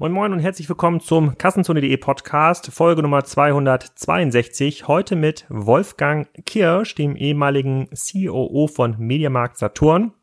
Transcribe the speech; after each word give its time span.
Moin 0.00 0.12
Moin 0.12 0.32
und 0.32 0.38
herzlich 0.38 0.66
willkommen 0.66 1.00
zum 1.00 1.36
Kassenzone.de 1.36 1.94
Podcast, 1.98 2.72
Folge 2.72 3.02
Nummer 3.02 3.22
262. 3.22 4.88
Heute 4.88 5.14
mit 5.14 5.44
Wolfgang 5.50 6.26
Kirsch, 6.46 6.94
dem 6.94 7.16
ehemaligen 7.16 7.86
COO 7.90 8.66
von 8.66 8.96
Mediamarkt 8.98 9.58
Saturn. 9.58 10.14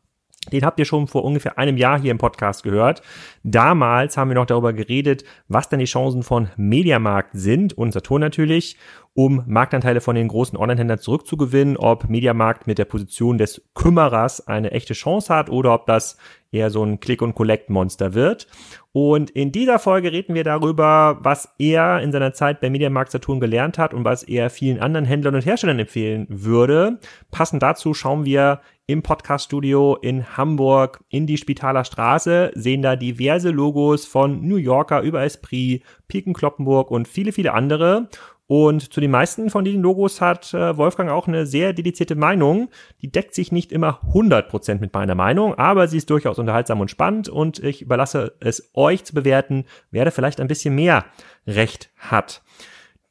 Den 0.50 0.64
habt 0.64 0.80
ihr 0.80 0.84
schon 0.84 1.06
vor 1.06 1.22
ungefähr 1.22 1.58
einem 1.58 1.76
Jahr 1.76 2.00
hier 2.00 2.10
im 2.10 2.18
Podcast 2.18 2.64
gehört. 2.64 3.02
Damals 3.44 4.16
haben 4.16 4.30
wir 4.30 4.34
noch 4.34 4.46
darüber 4.46 4.72
geredet, 4.72 5.22
was 5.46 5.68
denn 5.68 5.78
die 5.78 5.84
Chancen 5.84 6.24
von 6.24 6.48
Mediamarkt 6.56 7.30
sind 7.34 7.72
und 7.78 7.92
Saturn 7.92 8.20
natürlich, 8.20 8.76
um 9.18 9.42
Marktanteile 9.48 10.00
von 10.00 10.14
den 10.14 10.28
großen 10.28 10.56
Online-Händlern 10.56 11.00
zurückzugewinnen, 11.00 11.76
ob 11.76 12.08
Mediamarkt 12.08 12.68
mit 12.68 12.78
der 12.78 12.84
Position 12.84 13.36
des 13.36 13.60
Kümmerers 13.74 14.46
eine 14.46 14.70
echte 14.70 14.94
Chance 14.94 15.34
hat 15.34 15.50
oder 15.50 15.74
ob 15.74 15.86
das 15.86 16.18
eher 16.52 16.70
so 16.70 16.84
ein 16.84 17.00
Click-and-Collect-Monster 17.00 18.14
wird. 18.14 18.46
Und 18.92 19.30
in 19.30 19.50
dieser 19.50 19.80
Folge 19.80 20.12
reden 20.12 20.36
wir 20.36 20.44
darüber, 20.44 21.18
was 21.20 21.52
er 21.58 22.00
in 22.00 22.12
seiner 22.12 22.32
Zeit 22.32 22.60
bei 22.60 22.70
Mediamarkt 22.70 23.10
Saturn 23.10 23.40
gelernt 23.40 23.76
hat 23.76 23.92
und 23.92 24.04
was 24.04 24.22
er 24.22 24.50
vielen 24.50 24.78
anderen 24.78 25.04
Händlern 25.04 25.34
und 25.34 25.44
Herstellern 25.44 25.80
empfehlen 25.80 26.28
würde. 26.30 27.00
Passend 27.32 27.60
dazu 27.60 27.94
schauen 27.94 28.24
wir 28.24 28.60
im 28.86 29.02
Podcaststudio 29.02 29.96
in 30.00 30.36
Hamburg 30.36 31.02
in 31.08 31.26
die 31.26 31.38
Spitaler 31.38 31.84
Straße, 31.84 32.52
sehen 32.54 32.82
da 32.82 32.94
diverse 32.94 33.50
Logos 33.50 34.06
von 34.06 34.46
New 34.46 34.56
Yorker 34.56 35.02
über 35.02 35.24
Esprit, 35.24 35.82
Piken 36.06 36.34
Kloppenburg 36.34 36.92
und 36.92 37.08
viele, 37.08 37.32
viele 37.32 37.52
andere. 37.52 38.08
Und 38.48 38.94
zu 38.94 39.02
den 39.02 39.10
meisten 39.10 39.50
von 39.50 39.62
diesen 39.62 39.82
Logos 39.82 40.22
hat 40.22 40.54
äh, 40.54 40.76
Wolfgang 40.78 41.10
auch 41.10 41.28
eine 41.28 41.44
sehr 41.44 41.74
dedizierte 41.74 42.14
Meinung. 42.16 42.70
Die 43.02 43.12
deckt 43.12 43.34
sich 43.34 43.52
nicht 43.52 43.70
immer 43.72 44.00
100% 44.14 44.80
mit 44.80 44.94
meiner 44.94 45.14
Meinung, 45.14 45.54
aber 45.56 45.86
sie 45.86 45.98
ist 45.98 46.08
durchaus 46.08 46.38
unterhaltsam 46.38 46.80
und 46.80 46.90
spannend 46.90 47.28
und 47.28 47.58
ich 47.58 47.82
überlasse 47.82 48.36
es 48.40 48.70
euch 48.72 49.04
zu 49.04 49.14
bewerten, 49.14 49.66
wer 49.90 50.06
da 50.06 50.10
vielleicht 50.10 50.40
ein 50.40 50.48
bisschen 50.48 50.74
mehr 50.74 51.04
Recht 51.46 51.90
hat. 51.98 52.42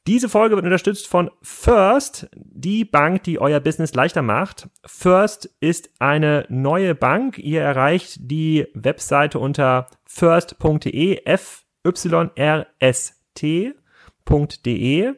Diese 0.08 0.28
Folge 0.28 0.56
wird 0.56 0.66
unterstützt 0.66 1.08
von 1.08 1.30
First, 1.44 2.30
die 2.34 2.84
Bank, 2.84 3.22
die 3.24 3.40
euer 3.40 3.60
Business 3.60 3.94
leichter 3.94 4.24
macht. 4.24 4.70
First 4.86 5.54
ist 5.60 5.92
eine 6.00 6.48
neue 6.50 6.96
Bank. 6.96 7.38
Ihr 7.38 7.62
erreicht 7.62 8.18
die 8.22 8.66
Webseite 8.74 9.38
unter 9.38 9.88
first.de, 10.06 11.22
F-Y-R-S-T.de. 14.28 15.14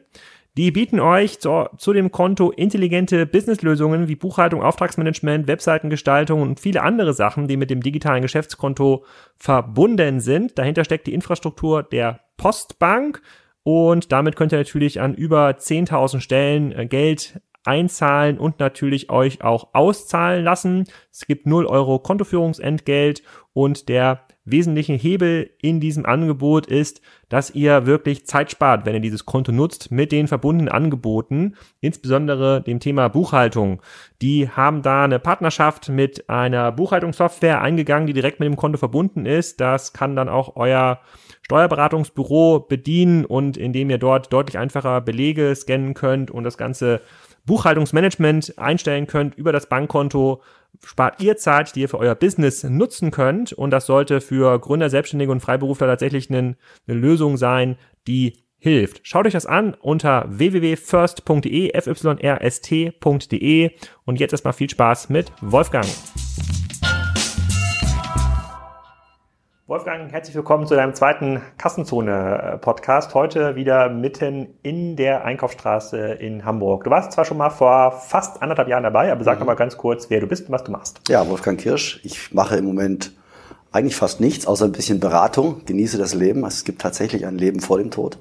Die 0.56 0.72
bieten 0.72 0.98
euch 0.98 1.38
zu, 1.38 1.68
zu, 1.78 1.92
dem 1.92 2.10
Konto 2.10 2.50
intelligente 2.50 3.24
Businesslösungen 3.24 4.08
wie 4.08 4.16
Buchhaltung, 4.16 4.62
Auftragsmanagement, 4.62 5.46
Webseitengestaltung 5.46 6.42
und 6.42 6.58
viele 6.58 6.82
andere 6.82 7.14
Sachen, 7.14 7.46
die 7.46 7.56
mit 7.56 7.70
dem 7.70 7.82
digitalen 7.82 8.22
Geschäftskonto 8.22 9.04
verbunden 9.36 10.20
sind. 10.20 10.58
Dahinter 10.58 10.84
steckt 10.84 11.06
die 11.06 11.14
Infrastruktur 11.14 11.84
der 11.84 12.20
Postbank 12.36 13.22
und 13.62 14.10
damit 14.10 14.34
könnt 14.34 14.52
ihr 14.52 14.58
natürlich 14.58 15.00
an 15.00 15.14
über 15.14 15.50
10.000 15.50 16.20
Stellen 16.20 16.72
äh, 16.72 16.86
Geld 16.86 17.40
einzahlen 17.64 18.38
und 18.38 18.58
natürlich 18.58 19.10
euch 19.10 19.44
auch 19.44 19.74
auszahlen 19.74 20.44
lassen. 20.44 20.84
Es 21.12 21.26
gibt 21.26 21.46
0 21.46 21.66
Euro 21.66 21.98
Kontoführungsentgelt 21.98 23.22
und 23.52 23.88
der 23.88 24.26
wesentliche 24.44 24.94
Hebel 24.94 25.50
in 25.60 25.80
diesem 25.80 26.06
Angebot 26.06 26.66
ist, 26.66 27.00
dass 27.28 27.54
ihr 27.54 27.86
wirklich 27.86 28.26
Zeit 28.26 28.50
spart, 28.50 28.86
wenn 28.86 28.94
ihr 28.94 29.00
dieses 29.00 29.26
Konto 29.26 29.52
nutzt 29.52 29.90
mit 29.90 30.12
den 30.12 30.28
verbundenen 30.28 30.72
Angeboten, 30.72 31.56
insbesondere 31.80 32.62
dem 32.62 32.80
Thema 32.80 33.08
Buchhaltung. 33.08 33.82
Die 34.22 34.48
haben 34.48 34.82
da 34.82 35.04
eine 35.04 35.18
Partnerschaft 35.18 35.88
mit 35.88 36.28
einer 36.28 36.72
Buchhaltungssoftware 36.72 37.60
eingegangen, 37.60 38.06
die 38.06 38.12
direkt 38.12 38.40
mit 38.40 38.46
dem 38.48 38.56
Konto 38.56 38.78
verbunden 38.78 39.26
ist. 39.26 39.60
Das 39.60 39.92
kann 39.92 40.16
dann 40.16 40.28
auch 40.28 40.56
euer 40.56 41.00
Steuerberatungsbüro 41.42 42.60
bedienen 42.60 43.24
und 43.24 43.56
indem 43.56 43.90
ihr 43.90 43.98
dort 43.98 44.32
deutlich 44.32 44.58
einfacher 44.58 45.00
Belege 45.00 45.54
scannen 45.54 45.94
könnt 45.94 46.30
und 46.30 46.44
das 46.44 46.56
ganze 46.56 47.00
Buchhaltungsmanagement 47.46 48.58
einstellen 48.58 49.06
könnt 49.06 49.34
über 49.36 49.52
das 49.52 49.68
Bankkonto, 49.68 50.42
spart 50.84 51.20
ihr 51.22 51.36
Zeit, 51.36 51.74
die 51.74 51.82
ihr 51.82 51.88
für 51.88 51.98
euer 51.98 52.14
Business 52.14 52.64
nutzen 52.64 53.10
könnt. 53.10 53.52
Und 53.52 53.70
das 53.70 53.86
sollte 53.86 54.20
für 54.20 54.58
Gründer, 54.58 54.90
Selbstständige 54.90 55.32
und 55.32 55.40
Freiberufler 55.40 55.86
tatsächlich 55.86 56.30
eine, 56.30 56.56
eine 56.86 56.98
Lösung 56.98 57.36
sein, 57.36 57.76
die 58.06 58.34
hilft. 58.58 59.00
Schaut 59.02 59.26
euch 59.26 59.32
das 59.32 59.46
an 59.46 59.74
unter 59.74 60.26
www.first.de, 60.28 61.72
fyrst.de 61.80 63.70
und 64.04 64.20
jetzt 64.20 64.32
erstmal 64.32 64.52
viel 64.52 64.70
Spaß 64.70 65.08
mit 65.08 65.32
Wolfgang. 65.40 65.86
Wolfgang, 69.70 70.10
herzlich 70.10 70.34
willkommen 70.34 70.66
zu 70.66 70.74
deinem 70.74 70.94
zweiten 70.94 71.42
Kassenzone-Podcast. 71.56 73.14
Heute 73.14 73.54
wieder 73.54 73.88
mitten 73.88 74.48
in 74.64 74.96
der 74.96 75.24
Einkaufsstraße 75.24 75.96
in 76.14 76.44
Hamburg. 76.44 76.82
Du 76.82 76.90
warst 76.90 77.12
zwar 77.12 77.24
schon 77.24 77.36
mal 77.36 77.50
vor 77.50 77.92
fast 77.92 78.42
anderthalb 78.42 78.66
Jahren 78.66 78.82
dabei, 78.82 79.12
aber 79.12 79.22
sag 79.22 79.38
mhm. 79.38 79.46
mal 79.46 79.54
ganz 79.54 79.76
kurz, 79.76 80.10
wer 80.10 80.18
du 80.18 80.26
bist 80.26 80.46
und 80.46 80.50
was 80.50 80.64
du 80.64 80.72
machst. 80.72 81.02
Ja, 81.06 81.28
Wolfgang 81.28 81.56
Kirsch. 81.56 82.00
Ich 82.02 82.34
mache 82.34 82.56
im 82.56 82.64
Moment 82.64 83.12
eigentlich 83.70 83.94
fast 83.94 84.20
nichts, 84.20 84.44
außer 84.44 84.64
ein 84.64 84.72
bisschen 84.72 84.98
Beratung, 84.98 85.64
genieße 85.66 85.98
das 85.98 86.14
Leben. 86.14 86.44
Es 86.44 86.64
gibt 86.64 86.82
tatsächlich 86.82 87.24
ein 87.24 87.38
Leben 87.38 87.60
vor 87.60 87.78
dem 87.78 87.92
Tod 87.92 88.18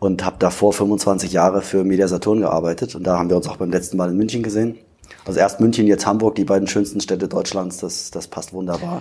und 0.00 0.22
habe 0.22 0.36
davor 0.38 0.74
25 0.74 1.32
Jahre 1.32 1.62
für 1.62 1.82
Media 1.82 2.08
Saturn 2.08 2.40
gearbeitet 2.40 2.94
und 2.94 3.06
da 3.06 3.18
haben 3.18 3.30
wir 3.30 3.38
uns 3.38 3.48
auch 3.48 3.56
beim 3.56 3.70
letzten 3.70 3.96
Mal 3.96 4.10
in 4.10 4.18
München 4.18 4.42
gesehen. 4.42 4.76
Also 5.24 5.40
erst 5.40 5.60
München, 5.60 5.86
jetzt 5.86 6.04
Hamburg, 6.04 6.34
die 6.34 6.44
beiden 6.44 6.68
schönsten 6.68 7.00
Städte 7.00 7.26
Deutschlands, 7.26 7.78
das, 7.78 8.10
das 8.10 8.26
passt 8.26 8.52
wunderbar. 8.52 9.00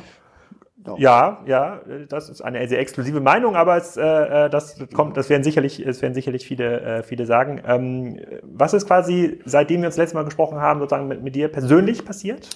Ja, 0.97 1.41
ja, 1.45 1.81
das 2.09 2.29
ist 2.29 2.41
eine 2.41 2.67
sehr 2.67 2.79
exklusive 2.79 3.21
Meinung, 3.21 3.55
aber 3.55 3.77
es, 3.77 3.95
äh, 3.95 4.01
äh, 4.01 4.49
das 4.49 4.77
kommt, 4.93 5.17
das 5.17 5.29
werden 5.29 5.43
sicherlich, 5.43 5.85
es 5.85 6.01
werden 6.01 6.13
sicherlich 6.13 6.45
viele, 6.45 6.81
äh, 6.81 7.03
viele 7.03 7.25
sagen. 7.25 7.61
Ähm, 7.65 8.19
was 8.43 8.73
ist 8.73 8.87
quasi, 8.87 9.39
seitdem 9.45 9.81
wir 9.81 9.87
uns 9.87 9.97
letztes 9.97 10.13
Mal 10.13 10.25
gesprochen 10.25 10.59
haben, 10.59 10.79
sozusagen 10.79 11.07
mit, 11.07 11.23
mit 11.23 11.35
dir 11.35 11.47
persönlich 11.47 12.05
passiert? 12.05 12.49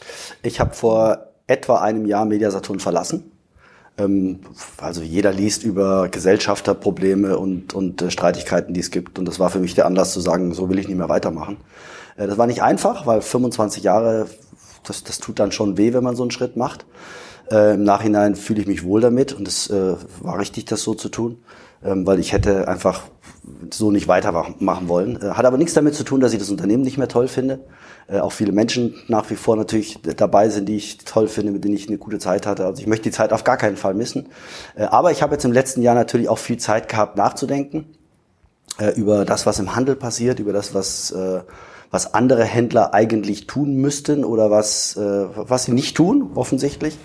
Ich 0.43 0.59
habe 0.59 0.73
vor 0.73 1.27
etwa 1.47 1.81
einem 1.81 2.05
Jahr 2.05 2.25
Mediasaturn 2.25 2.79
verlassen. 2.79 3.31
Ähm, 3.97 4.39
also 4.77 5.01
jeder 5.01 5.31
liest 5.31 5.63
über 5.63 6.09
Gesellschafterprobleme 6.09 7.37
und, 7.37 7.73
und 7.73 8.01
äh, 8.01 8.11
Streitigkeiten, 8.11 8.73
die 8.73 8.81
es 8.81 8.91
gibt. 8.91 9.17
Und 9.17 9.25
das 9.25 9.39
war 9.39 9.49
für 9.49 9.59
mich 9.59 9.75
der 9.75 9.85
Anlass 9.85 10.13
zu 10.13 10.19
sagen, 10.19 10.53
so 10.53 10.69
will 10.69 10.79
ich 10.79 10.87
nicht 10.87 10.97
mehr 10.97 11.09
weitermachen. 11.09 11.57
Äh, 12.17 12.27
das 12.27 12.37
war 12.37 12.47
nicht 12.47 12.61
einfach, 12.61 13.07
weil 13.07 13.21
25 13.21 13.83
Jahre, 13.83 14.27
das, 14.85 15.03
das 15.03 15.19
tut 15.19 15.39
dann 15.39 15.51
schon 15.51 15.77
weh, 15.77 15.93
wenn 15.93 16.03
man 16.03 16.15
so 16.15 16.23
einen 16.23 16.31
Schritt 16.31 16.57
macht. 16.57 16.85
Äh, 17.51 17.75
Im 17.75 17.83
Nachhinein 17.83 18.35
fühle 18.35 18.61
ich 18.61 18.67
mich 18.67 18.83
wohl 18.83 19.01
damit 19.01 19.33
und 19.33 19.47
es 19.47 19.69
äh, 19.69 19.95
war 20.21 20.39
richtig, 20.39 20.65
das 20.65 20.83
so 20.83 20.93
zu 20.93 21.09
tun, 21.09 21.39
ähm, 21.83 22.05
weil 22.05 22.19
ich 22.19 22.33
hätte 22.33 22.67
einfach 22.67 23.03
so 23.71 23.91
nicht 23.91 24.07
weitermachen 24.07 24.87
wollen. 24.89 25.21
Äh, 25.21 25.31
hat 25.31 25.45
aber 25.45 25.57
nichts 25.57 25.73
damit 25.73 25.95
zu 25.95 26.03
tun, 26.03 26.19
dass 26.19 26.33
ich 26.33 26.39
das 26.39 26.49
Unternehmen 26.49 26.83
nicht 26.83 26.97
mehr 26.97 27.07
toll 27.07 27.27
finde. 27.27 27.59
Äh, 28.07 28.19
auch 28.19 28.31
viele 28.31 28.51
Menschen 28.51 28.95
nach 29.07 29.29
wie 29.29 29.35
vor 29.35 29.55
natürlich 29.55 29.99
dabei 30.01 30.49
sind, 30.49 30.67
die 30.67 30.75
ich 30.75 30.97
toll 30.99 31.27
finde, 31.27 31.51
mit 31.51 31.63
denen 31.63 31.75
ich 31.75 31.87
eine 31.87 31.97
gute 31.97 32.19
Zeit 32.19 32.45
hatte. 32.45 32.65
Also 32.65 32.81
ich 32.81 32.87
möchte 32.87 33.03
die 33.03 33.15
Zeit 33.15 33.31
auf 33.31 33.43
gar 33.43 33.57
keinen 33.57 33.77
Fall 33.77 33.93
missen. 33.93 34.27
Äh, 34.75 34.83
aber 34.83 35.11
ich 35.11 35.21
habe 35.21 35.33
jetzt 35.33 35.45
im 35.45 35.53
letzten 35.53 35.81
Jahr 35.81 35.95
natürlich 35.95 36.29
auch 36.29 36.39
viel 36.39 36.57
Zeit 36.57 36.89
gehabt, 36.89 37.17
nachzudenken 37.17 37.85
äh, 38.79 38.91
über 38.91 39.23
das, 39.25 39.45
was 39.45 39.59
im 39.59 39.75
Handel 39.75 39.95
passiert, 39.95 40.39
über 40.39 40.53
das, 40.53 40.73
was 40.73 41.13
was 41.91 42.13
andere 42.13 42.43
Händler 42.43 42.93
eigentlich 42.93 43.47
tun 43.47 43.75
müssten 43.75 44.25
oder 44.25 44.51
was, 44.51 44.97
äh, 44.97 45.25
was 45.35 45.65
sie 45.65 45.71
nicht 45.71 45.95
tun, 45.95 46.31
offensichtlich. 46.35 46.97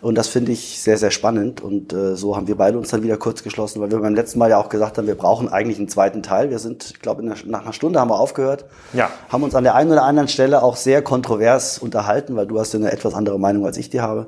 Und 0.00 0.16
das 0.16 0.28
finde 0.28 0.52
ich 0.52 0.80
sehr, 0.80 0.96
sehr 0.96 1.10
spannend. 1.10 1.60
Und 1.60 1.92
äh, 1.92 2.16
so 2.16 2.36
haben 2.36 2.46
wir 2.46 2.56
beide 2.56 2.78
uns 2.78 2.90
dann 2.90 3.02
wieder 3.02 3.16
kurz 3.16 3.42
geschlossen, 3.42 3.80
weil 3.80 3.90
wir 3.90 3.98
beim 3.98 4.14
letzten 4.14 4.38
Mal 4.38 4.50
ja 4.50 4.58
auch 4.58 4.68
gesagt 4.68 4.98
haben, 4.98 5.06
wir 5.06 5.16
brauchen 5.16 5.48
eigentlich 5.48 5.78
einen 5.78 5.88
zweiten 5.88 6.22
Teil. 6.22 6.50
Wir 6.50 6.58
sind, 6.58 6.92
ich 6.92 7.00
glaube, 7.00 7.24
nach 7.24 7.62
einer 7.62 7.72
Stunde 7.72 8.00
haben 8.00 8.10
wir 8.10 8.18
aufgehört. 8.18 8.66
Ja. 8.92 9.10
Haben 9.28 9.42
uns 9.42 9.54
an 9.54 9.64
der 9.64 9.74
einen 9.74 9.90
oder 9.90 10.04
anderen 10.04 10.28
Stelle 10.28 10.62
auch 10.62 10.76
sehr 10.76 11.02
kontrovers 11.02 11.78
unterhalten, 11.78 12.36
weil 12.36 12.46
du 12.46 12.58
hast 12.58 12.72
ja 12.72 12.78
eine 12.78 12.92
etwas 12.92 13.14
andere 13.14 13.38
Meinung, 13.38 13.66
als 13.66 13.76
ich 13.76 13.90
die 13.90 14.00
habe. 14.00 14.26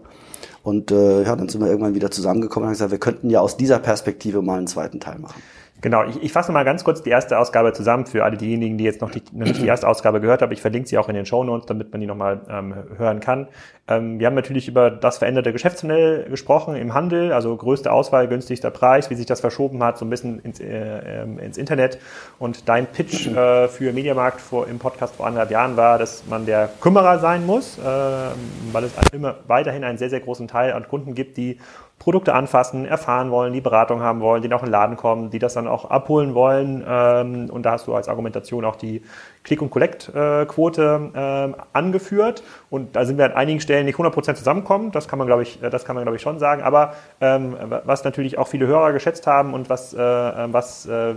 Und 0.62 0.90
äh, 0.90 1.22
ja, 1.22 1.36
dann 1.36 1.48
sind 1.48 1.60
wir 1.60 1.68
irgendwann 1.68 1.94
wieder 1.94 2.10
zusammengekommen 2.10 2.64
und 2.64 2.68
haben 2.68 2.74
gesagt, 2.74 2.90
wir 2.90 2.98
könnten 2.98 3.30
ja 3.30 3.40
aus 3.40 3.56
dieser 3.56 3.78
Perspektive 3.78 4.42
mal 4.42 4.58
einen 4.58 4.66
zweiten 4.66 5.00
Teil 5.00 5.18
machen. 5.18 5.40
Genau, 5.80 6.04
ich, 6.04 6.22
ich 6.22 6.32
fasse 6.32 6.52
mal 6.52 6.64
ganz 6.64 6.84
kurz 6.84 7.02
die 7.02 7.10
erste 7.10 7.38
Ausgabe 7.38 7.72
zusammen 7.72 8.06
für 8.06 8.24
alle 8.24 8.36
diejenigen, 8.36 8.76
die 8.76 8.84
jetzt 8.84 9.00
noch, 9.00 9.10
die, 9.10 9.22
noch 9.32 9.46
nicht 9.46 9.62
die 9.62 9.66
erste 9.66 9.88
Ausgabe 9.88 10.20
gehört 10.20 10.42
haben. 10.42 10.52
Ich 10.52 10.60
verlinke 10.60 10.88
sie 10.88 10.98
auch 10.98 11.08
in 11.08 11.14
den 11.14 11.26
Show 11.26 11.42
Notes, 11.42 11.66
damit 11.66 11.90
man 11.92 12.00
die 12.00 12.06
nochmal 12.06 12.40
ähm, 12.50 12.74
hören 12.98 13.20
kann. 13.20 13.48
Ähm, 13.88 14.18
wir 14.18 14.26
haben 14.26 14.34
natürlich 14.34 14.68
über 14.68 14.90
das 14.90 15.18
veränderte 15.18 15.52
Geschäftsmodell 15.52 16.28
gesprochen 16.28 16.76
im 16.76 16.92
Handel, 16.92 17.32
also 17.32 17.56
größte 17.56 17.92
Auswahl, 17.92 18.28
günstigster 18.28 18.70
Preis, 18.70 19.10
wie 19.10 19.14
sich 19.14 19.26
das 19.26 19.40
verschoben 19.40 19.82
hat, 19.82 19.96
so 19.96 20.04
ein 20.04 20.10
bisschen 20.10 20.40
ins, 20.40 20.60
äh, 20.60 21.22
ähm, 21.22 21.38
ins 21.38 21.56
Internet. 21.56 21.98
Und 22.38 22.68
dein 22.68 22.86
Pitch 22.86 23.26
äh, 23.28 23.68
für 23.68 23.92
Mediamarkt 23.92 24.40
vor, 24.40 24.68
im 24.68 24.78
Podcast 24.78 25.16
vor 25.16 25.26
anderthalb 25.26 25.50
Jahren 25.50 25.76
war, 25.76 25.98
dass 25.98 26.24
man 26.28 26.46
der 26.46 26.68
Kümmerer 26.80 27.18
sein 27.18 27.46
muss, 27.46 27.78
äh, 27.78 27.82
weil 27.82 28.84
es 28.84 28.92
immer 29.12 29.36
weiterhin 29.46 29.84
einen 29.84 29.98
sehr, 29.98 30.10
sehr 30.10 30.20
großen 30.20 30.46
Teil 30.46 30.72
an 30.72 30.86
Kunden 30.86 31.14
gibt, 31.14 31.36
die 31.36 31.58
Produkte 32.00 32.34
anfassen, 32.34 32.86
erfahren 32.86 33.30
wollen, 33.30 33.52
die 33.52 33.60
Beratung 33.60 34.00
haben 34.00 34.20
wollen, 34.20 34.40
die 34.40 34.48
noch 34.48 34.60
in 34.60 34.68
den 34.68 34.72
Laden 34.72 34.96
kommen, 34.96 35.28
die 35.28 35.38
das 35.38 35.52
dann 35.52 35.68
auch 35.68 35.84
abholen 35.84 36.34
wollen. 36.34 36.82
Ähm, 36.88 37.50
und 37.50 37.64
da 37.64 37.72
hast 37.72 37.86
du 37.86 37.94
als 37.94 38.08
Argumentation 38.08 38.64
auch 38.64 38.76
die 38.76 39.02
Click- 39.42 39.62
und 39.62 39.70
Collect-Quote 39.70 41.10
äh, 41.14 41.60
angeführt. 41.72 42.42
Und 42.68 42.96
da 42.96 43.04
sind 43.04 43.18
wir 43.18 43.24
an 43.24 43.32
einigen 43.32 43.60
Stellen 43.60 43.86
nicht 43.86 43.98
100% 43.98 44.34
zusammenkommen. 44.34 44.92
Das 44.92 45.08
kann 45.08 45.18
man, 45.18 45.26
glaube 45.26 45.42
ich, 45.42 45.62
äh, 45.62 45.70
das 45.70 45.84
kann 45.84 45.94
man, 45.94 46.04
glaube 46.04 46.16
ich, 46.16 46.22
schon 46.22 46.38
sagen. 46.38 46.62
Aber 46.62 46.94
ähm, 47.20 47.56
was 47.84 48.04
natürlich 48.04 48.38
auch 48.38 48.48
viele 48.48 48.66
Hörer 48.66 48.92
geschätzt 48.92 49.26
haben 49.26 49.54
und 49.54 49.70
was, 49.70 49.94
äh, 49.94 49.98
was 49.98 50.86
äh, 50.86 51.14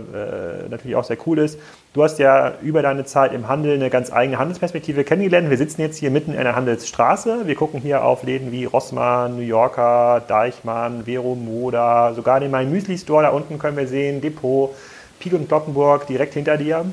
natürlich 0.68 0.96
auch 0.96 1.04
sehr 1.04 1.18
cool 1.26 1.38
ist, 1.38 1.58
Du 1.94 2.02
hast 2.02 2.18
ja 2.18 2.54
über 2.60 2.82
deine 2.82 3.04
Zeit 3.04 3.32
im 3.32 3.46
Handel 3.46 3.74
eine 3.74 3.88
ganz 3.88 4.12
eigene 4.12 4.36
Handelsperspektive 4.36 5.04
kennengelernt. 5.04 5.48
Wir 5.48 5.56
sitzen 5.56 5.80
jetzt 5.80 5.96
hier 5.96 6.10
mitten 6.10 6.34
in 6.34 6.42
der 6.42 6.56
Handelsstraße. 6.56 7.46
Wir 7.46 7.54
gucken 7.54 7.80
hier 7.80 8.04
auf 8.04 8.24
Läden 8.24 8.50
wie 8.50 8.64
Rossmann, 8.64 9.36
New 9.36 9.42
Yorker, 9.42 10.20
Deichmann, 10.26 11.04
Vero 11.04 11.36
Moda, 11.36 12.12
sogar 12.14 12.40
den 12.40 12.50
Mein 12.50 12.72
Müsli 12.72 12.98
Store. 12.98 13.22
Da 13.22 13.28
unten 13.28 13.60
können 13.60 13.76
wir 13.76 13.86
sehen, 13.86 14.20
Depot, 14.20 14.74
Pik 15.20 15.34
und 15.34 15.46
Glockenburg 15.46 16.08
direkt 16.08 16.34
hinter 16.34 16.56
dir. 16.56 16.84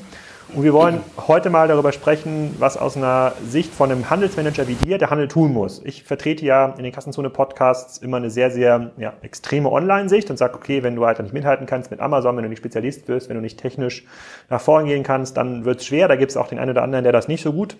Und 0.54 0.64
wir 0.64 0.74
wollen 0.74 1.00
heute 1.28 1.48
mal 1.48 1.66
darüber 1.66 1.92
sprechen, 1.92 2.54
was 2.58 2.76
aus 2.76 2.94
einer 2.98 3.32
Sicht 3.48 3.72
von 3.72 3.90
einem 3.90 4.10
Handelsmanager 4.10 4.68
wie 4.68 4.74
dir 4.74 4.98
der 4.98 5.08
Handel 5.08 5.26
tun 5.26 5.50
muss. 5.50 5.80
Ich 5.82 6.04
vertrete 6.04 6.44
ja 6.44 6.74
in 6.76 6.84
den 6.84 6.92
Kassenzone-Podcasts 6.92 7.96
immer 7.98 8.18
eine 8.18 8.28
sehr, 8.28 8.50
sehr 8.50 8.90
ja, 8.98 9.14
extreme 9.22 9.72
Online-Sicht 9.72 10.28
und 10.28 10.36
sage, 10.36 10.54
okay, 10.54 10.82
wenn 10.82 10.94
du 10.94 11.06
halt 11.06 11.20
nicht 11.20 11.32
mithalten 11.32 11.64
kannst 11.64 11.90
mit 11.90 12.00
Amazon, 12.00 12.36
wenn 12.36 12.42
du 12.42 12.50
nicht 12.50 12.58
Spezialist 12.58 13.08
wirst, 13.08 13.30
wenn 13.30 13.36
du 13.36 13.40
nicht 13.40 13.58
technisch 13.58 14.04
nach 14.50 14.60
vorn 14.60 14.84
gehen 14.84 15.04
kannst, 15.04 15.38
dann 15.38 15.64
wird 15.64 15.80
es 15.80 15.86
schwer. 15.86 16.06
Da 16.06 16.16
gibt 16.16 16.32
es 16.32 16.36
auch 16.36 16.48
den 16.48 16.58
einen 16.58 16.72
oder 16.72 16.82
anderen, 16.82 17.04
der 17.04 17.14
das 17.14 17.28
nicht 17.28 17.42
so 17.42 17.54
gut 17.54 17.78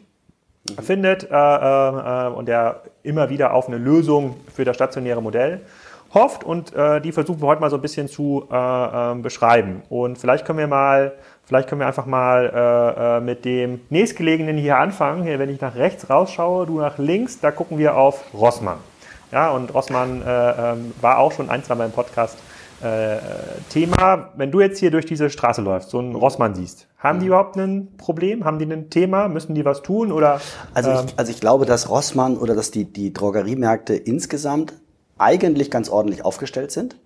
findet 0.81 1.31
äh, 1.31 1.35
äh, 1.35 2.29
und 2.29 2.49
der 2.49 2.85
immer 3.03 3.29
wieder 3.29 3.53
auf 3.53 3.69
eine 3.69 3.77
Lösung 3.77 4.37
für 4.55 4.65
das 4.65 4.77
stationäre 4.77 5.21
Modell 5.21 5.61
hofft 6.15 6.45
und 6.45 6.75
äh, 6.75 7.01
die 7.01 7.13
versuchen 7.13 7.41
wir 7.41 7.49
heute 7.49 7.61
mal 7.61 7.71
so 7.71 7.77
ein 7.77 7.83
bisschen 7.83 8.09
zu 8.09 8.49
äh, 8.51 9.13
äh, 9.13 9.15
beschreiben. 9.17 9.83
Und 9.89 10.19
vielleicht 10.19 10.45
können 10.45 10.59
wir 10.59 10.69
mal 10.69 11.15
Vielleicht 11.45 11.69
können 11.69 11.81
wir 11.81 11.87
einfach 11.87 12.07
mal 12.07 12.51
äh, 12.55 13.19
äh, 13.19 13.21
mit 13.21 13.45
dem 13.45 13.81
nächstgelegenen 13.91 14.57
hier 14.57 14.79
anfangen. 14.79 15.25
Hier, 15.25 15.39
wenn 15.39 15.51
ich 15.51 15.61
nach 15.61 15.75
rechts 15.75 16.09
rausschaue, 16.09 16.67
du 16.67 16.81
nach 16.81 16.99
links, 16.99 17.41
da 17.41 17.51
gucken 17.51 17.79
wir 17.79 17.97
auf 17.97 18.33
Rossmann. 18.33 18.79
Ja, 19.33 19.51
und 19.51 19.75
Rossmann 19.75 20.23
äh, 20.23 20.73
ähm, 20.73 20.95
war 21.01 21.19
auch 21.19 21.33
schon 21.33 21.51
ein, 21.51 21.65
zwei 21.65 21.75
Mal 21.75 21.87
im 21.87 21.93
Podcast 21.93 22.39
äh, 22.81 23.17
Thema. 23.71 24.31
Wenn 24.37 24.51
du 24.51 24.61
jetzt 24.61 24.79
hier 24.79 24.91
durch 24.91 25.05
diese 25.05 25.31
Straße 25.31 25.63
läufst, 25.63 25.91
so 25.91 25.99
einen 25.99 26.15
Rossmann 26.15 26.55
siehst, 26.55 26.87
haben 26.99 27.19
die 27.19 27.27
überhaupt 27.27 27.57
ein 27.57 27.89
Problem? 27.97 28.45
Haben 28.45 28.59
die 28.59 28.67
ein 28.67 28.89
Thema? 28.89 29.29
Müssen 29.29 29.55
die 29.55 29.65
was 29.65 29.83
tun? 29.83 30.13
Oder, 30.13 30.41
also, 30.75 30.93
ich, 30.93 31.01
ähm, 31.01 31.07
also 31.17 31.33
ich 31.33 31.41
glaube, 31.41 31.67
dass 31.67 31.89
Rossmann 31.89 32.37
oder 32.37 32.55
dass 32.55 32.71
die, 32.71 32.85
die 32.85 33.13
Drogeriemärkte 33.13 33.95
insgesamt 33.95 34.75
eigentlich 35.23 35.71
ganz 35.71 35.89
ordentlich 35.89 36.25
aufgestellt 36.25 36.71
sind 36.71 36.97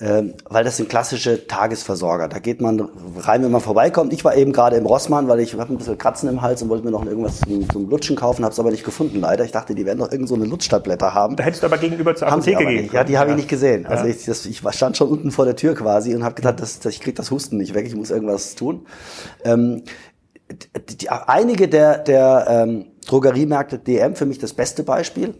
ähm, 0.00 0.34
weil 0.48 0.62
das 0.62 0.76
sind 0.76 0.88
klassische 0.88 1.48
Tagesversorger. 1.48 2.28
Da 2.28 2.38
geht 2.38 2.60
man 2.60 2.88
rein, 3.18 3.42
wenn 3.42 3.50
man 3.50 3.60
vorbeikommt. 3.60 4.12
Ich 4.12 4.24
war 4.24 4.36
eben 4.36 4.52
gerade 4.52 4.76
im 4.76 4.86
Rossmann, 4.86 5.26
weil 5.26 5.40
ich 5.40 5.54
habe 5.54 5.72
ein 5.72 5.76
bisschen 5.76 5.98
Kratzen 5.98 6.28
im 6.28 6.40
Hals 6.40 6.62
und 6.62 6.68
wollte 6.68 6.84
mir 6.84 6.92
noch 6.92 7.04
irgendwas 7.04 7.40
zum, 7.40 7.68
zum 7.68 7.90
Lutschen 7.90 8.14
kaufen, 8.14 8.44
habe 8.44 8.52
es 8.52 8.60
aber 8.60 8.70
nicht 8.70 8.84
gefunden 8.84 9.20
leider. 9.20 9.44
Ich 9.44 9.50
dachte, 9.50 9.74
die 9.74 9.84
werden 9.84 9.98
doch 9.98 10.12
irgend 10.12 10.28
so 10.28 10.36
eine 10.36 10.44
Lutschtablette 10.44 11.14
haben. 11.14 11.34
Da 11.34 11.42
hättest 11.42 11.64
du 11.64 11.66
aber 11.66 11.78
gegenüber 11.78 12.14
zur 12.14 12.28
Apotheke 12.28 12.64
gehen 12.64 12.90
Ja, 12.92 13.02
die 13.02 13.18
habe 13.18 13.30
ich 13.30 13.36
nicht 13.36 13.48
gesehen. 13.48 13.86
Also 13.86 14.04
ich, 14.04 14.24
das, 14.24 14.46
ich 14.46 14.62
stand 14.70 14.96
schon 14.96 15.08
unten 15.08 15.32
vor 15.32 15.44
der 15.44 15.56
Tür 15.56 15.74
quasi 15.74 16.14
und 16.14 16.22
habe 16.22 16.36
gedacht, 16.36 16.60
dass, 16.60 16.78
dass 16.78 16.92
ich 16.92 17.00
krieg 17.00 17.16
das 17.16 17.32
Husten 17.32 17.56
nicht 17.56 17.74
weg, 17.74 17.86
ich 17.86 17.96
muss 17.96 18.10
irgendwas 18.10 18.54
tun. 18.54 18.86
Ähm, 19.44 19.82
die, 21.00 21.10
einige 21.10 21.66
der, 21.66 21.98
der 21.98 22.46
ähm, 22.48 22.86
Drogeriemärkte 23.06 23.78
DM, 23.78 24.14
für 24.14 24.26
mich 24.26 24.38
das 24.38 24.52
beste 24.52 24.84
Beispiel, 24.84 25.34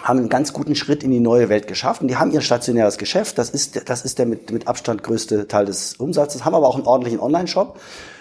haben 0.00 0.18
einen 0.18 0.28
ganz 0.28 0.52
guten 0.52 0.74
Schritt 0.74 1.04
in 1.04 1.10
die 1.10 1.20
neue 1.20 1.48
Welt 1.48 1.66
geschafft. 1.66 2.02
Und 2.02 2.08
die 2.08 2.16
haben 2.16 2.32
ihr 2.32 2.40
stationäres 2.40 2.98
Geschäft. 2.98 3.38
Das 3.38 3.50
ist, 3.50 3.88
das 3.88 4.04
ist 4.04 4.18
der 4.18 4.26
mit, 4.26 4.50
mit 4.50 4.66
Abstand 4.66 5.02
größte 5.02 5.46
Teil 5.48 5.66
des 5.66 5.94
Umsatzes, 5.94 6.44
haben 6.44 6.54
aber 6.54 6.66
auch 6.66 6.76
einen 6.76 6.86
ordentlichen 6.86 7.20
Online-Shop. 7.20 7.78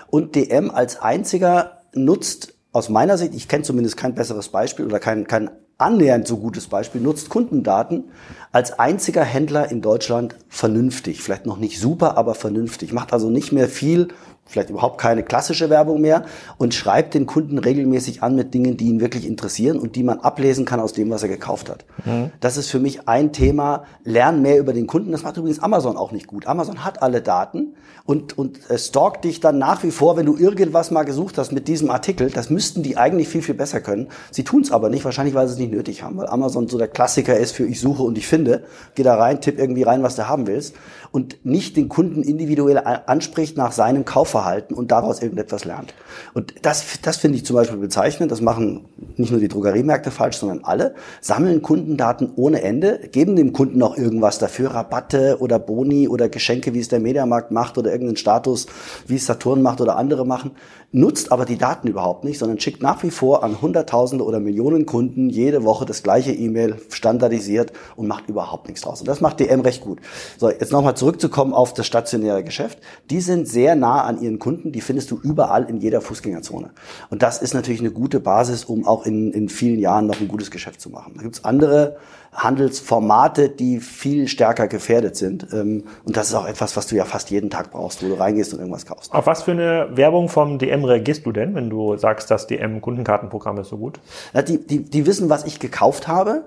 Und 0.09 0.35
DM 0.35 0.69
als 0.69 1.01
einziger 1.01 1.81
nutzt 1.93 2.53
aus 2.71 2.89
meiner 2.89 3.17
Sicht, 3.17 3.33
ich 3.33 3.47
kenne 3.47 3.63
zumindest 3.63 3.97
kein 3.97 4.15
besseres 4.15 4.49
Beispiel 4.49 4.85
oder 4.85 4.99
kein, 4.99 5.27
kein 5.27 5.49
annähernd 5.77 6.27
so 6.27 6.37
gutes 6.37 6.67
Beispiel, 6.67 7.01
nutzt 7.01 7.29
Kundendaten 7.29 8.05
als 8.51 8.77
einziger 8.77 9.23
Händler 9.23 9.71
in 9.71 9.81
Deutschland 9.81 10.35
vernünftig. 10.47 11.21
Vielleicht 11.21 11.45
noch 11.45 11.57
nicht 11.57 11.79
super, 11.79 12.17
aber 12.17 12.35
vernünftig. 12.35 12.93
Macht 12.93 13.13
also 13.13 13.29
nicht 13.29 13.51
mehr 13.51 13.67
viel 13.67 14.09
vielleicht 14.51 14.69
überhaupt 14.69 14.99
keine 14.99 15.23
klassische 15.23 15.69
Werbung 15.69 16.01
mehr 16.01 16.25
und 16.57 16.73
schreibt 16.73 17.13
den 17.13 17.25
Kunden 17.25 17.57
regelmäßig 17.57 18.21
an 18.21 18.35
mit 18.35 18.53
Dingen, 18.53 18.77
die 18.77 18.85
ihn 18.85 18.99
wirklich 18.99 19.25
interessieren 19.27 19.79
und 19.79 19.95
die 19.95 20.03
man 20.03 20.19
ablesen 20.19 20.65
kann 20.65 20.79
aus 20.79 20.93
dem, 20.93 21.09
was 21.09 21.23
er 21.23 21.29
gekauft 21.29 21.69
hat. 21.69 21.85
Mhm. 22.05 22.31
Das 22.39 22.57
ist 22.57 22.69
für 22.69 22.79
mich 22.79 23.07
ein 23.07 23.31
Thema, 23.33 23.85
lern 24.03 24.41
mehr 24.41 24.59
über 24.59 24.73
den 24.73 24.87
Kunden. 24.87 25.11
Das 25.11 25.23
macht 25.23 25.37
übrigens 25.37 25.59
Amazon 25.59 25.97
auch 25.97 26.11
nicht 26.11 26.27
gut. 26.27 26.47
Amazon 26.47 26.83
hat 26.83 27.01
alle 27.01 27.21
Daten 27.21 27.75
und, 28.05 28.37
und 28.37 28.69
äh, 28.69 28.77
stalkt 28.77 29.23
dich 29.23 29.39
dann 29.39 29.57
nach 29.57 29.83
wie 29.83 29.91
vor, 29.91 30.17
wenn 30.17 30.25
du 30.25 30.35
irgendwas 30.35 30.91
mal 30.91 31.03
gesucht 31.03 31.37
hast 31.37 31.51
mit 31.51 31.67
diesem 31.67 31.89
Artikel. 31.89 32.29
Das 32.29 32.49
müssten 32.49 32.83
die 32.83 32.97
eigentlich 32.97 33.29
viel, 33.29 33.41
viel 33.41 33.55
besser 33.55 33.79
können. 33.79 34.09
Sie 34.31 34.43
tun 34.43 34.61
es 34.61 34.71
aber 34.71 34.89
nicht, 34.89 35.05
wahrscheinlich, 35.05 35.35
weil 35.35 35.47
sie 35.47 35.53
es 35.53 35.59
nicht 35.59 35.71
nötig 35.71 36.03
haben, 36.03 36.17
weil 36.17 36.27
Amazon 36.27 36.67
so 36.67 36.77
der 36.77 36.87
Klassiker 36.87 37.37
ist 37.37 37.51
für 37.51 37.65
ich 37.65 37.79
suche 37.79 38.03
und 38.03 38.17
ich 38.17 38.27
finde. 38.27 38.63
Geh 38.95 39.03
da 39.03 39.15
rein, 39.15 39.39
tipp 39.41 39.57
irgendwie 39.57 39.83
rein, 39.83 40.03
was 40.03 40.15
du 40.15 40.27
haben 40.27 40.47
willst 40.47 40.75
und 41.11 41.45
nicht 41.45 41.75
den 41.75 41.89
Kunden 41.89 42.23
individuell 42.23 42.77
anspricht 42.77 43.57
nach 43.57 43.71
seinem 43.71 44.05
Kaufverhalten 44.05 44.75
und 44.75 44.91
daraus 44.91 45.21
irgendetwas 45.21 45.65
lernt. 45.65 45.93
Und 46.33 46.53
das, 46.61 46.85
das 47.01 47.17
finde 47.17 47.37
ich 47.37 47.45
zum 47.45 47.55
Beispiel 47.55 47.77
bezeichnend. 47.77 48.31
Das 48.31 48.41
machen 48.41 48.85
nicht 49.17 49.31
nur 49.31 49.39
die 49.39 49.47
Drogeriemärkte 49.47 50.11
falsch, 50.11 50.37
sondern 50.37 50.63
alle. 50.63 50.95
Sammeln 51.19 51.61
Kundendaten 51.61 52.31
ohne 52.35 52.61
Ende, 52.61 53.09
geben 53.11 53.35
dem 53.35 53.51
Kunden 53.51 53.81
auch 53.83 53.97
irgendwas 53.97 54.39
dafür, 54.39 54.71
Rabatte 54.71 55.37
oder 55.39 55.59
Boni 55.59 56.07
oder 56.07 56.29
Geschenke, 56.29 56.73
wie 56.73 56.79
es 56.79 56.87
der 56.87 56.99
Mediamarkt 56.99 57.51
macht 57.51 57.77
oder 57.77 57.91
irgendeinen 57.91 58.17
Status, 58.17 58.67
wie 59.07 59.15
es 59.15 59.25
Saturn 59.25 59.61
macht 59.61 59.81
oder 59.81 59.97
andere 59.97 60.25
machen 60.25 60.51
nutzt 60.91 61.31
aber 61.31 61.45
die 61.45 61.57
Daten 61.57 61.87
überhaupt 61.87 62.23
nicht, 62.23 62.37
sondern 62.37 62.59
schickt 62.59 62.83
nach 62.83 63.01
wie 63.03 63.11
vor 63.11 63.43
an 63.43 63.61
Hunderttausende 63.61 64.25
oder 64.25 64.39
Millionen 64.39 64.85
Kunden 64.85 65.29
jede 65.29 65.63
Woche 65.63 65.85
das 65.85 66.03
gleiche 66.03 66.31
E-Mail 66.31 66.81
standardisiert 66.89 67.71
und 67.95 68.07
macht 68.07 68.27
überhaupt 68.27 68.67
nichts 68.67 68.81
draus. 68.81 68.99
Und 68.99 69.07
das 69.07 69.21
macht 69.21 69.39
DM 69.39 69.61
recht 69.61 69.81
gut. 69.81 69.99
So, 70.37 70.49
jetzt 70.49 70.71
nochmal 70.71 70.95
zurückzukommen 71.01 71.51
auf 71.51 71.73
das 71.73 71.87
stationäre 71.87 72.43
Geschäft. 72.43 72.77
Die 73.09 73.21
sind 73.21 73.47
sehr 73.47 73.75
nah 73.75 74.03
an 74.03 74.21
ihren 74.21 74.37
Kunden, 74.37 74.71
die 74.71 74.81
findest 74.81 75.09
du 75.09 75.19
überall 75.19 75.67
in 75.67 75.77
jeder 75.77 75.99
Fußgängerzone. 75.99 76.69
Und 77.09 77.23
das 77.23 77.41
ist 77.41 77.55
natürlich 77.55 77.79
eine 77.79 77.89
gute 77.89 78.19
Basis, 78.19 78.65
um 78.65 78.85
auch 78.85 79.07
in, 79.07 79.33
in 79.33 79.49
vielen 79.49 79.79
Jahren 79.79 80.05
noch 80.05 80.21
ein 80.21 80.27
gutes 80.27 80.51
Geschäft 80.51 80.79
zu 80.79 80.91
machen. 80.91 81.13
Da 81.15 81.23
gibt's 81.23 81.43
andere 81.43 81.97
Handelsformate, 82.33 83.49
die 83.49 83.79
viel 83.79 84.27
stärker 84.27 84.67
gefährdet 84.67 85.15
sind. 85.15 85.47
Ähm, 85.51 85.85
und 86.05 86.17
das 86.17 86.29
ist 86.29 86.35
auch 86.35 86.45
etwas, 86.45 86.77
was 86.77 86.85
du 86.85 86.95
ja 86.95 87.05
fast 87.05 87.31
jeden 87.31 87.49
Tag 87.49 87.71
brauchst, 87.71 88.03
wo 88.03 88.07
du 88.07 88.19
reingehst 88.19 88.53
und 88.53 88.59
irgendwas 88.59 88.85
kaufst. 88.85 89.11
Auf 89.11 89.25
was 89.25 89.41
für 89.41 89.53
eine 89.53 89.89
Werbung 89.93 90.29
vom 90.29 90.59
DM 90.59 90.85
reagierst 90.85 91.25
du 91.25 91.31
denn, 91.31 91.55
wenn 91.55 91.71
du 91.71 91.97
sagst, 91.97 92.29
das 92.29 92.45
DM-Kundenkartenprogramm 92.45 93.57
ist 93.57 93.69
so 93.69 93.77
gut? 93.77 93.99
Die, 94.47 94.63
die, 94.63 94.83
die 94.83 95.05
wissen, 95.07 95.31
was 95.31 95.45
ich 95.45 95.59
gekauft 95.59 96.07
habe 96.07 96.43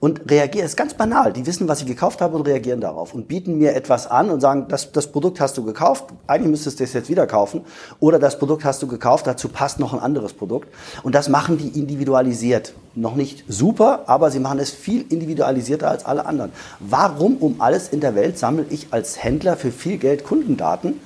und 0.00 0.30
reagieren. 0.30 0.66
Es 0.66 0.72
ist 0.72 0.76
ganz 0.76 0.94
banal. 0.94 1.32
Die 1.32 1.46
wissen, 1.46 1.68
was 1.68 1.80
ich 1.80 1.86
gekauft 1.86 2.20
habe 2.20 2.36
und 2.36 2.46
reagieren 2.46 2.80
darauf 2.80 3.14
und 3.14 3.28
bieten 3.28 3.58
mir 3.58 3.74
etwas 3.74 4.06
an 4.06 4.30
und 4.30 4.40
sagen, 4.40 4.66
das, 4.68 4.92
das 4.92 5.10
Produkt 5.10 5.40
hast 5.40 5.56
du 5.56 5.64
gekauft, 5.64 6.04
eigentlich 6.26 6.50
müsstest 6.50 6.80
du 6.80 6.84
es 6.84 6.92
jetzt 6.92 7.08
wieder 7.08 7.26
kaufen. 7.26 7.62
Oder 8.00 8.18
das 8.18 8.38
Produkt 8.38 8.64
hast 8.64 8.82
du 8.82 8.86
gekauft, 8.86 9.26
dazu 9.26 9.48
passt 9.48 9.80
noch 9.80 9.94
ein 9.94 10.00
anderes 10.00 10.32
Produkt. 10.32 10.68
Und 11.02 11.14
das 11.14 11.28
machen 11.28 11.58
die 11.58 11.78
individualisiert. 11.78 12.74
Noch 12.94 13.14
nicht 13.14 13.44
super, 13.48 14.04
aber 14.06 14.30
sie 14.30 14.40
machen 14.40 14.58
es 14.58 14.70
viel 14.70 15.04
individualisierter 15.08 15.90
als 15.90 16.04
alle 16.04 16.26
anderen. 16.26 16.52
Warum 16.80 17.36
um 17.36 17.60
alles 17.60 17.88
in 17.88 18.00
der 18.00 18.14
Welt 18.14 18.38
sammle 18.38 18.66
ich 18.70 18.88
als 18.90 19.22
Händler 19.22 19.56
für 19.56 19.70
viel 19.70 19.98
Geld 19.98 20.24
Kundendaten? 20.24 21.00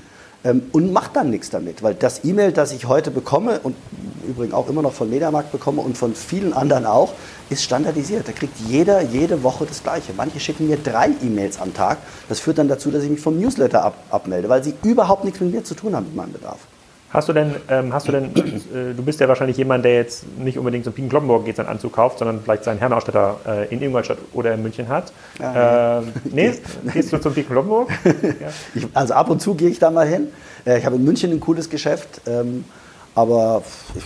Ähm, 0.44 0.62
und 0.72 0.92
macht 0.92 1.16
dann 1.16 1.30
nichts 1.30 1.50
damit. 1.50 1.82
Weil 1.82 1.94
das 1.94 2.24
E-Mail, 2.24 2.52
das 2.52 2.72
ich 2.72 2.86
heute 2.86 3.10
bekomme 3.10 3.60
und 3.62 3.76
übrigens 4.26 4.54
auch 4.54 4.68
immer 4.68 4.82
noch 4.82 4.92
von 4.92 5.10
Mediamarkt 5.10 5.52
bekomme 5.52 5.82
und 5.82 5.98
von 5.98 6.14
vielen 6.14 6.52
anderen 6.52 6.86
auch, 6.86 7.12
ist 7.50 7.62
standardisiert. 7.62 8.28
Da 8.28 8.32
kriegt 8.32 8.58
jeder 8.68 9.02
jede 9.02 9.42
Woche 9.42 9.66
das 9.66 9.82
Gleiche. 9.82 10.12
Manche 10.16 10.40
schicken 10.40 10.68
mir 10.68 10.76
drei 10.76 11.10
E-Mails 11.22 11.60
am 11.60 11.74
Tag. 11.74 11.98
Das 12.28 12.40
führt 12.40 12.58
dann 12.58 12.68
dazu, 12.68 12.90
dass 12.90 13.02
ich 13.02 13.10
mich 13.10 13.20
vom 13.20 13.38
Newsletter 13.38 13.84
ab 13.84 13.94
abmelde, 14.10 14.48
weil 14.48 14.64
sie 14.64 14.74
überhaupt 14.82 15.24
nichts 15.24 15.40
mit 15.40 15.52
mir 15.52 15.64
zu 15.64 15.74
tun 15.74 15.94
haben 15.94 16.06
mit 16.06 16.16
meinem 16.16 16.32
Bedarf. 16.32 16.58
Hast 17.12 17.28
du 17.28 17.32
denn, 17.32 17.54
ähm, 17.68 17.92
hast 17.92 18.06
du 18.06 18.12
denn, 18.12 18.34
äh, 18.36 18.94
du 18.94 19.02
bist 19.02 19.18
ja 19.20 19.28
wahrscheinlich 19.28 19.56
jemand, 19.56 19.84
der 19.84 19.94
jetzt 19.94 20.24
nicht 20.38 20.58
unbedingt 20.58 20.84
zum 20.84 20.92
Piken 20.92 21.10
Kloppenburg 21.10 21.44
geht, 21.44 21.56
seinen 21.56 21.68
Anzug 21.68 21.92
kauft, 21.92 22.18
sondern 22.18 22.40
vielleicht 22.40 22.64
seinen 22.64 22.78
Herrenausstatter 22.78 23.40
äh, 23.46 23.74
in 23.74 23.82
Ingolstadt 23.82 24.18
oder 24.32 24.54
in 24.54 24.62
München 24.62 24.88
hat. 24.88 25.12
Ja, 25.40 25.98
ähm, 25.98 26.12
nee, 26.24 26.52
gehst 26.92 27.12
du 27.12 27.18
zum 27.18 27.34
Piken 27.34 27.52
Kloppenburg? 27.52 27.90
ja. 28.04 28.48
ich, 28.74 28.86
also 28.94 29.14
ab 29.14 29.28
und 29.28 29.42
zu 29.42 29.54
gehe 29.54 29.68
ich 29.68 29.78
da 29.80 29.90
mal 29.90 30.06
hin. 30.06 30.28
Äh, 30.64 30.78
ich 30.78 30.86
habe 30.86 30.96
in 30.96 31.04
München 31.04 31.32
ein 31.32 31.40
cooles 31.40 31.68
Geschäft. 31.68 32.20
Ähm, 32.26 32.64
aber 33.14 33.62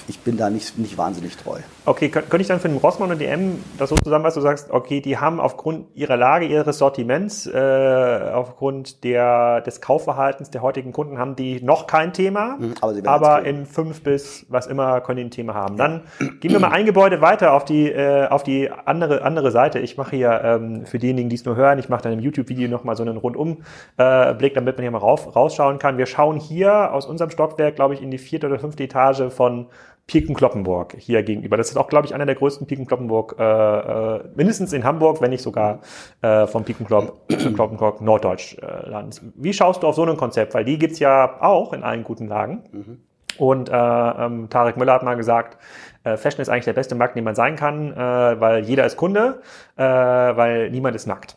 ich 0.09 0.19
bin 0.21 0.37
da 0.37 0.51
nicht, 0.51 0.79
nicht 0.79 0.97
wahnsinnig 0.97 1.37
treu. 1.37 1.59
Okay, 1.87 2.09
könnte 2.09 2.41
ich 2.41 2.47
dann 2.47 2.61
für 2.61 2.69
den 2.69 2.79
Rossmann 2.79 3.11
und 3.11 3.21
DM 3.21 3.63
das 3.77 3.91
so 3.91 3.97
zusammenfassen, 3.97 4.41
du 4.41 4.43
sagst, 4.43 4.71
okay, 4.71 5.03
die 5.03 5.19
haben 5.19 5.39
aufgrund 5.39 5.95
ihrer 5.95 6.17
Lage, 6.17 6.47
ihres 6.47 6.79
Sortiments, 6.79 7.47
äh, 7.47 8.31
aufgrund 8.33 9.05
der, 9.05 9.61
des 9.61 9.83
Kaufverhaltens 9.83 10.49
der 10.49 10.63
heutigen 10.63 10.93
Kunden, 10.93 11.19
haben 11.19 11.37
die 11.37 11.63
noch 11.63 11.87
kein 11.87 12.15
Thema, 12.15 12.57
mhm, 12.59 12.75
aber, 12.81 13.09
aber 13.11 13.45
in 13.45 13.67
fünf 13.67 14.03
bis 14.03 14.47
was 14.49 14.67
immer 14.67 15.03
können 15.03 15.19
die 15.19 15.25
ein 15.25 15.31
Thema 15.31 15.53
haben. 15.53 15.77
Dann 15.77 16.05
gehen 16.41 16.53
wir 16.53 16.59
mal 16.59 16.71
ein 16.71 16.87
Gebäude 16.87 17.21
weiter 17.21 17.53
auf 17.53 17.67
die, 17.67 17.91
äh, 17.91 18.29
auf 18.29 18.45
die 18.45 18.71
andere, 18.71 19.21
andere 19.21 19.51
Seite. 19.51 19.79
Ich 19.79 19.99
mache 19.99 20.17
hier 20.17 20.41
ähm, 20.43 20.87
für 20.87 20.99
diejenigen, 20.99 21.29
die 21.29 21.37
es 21.37 21.45
nur 21.45 21.57
hören, 21.57 21.79
ich 21.79 21.91
mache 21.91 22.03
dann 22.03 22.15
im 22.15 22.21
YouTube-Video 22.21 22.67
nochmal 22.67 22.97
so 22.97 23.03
einen 23.03 23.19
Rundumblick, 23.19 23.63
äh, 23.99 24.55
damit 24.55 24.79
man 24.79 24.83
hier 24.83 24.91
mal 24.91 24.99
rauf, 24.99 25.37
rausschauen 25.37 25.79
kann. 25.79 25.99
Wir 25.99 26.07
schauen 26.07 26.39
hier 26.39 26.95
aus 26.95 27.05
unserem 27.05 27.31
Stockwerk, 27.31 27.77
glaube 27.77 27.93
ich, 27.93 28.01
in 28.01 28.11
die 28.11 28.19
vierte 28.19 28.47
oder 28.47 28.59
fünfte 28.59 28.85
Etage 28.85 29.31
von 29.31 29.67
Piken 30.07 30.35
Kloppenburg 30.35 30.95
hier 30.99 31.23
gegenüber. 31.23 31.57
Das 31.57 31.71
ist 31.71 31.77
auch, 31.77 31.89
glaube 31.89 32.07
ich, 32.07 32.15
einer 32.15 32.27
der 32.27 32.35
größten 32.35 32.67
Piken 32.67 32.87
Kloppenburg, 32.87 33.37
äh, 33.39 33.43
äh, 33.43 34.25
mindestens 34.35 34.73
in 34.73 34.85
Hamburg, 34.85 35.21
wenn 35.23 35.31
nicht 35.31 35.43
sogar 35.43 35.81
äh, 36.21 36.47
vom 36.47 36.65
Piken 36.65 36.87
Kloppenburg 36.87 38.01
Norddeutschlands. 38.01 39.23
Wie 39.35 39.53
schaust 39.53 39.83
du 39.83 39.87
auf 39.87 39.95
so 39.95 40.05
ein 40.05 40.17
Konzept? 40.17 40.55
Weil 40.55 40.65
die 40.65 40.79
gibt's 40.79 40.99
ja 40.99 41.41
auch 41.41 41.73
in 41.73 41.83
allen 41.83 42.05
guten 42.05 42.29
Lagen. 42.29 42.65
Mhm. 42.73 43.01
Und 43.39 43.69
äh, 43.69 43.73
ähm, 43.75 44.49
Tarek 44.49 44.77
Müller 44.77 44.93
hat 44.93 45.03
mal 45.03 45.17
gesagt, 45.17 45.59
äh, 46.05 46.17
Fashion 46.17 46.41
ist 46.41 46.49
eigentlich 46.49 46.67
der 46.67 46.73
beste 46.75 46.95
Markt, 46.95 47.17
den 47.17 47.25
man 47.25 47.35
sein 47.35 47.57
kann, 47.57 47.93
äh, 47.93 47.97
weil 47.97 48.65
jeder 48.65 48.85
ist 48.85 48.97
Kunde, 48.97 49.41
äh, 49.77 49.83
weil 49.83 50.71
niemand 50.71 50.95
ist 50.95 51.07
nackt. 51.07 51.37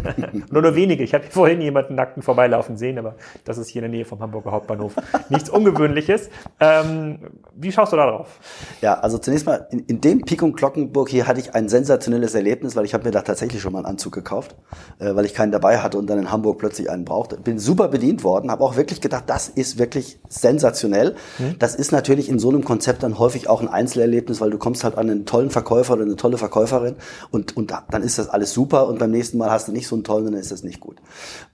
nur 0.50 0.62
nur 0.62 0.74
wenige. 0.74 1.04
Ich 1.04 1.14
habe 1.14 1.24
vorhin 1.30 1.60
jemanden 1.60 1.94
nackten 1.94 2.22
vorbeilaufen 2.22 2.76
sehen, 2.76 2.98
aber 2.98 3.14
das 3.44 3.58
ist 3.58 3.68
hier 3.68 3.82
in 3.82 3.90
der 3.90 3.98
Nähe 3.98 4.04
vom 4.04 4.20
Hamburger 4.20 4.50
Hauptbahnhof. 4.50 4.94
Nichts 5.28 5.50
Ungewöhnliches. 5.50 6.28
Ähm, 6.58 7.18
wie 7.54 7.70
schaust 7.70 7.92
du 7.92 7.96
da 7.96 8.10
drauf? 8.10 8.40
Ja, 8.80 8.94
also 8.94 9.18
zunächst 9.18 9.46
mal, 9.46 9.68
in, 9.70 9.80
in 9.80 10.00
dem 10.00 10.22
Pik 10.22 10.42
und 10.42 10.56
Glockenburg 10.56 11.08
hier 11.08 11.28
hatte 11.28 11.38
ich 11.38 11.54
ein 11.54 11.68
sensationelles 11.68 12.34
Erlebnis, 12.34 12.74
weil 12.74 12.84
ich 12.84 12.92
habe 12.92 13.04
mir 13.04 13.12
da 13.12 13.22
tatsächlich 13.22 13.62
schon 13.62 13.72
mal 13.72 13.80
einen 13.80 13.86
Anzug 13.86 14.12
gekauft, 14.12 14.56
äh, 14.98 15.14
weil 15.14 15.24
ich 15.24 15.34
keinen 15.34 15.52
dabei 15.52 15.78
hatte 15.78 15.96
und 15.96 16.10
dann 16.10 16.18
in 16.18 16.32
Hamburg 16.32 16.58
plötzlich 16.58 16.90
einen 16.90 17.04
brauchte. 17.04 17.36
Bin 17.36 17.60
super 17.60 17.86
bedient 17.86 18.24
worden, 18.24 18.50
habe 18.50 18.64
auch 18.64 18.76
wirklich 18.76 19.00
gedacht, 19.00 19.24
das 19.28 19.48
ist 19.48 19.78
wirklich 19.78 20.18
sensationell. 20.28 21.14
Hm. 21.36 21.56
Das 21.60 21.76
ist 21.76 21.92
natürlich 21.92 22.28
in 22.28 22.40
so 22.40 22.48
einem 22.48 22.64
Konzept 22.64 23.04
dann 23.04 23.20
häufig 23.20 23.48
auch 23.48 23.60
ein 23.62 23.68
Einzelerlebnis, 23.68 24.40
weil 24.40 24.50
du 24.50 24.58
kommst 24.58 24.82
halt 24.82 24.98
an 24.98 25.08
einen 25.08 25.24
tollen 25.24 25.50
Verkäufer 25.50 25.94
oder 25.94 26.02
eine 26.02 26.16
tolle 26.16 26.36
Verkäuferin 26.36 26.96
und, 27.30 27.56
und 27.56 27.75
dann 27.90 28.02
ist 28.02 28.18
das 28.18 28.28
alles 28.28 28.52
super 28.52 28.88
und 28.88 28.98
beim 28.98 29.10
nächsten 29.10 29.38
Mal 29.38 29.50
hast 29.50 29.68
du 29.68 29.72
nicht 29.72 29.86
so 29.86 29.96
einen 29.96 30.04
tollen 30.04 30.26
dann 30.26 30.34
ist 30.34 30.52
das 30.52 30.62
nicht 30.62 30.80
gut. 30.80 30.98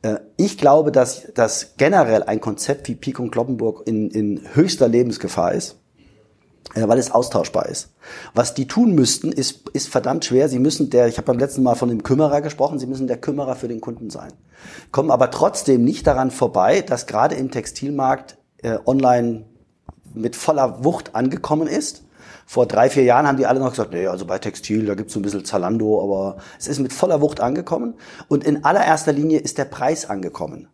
Äh, 0.02 0.16
ich 0.36 0.58
glaube, 0.58 0.92
dass, 0.92 1.32
dass 1.34 1.74
generell 1.76 2.22
ein 2.22 2.40
Konzept 2.40 2.88
wie 2.88 2.94
Pik 2.94 3.18
und 3.18 3.30
Kloppenburg 3.30 3.86
in, 3.86 4.10
in 4.10 4.40
höchster 4.54 4.88
Lebensgefahr 4.88 5.52
ist 5.52 5.76
äh, 6.74 6.88
weil 6.88 6.98
es 6.98 7.10
austauschbar 7.10 7.66
ist. 7.66 7.90
Was 8.34 8.54
die 8.54 8.66
tun 8.66 8.94
müssten, 8.94 9.32
ist, 9.32 9.68
ist 9.70 9.88
verdammt 9.88 10.24
schwer. 10.24 10.48
Sie 10.48 10.58
müssen 10.58 10.90
der, 10.90 11.08
ich 11.08 11.18
habe 11.18 11.26
beim 11.26 11.38
letzten 11.38 11.62
Mal 11.62 11.74
von 11.74 11.88
dem 11.88 12.02
Kümmerer 12.02 12.40
gesprochen, 12.40 12.78
sie 12.78 12.86
müssen 12.86 13.06
der 13.06 13.18
Kümmerer 13.18 13.56
für 13.56 13.68
den 13.68 13.80
Kunden 13.80 14.10
sein. 14.10 14.32
Kommen 14.90 15.10
aber 15.10 15.30
trotzdem 15.30 15.84
nicht 15.84 16.06
daran 16.06 16.30
vorbei, 16.30 16.80
dass 16.80 17.06
gerade 17.06 17.34
im 17.34 17.50
Textilmarkt 17.50 18.38
äh, 18.58 18.78
online 18.86 19.44
mit 20.14 20.36
voller 20.36 20.84
Wucht 20.84 21.14
angekommen 21.14 21.66
ist 21.66 22.04
vor 22.52 22.66
drei, 22.66 22.90
vier 22.90 23.04
Jahren 23.04 23.26
haben 23.26 23.38
die 23.38 23.46
alle 23.46 23.60
noch 23.60 23.70
gesagt, 23.70 23.94
nee, 23.94 24.06
also 24.06 24.26
bei 24.26 24.38
Textil, 24.38 24.84
da 24.84 24.94
gibt's 24.94 25.14
so 25.14 25.18
ein 25.18 25.22
bisschen 25.22 25.42
Zalando, 25.42 26.02
aber 26.02 26.36
es 26.58 26.68
ist 26.68 26.80
mit 26.80 26.92
voller 26.92 27.22
Wucht 27.22 27.40
angekommen. 27.40 27.94
Und 28.28 28.44
in 28.44 28.62
allererster 28.62 29.10
Linie 29.10 29.38
ist 29.38 29.56
der 29.56 29.64
Preis 29.64 30.10
angekommen. 30.10 30.68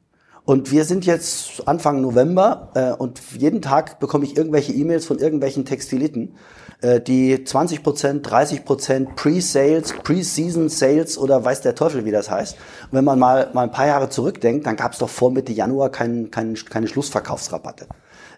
Und 0.45 0.73
wir 0.73 0.85
sind 0.85 1.07
jetzt 1.07 1.69
Anfang 1.69 2.01
November 2.01 2.73
äh, 2.75 3.01
und 3.01 3.21
jeden 3.39 3.63
Tag 3.63 4.01
bekomme 4.01 4.25
ich 4.25 4.37
irgendwelche 4.37 4.73
E-Mails 4.73 5.07
von 5.07 5.21
irgendwelchen 5.21 5.67
Textiliten, 5.67 6.35
äh, 6.81 7.01
die 7.01 7.45
20 7.45 7.85
Prozent, 7.85 8.29
30 8.29 8.65
Prozent 8.65 9.15
Pre-Sales, 9.15 9.95
Pre-Season 10.03 10.69
Sales 10.69 11.17
oder 11.17 11.45
weiß 11.45 11.61
der 11.61 11.77
Teufel, 11.77 12.05
wie 12.05 12.11
das 12.11 12.29
heißt. 12.29 12.57
Und 12.91 12.97
wenn 12.97 13.05
man 13.05 13.21
mal, 13.21 13.51
mal 13.53 13.63
ein 13.63 13.71
paar 13.71 13.87
Jahre 13.87 14.09
zurückdenkt, 14.09 14.67
dann 14.67 14.75
gab 14.75 14.95
es 14.95 14.99
doch 14.99 15.11
vor 15.11 15.31
Mitte 15.31 15.53
Januar 15.53 15.91
kein, 15.91 16.33
kein, 16.33 16.57
keine 16.57 16.89
Schlussverkaufsrabatte. 16.89 17.87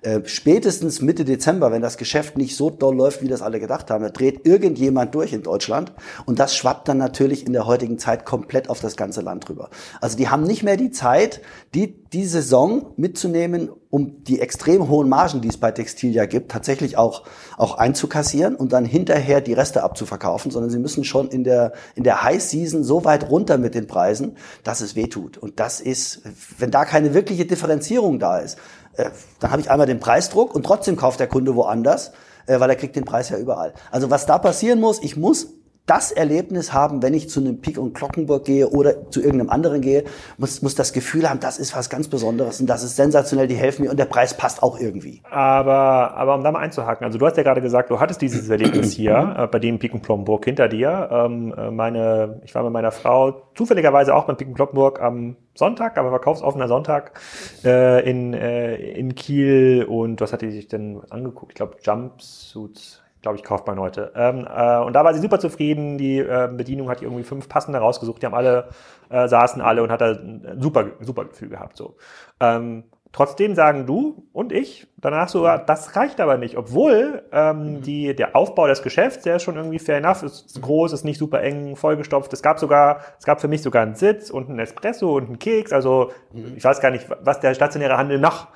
Äh, 0.02 0.20
spätestens 0.24 1.02
Mitte 1.02 1.26
Dezember, 1.26 1.72
wenn 1.72 1.82
das 1.82 1.98
Geschäft 1.98 2.38
nicht 2.38 2.56
so 2.56 2.70
doll 2.70 2.96
läuft, 2.96 3.20
wie 3.22 3.28
das 3.28 3.42
alle 3.42 3.60
gedacht 3.60 3.90
haben, 3.90 4.02
da 4.02 4.08
dreht 4.08 4.46
irgendjemand 4.46 5.14
durch 5.14 5.34
in 5.34 5.42
Deutschland 5.42 5.92
und 6.24 6.38
das 6.38 6.56
schwappt 6.56 6.88
dann 6.88 6.96
natürlich 6.96 7.46
in 7.46 7.52
der 7.52 7.66
heutigen 7.66 7.98
Zeit 7.98 8.24
komplett 8.24 8.70
auf 8.70 8.80
das 8.80 8.96
ganze 8.96 9.20
Land 9.20 9.48
drüber. 9.48 9.68
Also 10.00 10.16
die 10.16 10.28
haben 10.28 10.44
nicht 10.44 10.62
mehr 10.62 10.78
die 10.78 10.90
Zeit, 10.90 11.42
die, 11.74 12.02
die 12.12 12.24
Saison 12.24 12.94
mitzunehmen, 12.96 13.68
um 13.90 14.24
die 14.24 14.40
extrem 14.40 14.88
hohen 14.88 15.08
Margen, 15.08 15.42
die 15.42 15.48
es 15.48 15.58
bei 15.58 15.70
Textil 15.72 16.14
ja 16.14 16.24
gibt, 16.24 16.50
tatsächlich 16.50 16.96
auch, 16.96 17.24
auch 17.58 17.76
einzukassieren 17.76 18.54
und 18.54 18.72
dann 18.72 18.86
hinterher 18.86 19.40
die 19.40 19.52
Reste 19.52 19.82
abzuverkaufen, 19.82 20.50
sondern 20.50 20.70
sie 20.70 20.78
müssen 20.78 21.04
schon 21.04 21.28
in 21.28 21.44
der, 21.44 21.72
in 21.94 22.04
der 22.04 22.22
High 22.22 22.42
Season 22.42 22.84
so 22.84 23.04
weit 23.04 23.28
runter 23.28 23.58
mit 23.58 23.74
den 23.74 23.86
Preisen, 23.86 24.36
dass 24.62 24.80
es 24.80 24.96
wehtut. 24.96 25.36
Und 25.36 25.60
das 25.60 25.80
ist, 25.80 26.22
wenn 26.56 26.70
da 26.70 26.84
keine 26.84 27.12
wirkliche 27.12 27.44
Differenzierung 27.44 28.18
da 28.18 28.38
ist, 28.38 28.56
äh, 28.94 29.10
dann 29.38 29.50
habe 29.50 29.62
ich 29.62 29.70
einmal 29.70 29.86
den 29.86 30.00
Preisdruck 30.00 30.54
und 30.54 30.64
trotzdem 30.64 30.96
kauft 30.96 31.20
der 31.20 31.28
Kunde 31.28 31.54
woanders, 31.54 32.12
äh, 32.46 32.60
weil 32.60 32.70
er 32.70 32.76
kriegt 32.76 32.96
den 32.96 33.04
Preis 33.04 33.28
ja 33.28 33.38
überall. 33.38 33.72
Also 33.90 34.10
was 34.10 34.26
da 34.26 34.38
passieren 34.38 34.80
muss, 34.80 35.02
ich 35.02 35.16
muss 35.16 35.48
das 35.90 36.12
Erlebnis 36.12 36.72
haben, 36.72 37.02
wenn 37.02 37.14
ich 37.14 37.28
zu 37.28 37.40
einem 37.40 37.60
Pik 37.60 37.76
und 37.76 37.94
Glockenburg 37.94 38.44
gehe 38.44 38.68
oder 38.68 39.10
zu 39.10 39.20
irgendeinem 39.20 39.50
anderen 39.50 39.80
gehe, 39.80 40.04
muss, 40.38 40.62
muss 40.62 40.76
das 40.76 40.92
Gefühl 40.92 41.28
haben, 41.28 41.40
das 41.40 41.58
ist 41.58 41.74
was 41.74 41.90
ganz 41.90 42.06
Besonderes 42.06 42.60
und 42.60 42.68
das 42.68 42.84
ist 42.84 42.94
sensationell, 42.94 43.48
die 43.48 43.56
helfen 43.56 43.82
mir 43.82 43.90
und 43.90 43.98
der 43.98 44.04
Preis 44.04 44.36
passt 44.36 44.62
auch 44.62 44.78
irgendwie. 44.78 45.20
Aber, 45.28 46.14
aber 46.14 46.36
um 46.36 46.44
da 46.44 46.52
mal 46.52 46.60
einzuhaken, 46.60 47.04
also 47.04 47.18
du 47.18 47.26
hast 47.26 47.36
ja 47.36 47.42
gerade 47.42 47.60
gesagt, 47.60 47.90
du 47.90 47.98
hattest 47.98 48.22
dieses 48.22 48.48
Erlebnis 48.48 48.92
hier 48.92 49.34
äh, 49.36 49.46
bei 49.48 49.58
dem 49.58 49.80
Pik 49.80 49.92
und 49.92 50.04
Kloppenburg 50.04 50.44
hinter 50.44 50.68
dir. 50.68 51.08
Ähm, 51.10 51.52
äh, 51.58 51.72
meine, 51.72 52.40
ich 52.44 52.54
war 52.54 52.62
mit 52.62 52.72
meiner 52.72 52.92
Frau 52.92 53.42
zufälligerweise 53.56 54.14
auch 54.14 54.26
beim 54.26 54.36
Pik 54.36 54.46
und 54.46 54.54
Kloppenburg 54.54 55.02
am 55.02 55.34
Sonntag, 55.56 55.98
aber 55.98 56.10
verkaufsoffener 56.10 56.68
Sonntag 56.68 57.18
äh, 57.64 58.08
in, 58.08 58.32
äh, 58.32 58.76
in 58.76 59.16
Kiel 59.16 59.84
und 59.88 60.20
was 60.20 60.32
hat 60.32 60.42
die 60.42 60.52
sich 60.52 60.68
denn 60.68 61.00
angeguckt? 61.10 61.50
Ich 61.50 61.56
glaube 61.56 61.78
Jumpsuits 61.82 63.02
glaube 63.22 63.36
ich, 63.36 63.44
kauft 63.44 63.66
man 63.66 63.78
heute. 63.78 64.12
Ähm, 64.14 64.46
äh, 64.46 64.78
und 64.78 64.94
da 64.94 65.04
war 65.04 65.14
sie 65.14 65.20
super 65.20 65.38
zufrieden. 65.38 65.98
Die 65.98 66.18
äh, 66.18 66.48
Bedienung 66.52 66.88
hat 66.88 67.02
irgendwie 67.02 67.22
fünf 67.22 67.48
passende 67.48 67.78
rausgesucht. 67.78 68.22
Die 68.22 68.26
haben 68.26 68.34
alle, 68.34 68.68
äh, 69.10 69.28
saßen 69.28 69.60
alle 69.60 69.82
und 69.82 69.90
hat 69.90 70.00
da 70.00 70.12
ein 70.12 70.58
super, 70.58 70.86
super 71.00 71.24
Gefühl 71.26 71.50
gehabt. 71.50 71.76
So. 71.76 71.96
Ähm, 72.40 72.84
trotzdem 73.12 73.54
sagen 73.54 73.86
du 73.86 74.28
und 74.32 74.52
ich 74.52 74.86
danach 74.96 75.28
sogar, 75.28 75.58
das 75.64 75.96
reicht 75.96 76.20
aber 76.20 76.38
nicht, 76.38 76.56
obwohl 76.56 77.22
ähm, 77.32 77.74
mhm. 77.74 77.82
die, 77.82 78.14
der 78.14 78.36
Aufbau 78.36 78.66
des 78.68 78.82
Geschäfts, 78.82 79.24
der 79.24 79.36
ist 79.36 79.42
schon 79.42 79.56
irgendwie 79.56 79.78
fair 79.78 79.98
enough, 79.98 80.22
ist 80.22 80.60
groß, 80.60 80.92
ist 80.92 81.04
nicht 81.04 81.18
super 81.18 81.42
eng, 81.42 81.76
vollgestopft. 81.76 82.32
Es 82.32 82.42
gab 82.42 82.58
sogar, 82.58 83.00
es 83.18 83.24
gab 83.24 83.40
für 83.40 83.48
mich 83.48 83.62
sogar 83.62 83.82
einen 83.82 83.96
Sitz 83.96 84.30
und 84.30 84.48
einen 84.48 84.60
Espresso 84.60 85.16
und 85.16 85.26
einen 85.26 85.38
Keks. 85.38 85.72
Also 85.72 86.10
mhm. 86.32 86.54
ich 86.56 86.64
weiß 86.64 86.80
gar 86.80 86.90
nicht, 86.90 87.06
was 87.22 87.40
der 87.40 87.54
stationäre 87.54 87.96
Handel 87.96 88.18
noch 88.18 88.48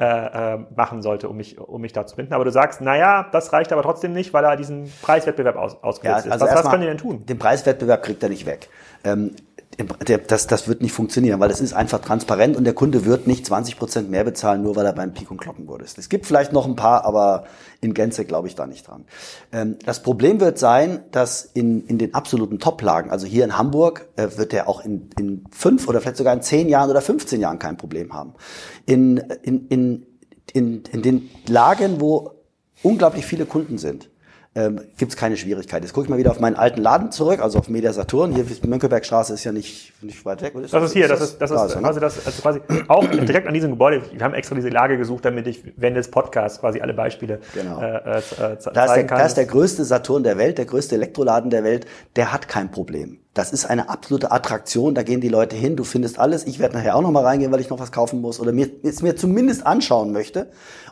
äh, 0.00 0.54
äh, 0.54 0.58
machen 0.74 1.02
sollte, 1.02 1.28
um 1.28 1.36
mich, 1.36 1.60
um 1.60 1.78
mich 1.78 1.92
da 1.92 2.06
zu 2.06 2.16
binden. 2.16 2.32
Aber 2.32 2.46
du 2.46 2.50
sagst, 2.50 2.80
naja, 2.80 3.28
das 3.32 3.52
reicht 3.52 3.70
aber 3.70 3.82
trotzdem 3.82 4.14
nicht, 4.14 4.32
weil 4.32 4.42
er 4.44 4.56
diesen 4.56 4.90
Preiswettbewerb 5.02 5.56
aus, 5.56 5.76
ausgesetzt 5.82 6.24
ja, 6.24 6.32
also 6.32 6.46
ist. 6.46 6.52
Was, 6.52 6.64
was 6.64 6.70
können 6.70 6.80
die 6.80 6.88
denn 6.88 6.96
tun? 6.96 7.26
Den 7.26 7.38
Preiswettbewerb 7.38 8.02
kriegt 8.02 8.22
er 8.22 8.30
nicht 8.30 8.46
weg. 8.46 8.70
Ähm, 9.04 9.36
das, 9.84 10.46
das 10.46 10.68
wird 10.68 10.82
nicht 10.82 10.92
funktionieren, 10.92 11.40
weil 11.40 11.50
es 11.50 11.60
ist 11.60 11.72
einfach 11.72 12.00
transparent 12.00 12.56
und 12.56 12.64
der 12.64 12.74
Kunde 12.74 13.04
wird 13.04 13.26
nicht 13.26 13.46
20 13.46 13.78
Prozent 13.78 14.10
mehr 14.10 14.24
bezahlen, 14.24 14.62
nur 14.62 14.76
weil 14.76 14.86
er 14.86 14.92
beim 14.92 15.12
Pik 15.12 15.30
und 15.30 15.40
Glockenburg 15.40 15.82
ist. 15.82 15.98
Es 15.98 16.08
gibt 16.08 16.26
vielleicht 16.26 16.52
noch 16.52 16.66
ein 16.66 16.76
paar, 16.76 17.04
aber 17.04 17.44
in 17.80 17.94
Gänze 17.94 18.24
glaube 18.24 18.48
ich 18.48 18.54
da 18.54 18.66
nicht 18.66 18.88
dran. 18.88 19.04
Ähm, 19.52 19.78
das 19.84 20.02
Problem 20.02 20.40
wird 20.40 20.58
sein, 20.58 21.04
dass 21.10 21.44
in, 21.44 21.86
in 21.86 21.98
den 21.98 22.14
absoluten 22.14 22.58
Top-Lagen, 22.58 23.10
also 23.10 23.26
hier 23.26 23.44
in 23.44 23.56
Hamburg, 23.56 24.08
äh, 24.16 24.28
wird 24.36 24.52
er 24.52 24.68
auch 24.68 24.84
in, 24.84 25.10
in 25.18 25.44
fünf 25.50 25.88
oder 25.88 26.00
vielleicht 26.00 26.16
sogar 26.16 26.34
in 26.34 26.42
zehn 26.42 26.68
Jahren 26.68 26.90
oder 26.90 27.00
15 27.00 27.40
Jahren 27.40 27.58
kein 27.58 27.76
Problem 27.76 28.12
haben. 28.12 28.34
In, 28.86 29.18
in, 29.42 29.66
in, 29.68 30.06
in, 30.52 30.82
in 30.92 31.02
den 31.02 31.30
Lagen, 31.46 32.00
wo 32.00 32.32
unglaublich 32.82 33.26
viele 33.26 33.46
Kunden 33.46 33.78
sind, 33.78 34.09
ähm, 34.56 34.80
gibt 34.98 35.12
es 35.12 35.16
keine 35.16 35.36
Schwierigkeit. 35.36 35.82
Jetzt 35.82 35.92
gucke 35.92 36.06
ich 36.06 36.10
mal 36.10 36.18
wieder 36.18 36.32
auf 36.32 36.40
meinen 36.40 36.56
alten 36.56 36.80
Laden 36.80 37.12
zurück, 37.12 37.40
also 37.40 37.60
auf 37.60 37.68
Media 37.68 37.92
Saturn. 37.92 38.34
Hier 38.34 38.44
Mönckebergstraße 38.66 39.32
ist 39.34 39.44
ja 39.44 39.52
nicht, 39.52 39.92
nicht 40.02 40.24
weit 40.24 40.42
weg. 40.42 40.54
Ist 40.56 40.64
das, 40.64 40.70
das 40.72 40.84
ist 40.84 40.92
hier, 40.92 41.06
das 41.06 41.20
ist, 41.20 41.40
das 41.40 41.50
ist, 41.52 41.56
das 41.56 41.74
ist 41.74 41.78
quasi 41.78 42.00
das, 42.00 42.26
also 42.26 42.42
quasi 42.42 42.60
auch 42.88 43.06
direkt 43.10 43.46
an 43.46 43.54
diesem 43.54 43.70
Gebäude. 43.70 44.02
Wir 44.12 44.24
haben 44.24 44.34
extra 44.34 44.56
diese 44.56 44.68
Lage 44.68 44.98
gesucht, 44.98 45.24
damit 45.24 45.46
ich 45.46 45.62
während 45.76 45.96
des 45.96 46.10
Podcasts 46.10 46.58
quasi 46.60 46.80
alle 46.80 46.94
Beispiele 46.94 47.38
genau. 47.54 47.80
äh, 47.80 48.18
äh, 48.18 48.22
zeigen 48.58 48.74
da 48.74 48.84
ist 48.86 48.94
der, 48.94 49.06
kann. 49.06 49.18
Da 49.18 49.26
ist 49.26 49.36
der 49.36 49.46
größte 49.46 49.84
Saturn 49.84 50.24
der 50.24 50.36
Welt, 50.36 50.58
der 50.58 50.64
größte 50.64 50.96
Elektroladen 50.96 51.50
der 51.50 51.62
Welt. 51.62 51.86
Der 52.16 52.32
hat 52.32 52.48
kein 52.48 52.72
Problem. 52.72 53.19
Das 53.32 53.52
ist 53.52 53.64
eine 53.64 53.88
absolute 53.88 54.32
Attraktion, 54.32 54.94
da 54.94 55.04
gehen 55.04 55.20
die 55.20 55.28
Leute 55.28 55.54
hin, 55.54 55.76
du 55.76 55.84
findest 55.84 56.18
alles. 56.18 56.46
Ich 56.46 56.58
werde 56.58 56.76
nachher 56.76 56.96
auch 56.96 57.02
noch 57.02 57.12
mal 57.12 57.24
reingehen, 57.24 57.52
weil 57.52 57.60
ich 57.60 57.70
noch 57.70 57.78
was 57.78 57.92
kaufen 57.92 58.20
muss 58.20 58.40
oder 58.40 58.50
mir, 58.50 58.68
es 58.82 59.02
mir 59.02 59.14
zumindest 59.14 59.64
anschauen 59.64 60.10
möchte 60.10 60.48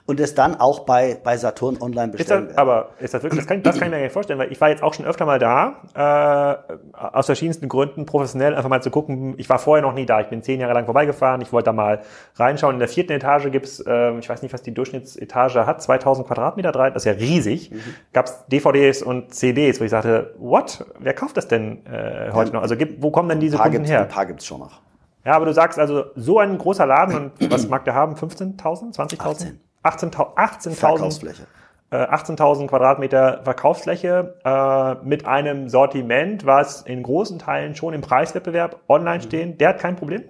und 0.08 0.20
es 0.20 0.34
dann 0.34 0.58
auch 0.58 0.86
bei, 0.86 1.18
bei 1.22 1.36
Saturn 1.36 1.76
online 1.82 2.12
bestellen 2.12 2.44
ist 2.44 2.50
das, 2.52 2.56
Aber 2.56 2.90
ist 2.98 3.12
das 3.12 3.22
wirklich, 3.22 3.40
das 3.40 3.46
kann, 3.46 3.62
das 3.62 3.78
kann 3.78 3.88
ich 3.88 3.90
mir 3.90 3.96
gar 3.96 4.04
nicht 4.04 4.12
vorstellen, 4.12 4.38
weil 4.38 4.50
ich 4.50 4.58
war 4.58 4.70
jetzt 4.70 4.82
auch 4.82 4.94
schon 4.94 5.04
öfter 5.04 5.26
mal 5.26 5.38
da, 5.38 5.82
äh, 5.94 6.74
aus 6.96 7.26
verschiedensten 7.26 7.68
Gründen, 7.68 8.06
professionell 8.06 8.54
einfach 8.54 8.70
mal 8.70 8.82
zu 8.82 8.90
gucken. 8.90 9.34
Ich 9.36 9.50
war 9.50 9.58
vorher 9.58 9.82
noch 9.82 9.92
nie 9.92 10.06
da, 10.06 10.20
ich 10.20 10.28
bin 10.28 10.42
zehn 10.42 10.60
Jahre 10.60 10.72
lang 10.72 10.86
vorbeigefahren, 10.86 11.42
ich 11.42 11.52
wollte 11.52 11.66
da 11.66 11.72
mal 11.74 12.00
reinschauen. 12.36 12.76
In 12.76 12.78
der 12.78 12.88
vierten 12.88 13.12
Etage 13.12 13.50
gibt's, 13.50 13.80
äh, 13.80 14.16
ich 14.18 14.28
weiß 14.28 14.40
nicht, 14.40 14.54
was 14.54 14.62
die 14.62 14.72
Durchschnittsetage 14.72 15.66
hat, 15.66 15.82
2000 15.82 16.26
Quadratmeter 16.26 16.72
drei, 16.72 16.88
das 16.88 17.04
ist 17.04 17.06
ja 17.06 17.12
riesig. 17.12 17.70
Mhm. 17.70 17.80
Gab's 18.14 18.46
DVDs 18.46 19.02
und 19.02 19.34
CDs, 19.34 19.78
wo 19.78 19.84
ich 19.84 19.90
sagte, 19.90 20.34
what, 20.38 20.86
wer 21.00 21.12
kauft 21.12 21.36
das 21.36 21.48
denn 21.48 21.84
äh, 21.84 22.30
heute 22.38 22.52
noch? 22.52 22.62
Also 22.62 22.76
gibt, 22.76 23.02
wo 23.02 23.10
kommen 23.10 23.28
denn 23.28 23.40
diese 23.40 23.58
Kunden 23.58 23.84
her? 23.84 24.02
Ein 24.02 24.08
paar 24.08 24.26
gibt's 24.26 24.46
schon 24.46 24.60
noch. 24.60 24.80
Ja, 25.24 25.34
aber 25.34 25.46
du 25.46 25.52
sagst 25.52 25.78
also, 25.78 26.04
so 26.16 26.38
ein 26.38 26.56
großer 26.56 26.86
Laden 26.86 27.14
und 27.14 27.32
was 27.50 27.68
mag 27.68 27.84
der 27.84 27.94
haben? 27.94 28.14
15.000, 28.14 28.94
20.000? 28.96 29.54
18.000 29.84 30.26
18 30.36 30.72
Verkaufsfläche. 30.72 31.46
Äh, 31.90 31.96
18.000 31.96 32.66
Quadratmeter 32.66 33.40
Verkaufsfläche 33.44 34.34
äh, 34.44 35.06
mit 35.06 35.26
einem 35.26 35.68
Sortiment, 35.68 36.44
was 36.44 36.82
in 36.82 37.02
großen 37.02 37.38
Teilen 37.38 37.74
schon 37.74 37.94
im 37.94 38.02
Preiswettbewerb 38.02 38.80
online 38.88 39.18
mhm. 39.18 39.22
stehen. 39.22 39.58
Der 39.58 39.70
hat 39.70 39.78
kein 39.78 39.96
Problem? 39.96 40.24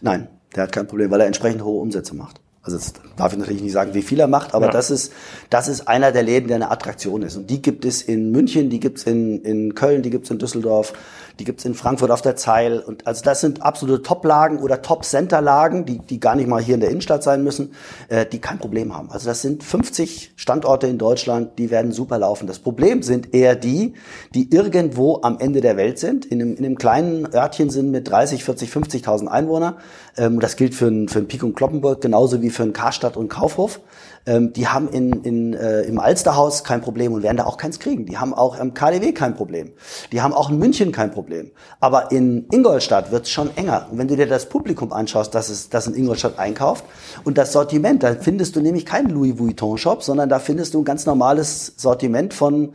Nein, 0.00 0.28
der 0.56 0.64
hat 0.64 0.72
kein 0.72 0.86
Problem, 0.86 1.10
weil 1.10 1.20
er 1.20 1.26
entsprechend 1.26 1.62
hohe 1.62 1.80
Umsätze 1.80 2.14
macht. 2.14 2.40
Also 2.62 2.76
das 2.76 2.92
darf 3.16 3.32
ich 3.32 3.38
natürlich 3.38 3.62
nicht 3.62 3.72
sagen, 3.72 3.94
wie 3.94 4.02
viel 4.02 4.20
er 4.20 4.26
macht, 4.26 4.54
aber 4.54 4.66
ja. 4.66 4.72
das 4.72 4.90
ist 4.90 5.12
das 5.48 5.66
ist 5.66 5.88
einer 5.88 6.12
der 6.12 6.22
Läden, 6.22 6.48
der 6.48 6.56
eine 6.56 6.70
Attraktion 6.70 7.22
ist. 7.22 7.36
Und 7.36 7.48
die 7.48 7.62
gibt 7.62 7.86
es 7.86 8.02
in 8.02 8.32
München, 8.32 8.68
die 8.68 8.80
gibt 8.80 8.98
es 8.98 9.04
in, 9.04 9.42
in 9.42 9.74
Köln, 9.74 10.02
die 10.02 10.10
gibt 10.10 10.26
es 10.26 10.30
in 10.30 10.38
Düsseldorf, 10.38 10.92
die 11.40 11.44
gibt 11.44 11.60
es 11.60 11.64
in 11.64 11.74
Frankfurt 11.74 12.10
auf 12.10 12.20
der 12.20 12.36
Zeil. 12.36 12.80
Und 12.80 13.06
also 13.06 13.24
das 13.24 13.40
sind 13.40 13.62
absolute 13.62 14.02
Top-Lagen 14.02 14.58
oder 14.58 14.82
Top-Center-Lagen, 14.82 15.86
die, 15.86 15.98
die 15.98 16.20
gar 16.20 16.36
nicht 16.36 16.46
mal 16.46 16.62
hier 16.62 16.74
in 16.74 16.80
der 16.80 16.90
Innenstadt 16.90 17.22
sein 17.22 17.42
müssen, 17.42 17.72
äh, 18.08 18.26
die 18.26 18.40
kein 18.40 18.58
Problem 18.58 18.94
haben. 18.94 19.10
Also 19.10 19.26
das 19.26 19.40
sind 19.40 19.64
50 19.64 20.34
Standorte 20.36 20.86
in 20.86 20.98
Deutschland, 20.98 21.58
die 21.58 21.70
werden 21.70 21.92
super 21.92 22.18
laufen. 22.18 22.46
Das 22.46 22.58
Problem 22.58 23.02
sind 23.02 23.34
eher 23.34 23.56
die, 23.56 23.94
die 24.34 24.52
irgendwo 24.52 25.22
am 25.22 25.38
Ende 25.38 25.62
der 25.62 25.78
Welt 25.78 25.98
sind, 25.98 26.26
in 26.26 26.42
einem, 26.42 26.56
in 26.56 26.64
einem 26.66 26.76
kleinen 26.76 27.34
Örtchen 27.34 27.70
sind 27.70 27.90
mit 27.90 28.10
30, 28.10 28.44
40, 28.44 28.70
50.000 28.70 29.26
Einwohner. 29.26 29.78
Ähm, 30.18 30.40
das 30.40 30.56
gilt 30.56 30.74
für 30.74 30.88
ein, 30.88 31.08
für 31.08 31.20
ein 31.20 31.26
Pik 31.26 31.42
und 31.42 31.56
Kloppenburg 31.56 32.02
genauso 32.02 32.42
wie 32.42 32.50
für 32.50 32.64
ein 32.64 32.74
Karstadt 32.74 33.16
und 33.16 33.28
Kaufhof 33.28 33.80
ähm, 34.26 34.52
die 34.52 34.68
haben 34.68 34.88
in, 34.88 35.12
in, 35.24 35.54
äh, 35.54 35.82
im 35.82 35.98
Alsterhaus 35.98 36.64
kein 36.64 36.80
Problem 36.80 37.12
und 37.12 37.22
werden 37.22 37.38
da 37.38 37.44
auch 37.44 37.56
keins 37.56 37.78
kriegen. 37.78 38.06
Die 38.06 38.18
haben 38.18 38.34
auch 38.34 38.58
im 38.58 38.74
KDW 38.74 39.12
kein 39.12 39.34
Problem. 39.34 39.72
Die 40.12 40.20
haben 40.20 40.34
auch 40.34 40.50
in 40.50 40.58
München 40.58 40.92
kein 40.92 41.10
Problem. 41.10 41.50
Aber 41.80 42.12
in 42.12 42.46
Ingolstadt 42.50 43.10
wird 43.12 43.24
es 43.24 43.30
schon 43.30 43.56
enger. 43.56 43.88
Und 43.90 43.98
wenn 43.98 44.08
du 44.08 44.16
dir 44.16 44.26
das 44.26 44.48
Publikum 44.48 44.92
anschaust, 44.92 45.34
das, 45.34 45.48
es, 45.48 45.68
das 45.68 45.86
in 45.86 45.94
Ingolstadt 45.94 46.38
einkauft 46.38 46.84
und 47.24 47.38
das 47.38 47.52
Sortiment, 47.52 48.02
dann 48.02 48.20
findest 48.20 48.56
du 48.56 48.60
nämlich 48.60 48.86
keinen 48.86 49.10
Louis 49.10 49.38
Vuitton-Shop, 49.38 50.02
sondern 50.02 50.28
da 50.28 50.38
findest 50.38 50.74
du 50.74 50.80
ein 50.80 50.84
ganz 50.84 51.06
normales 51.06 51.74
Sortiment 51.76 52.34
von 52.34 52.72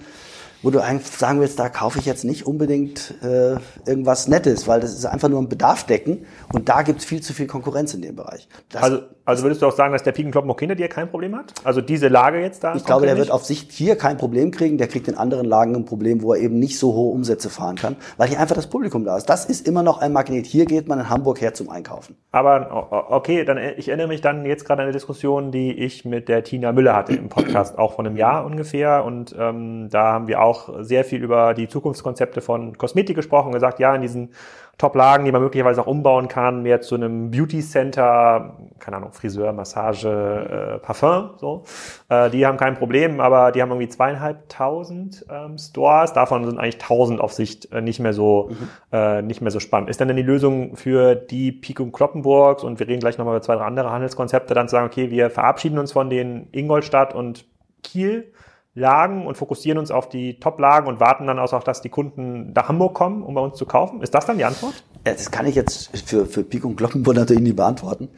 wo 0.66 0.72
du 0.72 0.82
eigentlich 0.82 1.16
sagen 1.16 1.42
willst, 1.42 1.60
da 1.60 1.70
kaufe 1.70 2.00
ich 2.00 2.08
jetzt 2.08 2.26
nicht 2.26 2.48
unbedingt 2.48 3.14
äh, 3.22 3.58
irgendwas 3.86 4.28
Nettes, 4.28 4.68
weil 4.68 4.80
das 4.80 4.94
ist 4.94 5.06
einfach 5.06 5.30
nur 5.30 5.40
ein 5.40 5.48
Bedarf 5.48 5.84
decken 5.84 6.26
und 6.52 6.70
da 6.70 6.82
gibt 6.82 7.02
es 7.02 7.06
viel 7.06 7.22
zu 7.22 7.34
viel 7.34 7.46
Konkurrenz 7.46 7.94
in 7.94 8.02
dem 8.02 8.16
Bereich. 8.16 8.48
Das 8.70 8.82
also, 8.82 9.02
also 9.26 9.44
würdest 9.44 9.62
du 9.64 9.66
auch 9.66 9.76
sagen, 9.76 9.92
dass 9.92 10.04
der 10.04 10.12
Piekenkloppen 10.12 10.50
auch 10.52 10.60
hinter 10.60 10.76
dir 10.76 10.88
kein 10.88 11.10
Problem 11.10 11.36
hat? 11.36 11.54
Also 11.64 11.82
diese 11.82 12.08
Lage 12.08 12.40
jetzt 12.40 12.64
da? 12.64 12.76
Ich 12.76 12.86
glaube, 12.86 13.08
der 13.08 13.18
wird 13.18 13.32
auf 13.32 13.44
Sicht 13.44 13.72
hier 13.72 13.96
kein 13.96 14.18
Problem 14.18 14.52
kriegen, 14.52 14.78
der 14.78 14.88
kriegt 14.88 15.08
in 15.08 15.18
anderen 15.18 15.48
Lagen 15.48 15.76
ein 15.76 15.86
Problem, 15.86 16.22
wo 16.22 16.34
er 16.34 16.42
eben 16.42 16.60
nicht 16.60 16.78
so 16.78 16.94
hohe 16.94 17.12
Umsätze 17.12 17.50
fahren 17.50 17.76
kann, 17.76 17.96
weil 18.18 18.30
hier 18.30 18.40
einfach 18.40 18.56
das 18.56 18.68
Publikum 18.68 19.04
da 19.04 19.18
ist. 19.18 19.26
Das 19.26 19.46
ist 19.46 19.68
immer 19.68 19.82
noch 19.82 20.00
ein 20.00 20.14
Magnet. 20.14 20.46
Hier 20.46 20.66
geht 20.66 20.88
man 20.88 21.00
in 21.00 21.10
Hamburg 21.10 21.42
her 21.42 21.56
zum 21.56 21.70
Einkaufen. 21.70 22.16
Aber 22.32 23.10
okay, 23.12 23.44
dann 23.46 23.58
ich 23.78 23.88
erinnere 23.88 24.08
mich 24.08 24.22
dann 24.22 24.46
jetzt 24.46 24.66
gerade 24.66 24.84
an 24.84 24.86
eine 24.88 24.94
Diskussion, 24.94 25.52
die 25.52 25.72
ich 25.72 26.06
mit 26.06 26.30
der 26.30 26.44
Tina 26.44 26.72
Müller 26.72 26.96
hatte 26.96 27.14
im 27.14 27.30
Podcast, 27.30 27.80
auch 27.80 27.94
von 27.94 28.06
einem 28.06 28.18
Jahr 28.18 28.46
ungefähr. 28.46 29.04
Und 29.04 29.36
ähm, 29.40 29.90
da 29.90 30.14
haben 30.14 30.28
wir 30.28 30.42
auch 30.42 30.84
sehr 30.84 31.04
viel 31.04 31.24
über 31.24 31.56
die 31.56 31.68
Zukunftskonzepte 31.68 32.42
von 32.42 32.78
Kosmetik 32.78 33.16
gesprochen 33.16 33.48
und 33.48 33.54
gesagt, 33.54 33.80
ja, 33.80 33.96
in 33.96 34.02
diesen 34.02 34.30
Top-Lagen, 34.78 35.24
die 35.26 35.32
man 35.32 35.42
möglicherweise 35.42 35.82
auch 35.82 35.88
umbauen 35.88 36.28
kann, 36.28 36.64
mehr 36.64 36.82
zu 36.82 36.96
einem 36.96 37.32
Beauty-Center, 37.32 38.58
keine 38.80 38.98
Ahnung, 38.98 39.14
Friseur, 39.14 39.54
Massage, 39.54 40.10
äh, 40.10 40.80
Parfum, 40.80 41.32
so. 41.38 41.64
Äh, 42.10 42.30
die 42.30 42.46
haben 42.46 42.58
kein 42.58 42.76
Problem, 42.76 43.22
aber 43.22 43.52
die 43.52 43.62
haben 43.62 43.70
irgendwie 43.70 43.88
zweieinhalbtausend 43.88 45.26
ähm, 45.30 45.58
Stores. 45.58 46.12
Davon 46.12 46.46
sind 46.46 46.60
eigentlich 46.60 46.78
tausend 46.78 47.22
auf 47.22 47.32
Sicht 47.32 47.72
äh, 47.72 47.82
nicht 47.82 48.00
mehr 48.00 48.14
so, 48.14 48.50
mhm. 48.50 48.70
äh, 48.92 49.22
nicht 49.22 49.42
mehr 49.42 49.52
so 49.52 49.62
spannend. 49.62 49.90
Ist 49.90 50.02
dann 50.02 50.10
denn 50.10 50.18
die 50.18 50.24
Lösung 50.24 50.76
für 50.76 51.16
die 51.16 51.54
Pico 51.54 51.86
Kloppenburgs 51.86 52.64
und 52.64 52.80
wir 52.80 52.88
reden 52.88 53.00
gleich 53.00 53.18
nochmal 53.18 53.36
über 53.36 53.42
zwei, 53.42 53.56
drei 53.56 53.64
andere 53.64 53.92
Handelskonzepte, 53.92 54.54
dann 54.54 54.68
zu 54.68 54.74
sagen, 54.74 54.88
okay, 54.88 55.10
wir 55.10 55.30
verabschieden 55.30 55.80
uns 55.80 55.94
von 55.94 56.10
den 56.10 56.48
Ingolstadt 56.52 57.16
und 57.16 57.46
Kiel 57.82 58.34
Lagen 58.76 59.26
und 59.26 59.36
fokussieren 59.36 59.80
uns 59.80 59.90
auf 59.90 60.10
die 60.10 60.38
Top-Lagen 60.38 60.88
und 60.88 61.00
warten 61.00 61.26
dann 61.28 61.40
auch, 61.40 61.64
dass 61.64 61.82
die 61.82 61.90
Kunden 61.90 62.52
nach 62.54 62.68
Hamburg 62.68 62.94
kommen, 62.94 63.24
um 63.24 63.34
bei 63.34 63.42
uns 63.42 63.58
zu 63.58 63.66
kaufen? 63.66 64.02
Ist 64.02 64.14
das 64.14 64.26
dann 64.26 64.38
die 64.38 64.44
Antwort? 64.44 64.84
Das 65.06 65.32
kann 65.32 65.48
ich 65.48 65.56
jetzt 65.56 65.96
für, 66.06 66.26
für 66.26 66.44
Pik 66.44 66.66
und 66.66 66.76
Glockenburg 66.76 67.16
natürlich 67.16 67.44
nicht 67.44 67.56
beantworten. 67.56 68.10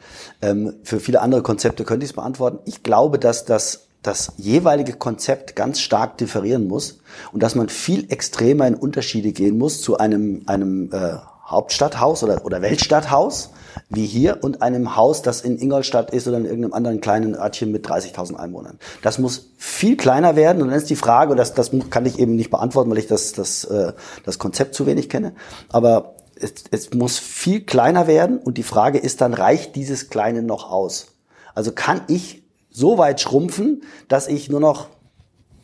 Ähm, 0.42 0.74
für 0.82 0.98
viele 0.98 1.20
andere 1.20 1.42
Konzepte 1.42 1.84
könnte 1.84 2.04
ich 2.04 2.10
es 2.10 2.16
beantworten. 2.16 2.58
Ich 2.64 2.82
glaube, 2.82 3.18
dass 3.18 3.44
das 3.44 3.88
das 4.02 4.32
jeweilige 4.36 4.92
Konzept 4.92 5.56
ganz 5.56 5.80
stark 5.80 6.18
differieren 6.18 6.66
muss 6.68 7.00
und 7.32 7.42
dass 7.42 7.54
man 7.54 7.68
viel 7.68 8.10
extremer 8.10 8.66
in 8.66 8.74
Unterschiede 8.74 9.32
gehen 9.32 9.58
muss 9.58 9.82
zu 9.82 9.98
einem, 9.98 10.42
einem 10.46 10.90
äh, 10.92 11.16
Hauptstadthaus 11.44 12.22
oder, 12.22 12.44
oder 12.44 12.62
Weltstadthaus 12.62 13.50
wie 13.88 14.06
hier 14.06 14.38
und 14.42 14.62
einem 14.62 14.96
Haus, 14.96 15.22
das 15.22 15.40
in 15.40 15.58
Ingolstadt 15.58 16.10
ist 16.10 16.28
oder 16.28 16.38
in 16.38 16.44
irgendeinem 16.44 16.72
anderen 16.72 17.00
kleinen 17.00 17.34
Örtchen 17.34 17.72
mit 17.72 17.86
30.000 17.86 18.36
Einwohnern. 18.36 18.78
Das 19.02 19.18
muss 19.18 19.50
viel 19.56 19.96
kleiner 19.96 20.36
werden 20.36 20.62
und 20.62 20.68
dann 20.68 20.76
ist 20.76 20.90
die 20.90 20.96
Frage, 20.96 21.32
und 21.32 21.36
das, 21.36 21.54
das 21.54 21.70
kann 21.90 22.06
ich 22.06 22.18
eben 22.18 22.36
nicht 22.36 22.50
beantworten, 22.50 22.90
weil 22.90 22.98
ich 22.98 23.06
das, 23.06 23.32
das, 23.32 23.64
äh, 23.64 23.92
das 24.24 24.38
Konzept 24.38 24.74
zu 24.74 24.86
wenig 24.86 25.08
kenne, 25.08 25.34
aber 25.68 26.14
es, 26.40 26.52
es 26.70 26.92
muss 26.94 27.18
viel 27.18 27.62
kleiner 27.62 28.06
werden 28.06 28.38
und 28.38 28.58
die 28.58 28.62
Frage 28.62 28.98
ist 28.98 29.20
dann, 29.20 29.34
reicht 29.34 29.74
dieses 29.76 30.08
Kleine 30.08 30.42
noch 30.42 30.70
aus? 30.70 31.08
Also 31.54 31.72
kann 31.72 32.02
ich 32.08 32.44
so 32.70 32.98
weit 32.98 33.20
schrumpfen, 33.20 33.82
dass 34.08 34.28
ich 34.28 34.48
nur 34.48 34.60
noch 34.60 34.88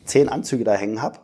zehn 0.03 0.29
Anzüge 0.29 0.63
da 0.63 0.73
hängen 0.73 1.01
habe 1.01 1.19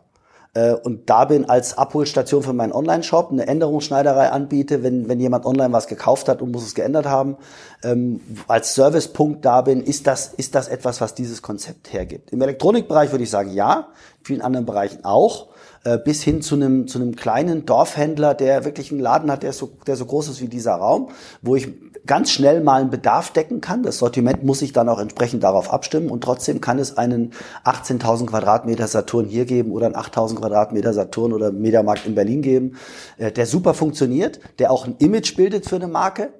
äh, 0.54 0.74
und 0.74 1.08
da 1.08 1.24
bin 1.24 1.48
als 1.48 1.78
Abholstation 1.78 2.42
für 2.42 2.52
meinen 2.52 2.72
Online-Shop, 2.72 3.30
eine 3.30 3.46
Änderungsschneiderei 3.46 4.30
anbiete, 4.30 4.82
wenn, 4.82 5.08
wenn 5.08 5.18
jemand 5.18 5.46
online 5.46 5.72
was 5.72 5.86
gekauft 5.86 6.28
hat 6.28 6.42
und 6.42 6.52
muss 6.52 6.64
es 6.64 6.74
geändert 6.74 7.06
haben, 7.06 7.36
ähm, 7.82 8.20
als 8.48 8.74
Servicepunkt 8.74 9.44
da 9.44 9.62
bin, 9.62 9.82
ist 9.82 10.06
das, 10.06 10.34
ist 10.34 10.54
das 10.54 10.68
etwas, 10.68 11.00
was 11.00 11.14
dieses 11.14 11.40
Konzept 11.40 11.92
hergibt. 11.92 12.32
Im 12.32 12.42
Elektronikbereich 12.42 13.10
würde 13.12 13.24
ich 13.24 13.30
sagen, 13.30 13.52
ja, 13.52 13.88
in 14.20 14.24
vielen 14.24 14.42
anderen 14.42 14.66
Bereichen 14.66 15.04
auch 15.04 15.48
äh, 15.84 15.98
bis 15.98 16.22
hin 16.22 16.42
zu 16.42 16.54
einem, 16.54 16.86
zu 16.86 17.00
einem 17.00 17.16
kleinen 17.16 17.64
Dorfhändler, 17.64 18.34
der 18.34 18.64
wirklich 18.64 18.90
einen 18.90 19.00
Laden 19.00 19.30
hat, 19.30 19.42
der 19.42 19.52
so, 19.52 19.70
der 19.86 19.96
so 19.96 20.04
groß 20.04 20.28
ist 20.28 20.40
wie 20.40 20.48
dieser 20.48 20.74
Raum, 20.74 21.08
wo 21.40 21.56
ich 21.56 21.68
ganz 22.06 22.30
schnell 22.30 22.60
mal 22.60 22.80
einen 22.80 22.90
Bedarf 22.90 23.30
decken 23.30 23.60
kann. 23.60 23.82
Das 23.82 23.98
Sortiment 23.98 24.44
muss 24.44 24.58
sich 24.58 24.72
dann 24.72 24.88
auch 24.88 24.98
entsprechend 24.98 25.42
darauf 25.42 25.72
abstimmen 25.72 26.10
und 26.10 26.22
trotzdem 26.22 26.60
kann 26.60 26.78
es 26.78 26.98
einen 26.98 27.32
18.000 27.64 28.26
Quadratmeter 28.26 28.88
Saturn 28.88 29.26
hier 29.26 29.44
geben 29.44 29.72
oder 29.72 29.86
einen 29.86 29.96
8.000 29.96 30.36
Quadratmeter 30.36 30.92
Saturn 30.92 31.32
oder 31.32 31.52
Mediamarkt 31.52 32.06
in 32.06 32.14
Berlin 32.14 32.42
geben, 32.42 32.76
äh, 33.18 33.30
der 33.30 33.46
super 33.46 33.74
funktioniert, 33.74 34.40
der 34.58 34.70
auch 34.70 34.86
ein 34.86 34.96
Image 34.98 35.36
bildet 35.36 35.66
für 35.66 35.76
eine 35.76 35.88
Marke 35.88 36.30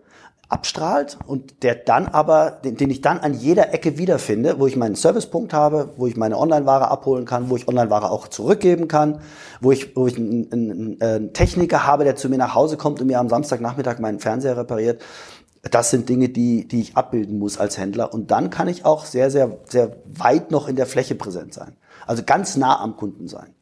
abstrahlt 0.52 1.16
und 1.26 1.62
der 1.62 1.74
dann 1.74 2.06
aber, 2.06 2.50
den, 2.50 2.76
den 2.76 2.90
ich 2.90 3.00
dann 3.00 3.18
an 3.18 3.32
jeder 3.32 3.72
Ecke 3.72 3.96
wiederfinde, 3.96 4.56
wo 4.58 4.66
ich 4.66 4.76
meinen 4.76 4.94
Servicepunkt 4.94 5.54
habe, 5.54 5.94
wo 5.96 6.06
ich 6.06 6.16
meine 6.16 6.38
Online-Ware 6.38 6.90
abholen 6.90 7.24
kann, 7.24 7.48
wo 7.48 7.56
ich 7.56 7.66
Online-Ware 7.68 8.10
auch 8.10 8.28
zurückgeben 8.28 8.86
kann, 8.86 9.20
wo 9.62 9.72
ich, 9.72 9.96
wo 9.96 10.06
ich 10.06 10.18
einen, 10.18 10.52
einen, 10.52 11.00
einen 11.00 11.32
Techniker 11.32 11.86
habe, 11.86 12.04
der 12.04 12.16
zu 12.16 12.28
mir 12.28 12.36
nach 12.36 12.54
Hause 12.54 12.76
kommt 12.76 13.00
und 13.00 13.06
mir 13.06 13.18
am 13.18 13.30
Samstagnachmittag 13.30 13.98
meinen 13.98 14.20
Fernseher 14.20 14.58
repariert. 14.58 15.00
Das 15.70 15.90
sind 15.90 16.08
Dinge, 16.08 16.28
die, 16.28 16.66
die 16.66 16.80
ich 16.80 16.96
abbilden 16.96 17.38
muss 17.38 17.58
als 17.58 17.78
Händler. 17.78 18.12
Und 18.12 18.30
dann 18.30 18.50
kann 18.50 18.66
ich 18.66 18.84
auch 18.84 19.04
sehr, 19.04 19.30
sehr, 19.30 19.58
sehr 19.68 19.96
weit 20.06 20.50
noch 20.50 20.68
in 20.68 20.76
der 20.76 20.86
Fläche 20.86 21.14
präsent 21.14 21.54
sein. 21.54 21.76
Also 22.06 22.24
ganz 22.24 22.56
nah 22.56 22.80
am 22.80 22.96
Kunden 22.96 23.28
sein. 23.28 23.54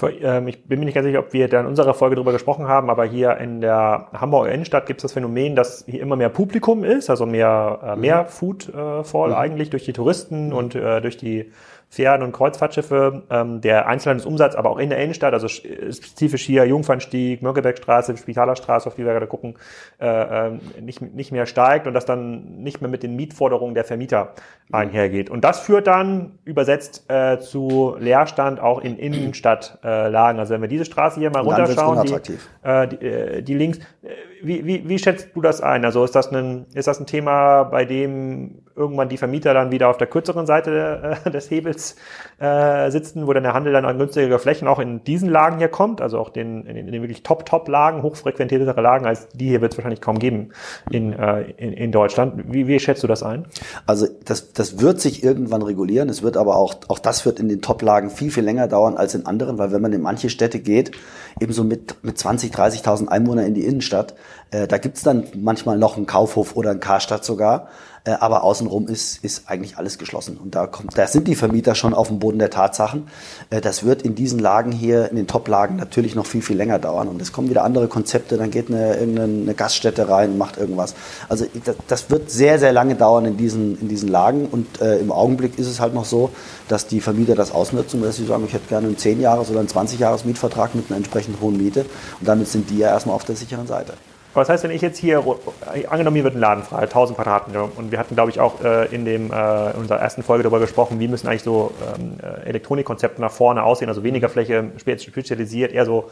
Ähm, 0.00 0.48
ich 0.48 0.64
bin 0.64 0.80
mir 0.80 0.86
nicht 0.86 0.94
ganz 0.94 1.06
sicher, 1.06 1.20
ob 1.20 1.32
wir 1.32 1.48
da 1.48 1.60
in 1.60 1.66
unserer 1.66 1.94
Folge 1.94 2.16
darüber 2.16 2.32
gesprochen 2.32 2.66
haben, 2.66 2.88
aber 2.90 3.04
hier 3.04 3.36
in 3.36 3.60
der 3.60 4.08
Hamburger 4.12 4.50
Innenstadt 4.50 4.86
gibt 4.86 5.00
es 5.00 5.02
das 5.02 5.12
Phänomen, 5.12 5.54
dass 5.54 5.84
hier 5.86 6.00
immer 6.00 6.16
mehr 6.16 6.30
Publikum 6.30 6.82
ist, 6.82 7.10
also 7.10 7.26
mehr, 7.26 7.78
äh, 7.84 7.96
mehr 7.96 8.22
mhm. 8.22 8.26
Foodfall 8.28 9.28
mhm. 9.28 9.34
eigentlich 9.34 9.70
durch 9.70 9.84
die 9.84 9.92
Touristen 9.92 10.46
mhm. 10.46 10.52
und 10.54 10.74
äh, 10.74 11.00
durch 11.00 11.18
die 11.18 11.52
Fähren- 11.92 12.22
und 12.22 12.32
Kreuzfahrtschiffe, 12.32 13.22
ähm, 13.28 13.60
der 13.60 13.86
Einzelhandelsumsatz, 13.86 14.54
aber 14.54 14.70
auch 14.70 14.78
in 14.78 14.88
der 14.88 14.98
Innenstadt, 14.98 15.34
also 15.34 15.46
spezifisch 15.46 16.42
hier 16.42 16.64
Jungfernstieg, 16.64 17.42
Mönckebergstraße, 17.42 18.16
Spitalerstraße, 18.16 18.88
auf 18.88 18.94
die 18.94 19.04
wir 19.04 19.12
gerade 19.12 19.26
gucken, 19.26 19.56
äh, 20.00 20.06
äh, 20.06 20.58
nicht, 20.80 21.02
nicht 21.02 21.32
mehr 21.32 21.44
steigt 21.44 21.86
und 21.86 21.92
das 21.92 22.06
dann 22.06 22.62
nicht 22.62 22.80
mehr 22.80 22.88
mit 22.88 23.02
den 23.02 23.14
Mietforderungen 23.14 23.74
der 23.74 23.84
Vermieter 23.84 24.32
einhergeht. 24.72 25.28
Und 25.28 25.44
das 25.44 25.60
führt 25.60 25.86
dann 25.86 26.38
übersetzt 26.46 27.04
äh, 27.10 27.38
zu 27.40 27.94
Leerstand 28.00 28.58
auch 28.58 28.80
in 28.80 28.96
Innenstadtlagen. 28.96 30.40
also 30.40 30.54
wenn 30.54 30.62
wir 30.62 30.68
diese 30.68 30.86
Straße 30.86 31.20
hier 31.20 31.28
mal 31.28 31.42
runterschauen, 31.42 32.06
die, 32.06 32.38
äh, 32.62 32.88
die, 32.88 33.04
äh, 33.04 33.42
die 33.42 33.54
links, 33.54 33.80
äh, 34.02 34.08
wie, 34.42 34.66
wie, 34.66 34.88
wie 34.88 34.98
schätzt 34.98 35.28
du 35.34 35.40
das 35.40 35.60
ein? 35.60 35.84
Also 35.84 36.04
ist 36.04 36.14
das 36.14 36.32
ein, 36.32 36.66
ist 36.74 36.88
das 36.88 37.00
ein 37.00 37.06
Thema, 37.06 37.64
bei 37.64 37.84
dem 37.84 38.62
irgendwann 38.74 39.08
die 39.08 39.16
Vermieter 39.16 39.54
dann 39.54 39.70
wieder 39.70 39.88
auf 39.88 39.98
der 39.98 40.06
kürzeren 40.06 40.46
Seite 40.46 41.18
äh, 41.24 41.30
des 41.30 41.50
Hebels 41.50 41.96
äh, 42.38 42.90
sitzen, 42.90 43.26
wo 43.26 43.32
dann 43.32 43.42
der 43.42 43.54
Handel 43.54 43.72
dann 43.72 43.84
an 43.84 43.98
günstigere 43.98 44.38
Flächen 44.38 44.68
auch 44.68 44.78
in 44.78 45.04
diesen 45.04 45.28
Lagen 45.28 45.58
hier 45.58 45.68
kommt, 45.68 46.00
also 46.00 46.18
auch 46.18 46.30
den, 46.30 46.64
in, 46.64 46.86
den 46.90 47.02
wirklich 47.02 47.22
Top-Top-Lagen, 47.22 48.02
hochfrequentiertere 48.02 48.80
Lagen, 48.80 49.06
als 49.06 49.28
die 49.28 49.48
hier 49.48 49.60
wird 49.60 49.72
es 49.72 49.78
wahrscheinlich 49.78 50.00
kaum 50.00 50.18
geben 50.18 50.50
in, 50.90 51.12
äh, 51.12 51.42
in, 51.56 51.72
in 51.72 51.92
Deutschland. 51.92 52.44
Wie, 52.52 52.66
wie 52.66 52.80
schätzt 52.80 53.02
du 53.02 53.06
das 53.06 53.22
ein? 53.22 53.46
Also 53.86 54.06
das, 54.24 54.52
das 54.52 54.80
wird 54.80 55.00
sich 55.00 55.22
irgendwann 55.22 55.62
regulieren. 55.62 56.08
Es 56.08 56.22
wird 56.22 56.36
aber 56.36 56.56
auch, 56.56 56.74
auch 56.88 56.98
das 56.98 57.26
wird 57.26 57.40
in 57.40 57.48
den 57.48 57.60
Top-Lagen 57.60 58.10
viel, 58.10 58.30
viel 58.30 58.44
länger 58.44 58.68
dauern 58.68 58.96
als 58.96 59.14
in 59.14 59.26
anderen, 59.26 59.58
weil 59.58 59.72
wenn 59.72 59.82
man 59.82 59.92
in 59.92 60.02
manche 60.02 60.30
Städte 60.30 60.60
geht, 60.60 60.92
ebenso 61.40 61.64
mit, 61.64 62.02
mit 62.02 62.18
20, 62.18 62.52
30.000 62.52 63.08
Einwohnern 63.08 63.46
in 63.46 63.54
die 63.54 63.64
Innenstadt, 63.64 64.14
äh, 64.50 64.66
da 64.66 64.78
gibt's 64.78 65.02
dann 65.02 65.24
manchmal 65.34 65.78
noch 65.78 65.96
einen 65.96 66.06
Kaufhof 66.06 66.56
oder 66.56 66.70
einen 66.70 66.80
Karstadt 66.80 67.24
sogar. 67.24 67.68
Äh, 68.04 68.12
aber 68.18 68.42
außenrum 68.42 68.88
ist, 68.88 69.24
ist 69.24 69.48
eigentlich 69.48 69.76
alles 69.78 69.96
geschlossen. 69.96 70.36
Und 70.36 70.56
da 70.56 70.66
kommt, 70.66 70.98
da 70.98 71.06
sind 71.06 71.28
die 71.28 71.36
Vermieter 71.36 71.76
schon 71.76 71.94
auf 71.94 72.08
dem 72.08 72.18
Boden 72.18 72.40
der 72.40 72.50
Tatsachen. 72.50 73.06
Äh, 73.50 73.60
das 73.60 73.84
wird 73.84 74.02
in 74.02 74.16
diesen 74.16 74.40
Lagen 74.40 74.72
hier, 74.72 75.08
in 75.08 75.16
den 75.16 75.28
Top-Lagen 75.28 75.76
natürlich 75.76 76.16
noch 76.16 76.26
viel, 76.26 76.42
viel 76.42 76.56
länger 76.56 76.80
dauern. 76.80 77.06
Und 77.06 77.22
es 77.22 77.32
kommen 77.32 77.48
wieder 77.48 77.62
andere 77.62 77.86
Konzepte, 77.86 78.36
dann 78.36 78.50
geht 78.50 78.68
eine, 78.68 78.96
irgendeine 78.96 79.54
Gaststätte 79.54 80.08
rein, 80.08 80.36
macht 80.36 80.56
irgendwas. 80.56 80.94
Also 81.28 81.46
das 81.86 82.10
wird 82.10 82.30
sehr, 82.30 82.58
sehr 82.58 82.72
lange 82.72 82.96
dauern 82.96 83.24
in 83.24 83.36
diesen, 83.36 83.80
in 83.80 83.88
diesen 83.88 84.08
Lagen. 84.08 84.46
Und 84.46 84.80
äh, 84.80 84.98
im 84.98 85.12
Augenblick 85.12 85.58
ist 85.58 85.68
es 85.68 85.78
halt 85.78 85.94
noch 85.94 86.04
so, 86.04 86.30
dass 86.66 86.88
die 86.88 87.00
Vermieter 87.00 87.36
das 87.36 87.52
ausnutzen, 87.52 88.02
dass 88.02 88.16
sie 88.16 88.26
sagen, 88.26 88.44
ich 88.46 88.52
hätte 88.52 88.68
gerne 88.68 88.88
einen 88.88 88.96
10-Jahres- 88.96 89.48
oder 89.50 89.60
einen 89.60 89.68
20-Jahres-Mietvertrag 89.68 90.74
mit 90.74 90.86
einer 90.90 90.96
entsprechend 90.96 91.40
hohen 91.40 91.56
Miete. 91.56 91.86
Und 92.18 92.28
damit 92.28 92.48
sind 92.48 92.68
die 92.68 92.78
ja 92.78 92.88
erstmal 92.88 93.14
auf 93.14 93.24
der 93.24 93.36
sicheren 93.36 93.68
Seite. 93.68 93.92
Was 94.34 94.48
heißt, 94.48 94.64
wenn 94.64 94.70
ich 94.70 94.82
jetzt 94.82 94.98
hier, 94.98 95.22
angenommen, 95.90 96.14
hier 96.14 96.24
wird 96.24 96.34
ein 96.34 96.40
Laden 96.40 96.64
frei, 96.64 96.82
1000 96.82 97.16
Quadratmeter, 97.16 97.68
und 97.76 97.90
wir 97.90 97.98
hatten, 97.98 98.14
glaube 98.14 98.30
ich, 98.30 98.40
auch 98.40 98.62
äh, 98.62 98.86
in, 98.94 99.04
dem, 99.04 99.30
äh, 99.30 99.70
in 99.70 99.80
unserer 99.80 100.00
ersten 100.00 100.22
Folge 100.22 100.42
darüber 100.42 100.60
gesprochen, 100.60 100.98
wie 101.00 101.08
müssen 101.08 101.28
eigentlich 101.28 101.42
so 101.42 101.72
ähm, 101.98 102.14
äh, 102.22 102.48
Elektronikkonzepte 102.48 103.20
nach 103.20 103.30
vorne 103.30 103.62
aussehen, 103.62 103.88
also 103.88 104.02
weniger 104.02 104.28
Fläche, 104.28 104.70
spezialisiert, 104.78 105.72
eher 105.72 105.84
so 105.84 106.10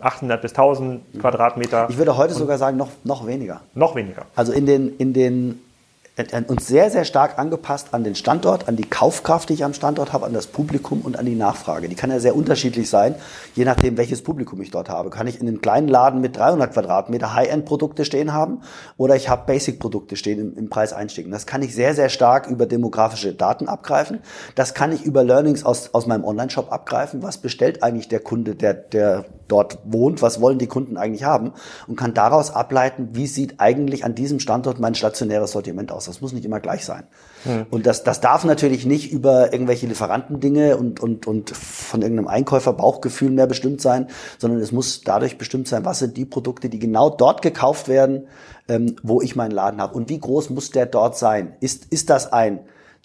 800 0.00 0.42
bis 0.42 0.52
1000 0.52 1.20
Quadratmeter. 1.20 1.86
Ich 1.90 1.98
würde 1.98 2.16
heute 2.16 2.34
sogar 2.34 2.58
sagen, 2.58 2.76
noch, 2.76 2.90
noch 3.04 3.26
weniger. 3.26 3.60
Noch 3.74 3.94
weniger. 3.94 4.26
Also 4.36 4.52
in 4.52 4.66
den, 4.66 4.96
in 4.96 5.12
den 5.12 5.60
uns 6.48 6.66
sehr, 6.66 6.90
sehr 6.90 7.04
stark 7.04 7.38
angepasst 7.38 7.88
an 7.92 8.02
den 8.02 8.16
Standort, 8.16 8.68
an 8.68 8.74
die 8.74 8.84
Kaufkraft, 8.84 9.48
die 9.48 9.54
ich 9.54 9.64
am 9.64 9.72
Standort 9.72 10.12
habe, 10.12 10.26
an 10.26 10.32
das 10.32 10.48
Publikum 10.48 11.02
und 11.02 11.16
an 11.16 11.26
die 11.26 11.36
Nachfrage. 11.36 11.88
Die 11.88 11.94
kann 11.94 12.10
ja 12.10 12.18
sehr 12.18 12.34
unterschiedlich 12.34 12.90
sein, 12.90 13.14
je 13.54 13.64
nachdem, 13.64 13.96
welches 13.96 14.22
Publikum 14.22 14.60
ich 14.60 14.72
dort 14.72 14.88
habe. 14.88 15.10
Kann 15.10 15.28
ich 15.28 15.40
in 15.40 15.46
einem 15.46 15.60
kleinen 15.60 15.86
Laden 15.86 16.20
mit 16.20 16.36
300 16.36 16.72
Quadratmeter 16.72 17.34
High-End-Produkte 17.34 18.04
stehen 18.04 18.32
haben 18.32 18.62
oder 18.96 19.14
ich 19.14 19.28
habe 19.28 19.46
Basic-Produkte 19.46 20.16
stehen 20.16 20.40
im, 20.40 20.56
im 20.56 20.68
Preiseinstieg. 20.68 21.30
Das 21.30 21.46
kann 21.46 21.62
ich 21.62 21.72
sehr, 21.74 21.94
sehr 21.94 22.08
stark 22.08 22.48
über 22.48 22.66
demografische 22.66 23.32
Daten 23.32 23.68
abgreifen. 23.68 24.18
Das 24.56 24.74
kann 24.74 24.90
ich 24.90 25.04
über 25.04 25.22
Learnings 25.22 25.64
aus, 25.64 25.94
aus 25.94 26.06
meinem 26.06 26.24
Online-Shop 26.24 26.72
abgreifen. 26.72 27.22
Was 27.22 27.38
bestellt 27.38 27.84
eigentlich 27.84 28.08
der 28.08 28.20
Kunde, 28.20 28.56
der, 28.56 28.74
der 28.74 29.24
dort 29.46 29.78
wohnt? 29.84 30.20
Was 30.20 30.40
wollen 30.40 30.58
die 30.58 30.66
Kunden 30.66 30.96
eigentlich 30.96 31.24
haben? 31.24 31.52
Und 31.86 31.96
kann 31.96 32.12
daraus 32.12 32.50
ableiten, 32.50 33.10
wie 33.12 33.28
sieht 33.28 33.60
eigentlich 33.60 34.04
an 34.04 34.16
diesem 34.16 34.40
Standort 34.40 34.80
mein 34.80 34.96
stationäres 34.96 35.52
Sortiment 35.52 35.92
aus? 35.92 36.07
Das 36.08 36.20
muss 36.20 36.32
nicht 36.32 36.44
immer 36.44 36.60
gleich 36.60 36.84
sein. 36.84 37.04
Mhm. 37.44 37.66
Und 37.70 37.86
das, 37.86 38.04
das 38.04 38.20
darf 38.20 38.44
natürlich 38.44 38.86
nicht 38.86 39.12
über 39.12 39.52
irgendwelche 39.52 39.86
Lieferantendinge 39.86 40.76
und, 40.76 41.00
und, 41.00 41.26
und 41.26 41.50
von 41.50 42.02
irgendeinem 42.02 42.28
Einkäufer 42.28 42.72
Bauchgefühl 42.72 43.30
mehr 43.30 43.46
bestimmt 43.46 43.80
sein, 43.80 44.08
sondern 44.38 44.60
es 44.60 44.72
muss 44.72 45.02
dadurch 45.02 45.38
bestimmt 45.38 45.68
sein, 45.68 45.84
was 45.84 46.00
sind 46.00 46.16
die 46.16 46.24
Produkte, 46.24 46.68
die 46.68 46.78
genau 46.78 47.10
dort 47.10 47.42
gekauft 47.42 47.88
werden, 47.88 48.26
ähm, 48.68 48.96
wo 49.02 49.22
ich 49.22 49.36
meinen 49.36 49.52
Laden 49.52 49.80
habe. 49.80 49.94
Und 49.94 50.08
wie 50.08 50.18
groß 50.18 50.50
muss 50.50 50.70
der 50.70 50.86
dort 50.86 51.16
sein? 51.16 51.54
Ist, 51.60 51.86
ist 51.90 52.10
das 52.10 52.32
ein 52.32 52.60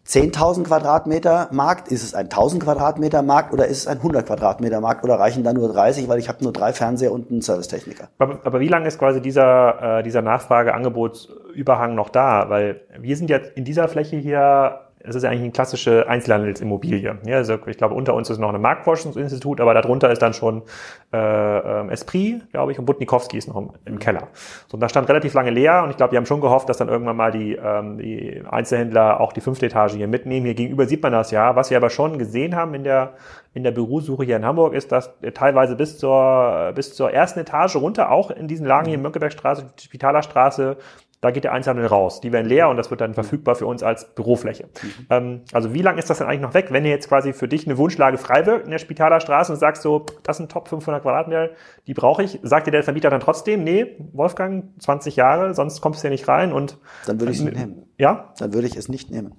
10.000 0.06 0.64
Quadratmeter 0.64 1.48
Markt? 1.52 1.88
Ist 1.88 2.04
es 2.04 2.14
ein 2.14 2.28
1.000 2.28 2.60
Quadratmeter 2.60 3.22
Markt 3.22 3.54
oder 3.54 3.68
ist 3.68 3.80
es 3.80 3.88
ein 3.88 3.98
100 3.98 4.26
Quadratmeter 4.26 4.82
Markt 4.82 5.04
oder 5.04 5.16
reichen 5.16 5.44
da 5.44 5.54
nur 5.54 5.72
30, 5.72 6.10
weil 6.10 6.20
ich 6.20 6.28
habe 6.28 6.44
nur 6.44 6.52
drei 6.52 6.74
Fernseher 6.74 7.14
und 7.14 7.32
einen 7.32 7.42
Servicetechniker? 7.42 8.10
Aber, 8.18 8.40
aber 8.44 8.60
wie 8.60 8.68
lange 8.68 8.88
ist 8.88 9.00
quasi 9.00 9.22
dieser, 9.22 10.00
äh, 10.00 10.04
dieser 10.04 10.22
Nachfrage-Angebotsüberhang 10.22 11.96
noch 11.96 12.10
da? 12.10 12.50
Weil 12.50 12.82
wir 13.00 13.16
sind 13.16 13.30
jetzt 13.30 13.56
in 13.56 13.64
dieser 13.64 13.88
Fläche 13.88 14.18
hier 14.18 14.82
es 15.04 15.16
ist 15.16 15.26
eigentlich 15.26 15.42
eine 15.42 15.52
klassische 15.52 16.08
Einzelhandelsimmobilie. 16.08 17.18
Ja, 17.26 17.36
also 17.36 17.58
ich 17.68 17.78
glaube, 17.78 17.94
unter 17.94 18.14
uns 18.14 18.30
ist 18.30 18.40
noch 18.40 18.54
ein 18.54 18.62
Marktforschungsinstitut, 18.62 19.60
aber 19.60 19.74
darunter 19.74 20.12
ist 20.12 20.22
dann 20.22 20.34
schon 20.34 20.64
äh, 21.12 21.18
ähm, 21.18 21.90
Esprit, 21.90 22.50
glaube 22.52 22.72
ich, 22.72 22.80
und 22.80 22.86
Butnikowski 22.86 23.38
ist 23.38 23.48
noch 23.48 23.58
im, 23.58 23.70
im, 23.86 24.00
Keller. 24.00 24.30
So, 24.68 24.76
und 24.76 24.80
da 24.80 24.88
stand 24.88 25.10
relativ 25.10 25.34
lange 25.34 25.52
leer 25.52 25.84
und 25.84 25.90
ich 25.90 25.98
glaube, 25.98 26.14
wir 26.14 26.18
haben 26.18 26.26
schon 26.26 26.42
gehofft, 26.42 26.70
dass 26.70 26.78
dann 26.78 26.88
irgendwann 26.88 27.18
mal 27.18 27.32
die, 27.32 27.54
ähm, 27.54 27.98
die 27.98 28.42
Einzelhändler 28.50 29.20
auch 29.20 29.34
die 29.34 29.42
fünfte 29.42 29.66
Etage 29.66 29.94
hier 29.94 30.08
mitnehmen. 30.08 30.46
Hier 30.46 30.56
gegenüber 30.56 30.86
sieht 30.86 31.04
man 31.04 31.12
das 31.12 31.32
ja. 31.32 31.56
Was 31.56 31.70
wir 31.70 31.78
aber 31.78 31.90
schon 31.90 32.18
gesehen 32.18 32.56
haben 32.56 32.74
in 32.74 32.84
der 32.86 33.14
in 33.54 33.64
der 33.64 33.72
Bürosuche 33.72 34.24
hier 34.24 34.38
in 34.38 34.46
Hamburg 34.46 34.74
ist, 34.74 34.92
dass 34.92 35.12
teilweise 35.36 35.76
bis 35.76 36.00
zur, 36.00 36.72
bis 36.74 36.96
zur 36.96 37.12
ersten 37.12 37.40
Etage 37.40 37.76
runter, 37.76 38.12
auch 38.12 38.32
in 38.32 38.48
diesen 38.48 38.66
Lagen 38.66 38.88
hier 38.88 38.96
in 38.96 39.02
Mönckebergstraße, 39.04 39.70
Spitalerstraße, 39.80 40.78
da 41.24 41.32
geht 41.32 41.46
der 41.46 41.54
Einzelhandel 41.54 41.86
raus. 41.86 42.20
Die 42.20 42.34
werden 42.34 42.48
leer 42.48 42.68
und 42.68 42.76
das 42.76 42.92
wird 42.92 43.00
dann 43.00 43.14
verfügbar 43.14 43.56
für 43.56 43.66
uns 43.66 43.82
als 43.82 44.14
Bürofläche. 44.14 44.66
Mhm. 44.66 45.06
Ähm, 45.10 45.42
also 45.54 45.74
wie 45.74 45.82
lange 45.82 45.98
ist 46.00 46.10
das 46.10 46.18
denn 46.18 46.28
eigentlich 46.28 46.42
noch 46.42 46.54
weg, 46.54 46.68
wenn 46.72 46.84
ihr 46.84 46.92
jetzt 46.92 47.08
quasi 47.08 47.32
für 47.32 47.48
dich 47.48 47.66
eine 47.66 47.78
Wunschlage 47.78 48.18
frei 48.18 48.46
wirkt 48.46 48.66
in 48.66 48.72
der 48.72 48.78
Spitaler 48.78 49.22
Straße 49.22 49.54
und 49.54 49.58
sagst 49.58 49.84
so, 49.84 50.06
das 50.24 50.36
sind 50.36 50.52
Top 50.52 50.68
500 50.68 51.02
Quadratmeter, 51.02 51.52
die 51.88 51.94
brauche 51.94 52.24
ich. 52.24 52.40
Sagt 52.44 52.68
dir 52.68 52.72
der 52.72 52.84
Vermieter 52.84 53.10
dann 53.10 53.22
trotzdem, 53.22 53.64
nee, 53.64 53.96
Wolfgang, 54.12 54.66
20 54.80 55.16
Jahre, 55.16 55.54
sonst 55.54 55.80
kommst 55.80 56.00
du 56.00 56.02
hier 56.02 56.12
nicht 56.12 56.28
rein 56.28 56.52
und... 56.52 56.78
Dann 57.06 57.22
würde 57.22 57.32
ich 57.32 57.40
es 57.40 57.46
nicht 57.46 57.56
nehmen. 57.56 57.84
Ja? 57.98 58.34
Dann 58.40 58.54
würde 58.54 58.68
ich 58.68 58.76
es 58.76 58.90
nicht 58.90 59.10
nehmen. 59.10 59.34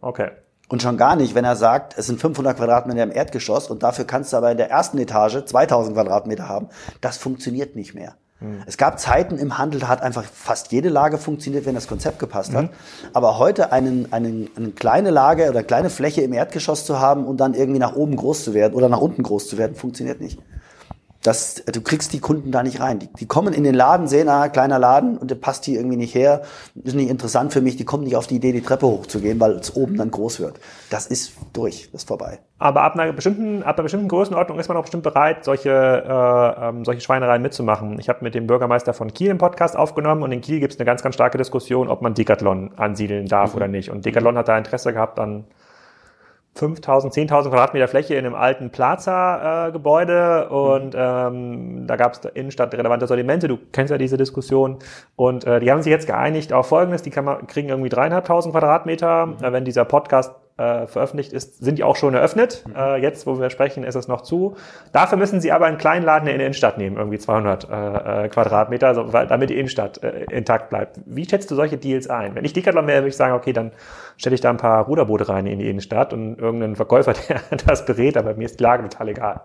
Okay. 0.00 0.30
Und 0.68 0.82
schon 0.82 0.96
gar 0.96 1.16
nicht, 1.16 1.34
wenn 1.34 1.44
er 1.44 1.56
sagt, 1.56 1.98
es 1.98 2.06
sind 2.06 2.20
500 2.20 2.56
Quadratmeter 2.56 3.02
im 3.02 3.10
Erdgeschoss 3.10 3.68
und 3.68 3.82
dafür 3.82 4.04
kannst 4.04 4.32
du 4.32 4.36
aber 4.36 4.52
in 4.52 4.58
der 4.58 4.70
ersten 4.70 4.98
Etage 4.98 5.44
2000 5.44 5.96
Quadratmeter 5.96 6.48
haben. 6.48 6.68
Das 7.00 7.16
funktioniert 7.16 7.74
nicht 7.74 7.94
mehr. 7.94 8.14
Mhm. 8.40 8.62
Es 8.66 8.76
gab 8.76 9.00
Zeiten 9.00 9.38
im 9.38 9.58
Handel, 9.58 9.80
da 9.80 9.88
hat 9.88 10.02
einfach 10.02 10.24
fast 10.24 10.72
jede 10.72 10.88
Lage 10.88 11.18
funktioniert, 11.18 11.66
wenn 11.66 11.74
das 11.74 11.88
Konzept 11.88 12.18
gepasst 12.18 12.54
hat. 12.54 12.64
Mhm. 12.64 12.70
Aber 13.12 13.38
heute 13.38 13.72
einen, 13.72 14.12
einen, 14.12 14.50
eine 14.56 14.70
kleine 14.70 15.10
Lage 15.10 15.48
oder 15.48 15.62
kleine 15.62 15.90
Fläche 15.90 16.20
im 16.20 16.32
Erdgeschoss 16.32 16.84
zu 16.84 17.00
haben 17.00 17.24
und 17.24 17.38
dann 17.38 17.54
irgendwie 17.54 17.78
nach 17.78 17.94
oben 17.94 18.16
groß 18.16 18.44
zu 18.44 18.54
werden 18.54 18.74
oder 18.74 18.88
nach 18.88 19.00
unten 19.00 19.22
groß 19.22 19.48
zu 19.48 19.58
werden, 19.58 19.74
funktioniert 19.74 20.20
nicht. 20.20 20.38
Das, 21.26 21.64
du 21.64 21.80
kriegst 21.80 22.12
die 22.12 22.20
Kunden 22.20 22.52
da 22.52 22.62
nicht 22.62 22.80
rein. 22.80 23.00
Die, 23.00 23.08
die 23.08 23.26
kommen 23.26 23.52
in 23.52 23.64
den 23.64 23.74
Laden, 23.74 24.06
sehen, 24.06 24.28
ah, 24.28 24.48
kleiner 24.48 24.78
Laden 24.78 25.18
und 25.18 25.30
der 25.30 25.34
passt 25.34 25.64
hier 25.64 25.78
irgendwie 25.78 25.96
nicht 25.96 26.14
her, 26.14 26.42
ist 26.84 26.94
nicht 26.94 27.10
interessant 27.10 27.52
für 27.52 27.60
mich, 27.60 27.76
die 27.76 27.84
kommen 27.84 28.04
nicht 28.04 28.14
auf 28.14 28.26
die 28.28 28.36
Idee, 28.36 28.52
die 28.52 28.60
Treppe 28.60 28.86
hochzugehen, 28.86 29.40
weil 29.40 29.52
es 29.52 29.74
oben 29.74 29.96
dann 29.96 30.10
groß 30.10 30.38
wird. 30.38 30.60
Das 30.88 31.06
ist 31.06 31.32
durch, 31.52 31.88
das 31.90 32.02
ist 32.02 32.08
vorbei. 32.08 32.38
Aber 32.58 32.82
ab 32.82 32.94
einer 32.94 33.12
bestimmten, 33.12 33.62
ab 33.62 33.76
einer 33.76 33.82
bestimmten 33.82 34.08
Größenordnung 34.08 34.58
ist 34.58 34.68
man 34.68 34.76
auch 34.76 34.82
bestimmt 34.82 35.02
bereit, 35.02 35.44
solche, 35.44 35.70
äh, 35.70 36.68
ähm, 36.68 36.84
solche 36.84 37.00
Schweinereien 37.00 37.42
mitzumachen. 37.42 37.98
Ich 37.98 38.08
habe 38.08 38.20
mit 38.22 38.34
dem 38.34 38.46
Bürgermeister 38.46 38.94
von 38.94 39.12
Kiel 39.12 39.30
einen 39.30 39.38
Podcast 39.38 39.76
aufgenommen 39.76 40.22
und 40.22 40.32
in 40.32 40.40
Kiel 40.40 40.60
gibt 40.60 40.74
es 40.74 40.78
eine 40.78 40.86
ganz, 40.86 41.02
ganz 41.02 41.16
starke 41.16 41.38
Diskussion, 41.38 41.88
ob 41.88 42.02
man 42.02 42.14
Decathlon 42.14 42.70
ansiedeln 42.76 43.26
darf 43.26 43.50
mhm. 43.50 43.56
oder 43.56 43.68
nicht. 43.68 43.90
Und 43.90 44.06
Decathlon 44.06 44.38
hat 44.38 44.48
da 44.48 44.56
Interesse 44.56 44.92
gehabt 44.92 45.18
an 45.18 45.44
5000, 46.58 47.12
10.000 47.12 47.50
Quadratmeter 47.50 47.88
Fläche 47.88 48.14
in 48.14 48.24
einem 48.24 48.34
alten 48.34 48.70
Plaza-Gebäude 48.70 50.48
äh, 50.50 50.52
und 50.52 50.94
mhm. 50.94 51.00
ähm, 51.00 51.86
da 51.86 51.96
gab 51.96 52.14
es 52.14 52.20
Innenstadt 52.34 52.74
relevante 52.74 53.06
Sortimente. 53.06 53.48
Du 53.48 53.58
kennst 53.72 53.90
ja 53.90 53.98
diese 53.98 54.16
Diskussion 54.16 54.78
und 55.16 55.44
äh, 55.44 55.60
die 55.60 55.70
haben 55.70 55.82
sich 55.82 55.90
jetzt 55.90 56.06
geeinigt 56.06 56.52
auf 56.52 56.68
Folgendes: 56.68 57.02
Die 57.02 57.10
kann 57.10 57.24
man, 57.24 57.46
kriegen 57.46 57.68
irgendwie 57.68 57.90
dreieinhalbtausend 57.90 58.52
Quadratmeter. 58.52 59.26
Mhm. 59.26 59.44
Äh, 59.44 59.52
wenn 59.52 59.64
dieser 59.64 59.84
Podcast 59.84 60.34
äh, 60.56 60.86
veröffentlicht 60.86 61.32
ist, 61.32 61.62
sind 61.62 61.78
die 61.78 61.84
auch 61.84 61.96
schon 61.96 62.14
eröffnet. 62.14 62.64
Mhm. 62.66 62.76
Äh, 62.76 62.96
jetzt, 62.96 63.26
wo 63.26 63.38
wir 63.38 63.50
sprechen, 63.50 63.84
ist 63.84 63.94
es 63.94 64.08
noch 64.08 64.22
zu. 64.22 64.56
Dafür 64.92 65.18
müssen 65.18 65.40
sie 65.40 65.52
aber 65.52 65.66
einen 65.66 65.76
kleinen 65.76 66.04
Laden 66.04 66.28
in 66.28 66.38
der 66.38 66.46
Innenstadt 66.46 66.78
nehmen, 66.78 66.96
irgendwie 66.96 67.18
200 67.18 67.68
äh, 67.68 68.24
äh, 68.24 68.28
Quadratmeter, 68.28 68.94
so, 68.94 69.12
weil, 69.12 69.26
damit 69.26 69.50
die 69.50 69.58
Innenstadt 69.58 70.02
äh, 70.02 70.24
intakt 70.30 70.70
bleibt. 70.70 70.98
Wie 71.04 71.28
schätzt 71.28 71.50
du 71.50 71.54
solche 71.54 71.76
Deals 71.76 72.08
ein? 72.08 72.34
Wenn 72.34 72.44
ich 72.44 72.52
Decathlon 72.54 72.86
wäre, 72.86 73.00
würde 73.00 73.08
ich 73.08 73.16
sagen, 73.16 73.34
okay, 73.34 73.52
dann 73.52 73.72
stelle 74.16 74.34
ich 74.34 74.40
da 74.40 74.50
ein 74.50 74.56
paar 74.56 74.86
Ruderboote 74.86 75.28
rein 75.28 75.46
in 75.46 75.58
die 75.58 75.68
Innenstadt 75.68 76.12
und 76.12 76.38
irgendeinen 76.38 76.76
Verkäufer, 76.76 77.12
der 77.28 77.40
das 77.66 77.84
berät, 77.84 78.16
aber 78.16 78.34
mir 78.34 78.46
ist 78.46 78.58
die 78.58 78.62
Lage 78.62 78.82
total 78.88 79.08
egal. 79.08 79.40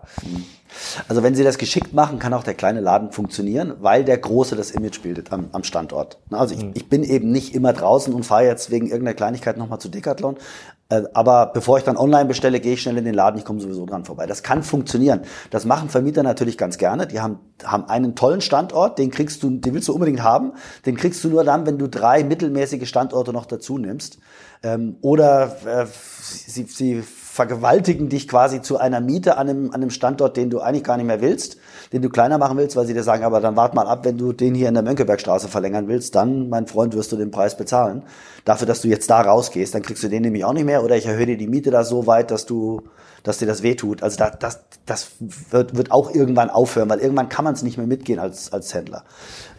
Also 1.08 1.22
wenn 1.22 1.34
sie 1.34 1.44
das 1.44 1.58
geschickt 1.58 1.92
machen, 1.92 2.18
kann 2.18 2.32
auch 2.32 2.44
der 2.44 2.54
kleine 2.54 2.80
Laden 2.80 3.12
funktionieren, 3.12 3.74
weil 3.80 4.04
der 4.04 4.16
große 4.16 4.56
das 4.56 4.70
Image 4.70 5.02
bildet 5.02 5.30
am, 5.32 5.50
am 5.52 5.64
Standort. 5.64 6.18
Also 6.30 6.54
ich, 6.54 6.64
mhm. 6.64 6.70
ich 6.74 6.88
bin 6.88 7.04
eben 7.04 7.30
nicht 7.30 7.54
immer 7.54 7.74
draußen 7.74 8.14
und 8.14 8.24
fahre 8.24 8.44
jetzt 8.44 8.70
wegen 8.70 8.86
irgendeiner 8.86 9.14
Kleinigkeit 9.14 9.58
nochmal 9.58 9.78
zu 9.78 9.90
Decathlon, 9.90 10.36
aber 11.14 11.46
bevor 11.46 11.78
ich 11.78 11.84
dann 11.84 11.96
online 11.96 12.26
bestelle, 12.26 12.60
gehe 12.60 12.74
ich 12.74 12.82
schnell 12.82 12.98
in 12.98 13.04
den 13.04 13.14
Laden, 13.14 13.38
ich 13.38 13.44
komme 13.44 13.60
sowieso 13.60 13.86
dran 13.86 14.04
vorbei. 14.04 14.26
Das 14.26 14.42
kann 14.42 14.62
funktionieren. 14.62 15.22
Das 15.50 15.64
machen 15.64 15.88
Vermieter 15.88 16.22
natürlich 16.22 16.58
ganz 16.58 16.78
gerne. 16.78 17.06
Die 17.06 17.20
haben, 17.20 17.38
haben 17.64 17.84
einen 17.88 18.14
tollen 18.14 18.40
Standort, 18.40 18.98
den 18.98 19.10
kriegst 19.10 19.42
du, 19.42 19.50
den 19.50 19.74
willst 19.74 19.88
du 19.88 19.92
unbedingt 19.92 20.22
haben. 20.22 20.52
Den 20.86 20.96
kriegst 20.96 21.22
du 21.24 21.28
nur 21.28 21.44
dann, 21.44 21.66
wenn 21.66 21.78
du 21.78 21.88
drei 21.88 22.24
mittelmäßige 22.24 22.88
Standorte 22.88 23.32
noch 23.32 23.46
dazu 23.46 23.78
nimmst. 23.78 24.18
Ähm, 24.62 24.96
oder 25.00 25.56
äh, 25.66 25.86
sie, 26.20 26.64
sie 26.64 27.02
vergewaltigen 27.02 28.10
dich 28.10 28.28
quasi 28.28 28.60
zu 28.60 28.76
einer 28.76 29.00
Miete 29.00 29.38
an 29.38 29.48
einem, 29.48 29.66
an 29.68 29.76
einem 29.76 29.90
Standort, 29.90 30.36
den 30.36 30.50
du 30.50 30.60
eigentlich 30.60 30.84
gar 30.84 30.98
nicht 30.98 31.06
mehr 31.06 31.22
willst, 31.22 31.56
den 31.92 32.00
du 32.00 32.08
kleiner 32.08 32.38
machen 32.38 32.56
willst, 32.56 32.74
weil 32.76 32.86
sie 32.86 32.94
dir 32.94 33.02
sagen, 33.02 33.22
aber 33.22 33.40
dann 33.40 33.54
wart 33.54 33.74
mal 33.74 33.86
ab, 33.86 34.04
wenn 34.04 34.16
du 34.16 34.32
den 34.32 34.54
hier 34.54 34.68
in 34.68 34.74
der 34.74 34.82
Mönckebergstraße 34.82 35.48
verlängern 35.48 35.88
willst, 35.88 36.14
dann, 36.14 36.48
mein 36.48 36.66
Freund, 36.66 36.94
wirst 36.94 37.12
du 37.12 37.16
den 37.16 37.30
Preis 37.30 37.56
bezahlen. 37.56 38.02
Dafür, 38.44 38.66
dass 38.66 38.80
du 38.80 38.88
jetzt 38.88 39.10
da 39.10 39.20
rausgehst, 39.20 39.74
dann 39.74 39.82
kriegst 39.82 40.02
du 40.02 40.08
den 40.08 40.22
nämlich 40.22 40.44
auch 40.44 40.54
nicht 40.54 40.64
mehr 40.64 40.82
oder 40.82 40.96
ich 40.96 41.06
erhöhe 41.06 41.26
dir 41.26 41.36
die 41.36 41.46
Miete 41.46 41.70
da 41.70 41.84
so 41.84 42.06
weit, 42.06 42.30
dass 42.30 42.46
du, 42.46 42.82
dass 43.22 43.38
dir 43.38 43.46
das 43.46 43.62
wehtut. 43.62 44.02
Also 44.02 44.16
da, 44.16 44.30
das, 44.30 44.60
das 44.86 45.10
wird, 45.50 45.76
wird 45.76 45.90
auch 45.90 46.14
irgendwann 46.14 46.48
aufhören, 46.48 46.88
weil 46.88 47.00
irgendwann 47.00 47.28
kann 47.28 47.44
man 47.44 47.54
es 47.54 47.62
nicht 47.62 47.76
mehr 47.76 47.86
mitgehen 47.86 48.18
als, 48.18 48.52
als 48.52 48.72
Händler. 48.72 49.04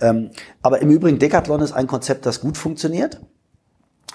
Ähm, 0.01 0.31
aber 0.63 0.81
im 0.81 0.89
Übrigen, 0.89 1.19
Decathlon 1.19 1.61
ist 1.61 1.73
ein 1.73 1.87
Konzept, 1.87 2.25
das 2.25 2.41
gut 2.41 2.57
funktioniert. 2.57 3.21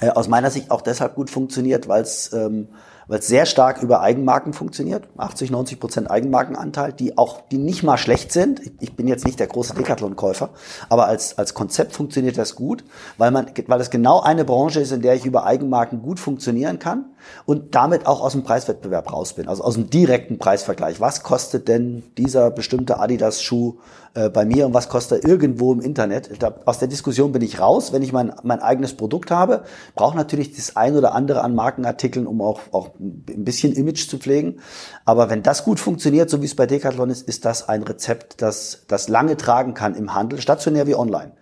Äh, 0.01 0.11
aus 0.11 0.29
meiner 0.29 0.51
Sicht 0.51 0.71
auch 0.73 0.81
deshalb 0.81 1.15
gut 1.15 1.31
funktioniert, 1.31 1.89
weil 1.89 2.03
es 2.03 2.33
ähm, 2.33 2.69
weil 3.09 3.19
es 3.19 3.27
sehr 3.27 3.47
stark 3.47 3.83
über 3.83 4.01
Eigenmarken 4.01 4.53
funktioniert. 4.53 5.09
80, 5.17 5.51
90 5.51 5.81
Prozent 5.81 6.11
Eigenmarkenanteil, 6.11 6.93
die 6.93 7.19
auch, 7.19 7.41
die 7.51 7.59
nicht 7.59 7.83
mal 7.83 7.97
schlecht 7.97 8.31
sind. 8.31 8.61
Ich 8.81 8.95
bin 8.95 9.09
jetzt 9.09 9.25
nicht 9.25 9.41
der 9.41 9.47
große 9.49 9.75
Decathlon-Käufer, 9.75 10.51
aber 10.89 11.07
als, 11.07 11.37
als 11.39 11.55
Konzept 11.55 11.93
funktioniert 11.93 12.39
das 12.39 12.55
gut, 12.55 12.85
weil 13.17 13.31
man, 13.31 13.51
weil 13.67 13.81
es 13.81 13.91
genau 13.91 14.21
eine 14.21 14.45
Branche 14.45 14.81
ist, 14.81 14.93
in 14.93 15.03
der 15.03 15.15
ich 15.15 15.27
über 15.27 15.45
Eigenmarken 15.45 16.03
gut 16.03 16.21
funktionieren 16.21 16.79
kann 16.79 17.07
und 17.47 17.75
damit 17.75 18.07
auch 18.07 18.21
aus 18.21 18.33
dem 18.33 18.45
Preiswettbewerb 18.45 19.13
raus 19.13 19.35
bin, 19.35 19.49
also 19.49 19.63
aus 19.63 19.75
dem 19.75 19.91
direkten 19.91 20.39
Preisvergleich. 20.39 21.01
Was 21.01 21.23
kostet 21.23 21.69
denn 21.69 22.03
dieser 22.17 22.51
bestimmte 22.51 22.99
Adidas-Schuh 22.99 23.79
äh, 24.15 24.29
bei 24.31 24.45
mir 24.45 24.67
und 24.67 24.75
was 24.75 24.89
kostet 24.89 25.25
er 25.25 25.31
irgendwo 25.31 25.73
im 25.73 25.81
Internet? 25.81 26.31
Da, 26.43 26.55
aus 26.65 26.79
der 26.79 26.89
Diskussion 26.89 27.33
bin 27.33 27.43
ich 27.43 27.61
raus. 27.61 27.93
Wenn 27.93 28.03
ich 28.03 28.13
mein, 28.13 28.33
mein 28.43 28.61
eigenes 28.61 28.95
Produkt 28.95 29.31
habe, 29.31 29.65
brauche 29.95 30.17
natürlich 30.17 30.55
das 30.55 30.77
ein 30.77 30.97
oder 30.97 31.15
andere 31.15 31.43
an 31.43 31.55
Markenartikeln, 31.55 32.27
um 32.27 32.41
auch, 32.41 32.61
auch 32.73 32.91
ein 32.99 33.45
bisschen 33.45 33.73
Image 33.73 34.09
zu 34.09 34.19
pflegen. 34.19 34.61
Aber 35.05 35.31
wenn 35.31 35.43
das 35.43 35.65
gut 35.65 35.81
funktioniert, 35.81 36.31
so 36.31 36.43
wie 36.43 36.47
es 36.47 36.57
bei 36.57 36.67
Decathlon 36.67 37.11
ist, 37.11 37.29
ist 37.29 37.45
das 37.45 37.69
ein 37.69 37.83
Rezept, 37.83 38.43
das, 38.43 38.85
das 38.89 39.09
lange 39.09 39.37
tragen 39.37 39.75
kann 39.75 39.95
im 39.95 40.15
Handel, 40.15 40.41
stationär 40.41 40.87
wie 40.87 40.95
online. 40.95 41.33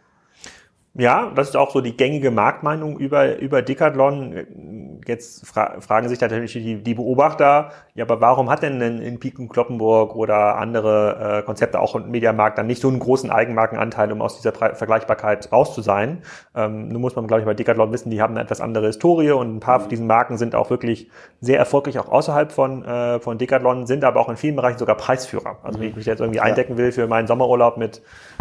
Ja, 0.98 1.30
das 1.34 1.50
ist 1.50 1.56
auch 1.56 1.72
so 1.72 1.82
die 1.82 1.94
gängige 1.94 2.30
Marktmeinung 2.30 2.98
über, 2.98 3.38
über 3.38 3.60
Decathlon. 3.60 5.00
Jetzt 5.06 5.46
fra 5.46 5.78
fragen 5.80 6.08
sich 6.08 6.18
natürlich 6.20 6.54
die, 6.54 6.82
die 6.82 6.94
Beobachter, 6.94 7.70
ja, 7.94 8.04
aber 8.04 8.20
warum 8.22 8.48
hat 8.48 8.62
denn 8.62 8.80
in 8.80 9.20
Piken 9.20 9.48
Kloppenburg 9.48 10.16
oder 10.16 10.56
andere 10.56 11.40
äh, 11.40 11.42
Konzepte 11.42 11.80
auch 11.80 11.94
im 11.96 12.10
Mediamarkt 12.10 12.56
dann 12.56 12.66
nicht 12.66 12.80
so 12.80 12.88
einen 12.88 12.98
großen 12.98 13.30
Eigenmarkenanteil, 13.30 14.10
um 14.10 14.22
aus 14.22 14.36
dieser 14.36 14.52
Pre 14.52 14.74
Vergleichbarkeit 14.74 15.52
raus 15.52 15.74
zu 15.74 15.82
sein? 15.82 16.22
Ähm, 16.54 16.88
nun 16.88 17.02
muss 17.02 17.14
man, 17.14 17.26
glaube 17.26 17.40
ich, 17.40 17.46
bei 17.46 17.54
Decathlon 17.54 17.92
wissen, 17.92 18.10
die 18.10 18.22
haben 18.22 18.32
eine 18.32 18.42
etwas 18.42 18.62
andere 18.62 18.86
Historie 18.86 19.32
und 19.32 19.56
ein 19.56 19.60
paar 19.60 19.80
von 19.80 19.90
diesen 19.90 20.06
Marken 20.06 20.38
sind 20.38 20.54
auch 20.54 20.70
wirklich 20.70 21.10
sehr 21.40 21.58
erfolgreich, 21.58 21.98
auch 21.98 22.08
außerhalb 22.08 22.50
von, 22.50 22.84
äh, 22.84 23.20
von 23.20 23.36
Decathlon, 23.36 23.86
sind 23.86 24.02
aber 24.02 24.18
auch 24.20 24.30
in 24.30 24.36
vielen 24.36 24.56
Bereichen 24.56 24.78
sogar 24.78 24.96
Preisführer. 24.96 25.58
Also 25.62 25.78
wenn 25.78 25.90
ich 25.90 25.96
mich 25.96 26.06
jetzt 26.06 26.20
irgendwie 26.20 26.40
eindecken 26.40 26.78
will 26.78 26.90
für 26.90 27.06
meinen 27.06 27.26
Sommerurlaub 27.26 27.76
mit 27.76 28.00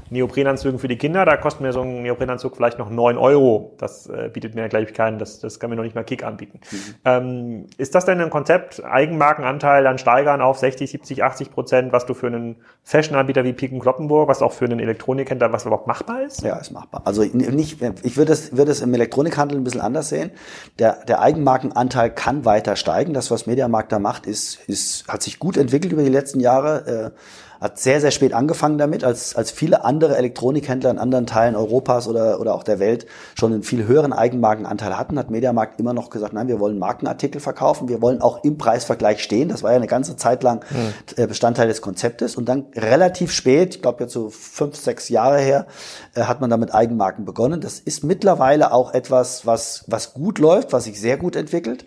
Neoprenanzügen 0.09 0.79
für 0.79 0.87
die 0.87 0.97
Kinder, 0.97 1.25
da 1.25 1.35
kostet 1.37 1.61
mir 1.61 1.73
so 1.73 1.81
ein 1.81 2.03
Neoprenanzug 2.03 2.55
vielleicht 2.55 2.77
noch 2.77 2.89
neun 2.89 3.17
Euro. 3.17 3.73
Das 3.79 4.07
äh, 4.07 4.29
bietet 4.31 4.53
mir 4.53 4.69
gleich 4.69 4.93
keinen, 4.93 5.17
das, 5.17 5.39
das 5.39 5.59
kann 5.59 5.71
mir 5.71 5.75
noch 5.75 5.83
nicht 5.83 5.95
mal 5.95 6.03
Kick 6.03 6.23
anbieten. 6.23 6.59
Mhm. 6.71 6.77
Ähm, 7.05 7.65
ist 7.77 7.95
das 7.95 8.05
denn 8.05 8.21
ein 8.21 8.29
Konzept, 8.29 8.83
Eigenmarkenanteil 8.83 9.83
dann 9.83 9.97
steigern 9.97 10.41
auf 10.41 10.59
60, 10.59 10.91
70, 10.91 11.23
80 11.23 11.51
Prozent, 11.51 11.91
was 11.91 12.05
du 12.05 12.13
für 12.13 12.27
einen 12.27 12.57
Fashion-Anbieter 12.83 13.43
wie 13.43 13.53
Piken 13.53 13.79
Kloppenburg, 13.79 14.29
was 14.29 14.43
auch 14.43 14.51
für 14.51 14.65
einen 14.65 14.79
Elektronikhändler, 14.79 15.51
was 15.51 15.65
überhaupt 15.65 15.87
machbar 15.87 16.21
ist? 16.21 16.43
Ja, 16.43 16.57
ist 16.57 16.71
machbar. 16.71 17.01
Also 17.05 17.23
nicht, 17.23 17.81
ich 18.03 18.17
würde 18.17 18.33
es, 18.33 18.55
würde 18.55 18.71
es 18.71 18.81
im 18.81 18.93
Elektronikhandel 18.93 19.57
ein 19.57 19.63
bisschen 19.63 19.81
anders 19.81 20.09
sehen. 20.09 20.31
Der, 20.77 21.03
der 21.05 21.21
Eigenmarkenanteil 21.21 22.11
kann 22.11 22.45
weiter 22.45 22.75
steigen. 22.75 23.13
Das, 23.13 23.31
was 23.31 23.47
Mediamarkt 23.47 23.91
da 23.91 23.97
macht, 23.97 24.27
ist, 24.27 24.59
ist, 24.67 25.07
hat 25.07 25.23
sich 25.23 25.39
gut 25.39 25.57
entwickelt 25.57 25.93
über 25.93 26.03
die 26.03 26.09
letzten 26.09 26.39
Jahre. 26.39 27.13
Äh, 27.15 27.19
hat 27.61 27.79
sehr, 27.79 28.01
sehr 28.01 28.11
spät 28.11 28.33
angefangen 28.33 28.77
damit, 28.77 29.03
als, 29.03 29.35
als 29.35 29.51
viele 29.51 29.85
andere 29.85 30.17
Elektronikhändler 30.17 30.91
in 30.91 30.99
anderen 30.99 31.25
Teilen 31.25 31.55
Europas 31.55 32.07
oder, 32.07 32.39
oder 32.39 32.55
auch 32.55 32.63
der 32.63 32.79
Welt 32.79 33.05
schon 33.37 33.53
einen 33.53 33.63
viel 33.63 33.87
höheren 33.87 34.13
Eigenmarkenanteil 34.13 34.97
hatten, 34.97 35.17
hat 35.17 35.29
Mediamarkt 35.29 35.79
immer 35.79 35.93
noch 35.93 36.09
gesagt, 36.09 36.33
nein, 36.33 36.47
wir 36.47 36.59
wollen 36.59 36.79
Markenartikel 36.79 37.41
verkaufen, 37.41 37.89
wir 37.89 38.01
wollen 38.01 38.21
auch 38.21 38.43
im 38.43 38.57
Preisvergleich 38.57 39.21
stehen. 39.21 39.49
Das 39.49 39.63
war 39.63 39.71
ja 39.71 39.77
eine 39.77 39.87
ganze 39.87 40.15
Zeit 40.17 40.43
lang 40.43 40.63
mhm. 40.69 41.27
Bestandteil 41.27 41.67
des 41.67 41.81
Konzeptes. 41.81 42.35
Und 42.35 42.49
dann 42.49 42.65
relativ 42.75 43.31
spät, 43.31 43.75
ich 43.75 43.81
glaube 43.81 44.03
jetzt 44.03 44.13
so 44.13 44.29
fünf, 44.29 44.75
sechs 44.75 45.09
Jahre 45.09 45.39
her, 45.39 45.67
äh, 46.13 46.21
hat 46.23 46.41
man 46.41 46.49
damit 46.49 46.73
Eigenmarken 46.73 47.25
begonnen. 47.25 47.61
Das 47.61 47.79
ist 47.79 48.03
mittlerweile 48.03 48.71
auch 48.71 48.93
etwas, 48.93 49.45
was, 49.45 49.83
was 49.87 50.13
gut 50.13 50.39
läuft, 50.39 50.73
was 50.73 50.85
sich 50.85 50.99
sehr 50.99 51.17
gut 51.17 51.35
entwickelt. 51.35 51.85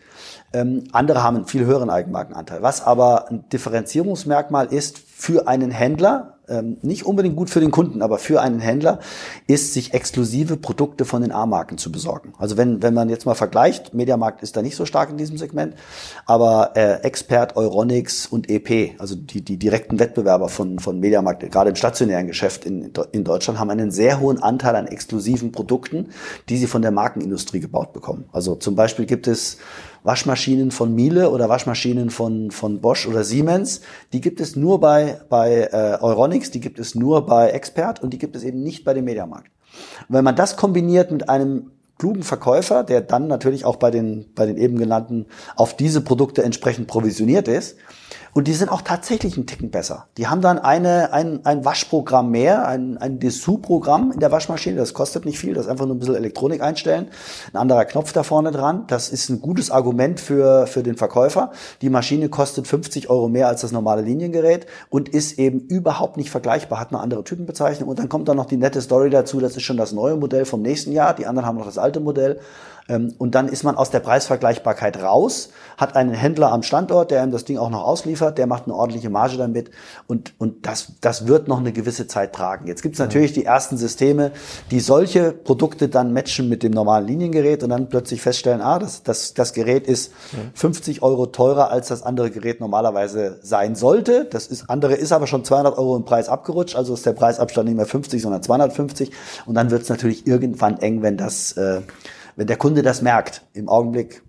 Ähm, 0.53 0.85
andere 0.93 1.23
haben 1.23 1.37
einen 1.37 1.47
viel 1.47 1.67
höheren 1.67 1.91
Eigenmarkenanteil. 1.91 2.63
Was 2.63 2.83
aber 2.83 3.31
ein 3.31 3.49
Differenzierungsmerkmal 3.51 4.67
ist 4.73 4.99
für 4.99 5.47
einen 5.47 5.71
Händler, 5.71 6.39
ähm, 6.49 6.79
nicht 6.81 7.05
unbedingt 7.05 7.37
gut 7.37 7.51
für 7.51 7.61
den 7.61 7.71
Kunden, 7.71 8.01
aber 8.01 8.19
für 8.19 8.41
einen 8.41 8.61
Händler, 8.61 9.01
ist, 9.47 9.75
sich 9.75 9.93
exklusive 9.93 10.57
Produkte 10.57 11.05
von 11.05 11.23
den 11.23 11.33
A-Marken 11.33 11.77
zu 11.77 11.93
besorgen. 11.93 12.33
Also 12.39 12.57
wenn, 12.57 12.83
wenn 12.83 12.95
man 12.95 13.09
jetzt 13.11 13.27
mal 13.27 13.35
vergleicht, 13.35 13.93
Mediamarkt 13.93 14.43
ist 14.43 14.57
da 14.57 14.63
nicht 14.63 14.77
so 14.77 14.87
stark 14.87 15.11
in 15.11 15.19
diesem 15.19 15.37
Segment, 15.37 15.75
aber 16.25 16.73
äh, 16.77 17.03
Expert, 17.03 17.57
Euronics 17.57 18.27
und 18.27 18.49
EP, 18.49 18.99
also 18.99 19.15
die, 19.15 19.43
die 19.43 19.59
direkten 19.59 19.99
Wettbewerber 19.99 20.49
von, 20.49 20.79
von 20.79 20.99
Mediamarkt, 21.01 21.51
gerade 21.51 21.71
im 21.71 21.77
stationären 21.77 22.27
Geschäft 22.27 22.65
in, 22.65 22.93
in 23.13 23.25
Deutschland, 23.25 23.59
haben 23.59 23.71
einen 23.71 23.91
sehr 23.91 24.21
hohen 24.21 24.43
Anteil 24.43 24.77
an 24.77 24.87
exklusiven 24.87 25.53
Produkten, 25.53 26.09
die 26.49 26.57
sie 26.57 26.67
von 26.67 26.81
der 26.81 26.91
Markenindustrie 26.91 27.61
gebaut 27.61 27.93
bekommen. 27.93 28.25
Also 28.33 28.55
zum 28.55 28.75
Beispiel 28.75 29.05
gibt 29.05 29.27
es 29.27 29.59
Waschmaschinen 30.09 30.71
von 30.71 30.95
Miele 30.95 31.31
oder 31.31 31.51
Waschmaschinen 31.51 32.09
von, 32.09 32.51
von 32.51 32.81
Bosch 32.81 33.07
oder 33.07 33.25
Siemens, 33.25 33.83
die 34.15 34.23
gibt 34.23 34.41
es 34.41 34.57
nur 34.57 34.81
bei, 34.81 35.21
bei 35.29 35.69
äh, 35.71 35.99
Euronics, 36.01 36.51
die 36.51 36.61
gibt 36.61 36.79
es 36.79 36.95
nur 36.95 37.27
bei 37.27 37.51
Expert 37.51 38.03
und 38.03 38.15
die 38.15 38.19
gibt 38.19 38.35
es 38.35 38.43
eben 38.43 38.63
nicht 38.63 38.85
bei 38.85 38.95
dem 38.95 39.05
Mediamarkt. 39.05 39.51
Und 40.09 40.15
wenn 40.15 40.25
man 40.25 40.35
das 40.35 40.57
kombiniert 40.57 41.11
mit 41.11 41.29
einem 41.29 41.73
klugen 41.99 42.23
Verkäufer, 42.23 42.85
der 42.85 43.03
dann 43.03 43.27
natürlich 43.27 43.67
auch 43.67 43.77
bei 43.77 43.91
den, 43.91 44.33
bei 44.35 44.47
den 44.47 44.57
eben 44.57 44.79
genannten 44.79 45.27
auf 45.57 45.77
diese 45.77 46.01
Produkte 46.01 46.43
entsprechend 46.43 46.87
provisioniert 46.87 47.47
ist, 47.47 47.77
und 48.39 48.47
die 48.47 48.55
sind 48.55 48.71
auch 48.71 48.83
tatsächlich 48.83 49.37
einen 49.37 49.47
Ticken 49.47 49.73
besser. 49.73 50.07
Die 50.17 50.29
haben 50.29 50.41
dann 50.41 50.61
eine, 50.61 51.13
ein, 51.13 51.45
ein 51.45 51.65
Waschprogramm 51.65 52.31
mehr, 52.31 52.69
ein, 52.69 52.97
ein 52.97 53.19
Dessous-Programm 53.19 54.13
in 54.13 54.21
der 54.21 54.31
Waschmaschine. 54.31 54.77
Das 54.77 54.95
kostet 54.95 55.25
nicht 55.25 55.41
viel, 55.41 55.55
das 55.55 55.65
ist 55.65 55.71
einfach 55.73 55.87
nur 55.87 55.97
ein 55.97 55.99
bisschen 55.99 56.15
Elektronik 56.15 56.63
einstellen. 56.63 57.09
Ein 57.53 57.57
anderer 57.57 57.85
Knopf 57.85 58.13
da 58.13 58.23
vorne 58.23 58.53
dran. 58.53 58.85
Das 58.87 59.09
ist 59.09 59.29
ein 59.29 59.41
gutes 59.41 59.73
Argument 59.73 60.21
für, 60.21 60.69
für 60.69 60.85
den 60.85 60.97
Verkäufer. 60.97 61.51
Die 61.83 61.91
Maschine 61.91 62.29
kostet 62.29 62.69
50 62.69 63.11
Euro 63.11 63.29
mehr 63.29 63.49
als 63.49 63.63
das 63.63 63.73
normale 63.73 64.03
Liniengerät 64.03 64.67
und 64.89 65.09
ist 65.09 65.41
eben 65.41 65.63
überhaupt 65.63 66.17
nicht 66.17 66.31
vergleichbar, 66.31 66.79
hat 66.79 66.93
eine 66.93 67.01
andere 67.01 67.25
Typenbezeichnung. 67.25 67.89
Und 67.89 67.99
dann 67.99 68.09
kommt 68.09 68.29
da 68.29 68.35
noch 68.35 68.47
die 68.47 68.57
nette 68.57 68.81
Story 68.81 69.11
dazu, 69.11 69.41
das 69.41 69.57
ist 69.57 69.65
schon 69.65 69.77
das 69.77 69.91
neue 69.91 70.15
Modell 70.15 70.45
vom 70.45 70.63
nächsten 70.63 70.93
Jahr. 70.93 71.13
Die 71.13 71.27
anderen 71.27 71.49
haben 71.49 71.59
noch 71.59 71.67
das 71.67 71.77
alte 71.77 71.99
Modell. 71.99 72.39
Ähm, 72.89 73.15
und 73.19 73.35
dann 73.35 73.49
ist 73.49 73.65
man 73.65 73.77
aus 73.77 73.91
der 73.91 74.01
Preisvergleichbarkeit 74.01 75.03
raus, 75.03 75.51
hat 75.77 75.95
einen 75.95 76.13
Händler 76.13 76.53
am 76.53 76.63
Standort, 76.63 77.11
der 77.11 77.23
ihm 77.23 77.31
das 77.31 77.45
Ding 77.45 77.59
auch 77.59 77.71
noch 77.71 77.85
ausliefert, 77.85 78.28
der 78.31 78.47
macht 78.47 78.65
eine 78.65 78.75
ordentliche 78.75 79.11
Marge 79.11 79.37
damit 79.37 79.71
und, 80.07 80.35
und 80.39 80.67
das, 80.67 80.93
das 81.01 81.27
wird 81.27 81.49
noch 81.49 81.59
eine 81.59 81.73
gewisse 81.73 82.07
Zeit 82.07 82.35
tragen. 82.35 82.67
Jetzt 82.67 82.83
gibt 82.83 82.95
es 82.95 82.99
natürlich 82.99 83.33
die 83.33 83.45
ersten 83.45 83.77
Systeme, 83.77 84.33
die 84.71 84.81
solche 84.81 85.33
Produkte 85.33 85.89
dann 85.89 86.13
matchen 86.13 86.49
mit 86.49 86.63
dem 86.63 86.73
normalen 86.73 87.07
Liniengerät 87.07 87.63
und 87.63 87.71
dann 87.71 87.89
plötzlich 87.89 88.21
feststellen, 88.21 88.61
ah, 88.61 88.79
das, 88.79 89.03
das, 89.03 89.35
das 89.35 89.53
Gerät 89.53 89.87
ist 89.87 90.13
50 90.55 91.03
Euro 91.03 91.27
teurer, 91.27 91.71
als 91.71 91.89
das 91.89 92.03
andere 92.03 92.31
Gerät 92.31 92.61
normalerweise 92.61 93.39
sein 93.43 93.75
sollte. 93.75 94.25
Das 94.25 94.47
ist, 94.47 94.69
andere 94.69 94.95
ist 94.95 95.13
aber 95.13 95.27
schon 95.27 95.45
200 95.45 95.79
Euro 95.79 95.97
im 95.97 96.05
Preis 96.05 96.29
abgerutscht, 96.29 96.77
also 96.77 96.95
ist 96.95 97.07
der 97.07 97.13
Preisabstand 97.13 97.69
nicht 97.69 97.77
mehr 97.77 97.87
50, 97.87 98.21
sondern 98.21 98.43
250 98.43 99.13
und 99.47 99.55
dann 99.55 99.71
wird 99.71 99.83
es 99.83 99.89
natürlich 99.89 100.27
irgendwann 100.27 100.79
eng, 100.79 101.03
wenn 101.03 101.17
das 101.17 101.53
äh, 101.53 101.81
wenn 102.39 102.47
der 102.47 102.57
Kunde 102.57 102.83
das 102.83 103.03
merkt, 103.03 103.43
im 103.53 103.69
Augenblick 103.69 104.23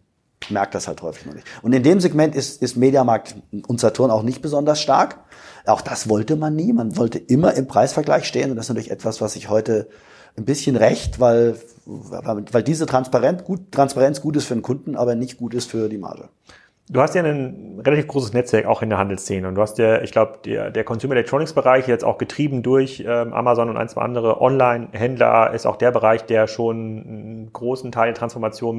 merkt 0.49 0.75
das 0.75 0.87
halt 0.87 1.01
häufig 1.01 1.25
noch 1.25 1.33
nicht. 1.33 1.45
Und 1.61 1.73
in 1.73 1.83
dem 1.83 1.99
Segment 1.99 2.35
ist, 2.35 2.61
ist 2.61 2.77
Mediamarkt 2.77 3.35
und 3.67 3.79
Saturn 3.79 4.11
auch 4.11 4.23
nicht 4.23 4.41
besonders 4.41 4.81
stark. 4.81 5.19
Auch 5.65 5.81
das 5.81 6.09
wollte 6.09 6.35
man 6.35 6.55
nie. 6.55 6.73
Man 6.73 6.97
wollte 6.97 7.19
immer 7.19 7.53
im 7.55 7.67
Preisvergleich 7.67 8.25
stehen. 8.25 8.49
Und 8.49 8.55
das 8.55 8.65
ist 8.65 8.69
natürlich 8.69 8.91
etwas, 8.91 9.21
was 9.21 9.33
sich 9.33 9.49
heute 9.49 9.89
ein 10.37 10.45
bisschen 10.45 10.75
recht, 10.75 11.19
weil, 11.19 11.57
weil 11.85 12.63
diese 12.63 12.85
Transparenz 12.85 13.43
gut, 13.43 13.71
Transparenz 13.71 14.21
gut 14.21 14.37
ist 14.37 14.45
für 14.45 14.53
den 14.53 14.63
Kunden, 14.63 14.95
aber 14.95 15.15
nicht 15.15 15.37
gut 15.37 15.53
ist 15.53 15.69
für 15.69 15.89
die 15.89 15.97
Marge. 15.97 16.29
Du 16.91 17.01
hast 17.01 17.13
ja 17.13 17.21
ein 17.21 17.79
relativ 17.85 18.07
großes 18.07 18.33
Netzwerk 18.33 18.65
auch 18.65 18.81
in 18.81 18.89
der 18.89 18.97
Handelsszene 18.97 19.47
und 19.47 19.53
du 19.53 19.61
hast 19.61 19.77
ja, 19.77 20.01
ich 20.01 20.11
glaube, 20.11 20.39
der, 20.43 20.71
der 20.71 20.83
Consumer 20.83 21.13
Electronics 21.13 21.53
Bereich 21.53 21.87
jetzt 21.87 22.03
auch 22.03 22.17
getrieben 22.17 22.63
durch 22.63 23.03
ähm, 23.07 23.31
Amazon 23.31 23.69
und 23.69 23.77
ein, 23.77 23.87
zwei 23.89 24.01
andere 24.01 24.41
Online-Händler 24.41 25.53
ist 25.53 25.67
auch 25.67 25.75
der 25.75 25.91
Bereich, 25.91 26.25
der 26.25 26.47
schon 26.47 26.75
einen 26.75 27.53
großen 27.53 27.91
Teil 27.91 28.07
der 28.07 28.15
Transformation 28.15 28.75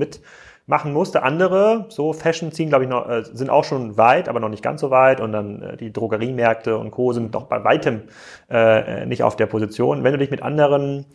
mitmachen 0.70 0.92
musste. 0.92 1.24
Andere, 1.24 1.86
so 1.88 2.12
Fashion 2.12 2.52
ziehen, 2.52 2.68
glaube 2.68 2.84
ich, 2.84 2.90
noch, 2.90 3.08
äh, 3.08 3.24
sind 3.24 3.50
auch 3.50 3.64
schon 3.64 3.96
weit, 3.96 4.28
aber 4.28 4.38
noch 4.38 4.48
nicht 4.48 4.62
ganz 4.62 4.80
so 4.80 4.90
weit 4.90 5.20
und 5.20 5.32
dann 5.32 5.62
äh, 5.62 5.76
die 5.76 5.92
Drogeriemärkte 5.92 6.78
und 6.78 6.92
Co. 6.92 7.12
sind 7.12 7.34
doch 7.34 7.44
bei 7.44 7.64
weitem 7.64 8.02
äh, 8.48 9.04
nicht 9.06 9.24
auf 9.24 9.34
der 9.34 9.46
Position. 9.46 10.04
Wenn 10.04 10.12
du 10.12 10.18
dich 10.18 10.30
mit 10.30 10.42
anderen 10.42 11.06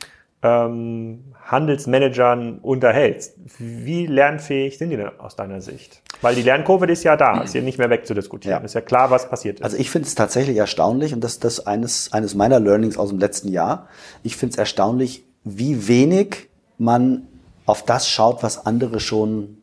ähm, 0.43 1.23
Handelsmanagern 1.45 2.59
unterhältst. 2.59 3.35
Wie 3.57 4.05
lernfähig 4.05 4.77
sind 4.77 4.89
die 4.89 4.97
denn 4.97 5.09
aus 5.19 5.35
deiner 5.35 5.61
Sicht? 5.61 6.01
Weil 6.21 6.35
die 6.35 6.41
Lernkurve 6.41 6.85
ist 6.87 7.03
ja 7.03 7.15
da, 7.15 7.41
ist 7.41 7.55
ja 7.55 7.61
nicht 7.61 7.77
mehr 7.77 7.89
wegzudiskutieren. 7.89 8.59
Ja. 8.59 8.65
Ist 8.65 8.73
ja 8.73 8.81
klar, 8.81 9.09
was 9.09 9.29
passiert 9.29 9.59
ist. 9.59 9.63
Also 9.63 9.77
ich 9.77 9.89
finde 9.89 10.07
es 10.07 10.15
tatsächlich 10.15 10.57
erstaunlich 10.57 11.13
und 11.13 11.23
das 11.23 11.33
ist 11.33 11.43
das 11.45 11.65
eines, 11.65 12.11
eines 12.11 12.35
meiner 12.35 12.59
Learnings 12.59 12.97
aus 12.97 13.09
dem 13.09 13.19
letzten 13.19 13.47
Jahr. 13.47 13.87
Ich 14.21 14.35
finde 14.35 14.53
es 14.53 14.57
erstaunlich, 14.57 15.23
wie 15.43 15.87
wenig 15.87 16.49
man 16.77 17.27
auf 17.65 17.83
das 17.83 18.07
schaut, 18.07 18.43
was 18.43 18.65
andere 18.65 18.99
schon 18.99 19.57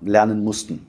lernen 0.00 0.44
mussten. 0.44 0.86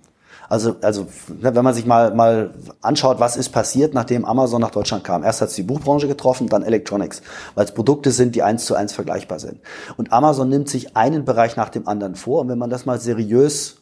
Also, 0.50 0.76
also 0.82 1.08
ne, 1.28 1.56
wenn 1.56 1.64
man 1.64 1.76
sich 1.76 1.86
mal, 1.86 2.14
mal 2.14 2.52
anschaut, 2.82 3.20
was 3.20 3.38
ist 3.38 3.50
passiert, 3.50 3.94
nachdem 3.94 4.26
Amazon 4.26 4.60
nach 4.60 4.72
Deutschland 4.72 5.04
kam. 5.04 5.24
Erst 5.24 5.42
hat 5.42 5.50
es 5.50 5.56
die 5.56 5.64
Buchbranche 5.64 6.08
getroffen, 6.08 6.48
dann 6.48 6.64
Electronics, 6.64 7.22
weil 7.54 7.66
es 7.66 7.72
Produkte 7.72 8.10
sind, 8.10 8.36
die 8.36 8.42
eins 8.42 8.66
zu 8.66 8.74
eins 8.74 8.94
vergleichbar 8.94 9.40
sind. 9.40 9.60
Und 9.96 10.12
Amazon 10.12 10.50
nimmt 10.50 10.68
sich 10.68 10.98
einen 10.98 11.24
Bereich 11.24 11.56
nach 11.56 11.70
dem 11.70 11.88
anderen 11.88 12.16
vor. 12.16 12.42
Und 12.42 12.50
wenn 12.50 12.58
man 12.58 12.72
das 12.72 12.88
mal 12.88 13.00
seriös 13.00 13.78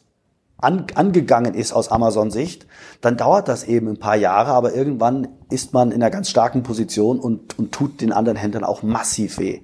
an, 0.58 0.84
angegangen 0.94 1.54
ist 1.54 1.72
aus 1.72 1.90
Amazon-Sicht, 1.90 2.66
dann 3.00 3.16
dauert 3.16 3.48
das 3.48 3.64
eben 3.64 3.88
ein 3.88 3.98
paar 3.98 4.16
Jahre, 4.16 4.50
aber 4.50 4.74
irgendwann 4.74 5.28
ist 5.50 5.72
man 5.72 5.92
in 5.92 6.02
einer 6.02 6.10
ganz 6.10 6.28
starken 6.28 6.62
Position 6.62 7.18
und, 7.18 7.58
und 7.58 7.72
tut 7.72 8.00
den 8.00 8.12
anderen 8.12 8.36
Händlern 8.36 8.64
auch 8.64 8.82
massiv 8.82 9.38
weh. 9.38 9.60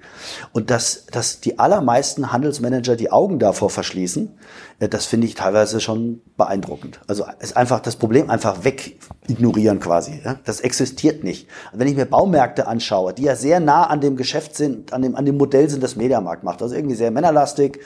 Und 0.53 0.71
dass, 0.71 1.07
dass 1.07 1.41
die 1.41 1.59
allermeisten 1.59 2.33
Handelsmanager 2.33 2.97
die 2.97 3.11
Augen 3.11 3.39
davor 3.39 3.71
verschließen, 3.71 4.31
äh, 4.81 4.89
das 4.89 5.07
finde 5.07 5.27
ich 5.27 5.35
teilweise 5.35 5.81
schon 5.81 6.21
beeindruckend. 6.37 7.01
Also 7.07 7.25
es 7.39 7.55
einfach 7.55 7.81
das 7.81 7.97
Problem 7.97 8.31
einfach 8.31 8.65
weg 8.65 8.99
ignorieren 9.27 9.81
quasi. 9.81 10.21
Das 10.45 10.61
existiert 10.61 11.25
nicht. 11.25 11.49
Wenn 11.73 11.89
ich 11.89 11.97
mir 11.97 12.05
Baumärkte 12.05 12.67
anschaue, 12.67 13.15
die 13.15 13.23
ja 13.23 13.37
sehr 13.37 13.61
nah 13.61 13.85
an 13.85 14.01
dem 14.01 14.17
Geschäft 14.17 14.57
sind, 14.57 14.93
an 14.93 15.03
dem, 15.03 15.17
an 15.17 15.25
dem 15.25 15.37
Modell 15.37 15.69
sind, 15.71 15.83
das 15.83 15.97
Mediamarkt 15.97 16.45
macht, 16.45 16.61
also 16.61 16.75
irgendwie 16.75 16.97
sehr 16.97 17.11
männerlastig 17.11 17.81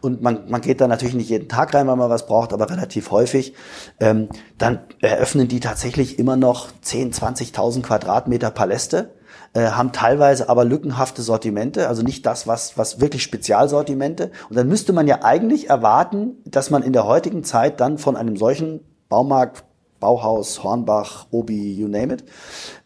und 0.00 0.22
man, 0.22 0.48
man 0.48 0.60
geht 0.60 0.80
da 0.80 0.86
natürlich 0.86 1.14
nicht 1.14 1.30
jeden 1.30 1.48
Tag 1.48 1.74
rein, 1.74 1.86
weil 1.86 1.96
man 1.96 2.10
was 2.10 2.26
braucht, 2.26 2.52
aber 2.52 2.70
relativ 2.70 3.10
häufig, 3.10 3.54
ähm, 3.98 4.28
dann 4.58 4.80
eröffnen 5.00 5.48
die 5.48 5.60
tatsächlich 5.60 6.18
immer 6.18 6.36
noch 6.36 6.68
10, 6.82 7.12
20.000 7.52 7.82
Quadratmeter 7.82 8.50
Paläste 8.50 9.10
äh, 9.54 9.70
haben 9.70 9.92
teilweise 9.92 10.48
aber 10.48 10.64
lückenhafte 10.64 11.22
Sortimente, 11.22 11.88
also 11.88 12.02
nicht 12.02 12.26
das, 12.26 12.46
was, 12.46 12.76
was 12.76 13.00
wirklich 13.00 13.22
Spezialsortimente. 13.22 14.30
Und 14.48 14.56
dann 14.56 14.68
müsste 14.68 14.92
man 14.92 15.06
ja 15.06 15.22
eigentlich 15.22 15.70
erwarten, 15.70 16.36
dass 16.44 16.70
man 16.70 16.82
in 16.82 16.92
der 16.92 17.06
heutigen 17.06 17.44
Zeit 17.44 17.80
dann 17.80 17.98
von 17.98 18.16
einem 18.16 18.36
solchen 18.36 18.80
Baumarkt, 19.08 19.64
Bauhaus, 20.00 20.62
Hornbach, 20.62 21.26
Obi, 21.30 21.74
you 21.74 21.88
name 21.88 22.14
it, 22.14 22.24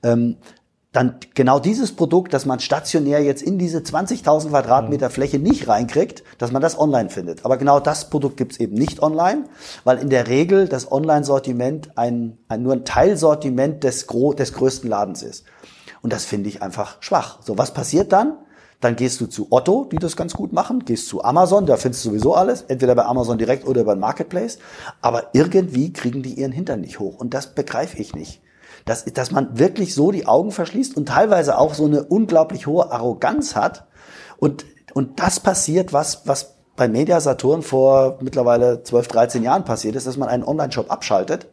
ähm, 0.02 0.36
dann 0.98 1.14
genau 1.32 1.60
dieses 1.60 1.92
Produkt, 1.92 2.34
das 2.34 2.44
man 2.44 2.58
stationär 2.58 3.22
jetzt 3.22 3.40
in 3.40 3.56
diese 3.56 3.78
20.000 3.78 4.48
Quadratmeter 4.48 5.10
Fläche 5.10 5.38
nicht 5.38 5.68
reinkriegt, 5.68 6.24
dass 6.38 6.50
man 6.50 6.60
das 6.60 6.76
online 6.76 7.08
findet. 7.08 7.44
Aber 7.44 7.56
genau 7.56 7.78
das 7.78 8.10
Produkt 8.10 8.36
gibt's 8.36 8.56
eben 8.56 8.74
nicht 8.74 9.00
online, 9.00 9.44
weil 9.84 9.98
in 9.98 10.10
der 10.10 10.26
Regel 10.26 10.66
das 10.66 10.90
Online-Sortiment 10.90 11.96
ein, 11.96 12.36
ein, 12.48 12.64
nur 12.64 12.72
ein 12.72 12.84
Teilsortiment 12.84 13.84
des, 13.84 14.08
gro 14.08 14.32
des 14.32 14.52
größten 14.54 14.90
Ladens 14.90 15.22
ist. 15.22 15.44
Und 16.02 16.12
das 16.12 16.24
finde 16.24 16.48
ich 16.48 16.62
einfach 16.62 16.96
schwach. 16.98 17.38
So, 17.42 17.56
was 17.56 17.72
passiert 17.72 18.12
dann? 18.12 18.36
Dann 18.80 18.96
gehst 18.96 19.20
du 19.20 19.26
zu 19.26 19.46
Otto, 19.50 19.84
die 19.84 19.98
das 19.98 20.16
ganz 20.16 20.34
gut 20.34 20.52
machen, 20.52 20.84
gehst 20.84 21.06
zu 21.06 21.22
Amazon, 21.22 21.64
da 21.66 21.76
findest 21.76 22.04
du 22.04 22.08
sowieso 22.08 22.34
alles, 22.34 22.62
entweder 22.62 22.96
bei 22.96 23.04
Amazon 23.04 23.38
direkt 23.38 23.68
oder 23.68 23.84
beim 23.84 24.00
Marketplace. 24.00 24.58
Aber 25.00 25.28
irgendwie 25.32 25.92
kriegen 25.92 26.24
die 26.24 26.34
ihren 26.34 26.50
Hintern 26.50 26.80
nicht 26.80 26.98
hoch. 26.98 27.20
Und 27.20 27.34
das 27.34 27.54
begreife 27.54 27.98
ich 27.98 28.16
nicht. 28.16 28.42
Dass, 28.88 29.04
dass 29.04 29.30
man 29.30 29.58
wirklich 29.58 29.94
so 29.94 30.10
die 30.10 30.26
Augen 30.26 30.50
verschließt 30.50 30.96
und 30.96 31.06
teilweise 31.06 31.58
auch 31.58 31.74
so 31.74 31.84
eine 31.84 32.02
unglaublich 32.02 32.66
hohe 32.66 32.90
Arroganz 32.90 33.54
hat. 33.54 33.86
Und, 34.38 34.64
und 34.94 35.20
das 35.20 35.40
passiert, 35.40 35.92
was, 35.92 36.26
was 36.26 36.56
bei 36.76 36.88
Media 36.88 37.20
Saturn 37.20 37.62
vor 37.62 38.18
mittlerweile 38.20 38.82
12, 38.82 39.08
13 39.08 39.42
Jahren 39.42 39.64
passiert 39.64 39.96
ist, 39.96 40.06
dass 40.06 40.16
man 40.16 40.28
einen 40.28 40.44
Online-Shop 40.44 40.90
abschaltet 40.90 41.48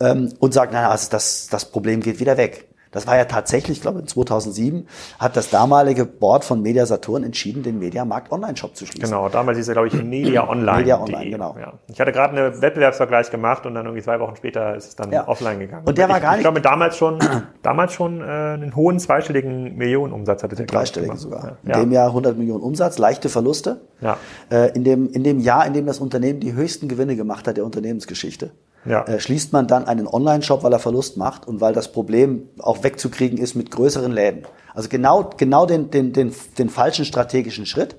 ähm, 0.00 0.32
und 0.38 0.54
sagt, 0.54 0.72
naja, 0.72 0.90
also 0.90 1.08
das, 1.10 1.48
das 1.50 1.64
Problem 1.66 2.00
geht 2.00 2.20
wieder 2.20 2.36
weg. 2.36 2.69
Das 2.92 3.06
war 3.06 3.16
ja 3.16 3.24
tatsächlich, 3.24 3.78
ich 3.78 3.82
glaube, 3.82 4.00
in 4.00 4.06
2007 4.06 4.86
hat 5.18 5.36
das 5.36 5.50
damalige 5.50 6.04
Board 6.04 6.44
von 6.44 6.60
Media 6.60 6.86
Saturn 6.86 7.22
entschieden, 7.22 7.62
den 7.62 7.78
Mediamarkt 7.78 8.32
Online-Shop 8.32 8.74
zu 8.74 8.84
schließen. 8.84 9.08
Genau, 9.08 9.28
damals 9.28 9.58
hieß 9.58 9.68
er, 9.68 9.74
glaube 9.74 9.88
ich, 9.88 9.94
Media 10.02 10.48
Online. 10.48 10.78
Media 10.78 11.00
Online, 11.00 11.30
genau. 11.30 11.56
Ja. 11.58 11.74
Ich 11.86 12.00
hatte 12.00 12.10
gerade 12.10 12.36
einen 12.36 12.60
Wettbewerbsvergleich 12.60 13.30
gemacht 13.30 13.64
und 13.64 13.74
dann 13.74 13.86
irgendwie 13.86 14.02
zwei 14.02 14.18
Wochen 14.18 14.34
später 14.34 14.74
ist 14.74 14.88
es 14.88 14.96
dann 14.96 15.12
ja. 15.12 15.28
offline 15.28 15.60
gegangen. 15.60 15.86
Und 15.86 15.98
der 15.98 16.06
ich, 16.06 16.12
war 16.12 16.20
gar 16.20 16.30
nicht. 16.32 16.40
Ich 16.40 16.44
glaube, 16.44 16.60
damals 16.60 16.96
schon, 16.96 17.18
damals 17.62 17.92
schon 17.92 18.20
äh, 18.20 18.24
einen 18.24 18.74
hohen 18.74 18.98
zweistelligen 18.98 19.76
Millionenumsatz 19.76 20.42
hatte 20.42 20.56
der. 20.56 20.66
Dreistelligen 20.66 21.16
sogar. 21.16 21.58
Ja. 21.62 21.74
In 21.74 21.80
dem 21.82 21.92
Jahr 21.92 22.08
100 22.08 22.36
Millionen 22.36 22.62
Umsatz, 22.62 22.98
leichte 22.98 23.28
Verluste. 23.28 23.80
Ja. 24.00 24.16
Äh, 24.50 24.72
in, 24.72 24.82
dem, 24.82 25.08
in 25.10 25.22
dem 25.22 25.38
Jahr, 25.38 25.64
in 25.66 25.74
dem 25.74 25.86
das 25.86 26.00
Unternehmen 26.00 26.40
die 26.40 26.54
höchsten 26.54 26.88
Gewinne 26.88 27.14
gemacht 27.14 27.46
hat 27.46 27.56
der 27.56 27.64
Unternehmensgeschichte 27.64 28.50
ja. 28.84 29.04
äh, 29.04 29.20
schließt 29.20 29.52
man 29.52 29.66
dann 29.66 29.86
einen 29.86 30.06
Online-Shop, 30.06 30.62
weil 30.62 30.72
er 30.72 30.78
Verlust 30.78 31.16
macht 31.16 31.46
und 31.46 31.60
weil 31.60 31.72
das 31.72 31.92
Problem 31.92 32.48
auch 32.58 32.82
wegzukriegen 32.82 33.38
ist 33.38 33.54
mit 33.54 33.70
größeren 33.70 34.12
Läden. 34.12 34.44
Also 34.74 34.88
genau, 34.88 35.30
genau 35.36 35.66
den, 35.66 35.90
den, 35.90 36.12
den, 36.12 36.34
den 36.58 36.68
falschen 36.68 37.04
strategischen 37.04 37.66
Schritt. 37.66 37.96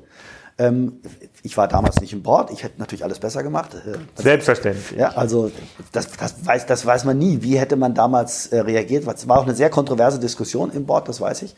Ähm, 0.57 1.01
ich 1.43 1.57
war 1.57 1.67
damals 1.67 1.99
nicht 2.01 2.13
im 2.13 2.23
Board, 2.23 2.51
ich 2.51 2.63
hätte 2.63 2.79
natürlich 2.79 3.03
alles 3.03 3.19
besser 3.19 3.41
gemacht. 3.41 3.73
Äh, 3.73 4.21
Selbstverständlich. 4.21 4.99
Ja, 4.99 5.09
also 5.09 5.51
das, 5.91 6.11
das, 6.11 6.45
weiß, 6.45 6.65
das 6.65 6.85
weiß 6.85 7.05
man 7.05 7.17
nie. 7.17 7.41
Wie 7.41 7.57
hätte 7.57 7.75
man 7.75 7.93
damals 7.93 8.47
äh, 8.47 8.59
reagiert? 8.59 9.07
Es 9.07 9.27
war 9.27 9.39
auch 9.39 9.45
eine 9.45 9.55
sehr 9.55 9.69
kontroverse 9.69 10.19
Diskussion 10.19 10.71
im 10.71 10.85
Board, 10.85 11.07
das 11.07 11.21
weiß 11.21 11.43
ich. 11.43 11.55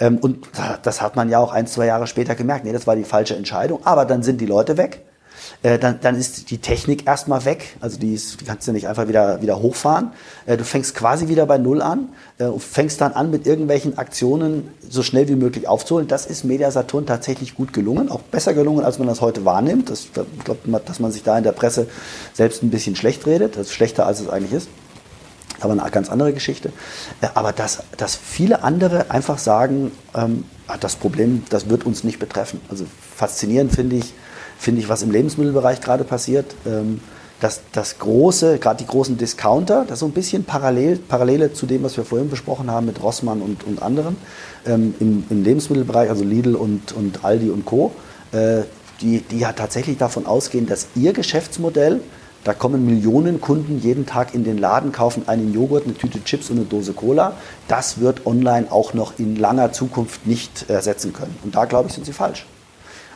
Ähm, 0.00 0.18
und 0.18 0.48
das 0.82 1.02
hat 1.02 1.16
man 1.16 1.28
ja 1.28 1.40
auch 1.40 1.52
ein, 1.52 1.66
zwei 1.66 1.86
Jahre 1.86 2.06
später 2.06 2.34
gemerkt. 2.34 2.64
Nee, 2.64 2.72
das 2.72 2.86
war 2.86 2.96
die 2.96 3.04
falsche 3.04 3.36
Entscheidung. 3.36 3.84
Aber 3.84 4.04
dann 4.04 4.22
sind 4.22 4.40
die 4.40 4.46
Leute 4.46 4.76
weg 4.76 5.04
äh, 5.62 5.78
dann, 5.78 6.00
dann 6.00 6.16
ist 6.16 6.50
die 6.50 6.58
Technik 6.58 7.06
erstmal 7.06 7.44
weg. 7.44 7.76
Also 7.80 7.98
die, 7.98 8.14
ist, 8.14 8.40
die 8.40 8.44
kannst 8.44 8.66
du 8.68 8.72
nicht 8.72 8.88
einfach 8.88 9.08
wieder, 9.08 9.42
wieder 9.42 9.60
hochfahren. 9.60 10.12
Äh, 10.46 10.56
du 10.56 10.64
fängst 10.64 10.94
quasi 10.94 11.28
wieder 11.28 11.46
bei 11.46 11.58
Null 11.58 11.82
an 11.82 12.08
äh, 12.38 12.44
und 12.44 12.62
fängst 12.62 13.00
dann 13.00 13.12
an, 13.12 13.30
mit 13.30 13.46
irgendwelchen 13.46 13.98
Aktionen 13.98 14.68
so 14.88 15.02
schnell 15.02 15.28
wie 15.28 15.36
möglich 15.36 15.68
aufzuholen. 15.68 16.08
Das 16.08 16.26
ist 16.26 16.44
Media 16.44 16.70
Saturn 16.70 17.06
tatsächlich 17.06 17.54
gut 17.54 17.72
gelungen, 17.72 18.10
auch 18.10 18.20
besser 18.20 18.54
gelungen, 18.54 18.84
als 18.84 18.98
man 18.98 19.08
das 19.08 19.20
heute 19.20 19.44
wahrnimmt. 19.44 19.90
Das, 19.90 20.06
ich 20.06 20.44
glaube, 20.44 20.80
dass 20.84 21.00
man 21.00 21.12
sich 21.12 21.22
da 21.22 21.36
in 21.36 21.44
der 21.44 21.52
Presse 21.52 21.88
selbst 22.32 22.62
ein 22.62 22.70
bisschen 22.70 22.96
schlecht 22.96 23.26
redet. 23.26 23.56
Das 23.56 23.68
ist 23.68 23.72
schlechter, 23.72 24.06
als 24.06 24.20
es 24.20 24.28
eigentlich 24.28 24.52
ist 24.52 24.68
aber 25.60 25.72
eine 25.72 25.90
ganz 25.90 26.08
andere 26.08 26.32
Geschichte. 26.32 26.72
Aber 27.34 27.52
dass, 27.52 27.82
dass 27.96 28.16
viele 28.16 28.62
andere 28.62 29.10
einfach 29.10 29.38
sagen, 29.38 29.92
ähm, 30.14 30.44
ah, 30.66 30.76
das 30.78 30.96
Problem, 30.96 31.44
das 31.48 31.68
wird 31.68 31.84
uns 31.84 32.04
nicht 32.04 32.18
betreffen. 32.18 32.60
Also 32.70 32.86
faszinierend 33.16 33.72
finde 33.72 33.96
ich, 33.96 34.14
finde 34.58 34.80
ich, 34.80 34.88
was 34.88 35.02
im 35.02 35.10
Lebensmittelbereich 35.10 35.80
gerade 35.80 36.04
passiert. 36.04 36.54
Ähm, 36.66 37.00
dass 37.40 37.60
das 37.72 37.98
große, 37.98 38.58
gerade 38.58 38.78
die 38.78 38.86
großen 38.86 39.16
Discounter, 39.16 39.84
das 39.84 39.94
ist 39.94 40.00
so 40.00 40.06
ein 40.06 40.12
bisschen 40.12 40.44
parallel, 40.44 40.96
Parallele 40.96 41.52
zu 41.52 41.66
dem, 41.66 41.82
was 41.84 41.96
wir 41.96 42.04
vorhin 42.04 42.28
besprochen 42.28 42.70
haben 42.70 42.86
mit 42.86 43.02
Rossmann 43.02 43.40
und, 43.40 43.64
und 43.64 43.80
anderen 43.82 44.16
ähm, 44.66 44.94
im, 44.98 45.24
im, 45.30 45.44
Lebensmittelbereich, 45.44 46.10
also 46.10 46.24
Lidl 46.24 46.56
und, 46.56 46.92
und 46.92 47.24
Aldi 47.24 47.50
und 47.50 47.64
Co., 47.64 47.92
äh, 48.32 48.62
die, 49.00 49.20
die 49.20 49.38
ja 49.38 49.52
tatsächlich 49.52 49.96
davon 49.96 50.26
ausgehen, 50.26 50.66
dass 50.66 50.88
ihr 50.96 51.12
Geschäftsmodell, 51.12 52.00
da 52.42 52.52
kommen 52.52 52.84
Millionen 52.84 53.40
Kunden 53.40 53.80
jeden 53.80 54.06
Tag 54.06 54.34
in 54.34 54.42
den 54.42 54.58
Laden, 54.58 54.90
kaufen 54.90 55.28
einen 55.28 55.54
Joghurt, 55.54 55.84
eine 55.84 55.94
Tüte 55.94 56.22
Chips 56.24 56.50
und 56.50 56.56
eine 56.56 56.66
Dose 56.66 56.92
Cola, 56.92 57.34
das 57.68 58.00
wird 58.00 58.26
online 58.26 58.72
auch 58.72 58.94
noch 58.94 59.18
in 59.20 59.36
langer 59.36 59.72
Zukunft 59.72 60.26
nicht 60.26 60.68
ersetzen 60.68 61.12
können. 61.12 61.36
Und 61.44 61.54
da, 61.54 61.66
glaube 61.66 61.88
ich, 61.88 61.94
sind 61.94 62.06
sie 62.06 62.12
falsch. 62.12 62.46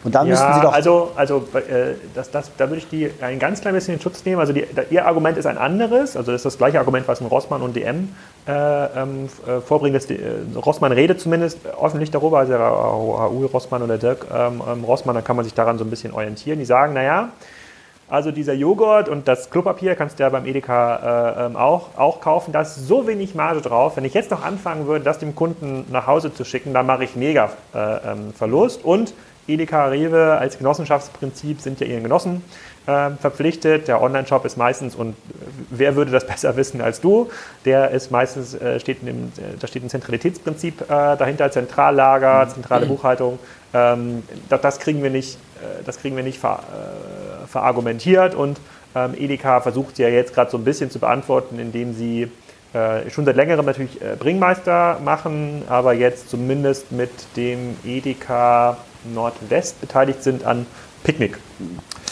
Und 0.05 0.15
da 0.15 0.23
ja, 0.23 0.31
müssten 0.31 0.55
Sie 0.55 0.61
doch. 0.61 0.73
Also, 0.73 1.13
also 1.15 1.49
äh, 1.55 1.95
das, 2.15 2.31
das, 2.31 2.51
da 2.57 2.69
würde 2.69 2.79
ich 2.79 2.89
die 2.89 3.11
ein 3.21 3.39
ganz 3.39 3.61
klein 3.61 3.75
bisschen 3.75 3.95
in 3.95 4.01
Schutz 4.01 4.25
nehmen. 4.25 4.41
Also 4.41 4.53
die, 4.53 4.65
da, 4.75 4.83
Ihr 4.91 5.07
Argument 5.07 5.39
ist 5.39 5.47
ein 5.47 5.59
anderes. 5.59 6.17
Also 6.17 6.33
das 6.33 6.41
ist 6.41 6.45
das 6.47 6.59
gleiche 6.59 6.79
Argument, 6.79 7.07
was 7.07 7.21
ein 7.21 7.27
Rossmann 7.27 7.63
und 7.63 7.77
DM 7.77 8.09
äh, 8.47 8.53
ähm, 8.53 9.29
äh, 9.47 9.61
vorbringen. 9.61 9.95
Das, 9.95 10.11
äh, 10.11 10.19
Rossmann 10.57 10.93
redet 10.93 11.21
zumindest 11.21 11.59
öffentlich 11.81 12.11
darüber, 12.11 12.41
also 12.41 12.55
Raoul 12.55 13.47
Rossmann 13.47 13.83
oder 13.83 13.99
Dirk 13.99 14.27
ähm, 14.35 14.63
ähm, 14.69 14.85
Rossmann, 14.85 15.15
da 15.15 15.23
kann 15.23 15.37
man 15.37 15.45
sich 15.45 15.55
daran 15.55 15.79
so 15.79 15.85
ein 15.85 15.91
bisschen 15.91 16.13
orientieren. 16.13 16.59
Die 16.59 16.65
sagen, 16.65 16.95
naja, 16.95 17.31
also 18.09 18.31
dieser 18.31 18.53
Joghurt 18.53 19.09
und 19.09 19.27
das 19.27 19.49
Klopapier 19.49 19.95
kannst 19.95 20.19
du 20.19 20.25
ja 20.25 20.29
beim 20.29 20.45
Edeka 20.45 20.97
äh, 21.41 21.47
ähm, 21.47 21.57
auch, 21.57 21.97
auch 21.97 22.21
kaufen. 22.21 22.53
Da 22.53 22.61
ist 22.61 22.87
so 22.87 23.07
wenig 23.07 23.35
Marge 23.35 23.63
drauf. 23.63 23.97
Wenn 23.97 24.05
ich 24.05 24.13
jetzt 24.13 24.31
noch 24.31 24.45
anfangen 24.45 24.87
würde, 24.87 25.05
das 25.05 25.19
dem 25.19 25.35
Kunden 25.35 25.87
nach 25.91 26.07
Hause 26.07 26.35
zu 26.35 26.45
schicken, 26.45 26.75
dann 26.75 26.85
mache 26.85 27.05
ich 27.05 27.17
mega 27.17 27.51
äh, 27.75 27.79
ähm, 27.79 28.35
Verlust. 28.35 28.85
Und 28.85 29.15
Edeka, 29.49 29.87
Rewe 29.87 30.39
als 30.39 30.59
Genossenschaftsprinzip 30.59 31.61
sind 31.61 31.81
ja 31.81 31.87
ihren 31.87 32.03
Genossen 32.03 32.43
äh, 32.87 33.11
verpflichtet. 33.11 33.89
Der 33.89 34.01
Online-Shop 34.01 34.45
ist 34.45 34.57
meistens, 34.57 34.95
und 34.95 35.17
wer 35.71 35.97
würde 35.97 36.11
das 36.11 36.27
besser 36.27 36.57
wissen 36.57 36.81
als 36.81 37.01
du, 37.01 37.31
der 37.65 37.91
ist 37.91 38.11
meistens, 38.11 38.55
äh, 38.55 38.79
steht 38.81 39.07
dem, 39.07 39.33
äh, 39.37 39.59
da 39.59 39.67
steht 39.67 39.83
ein 39.83 39.91
Zentralitätsprinzip 39.91 40.83
äh, 40.83 40.87
dahinter, 40.89 41.51
Zentrallager, 41.51 42.49
zentrale 42.49 42.87
Buchhaltung. 42.87 43.39
Ähm, 43.75 44.23
das, 44.49 44.61
das, 44.61 44.79
kriegen 44.79 45.03
wir 45.03 45.11
nicht, 45.11 45.37
äh, 45.61 45.83
das 45.85 45.99
kriegen 45.99 46.17
wir 46.17 46.23
nicht 46.23 46.39
ver, 46.39 46.61
äh, 46.61 47.47
verargumentiert 47.47 48.35
und 48.35 48.61
ähm, 48.95 49.15
Edeka 49.17 49.61
versucht 49.61 49.99
ja 49.99 50.09
jetzt 50.09 50.35
gerade 50.35 50.51
so 50.51 50.59
ein 50.59 50.65
bisschen 50.65 50.91
zu 50.91 50.99
beantworten, 50.99 51.59
indem 51.59 51.95
sie 51.95 52.31
schon 53.11 53.27
seit 53.27 53.37
längerem 53.37 53.67
natürlich 53.67 53.99
Bringmeister 54.19 54.99
machen, 55.05 55.63
aber 55.69 55.93
jetzt 55.93 56.31
zumindest 56.31 56.91
mit 56.91 57.11
dem 57.37 57.77
Edeka 57.85 58.79
Nordwest 59.05 59.81
beteiligt 59.81 60.23
sind 60.23 60.45
an 60.45 60.67
Picknick. 61.05 61.39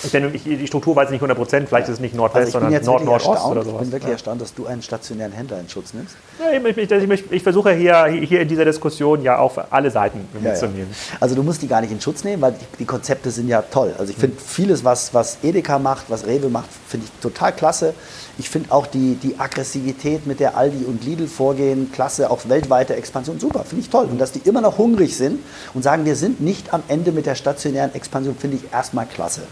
Ich, 0.02 0.10
denn, 0.10 0.34
ich, 0.34 0.44
die 0.44 0.66
Struktur 0.66 0.96
weiß 0.96 1.06
ich 1.06 1.12
nicht 1.12 1.20
100 1.20 1.36
Prozent, 1.36 1.68
vielleicht 1.68 1.88
ist 1.88 1.94
es 1.94 2.00
nicht 2.00 2.14
Nordwest, 2.14 2.54
also 2.54 2.60
sondern 2.60 2.84
Nord-Nordost 2.84 3.44
oder 3.46 3.62
sowas. 3.62 3.82
Ich 3.82 3.90
bin 3.90 3.92
wirklich 3.92 4.08
ja. 4.08 4.12
erstaunt, 4.12 4.40
dass 4.40 4.54
du 4.54 4.66
einen 4.66 4.82
stationären 4.82 5.32
Händler 5.32 5.60
in 5.60 5.68
Schutz 5.68 5.94
nimmst. 5.94 6.16
Ja, 6.40 6.52
ich, 6.52 7.32
ich, 7.32 7.42
versuche 7.42 7.72
hier, 7.72 8.06
hier 8.06 8.40
in 8.40 8.48
dieser 8.48 8.64
Diskussion 8.64 9.22
ja 9.22 9.38
auch 9.38 9.58
alle 9.68 9.90
Seiten 9.90 10.26
mitzunehmen. 10.32 10.88
Ja, 10.90 11.16
also 11.20 11.34
du 11.34 11.42
musst 11.42 11.60
die 11.60 11.68
gar 11.68 11.82
nicht 11.82 11.92
in 11.92 12.00
Schutz 12.00 12.24
nehmen, 12.24 12.40
weil 12.40 12.52
die, 12.52 12.78
die 12.78 12.84
Konzepte 12.86 13.30
sind 13.30 13.48
ja 13.48 13.60
toll. 13.60 13.94
Also 13.98 14.10
ich 14.10 14.18
finde 14.18 14.38
vieles, 14.40 14.82
was, 14.82 15.12
was 15.12 15.38
Edeka 15.42 15.78
macht, 15.78 16.06
was 16.08 16.26
Rewe 16.26 16.48
macht, 16.48 16.68
finde 16.88 17.06
ich 17.06 17.20
total 17.20 17.52
klasse. 17.52 17.92
Ich 18.38 18.48
finde 18.48 18.72
auch 18.72 18.86
die, 18.86 19.16
die 19.16 19.38
Aggressivität, 19.38 20.26
mit 20.26 20.40
der 20.40 20.56
Aldi 20.56 20.84
und 20.86 21.04
Lidl 21.04 21.26
vorgehen, 21.26 21.92
klasse, 21.92 22.30
auch 22.30 22.48
weltweite 22.48 22.96
Expansion, 22.96 23.38
super, 23.38 23.64
finde 23.64 23.82
ich 23.82 23.90
toll. 23.90 24.06
Und 24.10 24.18
dass 24.18 24.32
die 24.32 24.40
immer 24.48 24.62
noch 24.62 24.78
hungrig 24.78 25.16
sind 25.18 25.40
und 25.74 25.82
sagen, 25.82 26.06
wir 26.06 26.16
sind 26.16 26.40
nicht 26.40 26.72
am 26.72 26.82
Ende 26.88 27.12
mit 27.12 27.26
der 27.26 27.34
stationären 27.34 27.94
Expansion, 27.94 28.34
finde 28.34 28.56
ich 28.56 28.72
erstmal 28.72 29.04
klasse. 29.04 29.42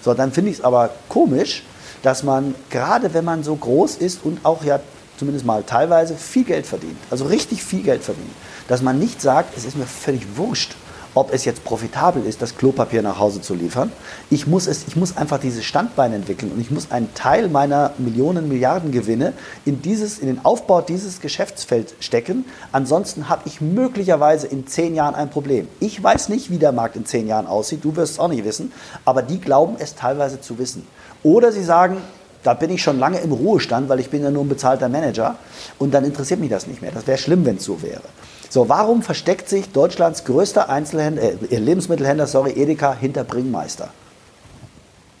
So, 0.00 0.14
dann 0.14 0.32
finde 0.32 0.50
ich 0.50 0.58
es 0.58 0.64
aber 0.64 0.90
komisch, 1.10 1.64
dass 2.02 2.22
man, 2.22 2.54
gerade 2.70 3.12
wenn 3.12 3.24
man 3.24 3.42
so 3.42 3.54
groß 3.54 3.96
ist 3.96 4.24
und 4.24 4.44
auch 4.44 4.64
ja 4.64 4.80
zumindest 5.18 5.44
mal 5.44 5.62
teilweise 5.64 6.16
viel 6.16 6.44
Geld 6.44 6.66
verdient, 6.66 6.98
also 7.10 7.26
richtig 7.26 7.62
viel 7.62 7.82
Geld 7.82 8.02
verdient, 8.02 8.30
dass 8.68 8.82
man 8.82 8.98
nicht 8.98 9.20
sagt, 9.20 9.56
es 9.56 9.64
ist 9.64 9.76
mir 9.76 9.86
völlig 9.86 10.36
wurscht, 10.36 10.76
ob 11.14 11.32
es 11.32 11.44
jetzt 11.44 11.64
profitabel 11.64 12.24
ist, 12.24 12.42
das 12.42 12.56
Klopapier 12.56 13.02
nach 13.02 13.18
Hause 13.18 13.40
zu 13.40 13.54
liefern. 13.54 13.90
Ich 14.30 14.46
muss, 14.46 14.68
es, 14.68 14.86
ich 14.86 14.94
muss 14.94 15.16
einfach 15.16 15.40
dieses 15.40 15.64
Standbein 15.64 16.12
entwickeln 16.12 16.52
und 16.52 16.60
ich 16.60 16.70
muss 16.70 16.92
einen 16.92 17.12
Teil 17.14 17.48
meiner 17.48 17.92
Millionen, 17.98 18.48
Milliarden 18.48 18.92
Gewinne 18.92 19.32
in, 19.64 19.82
dieses, 19.82 20.18
in 20.18 20.28
den 20.28 20.44
Aufbau 20.44 20.80
dieses 20.80 21.20
Geschäftsfelds 21.20 21.94
stecken. 21.98 22.44
Ansonsten 22.70 23.28
habe 23.28 23.42
ich 23.46 23.60
möglicherweise 23.60 24.46
in 24.46 24.66
zehn 24.68 24.94
Jahren 24.94 25.16
ein 25.16 25.30
Problem. 25.30 25.66
Ich 25.80 26.00
weiß 26.00 26.28
nicht, 26.28 26.50
wie 26.50 26.58
der 26.58 26.72
Markt 26.72 26.94
in 26.94 27.04
zehn 27.04 27.26
Jahren 27.26 27.46
aussieht, 27.46 27.84
du 27.84 27.96
wirst 27.96 28.12
es 28.12 28.18
auch 28.18 28.28
nicht 28.28 28.44
wissen, 28.44 28.70
aber 29.04 29.22
die 29.22 29.40
glauben 29.40 29.76
es 29.78 29.94
teilweise 29.94 30.40
zu 30.40 30.58
wissen. 30.58 30.86
Oder 31.24 31.50
sie 31.50 31.64
sagen, 31.64 31.96
da 32.42 32.54
bin 32.54 32.70
ich 32.70 32.82
schon 32.82 32.98
lange 32.98 33.18
im 33.18 33.32
Ruhestand, 33.32 33.88
weil 33.88 34.00
ich 34.00 34.10
bin 34.10 34.22
ja 34.22 34.30
nur 34.30 34.44
ein 34.44 34.48
bezahlter 34.48 34.88
Manager 34.88 35.36
und 35.78 35.92
dann 35.92 36.04
interessiert 36.04 36.40
mich 36.40 36.50
das 36.50 36.66
nicht 36.66 36.82
mehr. 36.82 36.92
Das 36.92 37.06
wäre 37.06 37.18
schlimm, 37.18 37.44
wenn 37.44 37.56
es 37.56 37.64
so 37.64 37.82
wäre. 37.82 38.02
So, 38.50 38.68
warum 38.68 39.02
versteckt 39.02 39.48
sich 39.48 39.72
Deutschlands 39.72 40.24
größter 40.24 40.70
Einzelhändler, 40.70 41.32
äh, 41.50 41.56
Lebensmittelhändler, 41.56 42.26
sorry, 42.26 42.52
Edeka, 42.52 42.94
hinter 42.94 43.24
Bringmeister? 43.24 43.90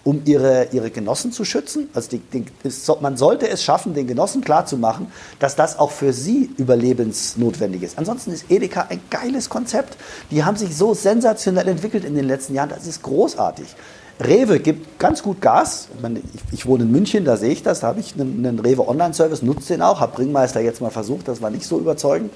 Um 0.04 0.22
ihre, 0.24 0.68
ihre 0.72 0.90
Genossen 0.90 1.32
zu 1.32 1.44
schützen? 1.44 1.90
Also 1.92 2.08
die, 2.08 2.20
die, 2.20 2.46
man 3.02 3.18
sollte 3.18 3.46
es 3.46 3.62
schaffen, 3.62 3.92
den 3.92 4.06
Genossen 4.06 4.40
klarzumachen, 4.40 5.08
dass 5.38 5.54
das 5.56 5.78
auch 5.78 5.90
für 5.90 6.14
sie 6.14 6.48
überlebensnotwendig 6.56 7.82
ist. 7.82 7.98
Ansonsten 7.98 8.32
ist 8.32 8.50
Edeka 8.50 8.86
ein 8.88 9.02
geiles 9.10 9.50
Konzept. 9.50 9.98
Die 10.30 10.44
haben 10.44 10.56
sich 10.56 10.74
so 10.74 10.94
sensationell 10.94 11.68
entwickelt 11.68 12.04
in 12.04 12.14
den 12.14 12.24
letzten 12.24 12.54
Jahren. 12.54 12.70
Das 12.70 12.86
ist 12.86 13.02
großartig. 13.02 13.66
Rewe 14.20 14.58
gibt 14.58 14.98
ganz 14.98 15.22
gut 15.22 15.40
Gas. 15.40 15.88
Ich, 15.94 16.02
meine, 16.02 16.18
ich, 16.18 16.40
ich, 16.52 16.66
wohne 16.66 16.84
in 16.84 16.92
München, 16.92 17.24
da 17.24 17.36
sehe 17.36 17.50
ich 17.50 17.62
das. 17.62 17.80
Da 17.80 17.88
habe 17.88 18.00
ich 18.00 18.14
einen, 18.14 18.44
einen 18.44 18.58
Rewe 18.58 18.86
Online-Service, 18.88 19.42
nutze 19.42 19.74
den 19.74 19.82
auch, 19.82 20.00
habe 20.00 20.16
Bringmeister 20.16 20.60
jetzt 20.60 20.80
mal 20.80 20.90
versucht, 20.90 21.28
das 21.28 21.40
war 21.40 21.50
nicht 21.50 21.66
so 21.66 21.78
überzeugend. 21.78 22.32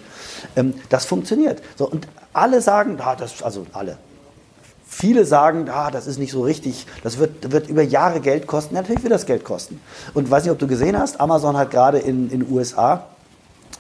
Ähm, 0.55 0.75
das 0.89 1.05
funktioniert. 1.05 1.61
So, 1.77 1.89
und 1.89 2.07
alle 2.33 2.61
sagen, 2.61 2.99
ah, 3.01 3.17
das, 3.17 3.43
also 3.43 3.67
alle, 3.73 3.97
Viele 4.95 5.25
sagen, 5.25 5.71
ah, 5.71 5.91
das 5.91 6.07
ist 6.07 6.19
nicht 6.19 6.33
so 6.33 6.43
richtig, 6.43 6.87
das 7.03 7.17
wird, 7.17 7.51
wird 7.51 7.71
über 7.71 7.83
Jahre 7.83 8.21
Geld 8.21 8.47
kosten. 8.47 8.75
Ja, 8.75 8.83
natürlich 8.83 9.03
wird 9.03 9.13
das 9.13 9.25
Geld 9.25 9.43
kosten. 9.43 9.81
Und 10.13 10.31
weiß 10.31 10.43
nicht, 10.45 10.53
ob 10.53 10.59
du 10.59 10.67
gesehen 10.67 10.99
hast, 10.99 11.19
Amazon 11.19 11.57
hat 11.57 11.71
gerade 11.71 11.99
in 11.99 12.29
den 12.29 12.49
USA 12.53 13.07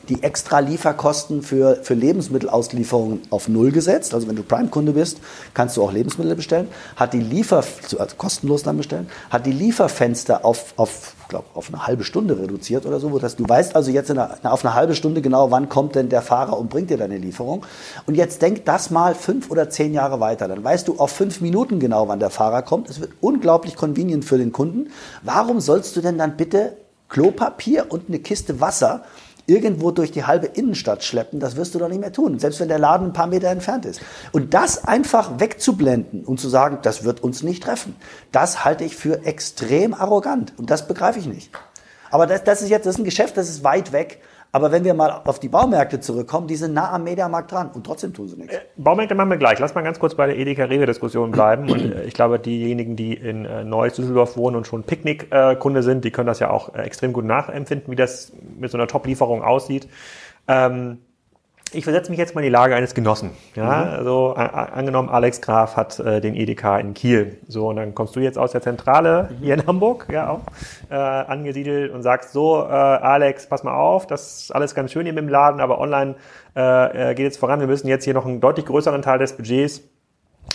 die 0.08 0.22
extra 0.22 0.58
Lieferkosten 0.58 1.42
für, 1.42 1.76
für 1.82 1.94
Lebensmittelauslieferungen 1.94 3.22
auf 3.30 3.48
Null 3.48 3.70
gesetzt. 3.70 4.14
Also 4.14 4.28
wenn 4.28 4.36
du 4.36 4.42
Prime-Kunde 4.42 4.92
bist, 4.92 5.18
kannst 5.54 5.76
du 5.76 5.82
auch 5.82 5.92
Lebensmittel 5.92 6.34
bestellen. 6.34 6.68
Hat 6.96 7.12
die 7.12 7.20
Liefer, 7.20 7.64
also 7.98 8.16
kostenlos 8.16 8.62
dann 8.62 8.76
bestellen, 8.76 9.08
hat 9.30 9.46
die 9.46 9.52
Lieferfenster 9.52 10.44
auf, 10.44 10.74
auf, 10.76 11.14
glaub, 11.28 11.44
auf 11.54 11.68
eine 11.68 11.86
halbe 11.86 12.04
Stunde 12.04 12.38
reduziert 12.38 12.86
oder 12.86 13.00
so. 13.00 13.18
Dass 13.18 13.36
du 13.36 13.48
weißt 13.48 13.76
also 13.76 13.90
jetzt 13.90 14.10
einer, 14.10 14.38
auf 14.42 14.64
eine 14.64 14.74
halbe 14.74 14.94
Stunde 14.94 15.22
genau, 15.22 15.50
wann 15.50 15.68
kommt 15.68 15.94
denn 15.94 16.08
der 16.08 16.22
Fahrer 16.22 16.58
und 16.58 16.68
bringt 16.68 16.90
dir 16.90 16.98
deine 16.98 17.18
Lieferung. 17.18 17.64
Und 18.06 18.16
jetzt 18.16 18.42
denk 18.42 18.64
das 18.64 18.90
mal 18.90 19.14
fünf 19.14 19.50
oder 19.50 19.70
zehn 19.70 19.94
Jahre 19.94 20.20
weiter. 20.20 20.48
Dann 20.48 20.64
weißt 20.64 20.88
du 20.88 20.98
auf 20.98 21.10
fünf 21.10 21.40
Minuten 21.40 21.78
genau, 21.78 22.08
wann 22.08 22.18
der 22.18 22.30
Fahrer 22.30 22.62
kommt. 22.62 22.90
Es 22.90 23.00
wird 23.00 23.12
unglaublich 23.20 23.76
convenient 23.76 24.24
für 24.24 24.38
den 24.38 24.52
Kunden. 24.52 24.90
Warum 25.22 25.60
sollst 25.60 25.96
du 25.96 26.00
denn 26.00 26.18
dann 26.18 26.36
bitte 26.36 26.76
Klopapier 27.08 27.86
und 27.90 28.08
eine 28.08 28.20
Kiste 28.20 28.60
Wasser 28.60 29.04
irgendwo 29.46 29.90
durch 29.90 30.12
die 30.12 30.24
halbe 30.24 30.46
Innenstadt 30.46 31.04
schleppen, 31.04 31.40
das 31.40 31.56
wirst 31.56 31.74
du 31.74 31.78
doch 31.78 31.88
nicht 31.88 32.00
mehr 32.00 32.12
tun, 32.12 32.38
selbst 32.38 32.60
wenn 32.60 32.68
der 32.68 32.78
Laden 32.78 33.08
ein 33.08 33.12
paar 33.12 33.26
Meter 33.26 33.48
entfernt 33.48 33.84
ist. 33.86 34.00
Und 34.32 34.54
das 34.54 34.84
einfach 34.84 35.40
wegzublenden 35.40 36.24
und 36.24 36.40
zu 36.40 36.48
sagen, 36.48 36.78
das 36.82 37.04
wird 37.04 37.22
uns 37.22 37.42
nicht 37.42 37.62
treffen, 37.62 37.96
das 38.30 38.64
halte 38.64 38.84
ich 38.84 38.96
für 38.96 39.24
extrem 39.24 39.94
arrogant 39.94 40.52
und 40.56 40.70
das 40.70 40.86
begreife 40.86 41.18
ich 41.18 41.26
nicht. 41.26 41.50
Aber 42.10 42.26
das, 42.26 42.44
das 42.44 42.62
ist 42.62 42.68
jetzt 42.68 42.86
das 42.86 42.96
ist 42.96 43.00
ein 43.00 43.04
Geschäft, 43.04 43.36
das 43.36 43.48
ist 43.48 43.64
weit 43.64 43.92
weg 43.92 44.20
aber 44.54 44.70
wenn 44.70 44.84
wir 44.84 44.92
mal 44.92 45.22
auf 45.24 45.40
die 45.40 45.48
Baumärkte 45.48 45.98
zurückkommen, 46.00 46.46
die 46.46 46.56
sind 46.56 46.74
nah 46.74 46.92
am 46.92 47.04
Mediamarkt 47.04 47.50
dran 47.50 47.70
und 47.72 47.86
trotzdem 47.86 48.12
tun 48.12 48.28
sie 48.28 48.36
nichts. 48.36 48.54
Äh, 48.54 48.60
Baumärkte 48.76 49.14
machen 49.14 49.30
wir 49.30 49.38
gleich. 49.38 49.58
Lass 49.58 49.74
mal 49.74 49.80
ganz 49.80 49.98
kurz 49.98 50.14
bei 50.14 50.26
der 50.26 50.36
Edeka-Rewe-Diskussion 50.38 51.30
bleiben. 51.30 51.70
Und 51.70 51.94
äh, 51.94 52.04
ich 52.04 52.12
glaube, 52.12 52.38
diejenigen, 52.38 52.94
die 52.94 53.14
in 53.14 53.46
äh, 53.46 53.64
Neues 53.64 53.94
Düsseldorf 53.94 54.36
wohnen 54.36 54.56
und 54.56 54.66
schon 54.66 54.82
Picknick-Kunde 54.84 55.82
sind, 55.82 56.04
die 56.04 56.10
können 56.10 56.26
das 56.26 56.38
ja 56.38 56.50
auch 56.50 56.74
extrem 56.74 57.14
gut 57.14 57.24
nachempfinden, 57.24 57.90
wie 57.90 57.96
das 57.96 58.32
mit 58.58 58.70
so 58.70 58.76
einer 58.76 58.86
Top-Lieferung 58.86 59.42
aussieht. 59.42 59.88
Ähm, 60.46 60.98
ich 61.74 61.84
versetze 61.84 62.10
mich 62.10 62.18
jetzt 62.18 62.34
mal 62.34 62.40
in 62.40 62.46
die 62.46 62.50
Lage 62.50 62.74
eines 62.74 62.94
Genossen. 62.94 63.30
Ja, 63.54 63.64
mhm. 63.64 63.90
also 63.90 64.34
angenommen, 64.34 65.08
Alex 65.08 65.40
Graf 65.40 65.76
hat 65.76 65.98
äh, 65.98 66.20
den 66.20 66.34
Edeka 66.34 66.78
in 66.78 66.94
Kiel. 66.94 67.38
So, 67.48 67.68
und 67.68 67.76
dann 67.76 67.94
kommst 67.94 68.16
du 68.16 68.20
jetzt 68.20 68.38
aus 68.38 68.52
der 68.52 68.62
Zentrale 68.62 69.28
mhm. 69.30 69.44
hier 69.44 69.54
in 69.54 69.66
Hamburg, 69.66 70.06
ja 70.10 70.30
auch, 70.30 70.40
äh, 70.90 70.94
angesiedelt 70.94 71.92
und 71.92 72.02
sagst 72.02 72.32
so, 72.32 72.62
äh, 72.62 72.66
Alex, 72.66 73.46
pass 73.46 73.64
mal 73.64 73.74
auf, 73.74 74.06
das 74.06 74.42
ist 74.42 74.54
alles 74.54 74.74
ganz 74.74 74.92
schön 74.92 75.04
hier 75.04 75.12
mit 75.12 75.22
dem 75.22 75.28
Laden, 75.28 75.60
aber 75.60 75.80
online 75.80 76.16
äh, 76.56 77.10
äh, 77.10 77.14
geht 77.14 77.24
jetzt 77.24 77.38
voran. 77.38 77.60
Wir 77.60 77.66
müssen 77.66 77.88
jetzt 77.88 78.04
hier 78.04 78.14
noch 78.14 78.26
einen 78.26 78.40
deutlich 78.40 78.66
größeren 78.66 79.02
Teil 79.02 79.18
des 79.18 79.36
Budgets 79.36 79.82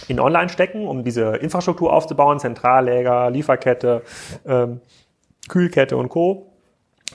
in 0.07 0.19
Online 0.19 0.49
stecken, 0.49 0.87
um 0.87 1.03
diese 1.03 1.35
Infrastruktur 1.37 1.93
aufzubauen, 1.93 2.39
Zentralläger, 2.39 3.29
Lieferkette, 3.31 4.03
ähm, 4.45 4.81
Kühlkette 5.47 5.97
und 5.97 6.09
Co. 6.09 6.53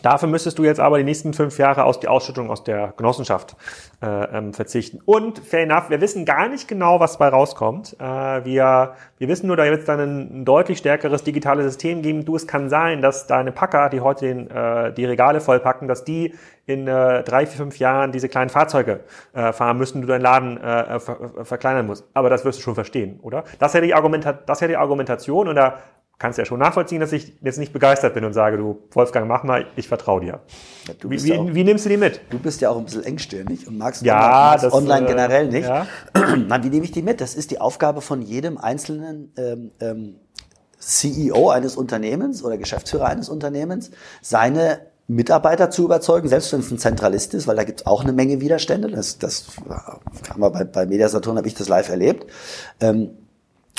Dafür 0.00 0.28
müsstest 0.28 0.58
du 0.58 0.64
jetzt 0.64 0.80
aber 0.80 0.98
die 0.98 1.04
nächsten 1.04 1.34
fünf 1.34 1.58
Jahre 1.58 1.84
aus 1.84 2.00
die 2.00 2.08
Ausschüttung 2.08 2.50
aus 2.50 2.64
der 2.64 2.94
Genossenschaft 2.96 3.56
äh, 4.02 4.06
ähm, 4.06 4.54
verzichten. 4.54 5.00
Und 5.04 5.38
fair 5.38 5.62
enough, 5.62 5.90
wir 5.90 6.00
wissen 6.00 6.24
gar 6.24 6.48
nicht 6.48 6.66
genau, 6.66 6.98
was 6.98 7.12
dabei 7.12 7.28
rauskommt. 7.28 7.94
Äh, 8.00 8.04
wir, 8.44 8.94
wir 9.18 9.28
wissen 9.28 9.46
nur, 9.46 9.56
da 9.56 9.64
wird 9.64 9.80
es 9.80 9.84
dann 9.86 10.00
ein, 10.00 10.44
deutlich 10.44 10.78
stärkeres 10.78 11.22
digitales 11.22 11.66
System 11.66 12.02
geben. 12.02 12.24
Du, 12.24 12.34
es 12.34 12.46
kann 12.46 12.68
sein, 12.68 13.02
dass 13.02 13.26
deine 13.26 13.52
Packer, 13.52 13.90
die 13.90 14.00
heute 14.00 14.26
den, 14.26 14.50
äh, 14.50 14.92
die 14.92 15.04
Regale 15.04 15.40
vollpacken, 15.40 15.86
dass 15.88 16.04
die 16.04 16.34
in 16.66 16.88
äh, 16.88 17.22
drei, 17.22 17.46
vier, 17.46 17.58
fünf 17.58 17.78
Jahren 17.78 18.12
diese 18.12 18.28
kleinen 18.28 18.50
Fahrzeuge 18.50 19.00
äh, 19.34 19.52
fahren 19.52 19.78
müssen, 19.78 20.00
du 20.00 20.08
deinen 20.08 20.22
Laden 20.22 20.56
äh, 20.58 20.98
ver 21.00 21.44
verkleinern 21.44 21.86
musst. 21.86 22.04
Aber 22.14 22.30
das 22.30 22.44
wirst 22.44 22.58
du 22.58 22.62
schon 22.62 22.74
verstehen, 22.74 23.20
oder? 23.22 23.44
Das 23.58 23.72
ja 23.74 23.80
die, 23.80 23.94
Argumenta 23.94 24.32
das 24.32 24.60
ja 24.60 24.68
die 24.68 24.76
Argumentation 24.76 25.48
und 25.48 25.56
da 25.56 25.78
kannst 26.18 26.38
ja 26.38 26.44
schon 26.44 26.60
nachvollziehen, 26.60 27.00
dass 27.00 27.12
ich 27.12 27.34
jetzt 27.42 27.58
nicht 27.58 27.72
begeistert 27.72 28.14
bin 28.14 28.24
und 28.24 28.32
sage, 28.32 28.56
du 28.56 28.78
Wolfgang, 28.92 29.26
mach 29.26 29.42
mal, 29.42 29.66
ich 29.76 29.88
vertraue 29.88 30.20
dir. 30.20 30.40
Ja, 30.86 30.94
wie, 31.08 31.22
wie, 31.22 31.38
auch, 31.38 31.46
wie, 31.52 31.64
nimmst 31.64 31.84
du 31.84 31.88
die 31.88 31.96
mit? 31.96 32.20
Du 32.30 32.38
bist 32.38 32.60
ja 32.60 32.70
auch 32.70 32.78
ein 32.78 32.84
bisschen 32.84 33.04
engstirnig 33.04 33.66
und 33.66 33.76
magst 33.76 34.02
ja, 34.02 34.52
online, 34.52 34.62
das, 34.62 34.72
online 34.72 35.06
äh, 35.06 35.08
generell 35.08 35.48
nicht. 35.48 35.68
Ja. 35.68 35.86
Mann, 36.48 36.62
wie 36.62 36.68
nehme 36.68 36.84
ich 36.84 36.92
die 36.92 37.02
mit? 37.02 37.20
Das 37.20 37.34
ist 37.34 37.50
die 37.50 37.60
Aufgabe 37.60 38.00
von 38.00 38.22
jedem 38.22 38.56
einzelnen 38.56 39.32
ähm, 39.36 39.72
ähm, 39.80 40.16
CEO 40.78 41.50
eines 41.50 41.76
Unternehmens 41.76 42.44
oder 42.44 42.56
Geschäftsführer 42.56 43.06
eines 43.06 43.28
Unternehmens, 43.28 43.90
seine 44.20 44.80
Mitarbeiter 45.08 45.70
zu 45.70 45.84
überzeugen, 45.84 46.28
selbst 46.28 46.52
wenn 46.52 46.60
es 46.60 46.70
ein 46.70 46.78
Zentralist 46.78 47.34
ist, 47.34 47.46
weil 47.46 47.56
da 47.56 47.64
gibt 47.64 47.80
es 47.80 47.86
auch 47.86 48.02
eine 48.02 48.12
Menge 48.12 48.40
Widerstände. 48.40 48.88
Das, 48.90 49.18
das 49.18 49.46
haben 50.28 50.40
wir 50.40 50.50
bei, 50.50 50.64
bei 50.64 50.86
Mediasaturn, 50.86 51.36
habe 51.36 51.48
ich 51.48 51.54
das 51.54 51.68
live 51.68 51.88
erlebt. 51.88 52.30
Ähm, 52.80 53.10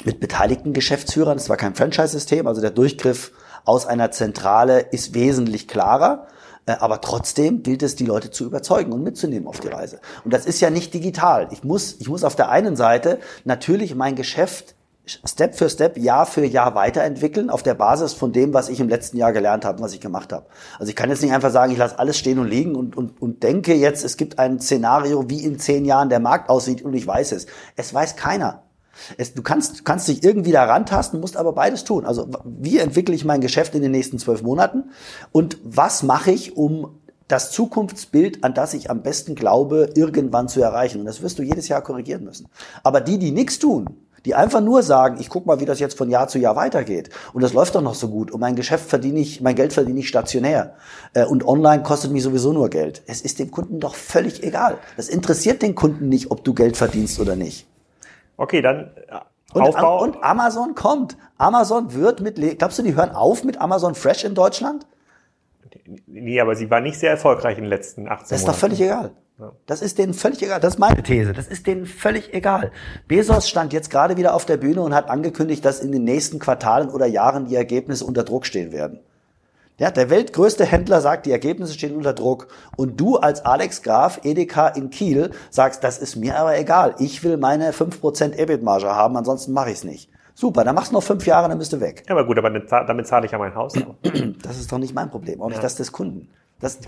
mit 0.05 0.19
beteiligten 0.19 0.73
Geschäftsführern. 0.73 1.37
Es 1.37 1.49
war 1.49 1.57
kein 1.57 1.75
Franchise-System, 1.75 2.47
also 2.47 2.61
der 2.61 2.71
Durchgriff 2.71 3.31
aus 3.65 3.85
einer 3.85 4.11
Zentrale 4.11 4.79
ist 4.79 5.13
wesentlich 5.13 5.67
klarer. 5.67 6.27
Äh, 6.65 6.73
aber 6.79 7.01
trotzdem 7.01 7.63
gilt 7.63 7.83
es, 7.83 7.95
die 7.95 8.05
Leute 8.05 8.31
zu 8.31 8.45
überzeugen 8.45 8.91
und 8.91 9.03
mitzunehmen 9.03 9.47
auf 9.47 9.59
die 9.59 9.67
Reise. 9.67 9.99
Und 10.23 10.33
das 10.33 10.45
ist 10.45 10.61
ja 10.61 10.69
nicht 10.69 10.93
digital. 10.93 11.49
Ich 11.51 11.63
muss, 11.63 11.95
ich 11.99 12.09
muss 12.09 12.23
auf 12.23 12.35
der 12.35 12.49
einen 12.49 12.75
Seite 12.75 13.19
natürlich 13.43 13.95
mein 13.95 14.15
Geschäft 14.15 14.75
Step 15.05 15.55
für 15.55 15.69
Step, 15.69 15.97
Jahr 15.97 16.25
für 16.25 16.45
Jahr 16.45 16.75
weiterentwickeln 16.75 17.49
auf 17.49 17.61
der 17.61 17.73
Basis 17.73 18.13
von 18.13 18.31
dem, 18.31 18.53
was 18.53 18.69
ich 18.69 18.79
im 18.79 18.87
letzten 18.87 19.17
Jahr 19.17 19.33
gelernt 19.33 19.65
habe, 19.65 19.81
was 19.83 19.93
ich 19.93 19.99
gemacht 19.99 20.31
habe. 20.31 20.45
Also 20.79 20.89
ich 20.89 20.95
kann 20.95 21.09
jetzt 21.09 21.21
nicht 21.21 21.33
einfach 21.33 21.51
sagen, 21.51 21.73
ich 21.73 21.77
lasse 21.77 21.99
alles 21.99 22.17
stehen 22.17 22.39
und 22.39 22.47
liegen 22.47 22.75
und, 22.75 22.95
und, 22.95 23.21
und 23.21 23.43
denke 23.43 23.73
jetzt, 23.73 24.05
es 24.05 24.15
gibt 24.15 24.39
ein 24.39 24.61
Szenario, 24.61 25.29
wie 25.29 25.43
in 25.43 25.59
zehn 25.59 25.83
Jahren 25.83 26.07
der 26.07 26.21
Markt 26.21 26.49
aussieht 26.49 26.83
und 26.83 26.93
ich 26.93 27.05
weiß 27.05 27.33
es. 27.33 27.47
Es 27.75 27.93
weiß 27.93 28.15
keiner. 28.15 28.63
Es, 29.17 29.33
du 29.33 29.41
kannst, 29.41 29.85
kannst 29.85 30.07
dich 30.07 30.23
irgendwie 30.23 30.51
da 30.51 30.63
rantasten, 30.65 31.19
musst 31.19 31.37
aber 31.37 31.53
beides 31.53 31.83
tun. 31.83 32.05
Also 32.05 32.27
wie 32.45 32.79
entwickle 32.79 33.15
ich 33.15 33.25
mein 33.25 33.41
Geschäft 33.41 33.75
in 33.75 33.81
den 33.81 33.91
nächsten 33.91 34.19
zwölf 34.19 34.41
Monaten 34.41 34.91
und 35.31 35.57
was 35.63 36.03
mache 36.03 36.31
ich, 36.31 36.55
um 36.57 36.99
das 37.27 37.51
Zukunftsbild, 37.51 38.43
an 38.43 38.53
das 38.53 38.73
ich 38.73 38.89
am 38.89 39.01
besten 39.01 39.35
glaube, 39.35 39.89
irgendwann 39.95 40.47
zu 40.47 40.61
erreichen. 40.61 40.99
Und 40.99 41.05
das 41.05 41.21
wirst 41.21 41.39
du 41.39 41.43
jedes 41.43 41.67
Jahr 41.67 41.81
korrigieren 41.81 42.23
müssen. 42.23 42.47
Aber 42.83 43.01
die, 43.01 43.17
die 43.17 43.31
nichts 43.31 43.59
tun, 43.59 43.89
die 44.25 44.35
einfach 44.35 44.61
nur 44.61 44.83
sagen, 44.83 45.17
ich 45.19 45.29
guck 45.29 45.45
mal, 45.45 45.59
wie 45.59 45.65
das 45.65 45.79
jetzt 45.79 45.97
von 45.97 46.09
Jahr 46.09 46.27
zu 46.27 46.39
Jahr 46.39 46.55
weitergeht. 46.55 47.09
Und 47.33 47.41
das 47.41 47.53
läuft 47.53 47.75
doch 47.75 47.81
noch 47.81 47.95
so 47.95 48.07
gut. 48.07 48.31
Und 48.31 48.39
mein 48.39 48.55
Geschäft 48.55 48.89
verdiene 48.89 49.19
ich, 49.19 49.41
mein 49.41 49.55
Geld 49.55 49.73
verdiene 49.73 49.99
ich 49.99 50.07
stationär. 50.07 50.75
Äh, 51.13 51.25
und 51.25 51.45
online 51.45 51.83
kostet 51.83 52.11
mich 52.11 52.23
sowieso 52.23 52.53
nur 52.53 52.69
Geld. 52.69 53.01
Es 53.05 53.21
ist 53.21 53.39
dem 53.39 53.51
Kunden 53.51 53.79
doch 53.79 53.95
völlig 53.95 54.43
egal. 54.43 54.77
Das 54.95 55.09
interessiert 55.09 55.61
den 55.61 55.75
Kunden 55.75 56.09
nicht, 56.09 56.31
ob 56.31 56.43
du 56.43 56.53
Geld 56.53 56.77
verdienst 56.77 57.19
oder 57.19 57.35
nicht. 57.35 57.67
Okay, 58.37 58.61
dann 58.61 58.91
äh, 59.07 59.19
und, 59.53 59.61
Aufbau. 59.61 60.01
und 60.01 60.23
Amazon 60.23 60.75
kommt. 60.75 61.17
Amazon 61.37 61.93
wird 61.93 62.21
mit, 62.21 62.37
glaubst 62.57 62.79
du, 62.79 62.83
die 62.83 62.95
hören 62.95 63.11
auf 63.11 63.43
mit 63.43 63.61
Amazon 63.61 63.95
Fresh 63.95 64.23
in 64.23 64.35
Deutschland? 64.35 64.87
Nee, 66.07 66.39
aber 66.39 66.55
sie 66.55 66.69
war 66.69 66.81
nicht 66.81 66.99
sehr 66.99 67.11
erfolgreich 67.11 67.57
in 67.57 67.65
den 67.65 67.69
letzten 67.69 68.01
18 68.01 68.07
Monaten. 68.07 68.29
Das 68.29 68.39
ist 68.39 68.47
doch 68.47 68.55
völlig 68.55 68.81
egal. 68.81 69.11
Das 69.65 69.81
ist 69.81 69.97
denen 69.97 70.13
völlig 70.13 70.41
egal. 70.43 70.59
Das 70.59 70.75
ist 70.75 70.79
meine 70.79 71.01
These. 71.03 71.33
Das 71.33 71.47
ist 71.47 71.65
denen 71.67 71.85
völlig 71.85 72.33
egal. 72.33 72.71
Bezos 73.07 73.49
stand 73.49 73.73
jetzt 73.73 73.89
gerade 73.89 74.15
wieder 74.15 74.33
auf 74.35 74.45
der 74.45 74.57
Bühne 74.57 74.81
und 74.81 74.93
hat 74.93 75.09
angekündigt, 75.09 75.65
dass 75.65 75.81
in 75.81 75.91
den 75.91 76.03
nächsten 76.03 76.39
Quartalen 76.39 76.89
oder 76.89 77.07
Jahren 77.07 77.45
die 77.45 77.55
Ergebnisse 77.55 78.05
unter 78.05 78.23
Druck 78.23 78.45
stehen 78.45 78.71
werden. 78.71 78.99
Ja, 79.79 79.89
der 79.89 80.09
weltgrößte 80.09 80.65
Händler 80.65 81.01
sagt, 81.01 81.25
die 81.25 81.31
Ergebnisse 81.31 81.73
stehen 81.73 81.95
unter 81.95 82.13
Druck. 82.13 82.47
Und 82.77 82.99
du 82.99 83.17
als 83.17 83.43
Alex 83.43 83.81
Graf, 83.81 84.19
Edeka 84.23 84.67
in 84.67 84.91
Kiel, 84.91 85.31
sagst, 85.49 85.83
das 85.83 85.97
ist 85.97 86.15
mir 86.15 86.37
aber 86.37 86.57
egal. 86.57 86.95
Ich 86.99 87.23
will 87.23 87.37
meine 87.37 87.71
5% 87.71 88.35
EBIT-Marge 88.37 88.95
haben, 88.95 89.17
ansonsten 89.17 89.51
mache 89.51 89.69
ich 89.69 89.77
es 89.77 89.83
nicht. 89.83 90.09
Super, 90.35 90.63
dann 90.63 90.75
machst 90.75 90.91
du 90.91 90.95
noch 90.95 91.03
fünf 91.03 91.25
Jahre, 91.25 91.49
dann 91.49 91.59
bist 91.59 91.73
du 91.73 91.79
weg. 91.79 92.03
Ja, 92.07 92.15
aber 92.15 92.25
gut, 92.25 92.37
aber 92.37 92.49
damit 92.49 93.07
zahle 93.07 93.25
ich 93.25 93.31
ja 93.31 93.37
mein 93.37 93.55
Haus. 93.55 93.73
Das 94.41 94.59
ist 94.59 94.71
doch 94.71 94.77
nicht 94.77 94.93
mein 94.93 95.09
Problem, 95.09 95.41
auch 95.41 95.47
nicht 95.47 95.57
ja. 95.57 95.61
das 95.61 95.75
des 95.75 95.91
Kunden. 95.91 96.29
Das, 96.59 96.79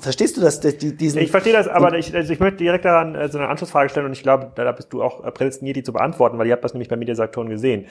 verstehst 0.00 0.36
du 0.36 0.40
das? 0.40 0.60
Die, 0.60 0.96
diesen 0.96 1.20
ich 1.20 1.30
verstehe 1.30 1.52
das, 1.52 1.66
aber 1.66 1.98
ich, 1.98 2.14
also 2.14 2.32
ich 2.32 2.38
möchte 2.38 2.58
direkt 2.58 2.84
daran 2.84 3.16
äh, 3.16 3.28
so 3.28 3.38
eine 3.38 3.48
Anschlussfrage 3.48 3.88
stellen 3.88 4.06
und 4.06 4.12
ich 4.12 4.22
glaube, 4.22 4.52
da 4.54 4.70
bist 4.70 4.92
du 4.92 5.02
auch 5.02 5.22
prädestiniert, 5.34 5.76
die 5.76 5.82
zu 5.82 5.92
beantworten, 5.92 6.38
weil 6.38 6.46
ihr 6.46 6.52
habt 6.52 6.62
das 6.62 6.74
nämlich 6.74 6.88
bei 6.88 6.96
Mediasaktoren 6.96 7.48
gesehen. 7.48 7.86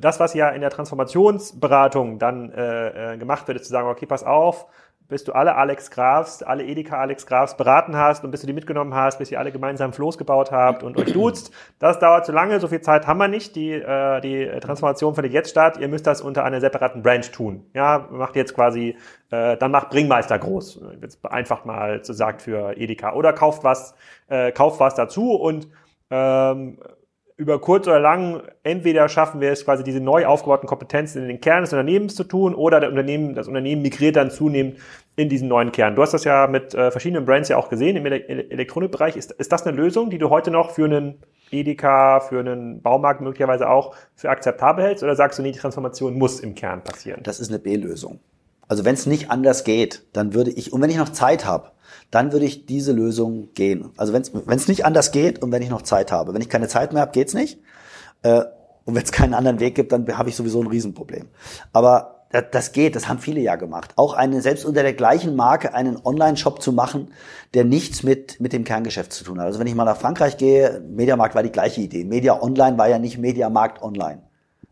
Das, 0.00 0.20
was 0.20 0.34
ja 0.34 0.50
in 0.50 0.60
der 0.60 0.70
Transformationsberatung 0.70 2.18
dann 2.18 2.52
äh, 2.52 3.14
äh 3.14 3.18
gemacht 3.18 3.46
wird, 3.48 3.58
ist 3.58 3.66
zu 3.66 3.72
sagen, 3.72 3.88
okay, 3.88 4.06
pass 4.06 4.24
auf, 4.24 4.66
bis 5.10 5.24
du 5.24 5.32
alle 5.32 5.56
Alex 5.56 5.90
Grafs, 5.90 6.42
alle 6.42 6.64
Edeka 6.64 6.96
Alex 6.96 7.26
Grafs 7.26 7.56
beraten 7.56 7.96
hast 7.96 8.24
und 8.24 8.30
bis 8.30 8.40
du 8.40 8.46
die 8.46 8.52
mitgenommen 8.52 8.94
hast, 8.94 9.18
bis 9.18 9.30
ihr 9.30 9.38
alle 9.38 9.52
gemeinsam 9.52 9.92
Floß 9.92 10.16
gebaut 10.16 10.52
habt 10.52 10.82
und 10.82 10.96
euch 10.96 11.12
duzt. 11.12 11.52
Das 11.80 11.98
dauert 11.98 12.24
zu 12.24 12.32
lange, 12.32 12.60
so 12.60 12.68
viel 12.68 12.80
Zeit 12.80 13.06
haben 13.06 13.18
wir 13.18 13.28
nicht. 13.28 13.56
Die, 13.56 13.72
äh, 13.72 14.20
die 14.20 14.46
Transformation 14.60 15.14
findet 15.14 15.32
jetzt 15.32 15.50
statt. 15.50 15.78
Ihr 15.78 15.88
müsst 15.88 16.06
das 16.06 16.22
unter 16.22 16.44
einer 16.44 16.60
separaten 16.60 17.02
Branch 17.02 17.28
tun. 17.32 17.66
Ja, 17.74 18.06
macht 18.10 18.36
jetzt 18.36 18.54
quasi, 18.54 18.96
äh, 19.30 19.56
dann 19.56 19.72
macht 19.72 19.90
Bringmeister 19.90 20.38
groß. 20.38 20.80
Jetzt 21.02 21.24
einfach 21.26 21.64
mal 21.64 22.04
so 22.04 22.12
sagt 22.12 22.42
für 22.42 22.76
Edeka. 22.76 23.12
Oder 23.14 23.32
kauft 23.32 23.64
was, 23.64 23.94
äh, 24.28 24.52
kauft 24.52 24.78
was 24.78 24.94
dazu 24.94 25.32
und 25.34 25.68
ähm, 26.10 26.78
über 27.40 27.58
kurz 27.58 27.86
oder 27.86 27.98
lang, 27.98 28.42
entweder 28.64 29.08
schaffen 29.08 29.40
wir 29.40 29.50
es 29.50 29.64
quasi 29.64 29.82
diese 29.82 29.98
neu 29.98 30.26
aufgebauten 30.26 30.68
Kompetenzen 30.68 31.22
in 31.22 31.28
den 31.28 31.40
Kern 31.40 31.62
des 31.62 31.72
Unternehmens 31.72 32.14
zu 32.14 32.24
tun 32.24 32.54
oder 32.54 32.80
der 32.80 32.90
Unternehmen, 32.90 33.34
das 33.34 33.48
Unternehmen 33.48 33.80
migriert 33.80 34.16
dann 34.16 34.30
zunehmend 34.30 34.76
in 35.16 35.30
diesen 35.30 35.48
neuen 35.48 35.72
Kern. 35.72 35.96
Du 35.96 36.02
hast 36.02 36.12
das 36.12 36.24
ja 36.24 36.46
mit 36.46 36.74
äh, 36.74 36.90
verschiedenen 36.90 37.24
Brands 37.24 37.48
ja 37.48 37.56
auch 37.56 37.70
gesehen 37.70 37.96
im 37.96 38.04
Ele 38.04 38.28
Elektronikbereich. 38.28 39.16
Ist, 39.16 39.32
ist 39.32 39.50
das 39.50 39.66
eine 39.66 39.74
Lösung, 39.74 40.10
die 40.10 40.18
du 40.18 40.28
heute 40.28 40.50
noch 40.50 40.72
für 40.72 40.84
einen 40.84 41.14
Edeka, 41.50 42.20
für 42.20 42.40
einen 42.40 42.82
Baumarkt 42.82 43.22
möglicherweise 43.22 43.70
auch 43.70 43.96
für 44.14 44.28
akzeptabel 44.28 44.84
hältst 44.84 45.02
oder 45.02 45.16
sagst 45.16 45.38
du, 45.38 45.42
nee, 45.42 45.52
die 45.52 45.58
Transformation 45.58 46.18
muss 46.18 46.40
im 46.40 46.54
Kern 46.54 46.84
passieren? 46.84 47.22
Das 47.22 47.40
ist 47.40 47.48
eine 47.48 47.58
B-Lösung. 47.58 48.20
Also 48.68 48.84
wenn 48.84 48.94
es 48.94 49.06
nicht 49.06 49.30
anders 49.30 49.64
geht, 49.64 50.02
dann 50.12 50.34
würde 50.34 50.50
ich, 50.50 50.74
und 50.74 50.82
wenn 50.82 50.90
ich 50.90 50.98
noch 50.98 51.08
Zeit 51.08 51.46
habe, 51.46 51.70
dann 52.10 52.32
würde 52.32 52.46
ich 52.46 52.66
diese 52.66 52.92
Lösung 52.92 53.54
gehen. 53.54 53.90
Also 53.96 54.12
wenn 54.12 54.22
es 54.22 54.68
nicht 54.68 54.84
anders 54.84 55.12
geht 55.12 55.42
und 55.42 55.52
wenn 55.52 55.62
ich 55.62 55.70
noch 55.70 55.82
Zeit 55.82 56.12
habe. 56.12 56.34
Wenn 56.34 56.42
ich 56.42 56.48
keine 56.48 56.68
Zeit 56.68 56.92
mehr 56.92 57.02
habe, 57.02 57.12
geht's 57.12 57.34
nicht. 57.34 57.60
Äh, 58.22 58.42
und 58.84 58.94
wenn 58.94 59.02
es 59.02 59.12
keinen 59.12 59.34
anderen 59.34 59.60
Weg 59.60 59.74
gibt, 59.74 59.92
dann 59.92 60.06
habe 60.18 60.28
ich 60.28 60.36
sowieso 60.36 60.60
ein 60.60 60.66
Riesenproblem. 60.66 61.28
Aber 61.72 62.26
das 62.52 62.72
geht, 62.72 62.94
das 62.94 63.08
haben 63.08 63.18
viele 63.18 63.40
ja 63.40 63.56
gemacht. 63.56 63.92
Auch 63.96 64.14
eine, 64.14 64.40
selbst 64.40 64.64
unter 64.64 64.82
der 64.82 64.92
gleichen 64.92 65.34
Marke 65.34 65.74
einen 65.74 65.98
Online-Shop 66.04 66.62
zu 66.62 66.72
machen, 66.72 67.12
der 67.54 67.64
nichts 67.64 68.04
mit, 68.04 68.40
mit 68.40 68.52
dem 68.52 68.62
Kerngeschäft 68.62 69.12
zu 69.12 69.24
tun 69.24 69.40
hat. 69.40 69.46
Also 69.46 69.58
wenn 69.58 69.66
ich 69.66 69.74
mal 69.74 69.84
nach 69.84 69.96
Frankreich 69.96 70.36
gehe, 70.36 70.80
Mediamarkt 70.88 71.34
war 71.34 71.42
die 71.42 71.50
gleiche 71.50 71.80
Idee. 71.80 72.04
Media 72.04 72.40
Online 72.40 72.78
war 72.78 72.88
ja 72.88 73.00
nicht 73.00 73.18
Mediamarkt 73.18 73.82
Online. 73.82 74.22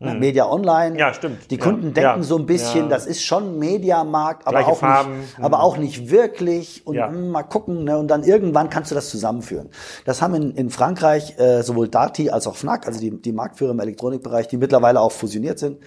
Mhm. 0.01 0.19
Media 0.19 0.49
Online. 0.49 0.97
Ja, 0.97 1.13
stimmt. 1.13 1.51
Die 1.51 1.57
Kunden 1.57 1.87
ja, 1.87 1.91
denken 1.91 2.21
ja, 2.21 2.23
so 2.23 2.37
ein 2.37 2.45
bisschen, 2.45 2.83
ja. 2.83 2.87
das 2.87 3.05
ist 3.05 3.21
schon 3.21 3.59
Mediamarkt, 3.59 4.47
aber 4.47 4.65
auch, 4.65 4.77
Farben. 4.77 5.19
nicht, 5.19 5.39
aber 5.41 5.61
auch 5.61 5.75
nicht 5.75 6.09
wirklich. 6.09 6.87
Und 6.87 6.97
hm, 6.97 7.31
mal 7.31 7.43
gucken, 7.43 7.83
ne? 7.83 7.97
und 7.97 8.07
dann 8.07 8.23
irgendwann 8.23 8.69
kannst 8.69 8.91
du 8.91 8.95
das 8.95 9.09
zusammenführen. 9.09 9.69
Das 10.05 10.21
haben 10.21 10.35
in, 10.35 10.51
in 10.51 10.69
Frankreich 10.69 11.37
äh, 11.37 11.63
sowohl 11.63 11.89
Darty 11.89 12.29
als 12.29 12.47
auch 12.47 12.55
Fnac, 12.55 12.87
also 12.87 13.01
die, 13.01 13.11
die 13.21 13.33
Marktführer 13.33 13.71
im 13.71 13.79
Elektronikbereich, 13.81 14.47
die 14.47 14.55
mittlerweile 14.55 15.01
auch 15.01 15.11
fusioniert 15.11 15.59
sind, 15.59 15.79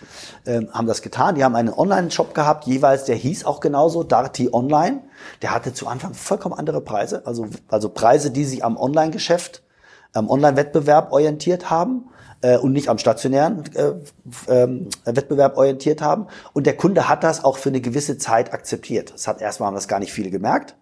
äh, 0.44 0.60
haben 0.72 0.86
das 0.86 1.00
getan. 1.00 1.34
Die 1.34 1.42
haben 1.42 1.56
einen 1.56 1.72
Online-Shop 1.72 2.34
gehabt, 2.34 2.66
jeweils, 2.66 3.04
der 3.04 3.16
hieß 3.16 3.46
auch 3.46 3.60
genauso, 3.60 4.02
Darty 4.02 4.50
Online. 4.52 5.00
Der 5.40 5.54
hatte 5.54 5.72
zu 5.72 5.86
Anfang 5.86 6.12
vollkommen 6.12 6.54
andere 6.54 6.82
Preise, 6.82 7.22
also, 7.24 7.46
also 7.68 7.88
Preise, 7.88 8.30
die 8.30 8.44
sich 8.44 8.62
am 8.62 8.76
Online-Geschäft, 8.76 9.62
am 10.12 10.28
Online-Wettbewerb 10.28 11.12
orientiert 11.12 11.70
haben 11.70 12.10
äh, 12.42 12.58
und 12.58 12.72
nicht 12.72 12.88
am 12.88 12.98
stationären 12.98 13.64
äh, 13.74 14.52
äh, 14.52 14.68
Wettbewerb 15.04 15.56
orientiert 15.56 16.02
haben. 16.02 16.26
Und 16.52 16.66
der 16.66 16.76
Kunde 16.76 17.08
hat 17.08 17.24
das 17.24 17.44
auch 17.44 17.56
für 17.56 17.70
eine 17.70 17.80
gewisse 17.80 18.18
Zeit 18.18 18.52
akzeptiert. 18.52 19.12
Das 19.14 19.26
hat 19.26 19.40
erstmal 19.40 19.68
haben 19.68 19.74
das 19.74 19.88
gar 19.88 19.98
nicht 19.98 20.12
viele 20.12 20.30
gemerkt. 20.30 20.76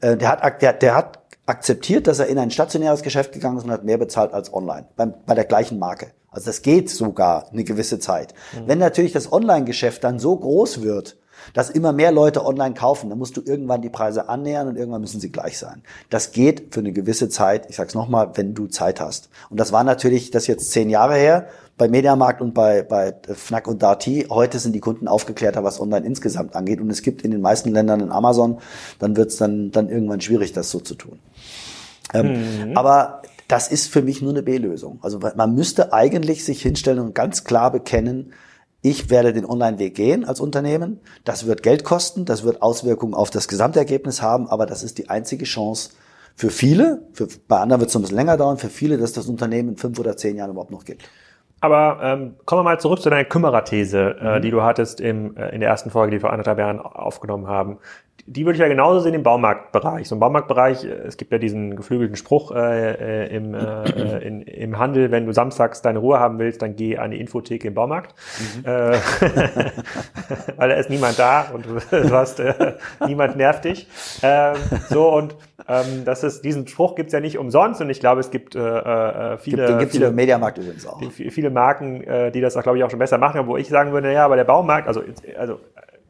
Äh, 0.00 0.16
der 0.16 0.30
hat 0.30 0.62
der, 0.62 0.72
der 0.72 0.94
hat 0.94 1.18
akzeptiert, 1.46 2.06
dass 2.06 2.18
er 2.18 2.26
in 2.26 2.38
ein 2.38 2.50
stationäres 2.50 3.02
Geschäft 3.02 3.32
gegangen 3.32 3.56
ist 3.58 3.64
und 3.64 3.70
hat 3.70 3.84
mehr 3.84 3.98
bezahlt 3.98 4.32
als 4.32 4.52
online 4.52 4.86
beim, 4.96 5.14
bei 5.26 5.34
der 5.34 5.44
gleichen 5.44 5.78
Marke. 5.78 6.08
Also 6.30 6.46
das 6.46 6.62
geht 6.62 6.90
sogar 6.90 7.48
eine 7.50 7.64
gewisse 7.64 7.98
Zeit. 7.98 8.34
Mhm. 8.52 8.68
Wenn 8.68 8.78
natürlich 8.78 9.12
das 9.12 9.32
Online-Geschäft 9.32 10.04
dann 10.04 10.18
so 10.18 10.36
groß 10.36 10.82
wird, 10.82 11.16
dass 11.54 11.70
immer 11.70 11.92
mehr 11.92 12.12
Leute 12.12 12.44
online 12.44 12.74
kaufen, 12.74 13.10
dann 13.10 13.18
musst 13.18 13.36
du 13.36 13.42
irgendwann 13.44 13.82
die 13.82 13.90
Preise 13.90 14.28
annähern 14.28 14.68
und 14.68 14.76
irgendwann 14.76 15.00
müssen 15.00 15.20
sie 15.20 15.30
gleich 15.30 15.58
sein. 15.58 15.82
Das 16.10 16.32
geht 16.32 16.74
für 16.74 16.80
eine 16.80 16.92
gewisse 16.92 17.28
Zeit, 17.28 17.68
ich 17.68 17.76
sag's 17.76 17.94
nochmal, 17.94 18.32
wenn 18.34 18.54
du 18.54 18.66
Zeit 18.66 19.00
hast. 19.00 19.28
Und 19.50 19.58
das 19.60 19.72
war 19.72 19.84
natürlich, 19.84 20.30
das 20.30 20.46
jetzt 20.46 20.70
zehn 20.70 20.90
Jahre 20.90 21.16
her, 21.16 21.48
bei 21.78 21.88
Mediamarkt 21.88 22.40
und 22.40 22.54
bei, 22.54 22.82
bei 22.82 23.14
Fnac 23.34 23.68
und 23.68 23.82
Darty. 23.82 24.26
Heute 24.30 24.58
sind 24.58 24.72
die 24.72 24.80
Kunden 24.80 25.08
aufgeklärter, 25.08 25.62
was 25.62 25.80
online 25.80 26.06
insgesamt 26.06 26.56
angeht. 26.56 26.80
Und 26.80 26.90
es 26.90 27.02
gibt 27.02 27.22
in 27.22 27.30
den 27.30 27.42
meisten 27.42 27.70
Ländern 27.70 28.00
in 28.00 28.10
Amazon, 28.10 28.58
dann 28.98 29.16
wird's 29.16 29.36
dann, 29.36 29.70
dann 29.72 29.90
irgendwann 29.90 30.20
schwierig, 30.20 30.52
das 30.52 30.70
so 30.70 30.80
zu 30.80 30.94
tun. 30.94 31.18
Ähm, 32.14 32.70
mhm. 32.70 32.76
Aber 32.78 33.22
das 33.48 33.68
ist 33.68 33.92
für 33.92 34.02
mich 34.02 34.22
nur 34.22 34.32
eine 34.32 34.42
B-Lösung. 34.42 34.98
Also 35.02 35.18
man 35.18 35.54
müsste 35.54 35.92
eigentlich 35.92 36.44
sich 36.44 36.62
hinstellen 36.62 36.98
und 36.98 37.14
ganz 37.14 37.44
klar 37.44 37.70
bekennen, 37.70 38.32
ich 38.86 39.10
werde 39.10 39.32
den 39.32 39.44
Online-Weg 39.44 39.96
gehen 39.96 40.24
als 40.24 40.38
Unternehmen. 40.38 41.00
Das 41.24 41.46
wird 41.46 41.64
Geld 41.64 41.82
kosten, 41.82 42.24
das 42.24 42.44
wird 42.44 42.62
Auswirkungen 42.62 43.14
auf 43.14 43.30
das 43.30 43.48
Gesamtergebnis 43.48 44.22
haben, 44.22 44.48
aber 44.48 44.64
das 44.64 44.84
ist 44.84 44.98
die 44.98 45.10
einzige 45.10 45.44
Chance 45.44 45.90
für 46.36 46.50
viele, 46.50 47.02
für, 47.12 47.26
bei 47.48 47.58
anderen 47.58 47.80
wird 47.80 47.90
es 47.90 47.96
ein 47.96 48.02
bisschen 48.02 48.16
länger 48.16 48.36
dauern, 48.36 48.58
für 48.58 48.68
viele, 48.68 48.98
dass 48.98 49.12
das 49.12 49.26
Unternehmen 49.26 49.70
in 49.70 49.76
fünf 49.76 49.98
oder 49.98 50.16
zehn 50.16 50.36
Jahren 50.36 50.50
überhaupt 50.50 50.70
noch 50.70 50.84
gibt. 50.84 51.08
Aber 51.60 51.98
ähm, 52.02 52.34
kommen 52.44 52.60
wir 52.60 52.64
mal 52.64 52.78
zurück 52.78 53.00
zu 53.00 53.10
deiner 53.10 53.24
Kümmererthese, 53.24 54.16
äh, 54.20 54.38
mhm. 54.38 54.42
die 54.42 54.50
du 54.50 54.62
hattest 54.62 55.00
im, 55.00 55.36
äh, 55.36 55.48
in 55.54 55.60
der 55.60 55.70
ersten 55.70 55.90
Folge, 55.90 56.10
die 56.10 56.16
wir 56.16 56.20
vor 56.20 56.30
anderthalb 56.30 56.58
Jahren 56.58 56.78
aufgenommen 56.78 57.48
haben 57.48 57.78
die 58.26 58.44
würde 58.44 58.56
ich 58.56 58.60
ja 58.60 58.68
genauso 58.68 59.00
sehen 59.00 59.14
im 59.14 59.22
Baumarktbereich. 59.22 60.08
So 60.08 60.16
im 60.16 60.20
Baumarktbereich, 60.20 60.84
äh, 60.84 60.88
es 61.06 61.16
gibt 61.16 61.32
ja 61.32 61.38
diesen 61.38 61.76
geflügelten 61.76 62.16
Spruch 62.16 62.50
äh, 62.52 63.26
äh, 63.26 63.36
im, 63.36 63.54
äh, 63.54 64.18
in, 64.26 64.42
im 64.42 64.78
Handel, 64.78 65.10
wenn 65.10 65.26
du 65.26 65.32
samstags 65.32 65.82
deine 65.82 66.00
Ruhe 66.00 66.18
haben 66.18 66.38
willst, 66.38 66.62
dann 66.62 66.74
geh 66.76 66.98
an 66.98 67.12
die 67.12 67.20
Infotheke 67.20 67.68
im 67.68 67.74
Baumarkt. 67.74 68.14
Mhm. 68.56 68.64
Äh, 68.64 68.70
weil 70.56 70.68
da 70.68 70.74
ist 70.74 70.90
niemand 70.90 71.18
da 71.18 71.50
und 71.52 71.66
du 71.90 72.10
hast, 72.10 72.40
äh, 72.40 72.74
niemand 73.06 73.36
nervt 73.36 73.64
dich. 73.64 73.86
Ähm, 74.22 74.56
so 74.88 75.08
und 75.12 75.36
ähm, 75.68 76.04
das 76.04 76.24
ist, 76.24 76.44
diesen 76.44 76.66
Spruch 76.66 76.96
gibt's 76.96 77.12
ja 77.12 77.20
nicht 77.20 77.38
umsonst 77.38 77.80
und 77.80 77.90
ich 77.90 78.00
glaube, 78.00 78.20
es 78.20 78.30
gibt 78.30 78.56
äh, 78.56 78.60
äh, 78.60 79.38
viele. 79.38 79.66
Den 79.66 79.78
gibt's 79.78 79.94
viele, 79.94 80.08
im 80.08 80.14
Mediamarkt 80.14 80.58
übrigens 80.58 80.86
auch. 80.86 81.00
Viele 81.10 81.50
Marken, 81.50 82.02
äh, 82.04 82.30
die 82.30 82.40
das 82.40 82.56
auch, 82.56 82.62
glaube 82.62 82.78
ich, 82.78 82.84
auch 82.84 82.90
schon 82.90 82.98
besser 82.98 83.18
machen, 83.18 83.46
wo 83.46 83.56
ich 83.56 83.68
sagen 83.68 83.92
würde, 83.92 84.12
ja, 84.12 84.24
aber 84.24 84.36
der 84.36 84.44
Baumarkt, 84.44 84.88
also, 84.88 85.02
also 85.38 85.60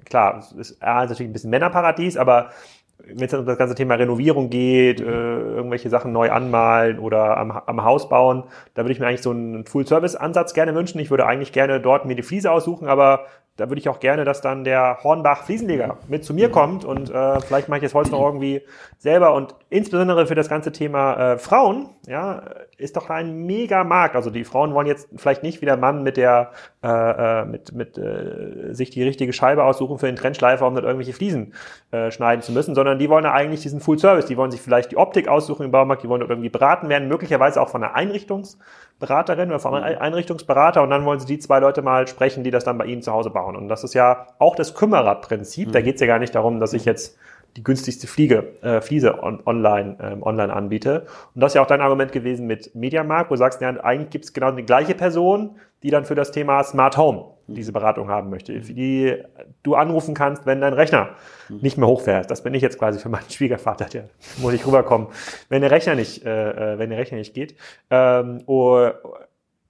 klar, 0.06 0.38
ist, 0.56 0.78
ja, 0.80 1.02
ist 1.02 1.10
natürlich 1.10 1.30
ein 1.30 1.32
bisschen 1.32 1.50
Männerparadies, 1.50 2.16
aber 2.16 2.50
wenn 2.98 3.24
es 3.24 3.34
um 3.34 3.46
das 3.46 3.58
ganze 3.58 3.74
Thema 3.74 3.94
Renovierung 3.94 4.50
geht, 4.50 5.00
äh, 5.00 5.04
irgendwelche 5.04 5.90
Sachen 5.90 6.12
neu 6.12 6.30
anmalen 6.30 6.98
oder 6.98 7.36
am, 7.36 7.50
am 7.50 7.84
Haus 7.84 8.08
bauen, 8.08 8.44
da 8.74 8.82
würde 8.82 8.92
ich 8.92 9.00
mir 9.00 9.06
eigentlich 9.06 9.22
so 9.22 9.30
einen 9.30 9.64
Full-Service-Ansatz 9.64 10.54
gerne 10.54 10.74
wünschen. 10.74 10.98
Ich 10.98 11.10
würde 11.10 11.26
eigentlich 11.26 11.52
gerne 11.52 11.80
dort 11.80 12.06
mir 12.06 12.16
die 12.16 12.22
Fliese 12.22 12.50
aussuchen, 12.50 12.88
aber 12.88 13.26
da 13.56 13.70
würde 13.70 13.80
ich 13.80 13.88
auch 13.88 14.00
gerne, 14.00 14.24
dass 14.24 14.40
dann 14.40 14.64
der 14.64 14.98
Hornbach 15.02 15.44
Fliesenleger 15.44 15.98
mit 16.08 16.24
zu 16.24 16.34
mir 16.34 16.50
kommt 16.50 16.84
und 16.84 17.10
äh, 17.10 17.40
vielleicht 17.40 17.68
mache 17.68 17.78
ich 17.78 17.84
das 17.84 17.94
Holz 17.94 18.10
noch 18.10 18.20
irgendwie 18.20 18.62
selber 18.98 19.34
und 19.34 19.54
insbesondere 19.68 20.26
für 20.26 20.34
das 20.34 20.48
ganze 20.48 20.72
Thema 20.72 21.32
äh, 21.32 21.38
Frauen, 21.38 21.90
ja, 22.06 22.42
ist 22.78 22.96
doch 22.96 23.10
ein 23.10 23.44
mega 23.44 23.84
Markt. 23.84 24.16
Also 24.16 24.30
die 24.30 24.44
Frauen 24.44 24.74
wollen 24.74 24.86
jetzt 24.86 25.08
vielleicht 25.16 25.42
nicht 25.42 25.60
wie 25.60 25.66
der 25.66 25.76
Mann 25.76 26.02
mit 26.02 26.16
der 26.16 26.50
äh, 26.82 26.88
äh, 26.88 27.44
mit 27.44 27.72
mit 27.72 27.98
äh, 27.98 28.72
sich 28.72 28.90
die 28.90 29.02
richtige 29.02 29.32
Scheibe 29.32 29.64
aussuchen 29.64 29.98
für 29.98 30.06
den 30.06 30.16
Trennschleifer, 30.16 30.66
um 30.66 30.74
dort 30.74 30.86
irgendwelche 30.86 31.12
Fliesen 31.12 31.52
äh, 31.90 32.10
schneiden 32.10 32.42
zu 32.42 32.52
müssen, 32.52 32.74
sondern 32.74 32.98
die 32.98 33.10
wollen 33.10 33.24
ja 33.24 33.32
eigentlich 33.32 33.60
diesen 33.60 33.80
Full 33.80 33.98
Service. 33.98 34.26
Die 34.26 34.36
wollen 34.36 34.50
sich 34.50 34.62
vielleicht 34.62 34.92
die 34.92 34.96
Optik 34.96 35.28
aussuchen 35.28 35.64
im 35.64 35.70
Baumarkt, 35.70 36.02
die 36.02 36.08
wollen 36.08 36.20
dort 36.20 36.30
irgendwie 36.30 36.50
beraten 36.50 36.88
werden, 36.88 37.08
möglicherweise 37.08 37.60
auch 37.60 37.68
von 37.68 37.84
einer 37.84 37.94
Einrichtungsberaterin 37.94 39.50
oder 39.50 39.60
von 39.60 39.74
einem 39.74 39.98
Einrichtungsberater 39.98 40.82
und 40.82 40.90
dann 40.90 41.04
wollen 41.04 41.20
sie 41.20 41.26
die 41.26 41.38
zwei 41.38 41.58
Leute 41.58 41.82
mal 41.82 42.08
sprechen, 42.08 42.44
die 42.44 42.50
das 42.50 42.64
dann 42.64 42.78
bei 42.78 42.86
ihnen 42.86 43.02
zu 43.02 43.12
Hause 43.12 43.30
bauen. 43.30 43.56
Und 43.56 43.68
das 43.68 43.84
ist 43.84 43.94
ja 43.94 44.26
auch 44.38 44.56
das 44.56 44.74
Kümmererprinzip. 44.74 45.68
Mhm. 45.68 45.72
Da 45.72 45.80
geht 45.82 45.96
es 45.96 46.00
ja 46.00 46.06
gar 46.06 46.18
nicht 46.18 46.34
darum, 46.34 46.60
dass 46.60 46.72
ich 46.72 46.86
jetzt 46.86 47.18
die 47.56 47.64
günstigste 47.64 48.06
Fliege, 48.06 48.54
äh, 48.62 48.80
Fliese 48.80 49.22
on, 49.22 49.40
online, 49.46 49.96
ähm, 50.00 50.22
online 50.22 50.52
anbiete. 50.52 51.06
Und 51.34 51.40
das 51.40 51.52
ist 51.52 51.54
ja 51.56 51.62
auch 51.62 51.66
dein 51.66 51.80
Argument 51.80 52.12
gewesen 52.12 52.46
mit 52.46 52.74
Mediamarkt, 52.74 53.30
wo 53.30 53.34
du 53.34 53.38
sagst, 53.38 53.60
ja, 53.60 53.70
eigentlich 53.82 54.10
gibt 54.10 54.24
es 54.26 54.32
genau 54.32 54.50
die 54.50 54.64
gleiche 54.64 54.94
Person, 54.94 55.56
die 55.82 55.90
dann 55.90 56.04
für 56.04 56.14
das 56.14 56.32
Thema 56.32 56.62
Smart 56.62 56.96
Home 56.96 57.24
diese 57.48 57.72
Beratung 57.72 58.08
haben 58.08 58.28
möchte, 58.28 58.58
die 58.60 59.22
du 59.62 59.74
anrufen 59.76 60.14
kannst, 60.14 60.46
wenn 60.46 60.60
dein 60.60 60.72
Rechner 60.72 61.10
nicht 61.48 61.78
mehr 61.78 61.86
hochfährt. 61.86 62.30
Das 62.30 62.42
bin 62.42 62.54
ich 62.54 62.62
jetzt 62.62 62.78
quasi 62.78 62.98
für 62.98 63.08
meinen 63.08 63.24
Schwiegervater, 63.30 63.84
der 63.84 64.08
muss 64.38 64.52
ich 64.52 64.66
rüberkommen, 64.66 65.08
wenn 65.48 65.62
der 65.62 65.70
Rechner 65.70 65.94
nicht, 65.94 66.24
äh, 66.24 66.74
äh 66.74 66.78
wenn 66.78 66.90
der 66.90 66.98
Rechner 66.98 67.18
nicht 67.18 67.34
geht. 67.34 67.54
Ähm, 67.90 68.42
oh, 68.46 68.88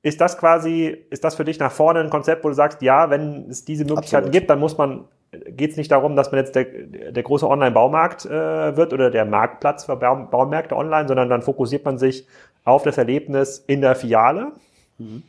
ist 0.03 0.21
das 0.21 0.39
quasi, 0.39 0.97
ist 1.11 1.25
das 1.25 1.35
für 1.35 1.45
dich 1.45 1.59
nach 1.59 1.73
vorne 1.73 2.01
ein 2.01 2.11
Konzept, 2.11 2.45
wo 2.45 2.49
du 2.49 2.55
sagst, 2.55 2.81
ja, 2.81 3.11
wenn 3.11 3.51
es 3.51 3.65
diese 3.65 3.85
Möglichkeiten 3.85 4.27
Absolut. 4.27 4.33
gibt, 4.33 4.51
dann 4.51 4.61
muss 4.61 4.79
man, 4.79 5.05
geht 5.33 5.73
es 5.73 5.77
nicht 5.77 5.91
darum, 5.91 6.17
dass 6.17 6.33
man 6.33 6.41
jetzt 6.41 6.55
der, 6.55 6.65
der 6.65 7.23
große 7.23 7.49
Online-Baumarkt 7.49 8.27
äh, 8.27 8.77
wird 8.77 8.93
oder 8.93 9.11
der 9.11 9.25
Marktplatz 9.25 9.85
für 9.85 9.97
Baumärkte 9.97 10.77
online, 10.77 11.09
sondern 11.09 11.29
dann 11.29 11.43
fokussiert 11.43 11.85
man 11.85 11.99
sich 11.99 12.27
auf 12.65 12.83
das 12.83 12.99
Erlebnis 12.99 13.63
in 13.67 13.81
der 13.81 13.95
Filiale? 13.95 14.53
Mhm. 14.99 15.23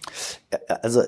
Also 0.82 1.04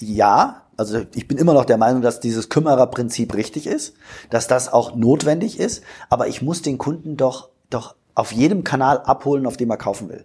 ja, 0.00 0.62
also 0.76 1.02
ich 1.14 1.28
bin 1.28 1.38
immer 1.38 1.54
noch 1.54 1.64
der 1.64 1.78
Meinung, 1.78 2.02
dass 2.02 2.20
dieses 2.20 2.48
Kümmererprinzip 2.48 3.34
richtig 3.34 3.66
ist, 3.66 3.96
dass 4.30 4.46
das 4.46 4.72
auch 4.72 4.94
notwendig 4.96 5.58
ist, 5.58 5.84
aber 6.10 6.26
ich 6.28 6.42
muss 6.42 6.62
den 6.62 6.78
Kunden 6.78 7.16
doch, 7.16 7.48
doch 7.70 7.94
auf 8.14 8.32
jedem 8.32 8.64
Kanal 8.64 8.98
abholen, 8.98 9.46
auf 9.46 9.56
dem 9.56 9.70
er 9.70 9.76
kaufen 9.76 10.08
will. 10.08 10.24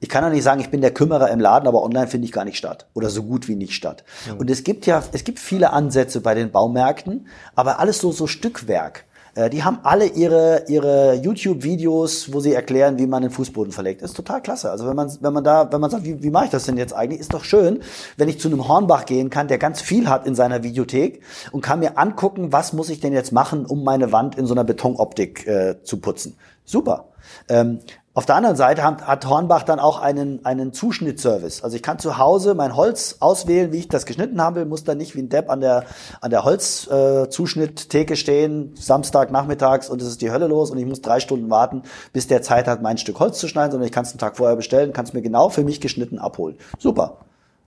Ich 0.00 0.08
kann 0.08 0.24
ja 0.24 0.30
nicht 0.30 0.42
sagen, 0.42 0.60
ich 0.60 0.70
bin 0.70 0.80
der 0.80 0.92
Kümmerer 0.92 1.30
im 1.30 1.40
Laden, 1.40 1.68
aber 1.68 1.82
online 1.82 2.08
finde 2.08 2.24
ich 2.24 2.32
gar 2.32 2.44
nicht 2.44 2.56
statt 2.56 2.86
oder 2.94 3.10
so 3.10 3.22
gut 3.22 3.48
wie 3.48 3.54
nicht 3.54 3.74
statt. 3.74 4.02
Mhm. 4.26 4.38
Und 4.38 4.50
es 4.50 4.64
gibt 4.64 4.86
ja, 4.86 5.02
es 5.12 5.24
gibt 5.24 5.38
viele 5.38 5.72
Ansätze 5.72 6.20
bei 6.20 6.34
den 6.34 6.50
Baumärkten, 6.50 7.28
aber 7.54 7.78
alles 7.78 7.98
so 7.98 8.10
so 8.10 8.26
Stückwerk. 8.26 9.04
Äh, 9.34 9.50
die 9.50 9.62
haben 9.62 9.78
alle 9.82 10.06
ihre, 10.06 10.64
ihre 10.68 11.14
YouTube-Videos, 11.14 12.32
wo 12.32 12.40
sie 12.40 12.54
erklären, 12.54 12.98
wie 12.98 13.06
man 13.06 13.22
den 13.22 13.30
Fußboden 13.30 13.72
verlegt. 13.72 14.02
Das 14.02 14.10
ist 14.10 14.16
total 14.16 14.42
klasse. 14.42 14.70
Also 14.70 14.86
wenn 14.86 14.96
man, 14.96 15.10
wenn 15.20 15.32
man 15.32 15.44
da, 15.44 15.70
wenn 15.72 15.80
man 15.80 15.90
sagt, 15.90 16.04
wie, 16.04 16.22
wie 16.22 16.30
mache 16.30 16.46
ich 16.46 16.50
das 16.50 16.64
denn 16.64 16.76
jetzt 16.76 16.92
eigentlich, 16.92 17.20
ist 17.20 17.32
doch 17.32 17.44
schön, 17.44 17.80
wenn 18.16 18.28
ich 18.28 18.40
zu 18.40 18.48
einem 18.48 18.66
Hornbach 18.66 19.06
gehen 19.06 19.30
kann, 19.30 19.48
der 19.48 19.58
ganz 19.58 19.80
viel 19.80 20.08
hat 20.08 20.26
in 20.26 20.34
seiner 20.34 20.62
Videothek 20.62 21.22
und 21.52 21.60
kann 21.60 21.80
mir 21.80 21.98
angucken, 21.98 22.52
was 22.52 22.72
muss 22.72 22.90
ich 22.90 23.00
denn 23.00 23.12
jetzt 23.12 23.32
machen, 23.32 23.66
um 23.66 23.84
meine 23.84 24.12
Wand 24.12 24.36
in 24.36 24.46
so 24.46 24.54
einer 24.54 24.64
Betonoptik 24.64 25.46
äh, 25.46 25.82
zu 25.82 25.98
putzen. 25.98 26.36
Super. 26.64 27.08
Ähm, 27.48 27.80
auf 28.12 28.26
der 28.26 28.34
anderen 28.34 28.56
Seite 28.56 28.82
hat, 28.82 29.26
Hornbach 29.26 29.62
dann 29.62 29.78
auch 29.78 30.00
einen, 30.00 30.44
einen 30.44 30.72
Zuschnittservice. 30.72 31.62
Also 31.62 31.76
ich 31.76 31.82
kann 31.82 32.00
zu 32.00 32.18
Hause 32.18 32.54
mein 32.54 32.74
Holz 32.74 33.16
auswählen, 33.20 33.72
wie 33.72 33.78
ich 33.78 33.88
das 33.88 34.04
geschnitten 34.04 34.42
haben 34.42 34.56
will, 34.56 34.64
muss 34.64 34.82
dann 34.82 34.98
nicht 34.98 35.14
wie 35.14 35.20
ein 35.20 35.28
Depp 35.28 35.48
an 35.48 35.60
der, 35.60 35.84
an 36.20 36.30
der 36.30 36.44
Holzzuschnitttheke 36.44 38.14
äh, 38.14 38.16
stehen, 38.16 38.74
Samstag 38.74 39.30
nachmittags 39.30 39.88
und 39.88 40.02
es 40.02 40.08
ist 40.08 40.22
die 40.22 40.32
Hölle 40.32 40.48
los 40.48 40.72
und 40.72 40.78
ich 40.78 40.86
muss 40.86 41.02
drei 41.02 41.20
Stunden 41.20 41.50
warten, 41.50 41.84
bis 42.12 42.26
der 42.26 42.42
Zeit 42.42 42.66
hat, 42.66 42.82
mein 42.82 42.98
Stück 42.98 43.20
Holz 43.20 43.38
zu 43.38 43.46
schneiden, 43.46 43.70
sondern 43.70 43.86
ich 43.86 43.92
kann 43.92 44.04
es 44.04 44.10
einen 44.10 44.18
Tag 44.18 44.36
vorher 44.36 44.56
bestellen, 44.56 44.92
kann 44.92 45.04
es 45.04 45.12
mir 45.12 45.22
genau 45.22 45.48
für 45.48 45.62
mich 45.62 45.80
geschnitten 45.80 46.18
abholen. 46.18 46.56
Super. 46.78 47.18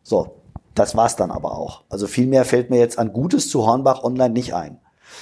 So, 0.04 0.36
das 0.76 0.98
war's 0.98 1.16
dann 1.16 1.32
aber 1.32 1.58
auch. 1.58 1.84
Also 1.90 2.06
viel 2.06 2.28
mehr 2.28 2.44
fällt 2.44 2.70
mir 2.70 2.80
jetzt 2.80 3.00
an 3.00 3.14
Gutes 3.14 3.50
zu 3.50 3.66
Hornbach 3.66 4.04
online 4.04 4.34
nicht 4.34 4.54
ein. 4.54 4.80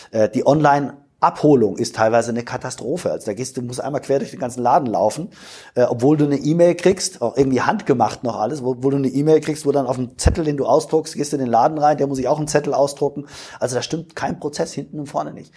Äh, 0.09 0.29
die 0.29 0.47
Online 0.47 0.93
Abholung 1.21 1.77
ist 1.77 1.95
teilweise 1.95 2.31
eine 2.31 2.43
Katastrophe. 2.43 3.11
Also 3.11 3.27
da 3.27 3.33
gehst 3.33 3.55
du 3.55 3.61
musst 3.61 3.79
einmal 3.79 4.01
quer 4.01 4.17
durch 4.17 4.31
den 4.31 4.39
ganzen 4.39 4.63
Laden 4.63 4.87
laufen, 4.87 5.29
äh, 5.75 5.83
obwohl 5.83 6.17
du 6.17 6.25
eine 6.25 6.37
E-Mail 6.37 6.73
kriegst, 6.73 7.21
auch 7.21 7.37
irgendwie 7.37 7.61
handgemacht 7.61 8.23
noch 8.23 8.39
alles, 8.39 8.63
wo, 8.63 8.77
wo 8.79 8.89
du 8.89 8.97
eine 8.97 9.07
E-Mail 9.07 9.39
kriegst, 9.39 9.67
wo 9.67 9.71
dann 9.71 9.85
auf 9.85 9.97
dem 9.97 10.17
Zettel, 10.17 10.43
den 10.43 10.57
du 10.57 10.65
ausdruckst, 10.65 11.15
gehst 11.15 11.31
du 11.31 11.37
in 11.37 11.43
den 11.43 11.51
Laden 11.51 11.77
rein, 11.77 11.97
der 11.97 12.07
muss 12.07 12.17
ich 12.17 12.27
auch 12.27 12.39
einen 12.39 12.47
Zettel 12.47 12.73
ausdrucken. 12.73 13.27
Also 13.59 13.75
da 13.75 13.83
stimmt 13.83 14.15
kein 14.15 14.39
Prozess 14.39 14.73
hinten 14.73 14.99
und 14.99 15.05
vorne 15.05 15.31
nicht. 15.31 15.53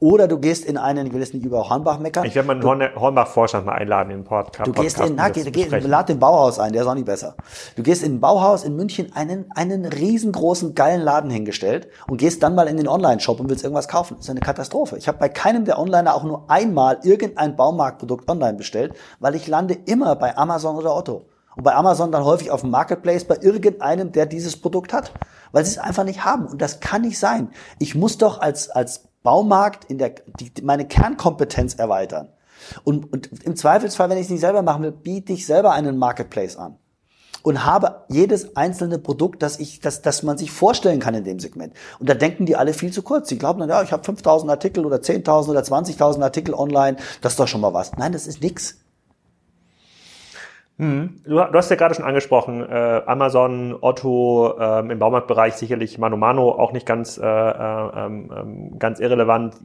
Oder 0.00 0.28
du 0.28 0.38
gehst 0.38 0.64
in 0.64 0.76
einen, 0.76 1.08
ich 1.08 1.12
will 1.12 1.20
jetzt 1.20 1.34
nicht 1.34 1.44
über 1.44 1.68
Hornbach 1.68 1.98
meckern. 1.98 2.24
Ich 2.24 2.36
werde 2.36 2.46
meinen 2.46 2.62
Hornbach-Vorstand 2.62 3.66
mal 3.66 3.72
einladen 3.72 4.10
in 4.12 4.18
den 4.18 4.24
Podcast. 4.24 4.68
Du 4.68 4.72
gehst 4.72 5.00
in, 5.00 5.16
na, 5.16 5.28
geh, 5.30 5.42
geh, 5.50 5.64
lad 5.64 6.08
den 6.08 6.20
Bauhaus 6.20 6.60
ein, 6.60 6.72
der 6.72 6.82
ist 6.82 6.88
auch 6.88 6.94
nicht 6.94 7.06
besser. 7.06 7.34
Du 7.74 7.82
gehst 7.82 8.04
in 8.04 8.14
ein 8.14 8.20
Bauhaus 8.20 8.62
in 8.62 8.76
München, 8.76 9.10
einen, 9.16 9.46
einen 9.56 9.84
riesengroßen, 9.84 10.76
geilen 10.76 11.00
Laden 11.00 11.30
hingestellt 11.30 11.88
und 12.08 12.18
gehst 12.18 12.44
dann 12.44 12.54
mal 12.54 12.68
in 12.68 12.76
den 12.76 12.86
Online-Shop 12.86 13.40
und 13.40 13.50
willst 13.50 13.64
irgendwas 13.64 13.88
kaufen. 13.88 14.14
Das 14.18 14.26
ist 14.26 14.30
eine 14.30 14.38
Katastrophe. 14.38 14.96
Ich 14.98 15.07
habe 15.08 15.18
bei 15.18 15.28
keinem 15.28 15.64
der 15.64 15.78
Onliner 15.78 16.14
auch 16.14 16.24
nur 16.24 16.50
einmal 16.50 17.00
irgendein 17.02 17.56
Baumarktprodukt 17.56 18.28
online 18.28 18.56
bestellt, 18.56 18.94
weil 19.20 19.34
ich 19.34 19.46
lande 19.46 19.74
immer 19.74 20.14
bei 20.16 20.36
Amazon 20.36 20.76
oder 20.76 20.94
Otto. 20.94 21.26
Und 21.56 21.64
bei 21.64 21.74
Amazon 21.74 22.12
dann 22.12 22.24
häufig 22.24 22.52
auf 22.52 22.60
dem 22.60 22.70
Marketplace 22.70 23.24
bei 23.24 23.36
irgendeinem, 23.40 24.12
der 24.12 24.26
dieses 24.26 24.60
Produkt 24.60 24.92
hat. 24.92 25.12
Weil 25.50 25.64
sie 25.64 25.72
es 25.72 25.78
einfach 25.78 26.04
nicht 26.04 26.24
haben. 26.24 26.46
Und 26.46 26.62
das 26.62 26.78
kann 26.78 27.02
nicht 27.02 27.18
sein. 27.18 27.50
Ich 27.80 27.94
muss 27.94 28.18
doch 28.18 28.40
als, 28.40 28.70
als 28.70 29.08
Baumarkt 29.24 29.84
in 29.86 29.98
der, 29.98 30.10
die, 30.38 30.52
meine 30.62 30.86
Kernkompetenz 30.86 31.74
erweitern. 31.74 32.28
Und, 32.84 33.12
und 33.12 33.44
im 33.44 33.56
Zweifelsfall, 33.56 34.08
wenn 34.10 34.18
ich 34.18 34.24
es 34.24 34.30
nicht 34.30 34.40
selber 34.40 34.62
machen 34.62 34.84
will, 34.84 34.92
biete 34.92 35.32
ich 35.32 35.46
selber 35.46 35.72
einen 35.72 35.96
Marketplace 35.96 36.56
an 36.56 36.78
und 37.42 37.64
habe 37.64 38.02
jedes 38.08 38.56
einzelne 38.56 38.98
Produkt, 38.98 39.42
das 39.42 39.58
ich, 39.60 39.80
das, 39.80 40.02
das 40.02 40.22
man 40.22 40.38
sich 40.38 40.50
vorstellen 40.50 41.00
kann 41.00 41.14
in 41.14 41.24
dem 41.24 41.38
Segment. 41.38 41.74
Und 41.98 42.08
da 42.08 42.14
denken 42.14 42.46
die 42.46 42.56
alle 42.56 42.72
viel 42.72 42.92
zu 42.92 43.02
kurz. 43.02 43.28
Sie 43.28 43.38
glauben 43.38 43.60
dann, 43.60 43.68
ja, 43.68 43.82
ich 43.82 43.92
habe 43.92 44.04
5000 44.04 44.50
Artikel 44.50 44.84
oder 44.84 44.96
10.000 44.96 45.48
oder 45.48 45.60
20.000 45.60 46.22
Artikel 46.22 46.54
online, 46.54 46.96
das 47.20 47.32
ist 47.32 47.40
doch 47.40 47.48
schon 47.48 47.60
mal 47.60 47.74
was. 47.74 47.92
Nein, 47.96 48.12
das 48.12 48.26
ist 48.26 48.42
nix. 48.42 48.78
Mhm. 50.78 51.22
Du, 51.24 51.40
hast 51.40 51.70
ja 51.70 51.76
gerade 51.76 51.96
schon 51.96 52.04
angesprochen, 52.04 52.62
äh, 52.62 53.02
Amazon, 53.04 53.76
Otto, 53.80 54.54
ähm, 54.60 54.92
im 54.92 54.98
Baumarktbereich 55.00 55.54
sicherlich 55.54 55.98
Mano 55.98 56.16
Mano 56.16 56.52
auch 56.52 56.72
nicht 56.72 56.86
ganz, 56.86 57.18
äh, 57.18 57.26
äh, 57.26 58.06
ähm, 58.06 58.78
ganz 58.78 59.00
irrelevant. 59.00 59.56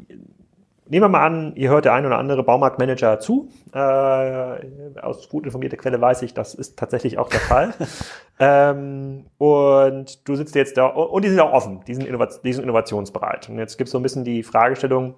Nehmen 0.85 1.05
wir 1.05 1.09
mal 1.09 1.25
an, 1.25 1.55
ihr 1.55 1.69
hört 1.69 1.85
der 1.85 1.93
ein 1.93 2.05
oder 2.05 2.17
andere 2.17 2.43
Baumarktmanager 2.43 3.19
zu. 3.19 3.49
Äh, 3.73 4.99
aus 4.99 5.29
gut 5.29 5.45
informierter 5.45 5.77
Quelle 5.77 6.01
weiß 6.01 6.23
ich, 6.23 6.33
das 6.33 6.53
ist 6.53 6.77
tatsächlich 6.77 7.17
auch 7.17 7.29
der 7.29 7.39
Fall. 7.39 7.73
ähm, 8.39 9.25
und 9.37 10.27
du 10.27 10.35
sitzt 10.35 10.55
jetzt 10.55 10.77
da, 10.77 10.87
und 10.87 11.23
die 11.23 11.29
sind 11.29 11.39
auch 11.39 11.53
offen, 11.53 11.81
die 11.87 11.95
sind, 11.95 12.05
innovat 12.05 12.41
die 12.43 12.51
sind 12.51 12.63
innovationsbereit. 12.63 13.47
Und 13.47 13.59
jetzt 13.59 13.77
gibt 13.77 13.87
es 13.87 13.91
so 13.91 13.99
ein 13.99 14.03
bisschen 14.03 14.25
die 14.25 14.43
Fragestellung, 14.43 15.15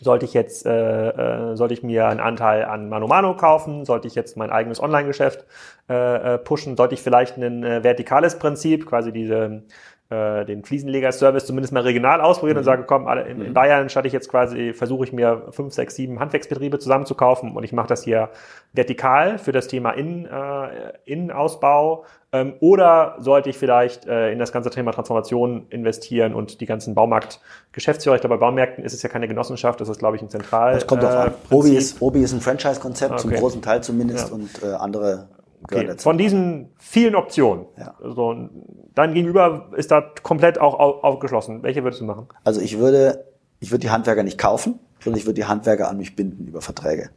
sollte 0.00 0.26
ich 0.26 0.34
jetzt, 0.34 0.66
äh, 0.66 1.08
äh, 1.52 1.56
sollte 1.56 1.74
ich 1.74 1.82
mir 1.82 2.08
einen 2.08 2.20
Anteil 2.20 2.64
an 2.64 2.88
Mano 2.88 3.06
Mano 3.06 3.34
kaufen? 3.34 3.84
Sollte 3.84 4.06
ich 4.08 4.14
jetzt 4.14 4.36
mein 4.36 4.50
eigenes 4.50 4.80
Online-Geschäft 4.80 5.46
äh, 5.88 6.34
äh, 6.34 6.38
pushen? 6.38 6.76
Sollte 6.76 6.94
ich 6.94 7.02
vielleicht 7.02 7.38
ein 7.38 7.64
äh, 7.64 7.82
vertikales 7.82 8.38
Prinzip, 8.38 8.86
quasi 8.86 9.12
diese 9.12 9.62
äh, 10.08 10.44
den 10.44 10.62
Fliesenleger-Service 10.62 11.46
zumindest 11.46 11.72
mal 11.72 11.82
regional 11.82 12.20
ausprobieren 12.20 12.56
mhm. 12.56 12.60
und 12.60 12.64
sage, 12.64 12.84
komm, 12.86 13.08
alle, 13.08 13.22
in, 13.22 13.40
in 13.40 13.48
mhm. 13.48 13.54
Bayern 13.54 13.88
statt 13.88 14.06
ich 14.06 14.12
jetzt 14.12 14.28
quasi, 14.28 14.72
versuche 14.72 15.04
ich 15.04 15.12
mir 15.12 15.48
fünf, 15.50 15.74
sechs, 15.74 15.96
sieben 15.96 16.20
Handwerksbetriebe 16.20 16.78
zusammenzukaufen 16.78 17.56
und 17.56 17.64
ich 17.64 17.72
mache 17.72 17.88
das 17.88 18.04
hier 18.04 18.30
vertikal 18.72 19.38
für 19.38 19.52
das 19.52 19.66
Thema 19.66 19.90
Innen, 19.90 20.26
äh, 20.26 20.92
Innenausbau 21.04 22.04
ähm, 22.32 22.54
oder 22.60 23.16
sollte 23.18 23.50
ich 23.50 23.58
vielleicht 23.58 24.06
äh, 24.06 24.30
in 24.30 24.38
das 24.38 24.52
ganze 24.52 24.70
Thema 24.70 24.92
Transformation 24.92 25.66
investieren 25.70 26.34
und 26.34 26.60
die 26.60 26.66
ganzen 26.66 26.94
Baumarkt-Geschäftsführer, 26.94 28.14
ich 28.14 28.20
glaube, 28.20 28.36
bei 28.36 28.46
Baumärkten 28.46 28.84
ist 28.84 28.92
es 28.92 29.02
ja 29.02 29.08
keine 29.08 29.26
Genossenschaft, 29.26 29.80
das 29.80 29.88
ist, 29.88 29.98
glaube 29.98 30.16
ich, 30.16 30.22
ein 30.22 30.28
Zentral. 30.28 30.74
Das 30.74 30.86
kommt 30.86 31.02
drauf 31.02 31.14
an. 31.14 31.28
Äh, 31.50 31.54
Obi 31.54 31.76
ist, 31.76 32.00
Obi 32.00 32.22
ist 32.22 32.32
ein 32.32 32.40
Franchise-Konzept, 32.40 33.12
okay. 33.12 33.22
zum 33.22 33.30
großen 33.32 33.62
Teil 33.62 33.82
zumindest, 33.82 34.28
ja. 34.28 34.34
und 34.34 34.62
äh, 34.62 34.74
andere 34.74 35.28
Okay. 35.64 35.96
Von 35.98 36.18
diesen 36.18 36.70
vielen 36.78 37.14
Optionen. 37.14 37.66
Ja. 37.78 37.94
Also, 38.02 38.48
dein 38.94 39.14
Gegenüber 39.14 39.70
ist 39.76 39.90
da 39.90 40.00
komplett 40.22 40.60
auch 40.60 40.74
aufgeschlossen. 40.74 41.62
Welche 41.62 41.82
würdest 41.82 42.00
du 42.00 42.04
machen? 42.04 42.28
Also 42.44 42.60
ich 42.60 42.78
würde, 42.78 43.24
ich 43.60 43.70
würde 43.70 43.80
die 43.80 43.90
Handwerker 43.90 44.22
nicht 44.22 44.38
kaufen, 44.38 44.78
sondern 45.00 45.18
ich 45.18 45.26
würde 45.26 45.34
die 45.34 45.44
Handwerker 45.44 45.88
an 45.88 45.96
mich 45.96 46.16
binden 46.16 46.46
über 46.46 46.60
Verträge 46.60 47.10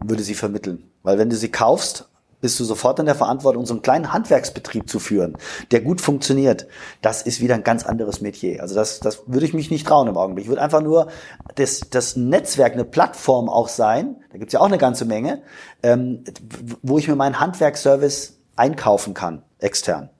und 0.00 0.10
würde 0.10 0.22
sie 0.22 0.34
vermitteln. 0.34 0.90
Weil 1.02 1.18
wenn 1.18 1.30
du 1.30 1.36
sie 1.36 1.50
kaufst, 1.50 2.08
bist 2.40 2.58
du 2.60 2.64
sofort 2.64 2.98
in 2.98 3.06
der 3.06 3.14
Verantwortung, 3.14 3.66
so 3.66 3.74
einen 3.74 3.82
kleinen 3.82 4.12
Handwerksbetrieb 4.12 4.88
zu 4.88 4.98
führen, 4.98 5.36
der 5.70 5.80
gut 5.80 6.00
funktioniert. 6.00 6.66
Das 7.02 7.22
ist 7.22 7.40
wieder 7.40 7.54
ein 7.54 7.64
ganz 7.64 7.84
anderes 7.84 8.20
Metier. 8.20 8.62
Also 8.62 8.74
das, 8.74 9.00
das 9.00 9.22
würde 9.26 9.46
ich 9.46 9.54
mich 9.54 9.70
nicht 9.70 9.86
trauen 9.86 10.08
im 10.08 10.16
Augenblick. 10.16 10.44
Ich 10.44 10.48
würde 10.48 10.62
einfach 10.62 10.82
nur 10.82 11.08
das, 11.54 11.80
das 11.90 12.16
Netzwerk, 12.16 12.72
eine 12.72 12.84
Plattform 12.84 13.48
auch 13.48 13.68
sein, 13.68 14.16
da 14.32 14.38
gibt's 14.38 14.52
ja 14.52 14.60
auch 14.60 14.66
eine 14.66 14.78
ganze 14.78 15.04
Menge, 15.04 15.42
ähm, 15.82 16.24
wo 16.82 16.98
ich 16.98 17.08
mir 17.08 17.16
meinen 17.16 17.40
Handwerksservice 17.40 18.38
einkaufen 18.56 19.14
kann, 19.14 19.42
extern 19.58 20.10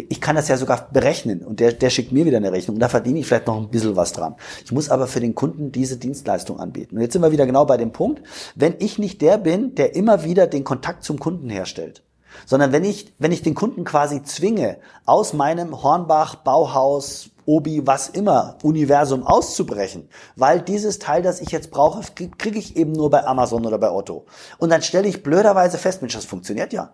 ich 0.00 0.20
kann 0.20 0.36
das 0.36 0.48
ja 0.48 0.56
sogar 0.56 0.88
berechnen 0.92 1.42
und 1.42 1.60
der, 1.60 1.72
der 1.72 1.90
schickt 1.90 2.12
mir 2.12 2.24
wieder 2.24 2.36
eine 2.36 2.52
Rechnung 2.52 2.76
und 2.76 2.80
da 2.80 2.88
verdiene 2.88 3.18
ich 3.18 3.26
vielleicht 3.26 3.46
noch 3.46 3.56
ein 3.56 3.68
bisschen 3.68 3.96
was 3.96 4.12
dran. 4.12 4.36
Ich 4.64 4.72
muss 4.72 4.90
aber 4.90 5.06
für 5.06 5.20
den 5.20 5.34
Kunden 5.34 5.72
diese 5.72 5.96
Dienstleistung 5.96 6.60
anbieten. 6.60 6.96
Und 6.96 7.02
jetzt 7.02 7.12
sind 7.12 7.22
wir 7.22 7.32
wieder 7.32 7.46
genau 7.46 7.64
bei 7.64 7.76
dem 7.76 7.92
Punkt, 7.92 8.22
wenn 8.54 8.74
ich 8.78 8.98
nicht 8.98 9.20
der 9.22 9.38
bin, 9.38 9.74
der 9.74 9.94
immer 9.94 10.24
wieder 10.24 10.46
den 10.46 10.64
Kontakt 10.64 11.04
zum 11.04 11.18
Kunden 11.18 11.48
herstellt, 11.48 12.02
sondern 12.44 12.72
wenn 12.72 12.84
ich, 12.84 13.14
wenn 13.18 13.32
ich 13.32 13.42
den 13.42 13.54
Kunden 13.54 13.84
quasi 13.84 14.22
zwinge, 14.22 14.78
aus 15.04 15.32
meinem 15.32 15.82
Hornbach, 15.82 16.36
Bauhaus, 16.36 17.30
Obi, 17.46 17.86
was 17.86 18.08
immer, 18.08 18.58
Universum 18.62 19.24
auszubrechen, 19.24 20.08
weil 20.34 20.60
dieses 20.60 20.98
Teil, 20.98 21.22
das 21.22 21.40
ich 21.40 21.50
jetzt 21.50 21.70
brauche, 21.70 22.02
kriege 22.38 22.58
ich 22.58 22.76
eben 22.76 22.92
nur 22.92 23.08
bei 23.08 23.24
Amazon 23.24 23.64
oder 23.64 23.78
bei 23.78 23.90
Otto. 23.90 24.26
Und 24.58 24.70
dann 24.70 24.82
stelle 24.82 25.08
ich 25.08 25.22
blöderweise 25.22 25.78
fest, 25.78 26.02
Mensch, 26.02 26.14
das 26.14 26.24
funktioniert 26.24 26.72
ja. 26.72 26.92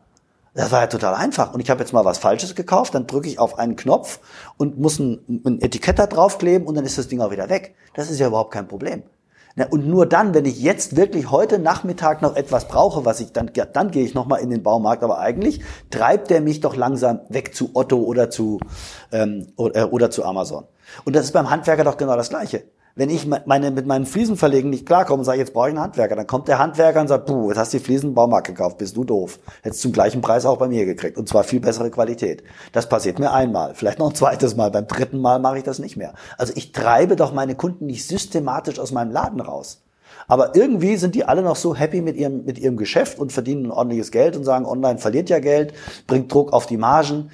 Das 0.54 0.70
war 0.70 0.82
ja 0.82 0.86
total 0.86 1.14
einfach. 1.14 1.54
Und 1.54 1.60
ich 1.60 1.70
habe 1.70 1.80
jetzt 1.80 1.92
mal 1.92 2.04
was 2.04 2.18
Falsches 2.18 2.54
gekauft, 2.54 2.94
dann 2.94 3.06
drücke 3.06 3.28
ich 3.28 3.38
auf 3.38 3.58
einen 3.58 3.76
Knopf 3.76 4.20
und 4.58 4.78
muss 4.78 4.98
ein, 4.98 5.42
ein 5.46 5.62
Etikett 5.62 5.98
da 5.98 6.06
draufkleben 6.06 6.66
und 6.66 6.74
dann 6.74 6.84
ist 6.84 6.98
das 6.98 7.08
Ding 7.08 7.20
auch 7.20 7.30
wieder 7.30 7.48
weg. 7.48 7.74
Das 7.94 8.10
ist 8.10 8.18
ja 8.18 8.26
überhaupt 8.26 8.52
kein 8.52 8.68
Problem. 8.68 9.02
Und 9.70 9.86
nur 9.86 10.06
dann, 10.06 10.32
wenn 10.32 10.46
ich 10.46 10.60
jetzt 10.62 10.96
wirklich 10.96 11.30
heute 11.30 11.58
Nachmittag 11.58 12.22
noch 12.22 12.36
etwas 12.36 12.68
brauche, 12.68 13.04
was 13.04 13.20
ich 13.20 13.32
dann, 13.32 13.50
dann 13.72 13.90
gehe 13.90 14.04
ich 14.04 14.14
nochmal 14.14 14.40
in 14.40 14.48
den 14.48 14.62
Baumarkt. 14.62 15.02
Aber 15.02 15.18
eigentlich 15.18 15.60
treibt 15.90 16.30
der 16.30 16.40
mich 16.40 16.60
doch 16.60 16.74
langsam 16.74 17.20
weg 17.28 17.54
zu 17.54 17.70
Otto 17.74 17.98
oder 17.98 18.30
zu, 18.30 18.60
ähm, 19.10 19.52
oder, 19.56 19.82
äh, 19.82 19.84
oder 19.84 20.10
zu 20.10 20.24
Amazon. 20.24 20.64
Und 21.04 21.14
das 21.14 21.26
ist 21.26 21.32
beim 21.32 21.50
Handwerker 21.50 21.84
doch 21.84 21.98
genau 21.98 22.16
das 22.16 22.30
Gleiche. 22.30 22.64
Wenn 22.94 23.08
ich 23.08 23.26
meine, 23.26 23.70
mit 23.70 23.86
meinen 23.86 24.04
Fliesenverlegen 24.04 24.68
nicht 24.68 24.84
klarkomme 24.84 25.20
und 25.20 25.24
sage, 25.24 25.38
jetzt 25.38 25.54
brauche 25.54 25.68
ich 25.68 25.74
einen 25.74 25.82
Handwerker, 25.82 26.14
dann 26.14 26.26
kommt 26.26 26.48
der 26.48 26.58
Handwerker 26.58 27.00
und 27.00 27.08
sagt, 27.08 27.26
puh, 27.26 27.48
jetzt 27.48 27.58
hast 27.58 27.72
du 27.72 27.78
die 27.78 27.84
Fliesen 27.84 28.10
im 28.10 28.14
Baumarkt 28.14 28.48
gekauft, 28.48 28.76
bist 28.76 28.96
du 28.96 29.04
doof. 29.04 29.38
Hättest 29.62 29.80
zum 29.80 29.92
gleichen 29.92 30.20
Preis 30.20 30.44
auch 30.44 30.58
bei 30.58 30.68
mir 30.68 30.84
gekriegt 30.84 31.16
und 31.16 31.26
zwar 31.26 31.44
viel 31.44 31.60
bessere 31.60 31.90
Qualität. 31.90 32.42
Das 32.72 32.88
passiert 32.88 33.18
mir 33.18 33.32
einmal, 33.32 33.74
vielleicht 33.74 33.98
noch 33.98 34.10
ein 34.10 34.14
zweites 34.14 34.56
Mal, 34.56 34.70
beim 34.70 34.86
dritten 34.86 35.20
Mal 35.20 35.38
mache 35.38 35.58
ich 35.58 35.64
das 35.64 35.78
nicht 35.78 35.96
mehr. 35.96 36.12
Also 36.36 36.52
ich 36.54 36.72
treibe 36.72 37.16
doch 37.16 37.32
meine 37.32 37.54
Kunden 37.54 37.86
nicht 37.86 38.06
systematisch 38.06 38.78
aus 38.78 38.92
meinem 38.92 39.10
Laden 39.10 39.40
raus. 39.40 39.82
Aber 40.28 40.54
irgendwie 40.54 40.96
sind 40.96 41.14
die 41.14 41.24
alle 41.24 41.42
noch 41.42 41.56
so 41.56 41.74
happy 41.74 42.00
mit 42.00 42.16
ihrem, 42.16 42.44
mit 42.44 42.58
ihrem 42.58 42.76
Geschäft 42.76 43.18
und 43.18 43.32
verdienen 43.32 43.66
ein 43.66 43.70
ordentliches 43.70 44.10
Geld 44.10 44.36
und 44.36 44.44
sagen, 44.44 44.66
online 44.66 44.98
verliert 44.98 45.30
ja 45.30 45.38
Geld, 45.38 45.72
bringt 46.06 46.32
Druck 46.32 46.52
auf 46.52 46.66
die 46.66 46.76
Margen. 46.76 47.30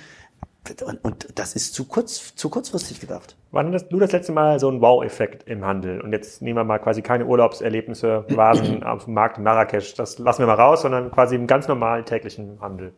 Und, 0.84 1.02
und 1.02 1.28
das 1.38 1.54
ist 1.54 1.72
zu 1.72 1.86
kurz, 1.86 2.34
zu 2.34 2.50
kurzfristig 2.50 3.00
gedacht. 3.00 3.36
Wann 3.52 3.72
hast 3.72 3.88
du 3.88 3.98
das 3.98 4.12
letzte 4.12 4.32
Mal 4.32 4.60
so 4.60 4.70
ein 4.70 4.82
Wow-Effekt 4.82 5.48
im 5.48 5.64
Handel? 5.64 6.00
Und 6.00 6.12
jetzt 6.12 6.42
nehmen 6.42 6.58
wir 6.58 6.64
mal 6.64 6.78
quasi 6.78 7.00
keine 7.00 7.24
Urlaubserlebnisse, 7.24 8.26
Vasen 8.28 8.82
auf 8.84 9.06
dem 9.06 9.14
Markt 9.14 9.38
in 9.38 9.44
Marrakesch. 9.44 9.94
Das 9.94 10.18
lassen 10.18 10.40
wir 10.40 10.46
mal 10.46 10.54
raus, 10.54 10.82
sondern 10.82 11.10
quasi 11.10 11.36
im 11.36 11.46
ganz 11.46 11.68
normalen 11.68 12.04
täglichen 12.04 12.60
Handel. 12.60 12.92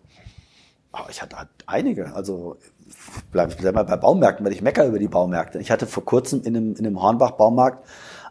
Oh, 0.93 1.07
ich 1.09 1.23
hatte 1.23 1.37
einige. 1.67 2.13
Also 2.15 2.57
bleib, 3.31 3.57
bleib 3.59 3.75
mal 3.75 3.85
bei 3.85 3.97
Baumärkten, 3.97 4.45
weil 4.45 4.53
ich 4.53 4.63
mecker 4.63 4.85
über 4.87 4.99
die 4.99 5.09
Baumärkte. 5.09 5.61
Ich 5.61 5.71
hatte 5.71 5.87
vor 5.87 6.05
kurzem 6.05 6.43
in 6.43 6.57
einem, 6.57 6.75
in 6.75 6.87
einem 6.87 7.01
Hornbach-Baumarkt 7.01 7.87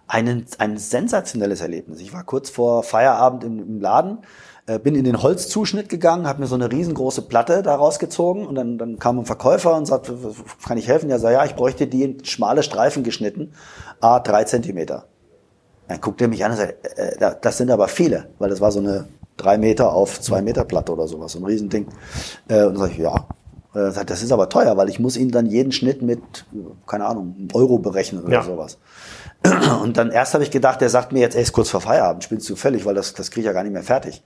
einen, 0.08 0.46
ein 0.58 0.78
sensationelles 0.78 1.62
Erlebnis. 1.62 2.02
Ich 2.02 2.12
war 2.14 2.24
kurz 2.24 2.50
vor 2.50 2.84
Feierabend 2.84 3.46
im, 3.46 3.60
im 3.60 3.80
Laden 3.80 4.20
bin 4.78 4.94
in 4.94 5.04
den 5.04 5.24
Holzzuschnitt 5.24 5.90
gegangen, 5.90 6.28
habe 6.28 6.42
mir 6.42 6.48
so 6.48 6.56
eine 6.56 6.72
riesengroße 6.72 7.24
Platte 7.24 7.64
da 7.64 7.76
rausgezogen 7.76 8.46
und 8.46 8.56
dann, 8.56 8.78
dann 8.78 9.00
kam 9.00 9.18
ein 9.18 9.26
Verkäufer 9.26 9.76
und 9.76 9.86
sagte, 9.86 10.16
kann 10.68 10.78
ich 10.78 10.88
helfen? 10.88 11.10
Ja, 11.10 11.18
sag, 11.18 11.32
ja, 11.32 11.46
ich 11.46 11.56
bräuchte 11.56 11.88
die 11.88 12.04
in 12.04 12.26
schmale 12.26 12.62
Streifen 12.62 13.04
geschnitten, 13.04 13.54
a 14.02 14.20
drei 14.20 14.44
Zentimeter. 14.44 15.06
Dann 15.88 16.02
guckt 16.02 16.22
er 16.22 16.28
mich 16.28 16.46
an 16.46 16.52
und 16.52 16.58
sagt, 16.58 17.00
äh, 17.00 17.16
äh 17.20 17.36
das 17.42 17.58
sind 17.58 17.72
aber 17.72 17.88
viele, 17.88 18.28
weil 18.38 18.50
das 18.50 18.62
war 18.62 18.72
so 18.72 18.80
eine 18.80 19.08
drei 19.38 19.58
Meter 19.58 19.94
auf 19.94 20.22
zwei 20.22 20.42
Meter 20.42 20.66
Platte 20.66 20.92
oder 20.92 21.08
sowas, 21.08 21.32
so 21.32 21.40
ein 21.40 21.46
Riesending. 21.46 21.88
Äh, 22.48 22.66
und 22.66 22.74
dann 22.74 22.78
sag 22.78 22.92
ich, 22.92 22.98
ja, 22.98 23.26
äh, 23.74 24.06
das 24.06 24.22
ist 24.22 24.32
aber 24.32 24.50
teuer, 24.50 24.78
weil 24.78 24.90
ich 24.90 25.00
muss 25.00 25.18
Ihnen 25.18 25.32
dann 25.32 25.46
jeden 25.46 25.72
Schnitt 25.72 26.02
mit, 26.02 26.46
keine 26.86 27.06
Ahnung, 27.06 27.36
einem 27.38 27.48
Euro 27.54 27.80
berechnen 27.80 28.24
oder 28.24 28.34
ja. 28.34 28.44
sowas. 28.44 28.78
Und 29.84 29.98
dann 29.98 30.12
erst 30.12 30.34
habe 30.34 30.44
ich 30.44 30.52
gedacht, 30.52 30.82
der 30.82 30.90
sagt 30.90 31.14
mir 31.14 31.20
jetzt, 31.20 31.36
ey, 31.36 31.42
ist 31.42 31.54
kurz 31.54 31.70
vor 31.70 31.82
Feierabend, 31.82 32.24
spielst 32.24 32.50
du 32.50 32.56
völlig, 32.56 32.86
weil 32.86 32.96
das, 32.96 33.14
das 33.14 33.32
kriege 33.32 33.42
ich 33.42 33.46
ja 33.46 33.54
gar 33.54 33.64
nicht 33.64 33.72
mehr 33.72 33.84
fertig. 33.84 34.22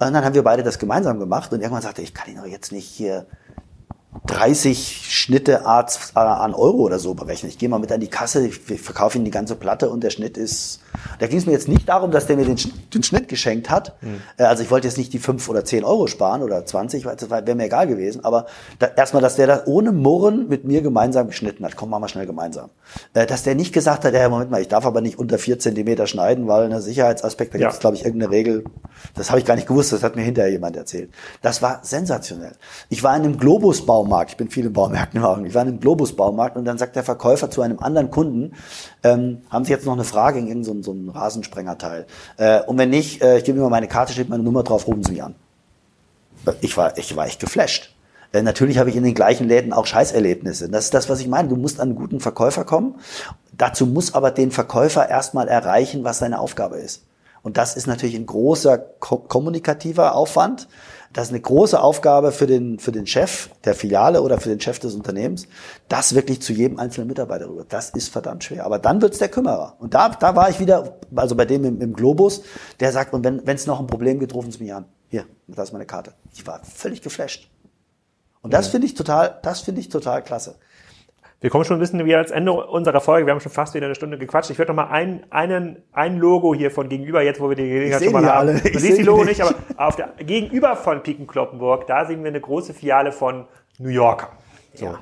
Und 0.00 0.12
dann 0.12 0.24
haben 0.24 0.34
wir 0.34 0.44
beide 0.44 0.62
das 0.62 0.78
gemeinsam 0.78 1.18
gemacht 1.18 1.52
und 1.52 1.60
irgendwann 1.60 1.82
sagte 1.82 2.02
ich, 2.02 2.14
kann 2.14 2.30
ihn 2.30 2.36
doch 2.36 2.46
jetzt 2.46 2.70
nicht 2.70 2.86
hier 2.86 3.26
30 4.26 5.06
Schnitte 5.10 5.66
an 5.66 6.54
Euro 6.54 6.78
oder 6.78 6.98
so 6.98 7.14
berechnen. 7.14 7.50
Ich 7.50 7.58
gehe 7.58 7.68
mal 7.68 7.78
mit 7.78 7.92
an 7.92 8.00
die 8.00 8.08
Kasse, 8.08 8.46
ich 8.46 8.80
verkaufe 8.80 9.18
Ihnen 9.18 9.24
die 9.24 9.30
ganze 9.30 9.54
Platte 9.54 9.90
und 9.90 10.02
der 10.02 10.10
Schnitt 10.10 10.36
ist. 10.36 10.80
Da 11.18 11.26
ging 11.26 11.38
es 11.38 11.46
mir 11.46 11.52
jetzt 11.52 11.68
nicht 11.68 11.88
darum, 11.88 12.10
dass 12.10 12.26
der 12.26 12.36
mir 12.36 12.44
den, 12.44 12.58
den 12.92 13.02
Schnitt 13.02 13.28
geschenkt 13.28 13.70
hat. 13.70 13.96
Mhm. 14.02 14.20
Also 14.38 14.62
ich 14.62 14.70
wollte 14.70 14.88
jetzt 14.88 14.96
nicht 14.96 15.12
die 15.12 15.18
5 15.18 15.48
oder 15.48 15.64
10 15.64 15.84
Euro 15.84 16.06
sparen 16.06 16.42
oder 16.42 16.64
20, 16.64 17.04
weil 17.04 17.16
das 17.16 17.30
wäre 17.30 17.54
mir 17.54 17.64
egal 17.64 17.86
gewesen. 17.86 18.24
Aber 18.24 18.46
da, 18.78 18.86
erstmal, 18.86 19.22
dass 19.22 19.36
der 19.36 19.46
da 19.46 19.62
ohne 19.66 19.92
Murren 19.92 20.48
mit 20.48 20.64
mir 20.64 20.80
gemeinsam 20.80 21.26
geschnitten 21.28 21.64
hat. 21.64 21.76
Komm, 21.76 21.90
machen 21.90 22.02
wir 22.02 22.08
schnell 22.08 22.26
gemeinsam. 22.26 22.70
Äh, 23.14 23.26
dass 23.26 23.42
der 23.42 23.54
nicht 23.54 23.72
gesagt 23.72 24.04
hat, 24.04 24.14
ja, 24.14 24.28
Moment 24.28 24.50
mal, 24.50 24.60
ich 24.60 24.68
darf 24.68 24.86
aber 24.86 25.00
nicht 25.00 25.18
unter 25.18 25.38
4 25.38 25.58
Zentimeter 25.58 26.06
schneiden, 26.06 26.48
weil 26.48 26.64
eine 26.64 26.80
Sicherheitsaspekt, 26.80 27.54
da 27.54 27.58
ja. 27.58 27.66
gibt 27.66 27.74
es, 27.74 27.80
glaube 27.80 27.96
ich, 27.96 28.04
irgendeine 28.04 28.32
Regel. 28.32 28.64
Das 29.14 29.30
habe 29.30 29.38
ich 29.38 29.46
gar 29.46 29.54
nicht 29.54 29.68
gewusst, 29.68 29.92
das 29.92 30.02
hat 30.02 30.16
mir 30.16 30.22
hinterher 30.22 30.50
jemand 30.50 30.76
erzählt. 30.76 31.10
Das 31.42 31.62
war 31.62 31.80
sensationell. 31.82 32.52
Ich 32.88 33.02
war 33.02 33.14
in 33.16 33.22
einem 33.22 33.38
Globus-Baumarkt, 33.98 34.30
ich 34.30 34.36
bin 34.36 34.50
viel 34.50 34.66
im 34.66 34.72
Baumärkten. 34.72 35.20
Ich 35.46 35.54
war 35.54 35.62
in 35.62 35.68
einem 35.68 35.80
Globus-Baumarkt 35.80 36.56
und 36.56 36.64
dann 36.64 36.78
sagt 36.78 36.96
der 36.96 37.04
Verkäufer 37.04 37.50
zu 37.50 37.62
einem 37.62 37.78
anderen 37.80 38.10
Kunden, 38.10 38.52
ähm, 39.02 39.42
haben 39.50 39.64
Sie 39.64 39.72
jetzt 39.72 39.86
noch 39.86 39.94
eine 39.94 40.04
Frage 40.04 40.38
in 40.38 40.64
so, 40.64 40.80
so 40.82 40.94
Rasensprengerteil? 41.12 42.06
Äh, 42.36 42.62
und 42.62 42.78
wenn 42.78 42.90
nicht, 42.90 43.22
äh, 43.22 43.38
ich 43.38 43.44
gebe 43.44 43.58
Ihnen 43.58 43.64
mal 43.64 43.70
meine 43.70 43.88
Karte, 43.88 44.12
steht 44.12 44.28
meine 44.28 44.42
Nummer 44.42 44.62
drauf, 44.62 44.86
rufen 44.86 45.02
Sie 45.04 45.12
mich 45.12 45.22
an. 45.22 45.34
Ich 46.60 46.76
war, 46.76 46.96
ich 46.96 47.14
war 47.16 47.26
echt 47.26 47.40
geflasht. 47.40 47.94
Äh, 48.32 48.42
natürlich 48.42 48.78
habe 48.78 48.90
ich 48.90 48.96
in 48.96 49.04
den 49.04 49.14
gleichen 49.14 49.48
Läden 49.48 49.72
auch 49.72 49.86
Scheißerlebnisse. 49.86 50.68
Das 50.68 50.84
ist 50.84 50.94
das, 50.94 51.08
was 51.08 51.20
ich 51.20 51.28
meine. 51.28 51.48
Du 51.48 51.56
musst 51.56 51.80
an 51.80 51.88
einen 51.88 51.98
guten 51.98 52.20
Verkäufer 52.20 52.64
kommen. 52.64 52.96
Dazu 53.56 53.86
muss 53.86 54.14
aber 54.14 54.30
den 54.30 54.50
Verkäufer 54.50 55.08
erstmal 55.08 55.48
erreichen, 55.48 56.04
was 56.04 56.18
seine 56.18 56.38
Aufgabe 56.38 56.76
ist. 56.76 57.04
Und 57.42 57.56
das 57.56 57.76
ist 57.76 57.86
natürlich 57.86 58.16
ein 58.16 58.26
großer 58.26 58.78
ko 58.78 59.16
kommunikativer 59.16 60.14
Aufwand. 60.14 60.68
Das 61.18 61.26
ist 61.26 61.32
eine 61.32 61.40
große 61.40 61.82
Aufgabe 61.82 62.30
für 62.30 62.46
den, 62.46 62.78
für 62.78 62.92
den 62.92 63.04
Chef 63.04 63.50
der 63.64 63.74
Filiale 63.74 64.22
oder 64.22 64.38
für 64.38 64.50
den 64.50 64.60
Chef 64.60 64.78
des 64.78 64.94
Unternehmens, 64.94 65.48
das 65.88 66.14
wirklich 66.14 66.40
zu 66.40 66.52
jedem 66.52 66.78
einzelnen 66.78 67.08
Mitarbeiter 67.08 67.48
rüber. 67.48 67.64
Das 67.68 67.90
ist 67.90 68.08
verdammt 68.10 68.44
schwer. 68.44 68.64
Aber 68.64 68.78
dann 68.78 69.02
wird's 69.02 69.18
der 69.18 69.28
Kümmerer. 69.28 69.74
Und 69.80 69.94
da, 69.94 70.10
da 70.10 70.36
war 70.36 70.48
ich 70.48 70.60
wieder, 70.60 70.96
also 71.16 71.34
bei 71.34 71.44
dem 71.44 71.64
im, 71.64 71.80
im 71.80 71.92
Globus, 71.92 72.42
der 72.78 72.92
sagt, 72.92 73.14
und 73.14 73.24
wenn 73.24 73.42
es 73.48 73.66
noch 73.66 73.80
ein 73.80 73.88
Problem 73.88 74.20
gibt, 74.20 74.32
rufen 74.32 74.52
Sie 74.52 74.62
mich 74.62 74.72
an. 74.72 74.84
Hier, 75.08 75.24
da 75.48 75.64
ist 75.64 75.72
meine 75.72 75.86
Karte. 75.86 76.12
Ich 76.34 76.46
war 76.46 76.60
völlig 76.62 77.02
geflasht. 77.02 77.50
Und 78.40 78.54
das 78.54 78.66
ja. 78.66 78.70
finde 78.70 78.86
ich 78.86 78.94
total, 78.94 79.40
das 79.42 79.62
finde 79.62 79.80
ich 79.80 79.88
total 79.88 80.22
klasse. 80.22 80.54
Wir 81.40 81.50
kommen 81.50 81.64
schon 81.64 81.76
ein 81.76 81.80
bisschen 81.80 82.04
wieder 82.04 82.18
als 82.18 82.32
Ende 82.32 82.52
unserer 82.52 83.00
Folge. 83.00 83.26
Wir 83.26 83.32
haben 83.32 83.40
schon 83.40 83.52
fast 83.52 83.72
wieder 83.74 83.86
eine 83.86 83.94
Stunde 83.94 84.18
gequatscht. 84.18 84.50
Ich 84.50 84.58
würde 84.58 84.72
noch 84.72 84.84
mal 84.84 84.90
ein, 84.90 85.24
einen, 85.30 85.84
ein 85.92 86.18
Logo 86.18 86.52
hier 86.52 86.72
von 86.72 86.88
gegenüber, 86.88 87.22
jetzt 87.22 87.40
wo 87.40 87.48
wir 87.48 87.54
die 87.54 87.68
Gelegenheit 87.68 88.02
schon 88.02 88.12
mal 88.12 88.26
haben. 88.26 88.48
Alle. 88.48 88.60
Du 88.60 88.78
siehst 88.78 88.98
die 88.98 89.04
Logo 89.04 89.22
nicht, 89.22 89.40
aber 89.40 89.54
auf 89.76 89.94
der, 89.94 90.08
gegenüber 90.18 90.74
von 90.74 91.00
Piken 91.00 91.28
Kloppenburg, 91.28 91.86
da 91.86 92.06
sehen 92.06 92.24
wir 92.24 92.30
eine 92.30 92.40
große 92.40 92.74
Filiale 92.74 93.12
von 93.12 93.46
New 93.78 93.88
Yorker. 93.88 94.30
So. 94.74 94.86
Ja. 94.86 94.98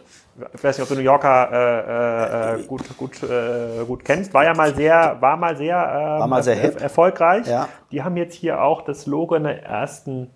Ich 0.53 0.62
weiß 0.62 0.76
nicht, 0.76 0.82
ob 0.82 0.89
du 0.91 0.97
New 0.97 1.07
Yorker 1.07 2.57
äh, 2.57 2.61
äh, 2.61 2.62
gut, 2.64 2.82
gut, 2.99 3.22
äh, 3.22 3.84
gut 3.87 4.05
kennst. 4.05 4.34
War 4.34 4.45
ja 4.45 4.53
mal 4.53 4.74
sehr, 4.74 5.16
war 5.18 5.39
mal 5.39 5.57
sehr, 5.57 5.76
äh, 5.76 6.20
war 6.20 6.26
mal 6.26 6.43
sehr 6.43 6.62
er, 6.62 6.82
erfolgreich. 6.82 7.47
Ja. 7.47 7.70
Die 7.91 8.03
haben 8.03 8.18
jetzt 8.18 8.34
hier 8.34 8.62
auch 8.62 8.82
das 8.82 9.07
Logo 9.07 9.34
in 9.34 9.45
der 9.45 9.62
ersten 9.62 10.30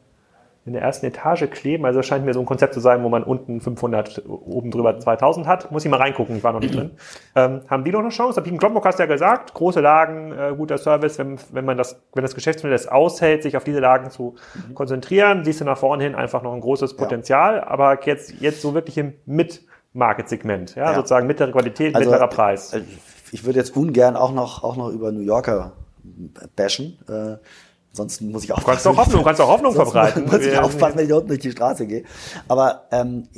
in 0.71 0.75
der 0.75 0.83
ersten 0.83 1.05
Etage 1.07 1.51
kleben. 1.51 1.85
Also 1.85 1.99
das 1.99 2.07
scheint 2.07 2.25
mir 2.25 2.33
so 2.33 2.39
ein 2.39 2.47
Konzept 2.47 2.75
zu 2.75 2.81
sein, 2.81 3.03
wo 3.03 3.09
man 3.09 3.25
unten 3.25 3.61
500, 3.61 4.23
oben 4.29 4.71
drüber 4.71 5.01
2000 5.01 5.49
hat. 5.49 5.73
Muss 5.73 5.85
ich 5.85 5.91
mal 5.91 5.97
reingucken, 5.97 6.37
ich 6.37 6.45
war 6.45 6.53
noch 6.53 6.61
nicht 6.61 6.77
drin. 6.77 6.93
Ähm, 7.35 7.63
haben 7.69 7.83
die 7.83 7.91
noch 7.91 7.99
eine 7.99 8.11
Chance? 8.11 8.41
Piken 8.41 8.57
Kloppenburg 8.57 8.87
hast 8.87 9.01
du 9.01 9.03
ja 9.03 9.09
gesagt, 9.09 9.53
große 9.53 9.81
Lagen, 9.81 10.31
äh, 10.31 10.55
guter 10.57 10.79
Service, 10.79 11.19
wenn, 11.19 11.41
wenn 11.51 11.65
man 11.65 11.77
das, 11.77 12.01
wenn 12.15 12.23
das 12.23 12.37
Geschäftsmodell 12.37 12.77
es 12.77 12.87
aushält, 12.87 13.43
sich 13.43 13.57
auf 13.57 13.65
diese 13.65 13.81
Lagen 13.81 14.11
zu 14.11 14.37
mhm. 14.69 14.75
konzentrieren, 14.75 15.45
siehst 15.45 15.61
du 15.61 15.65
nach 15.65 15.77
vorne 15.79 16.05
hin 16.05 16.15
einfach 16.15 16.43
noch 16.43 16.53
ein 16.53 16.61
großes 16.61 16.95
Potenzial, 16.95 17.57
ja. 17.57 17.67
aber 17.67 17.99
jetzt, 18.07 18.41
jetzt 18.41 18.63
so 18.63 18.73
wirklich 18.73 18.97
im 18.97 19.15
Mit-Market-Segment, 19.27 20.77
ja, 20.77 20.85
ja, 20.85 20.95
sozusagen 20.95 21.27
mittlere 21.27 21.51
Qualität, 21.51 21.97
also, 21.97 22.09
mittlerer 22.09 22.29
Preis. 22.29 22.75
Äh, 22.75 22.83
ich 23.33 23.45
würde 23.45 23.59
jetzt 23.59 23.77
ungern 23.77 24.15
auch 24.15 24.33
noch, 24.33 24.63
auch 24.63 24.77
noch 24.77 24.91
über 24.91 25.11
New 25.11 25.21
Yorker 25.21 25.73
bashen. 26.55 26.99
Äh, 27.09 27.39
Ansonsten 28.01 28.31
muss 28.31 28.45
ich 28.45 28.53
auch. 28.53 28.65
Kannst 28.65 28.87
auch 28.87 28.97
Hoffnung, 28.97 29.23
kannst 29.23 29.41
auch 29.43 29.49
Hoffnung 29.49 29.75
verbreiten. 29.75 30.25
Muss 30.25 30.41
ich 30.41 30.59
aufpassen, 30.59 30.99
wenn 30.99 31.07
ich 31.07 31.13
unten 31.13 31.29
durch 31.29 31.41
die 31.41 31.51
Straße 31.51 31.87
gehe. 31.87 32.05
Aber 32.49 32.87
ähm, 32.91 33.29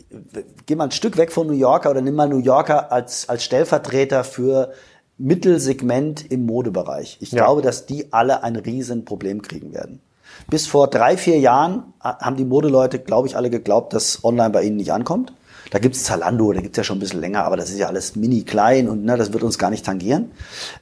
geh 0.66 0.76
mal 0.76 0.84
ein 0.84 0.90
Stück 0.92 1.16
weg 1.16 1.32
von 1.32 1.48
New 1.48 1.54
Yorker 1.54 1.90
oder 1.90 2.00
nimm 2.00 2.14
mal 2.14 2.28
New 2.28 2.38
Yorker 2.38 2.92
als 2.92 3.28
als 3.28 3.42
Stellvertreter 3.42 4.22
für 4.22 4.72
Mittelsegment 5.18 6.30
im 6.30 6.46
Modebereich. 6.46 7.18
Ich 7.20 7.32
ja. 7.32 7.44
glaube, 7.44 7.62
dass 7.62 7.86
die 7.86 8.12
alle 8.12 8.44
ein 8.44 8.56
Riesenproblem 8.56 9.42
kriegen 9.42 9.74
werden. 9.74 10.00
Bis 10.48 10.66
vor 10.66 10.88
drei, 10.88 11.16
vier 11.16 11.38
Jahren 11.38 11.92
haben 12.00 12.36
die 12.36 12.44
Modeleute, 12.44 12.98
glaube 12.98 13.28
ich, 13.28 13.36
alle 13.36 13.50
geglaubt, 13.50 13.92
dass 13.92 14.24
online 14.24 14.50
bei 14.50 14.62
ihnen 14.62 14.76
nicht 14.76 14.92
ankommt. 14.92 15.32
Da 15.73 15.79
gibt's 15.79 16.05
Zalando, 16.05 16.53
da 16.53 16.61
gibt's 16.61 16.77
ja 16.77 16.85
schon 16.85 16.99
ein 16.99 17.01
bisschen 17.01 17.23
länger, 17.23 17.45
aber 17.45 17.57
das 17.57 17.70
ist 17.70 17.79
ja 17.79 17.87
alles 17.87 18.14
mini 18.14 18.43
klein 18.43 18.91
und 18.91 19.07
ne, 19.07 19.16
das 19.16 19.33
wird 19.33 19.43
uns 19.43 19.57
gar 19.57 19.70
nicht 19.70 19.87
tangieren. 19.87 20.31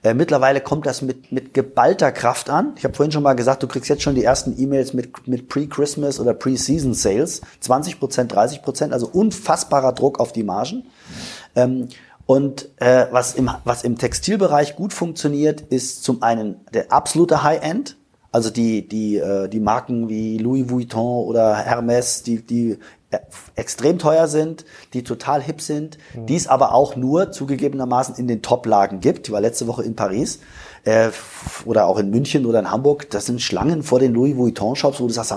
Äh, 0.03 0.15
mittlerweile 0.15 0.61
kommt 0.61 0.85
das 0.85 1.01
mit, 1.01 1.31
mit 1.31 1.55
geballter 1.55 2.11
Kraft 2.11 2.51
an. 2.51 2.73
Ich 2.77 2.83
habe 2.83 2.93
vorhin 2.93 3.13
schon 3.13 3.23
mal 3.23 3.35
gesagt, 3.35 3.63
du 3.63 3.69
kriegst 3.69 3.89
jetzt 3.89 4.03
schon 4.03 4.17
die 4.17 4.25
ersten 4.25 4.61
E-Mails 4.61 4.93
mit, 4.93 5.29
mit 5.29 5.49
Pre-Christmas 5.49 6.19
oder 6.19 6.35
Pre-Season 6.35 6.95
Sales. 6.95 7.41
20 7.61 8.01
Prozent, 8.01 8.35
30 8.35 8.63
Prozent, 8.63 8.93
also 8.93 9.07
unfassbarer 9.07 9.93
Druck 9.93 10.19
auf 10.19 10.33
die 10.33 10.43
Margen. 10.43 10.87
Ähm, 11.55 11.89
und 12.27 12.69
äh, 12.81 13.07
was, 13.13 13.35
im, 13.35 13.49
was 13.63 13.85
im 13.85 13.97
Textilbereich 13.97 14.75
gut 14.75 14.93
funktioniert, 14.93 15.61
ist 15.61 16.03
zum 16.03 16.25
einen 16.25 16.57
der 16.75 16.91
absolute 16.91 17.45
High-End, 17.45 17.97
also 18.33 18.51
die, 18.51 18.89
die, 18.89 19.19
äh, 19.19 19.49
die 19.49 19.61
Marken 19.61 20.09
wie 20.09 20.39
Louis 20.39 20.69
Vuitton 20.69 21.27
oder 21.27 21.57
Hermes, 21.57 22.25
die, 22.25 22.43
die 22.45 22.79
extrem 23.57 23.99
teuer 23.99 24.29
sind, 24.29 24.65
die 24.93 25.03
total 25.03 25.43
hip 25.43 25.61
sind, 25.61 25.99
mhm. 26.15 26.27
die 26.27 26.37
es 26.37 26.47
aber 26.47 26.75
auch 26.75 26.97
nur 26.97 27.33
zugegebenermaßen 27.33 28.15
in 28.15 28.29
den 28.29 28.43
Top-Lagen 28.43 29.01
gibt. 29.01 29.29
Ich 29.29 29.33
war 29.33 29.41
letzte 29.41 29.67
Woche 29.67 29.83
in 29.83 29.97
Paris 29.97 30.41
äh, 30.85 31.11
oder 31.65 31.87
auch 31.87 31.99
in 31.99 32.11
München 32.11 32.47
oder 32.47 32.61
in 32.61 32.71
Hamburg. 32.71 33.11
Das 33.11 33.27
sind 33.27 33.43
Schlangen 33.43 33.83
vor 33.83 33.99
den 33.99 34.13
Louis 34.13 34.37
Vuitton-Shops, 34.37 35.01
wo 35.01 35.07
du 35.07 35.13
sagst, 35.13 35.35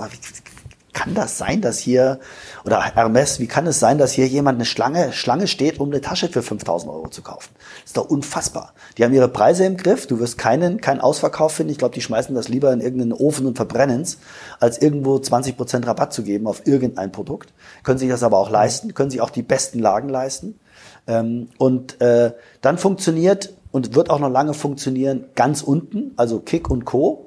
kann 0.94 1.14
das 1.14 1.36
sein, 1.36 1.60
dass 1.60 1.78
hier, 1.78 2.20
oder 2.64 2.82
Hermes, 2.82 3.40
wie 3.40 3.46
kann 3.46 3.66
es 3.66 3.80
sein, 3.80 3.98
dass 3.98 4.12
hier 4.12 4.26
jemand 4.26 4.56
eine 4.56 4.64
Schlange, 4.64 5.12
Schlange 5.12 5.46
steht, 5.46 5.80
um 5.80 5.90
eine 5.90 6.00
Tasche 6.00 6.28
für 6.28 6.42
5000 6.42 6.90
Euro 6.90 7.08
zu 7.08 7.22
kaufen? 7.22 7.50
Das 7.82 7.90
ist 7.90 7.96
doch 7.96 8.08
unfassbar. 8.08 8.72
Die 8.96 9.04
haben 9.04 9.12
ihre 9.12 9.28
Preise 9.28 9.64
im 9.64 9.76
Griff, 9.76 10.06
du 10.06 10.20
wirst 10.20 10.38
keinen, 10.38 10.80
keinen 10.80 11.00
Ausverkauf 11.00 11.52
finden. 11.52 11.72
Ich 11.72 11.78
glaube, 11.78 11.94
die 11.94 12.00
schmeißen 12.00 12.34
das 12.34 12.48
lieber 12.48 12.72
in 12.72 12.80
irgendeinen 12.80 13.12
Ofen 13.12 13.46
und 13.46 13.56
verbrennen 13.56 14.00
es, 14.00 14.18
als 14.60 14.80
irgendwo 14.80 15.18
20 15.18 15.56
Prozent 15.56 15.86
Rabatt 15.86 16.12
zu 16.12 16.22
geben 16.22 16.46
auf 16.46 16.66
irgendein 16.66 17.12
Produkt. 17.12 17.52
Können 17.82 17.98
sich 17.98 18.08
das 18.08 18.22
aber 18.22 18.38
auch 18.38 18.50
leisten, 18.50 18.94
können 18.94 19.10
sich 19.10 19.20
auch 19.20 19.30
die 19.30 19.42
besten 19.42 19.80
Lagen 19.80 20.08
leisten. 20.08 20.58
Ähm, 21.06 21.48
und 21.58 22.00
äh, 22.00 22.32
dann 22.62 22.78
funktioniert 22.78 23.52
und 23.72 23.94
wird 23.94 24.08
auch 24.08 24.20
noch 24.20 24.30
lange 24.30 24.54
funktionieren 24.54 25.26
ganz 25.34 25.60
unten, 25.60 26.12
also 26.16 26.38
Kick 26.38 26.70
und 26.70 26.84
Co 26.84 27.23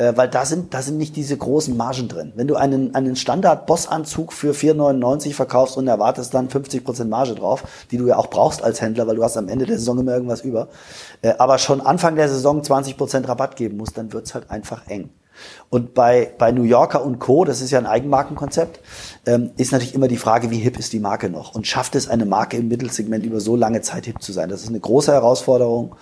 äh, 0.00 0.16
weil 0.16 0.28
da 0.28 0.46
sind, 0.46 0.72
da 0.72 0.80
sind 0.80 0.96
nicht 0.96 1.14
diese 1.14 1.36
großen 1.36 1.76
Margen 1.76 2.08
drin. 2.08 2.32
Wenn 2.34 2.48
du 2.48 2.56
einen, 2.56 2.94
einen 2.94 3.16
Standard-Boss-Anzug 3.16 4.32
für 4.32 4.52
4,99 4.52 5.34
verkaufst 5.34 5.76
und 5.76 5.86
erwartest 5.86 6.32
dann 6.32 6.48
50% 6.48 7.04
Marge 7.04 7.34
drauf, 7.34 7.64
die 7.90 7.98
du 7.98 8.06
ja 8.06 8.16
auch 8.16 8.28
brauchst 8.28 8.62
als 8.62 8.80
Händler, 8.80 9.06
weil 9.06 9.16
du 9.16 9.22
hast 9.22 9.36
am 9.36 9.48
Ende 9.48 9.66
der 9.66 9.78
Saison 9.78 9.98
immer 9.98 10.14
irgendwas 10.14 10.40
über, 10.40 10.68
äh, 11.20 11.34
aber 11.36 11.58
schon 11.58 11.82
Anfang 11.82 12.16
der 12.16 12.30
Saison 12.30 12.62
20% 12.62 13.28
Rabatt 13.28 13.56
geben 13.56 13.76
musst, 13.76 13.98
dann 13.98 14.12
wird's 14.14 14.32
halt 14.32 14.50
einfach 14.50 14.86
eng. 14.88 15.10
Und 15.70 15.94
bei, 15.94 16.32
bei 16.36 16.50
New 16.50 16.64
Yorker 16.64 17.04
und 17.04 17.20
Co., 17.20 17.44
das 17.44 17.60
ist 17.60 17.70
ja 17.70 17.78
ein 17.78 17.86
Eigenmarkenkonzept, 17.86 18.80
ähm, 19.24 19.52
ist 19.56 19.70
natürlich 19.70 19.94
immer 19.94 20.08
die 20.08 20.16
Frage, 20.16 20.50
wie 20.50 20.58
hip 20.58 20.76
ist 20.76 20.92
die 20.92 20.98
Marke 20.98 21.30
noch? 21.30 21.54
Und 21.54 21.64
schafft 21.68 21.94
es 21.94 22.08
eine 22.08 22.26
Marke 22.26 22.56
im 22.56 22.66
Mittelsegment 22.66 23.24
über 23.24 23.38
so 23.38 23.54
lange 23.54 23.80
Zeit 23.80 24.06
hip 24.06 24.20
zu 24.20 24.32
sein? 24.32 24.48
Das 24.48 24.62
ist 24.62 24.68
eine 24.68 24.80
große 24.80 25.12
Herausforderung 25.12 25.94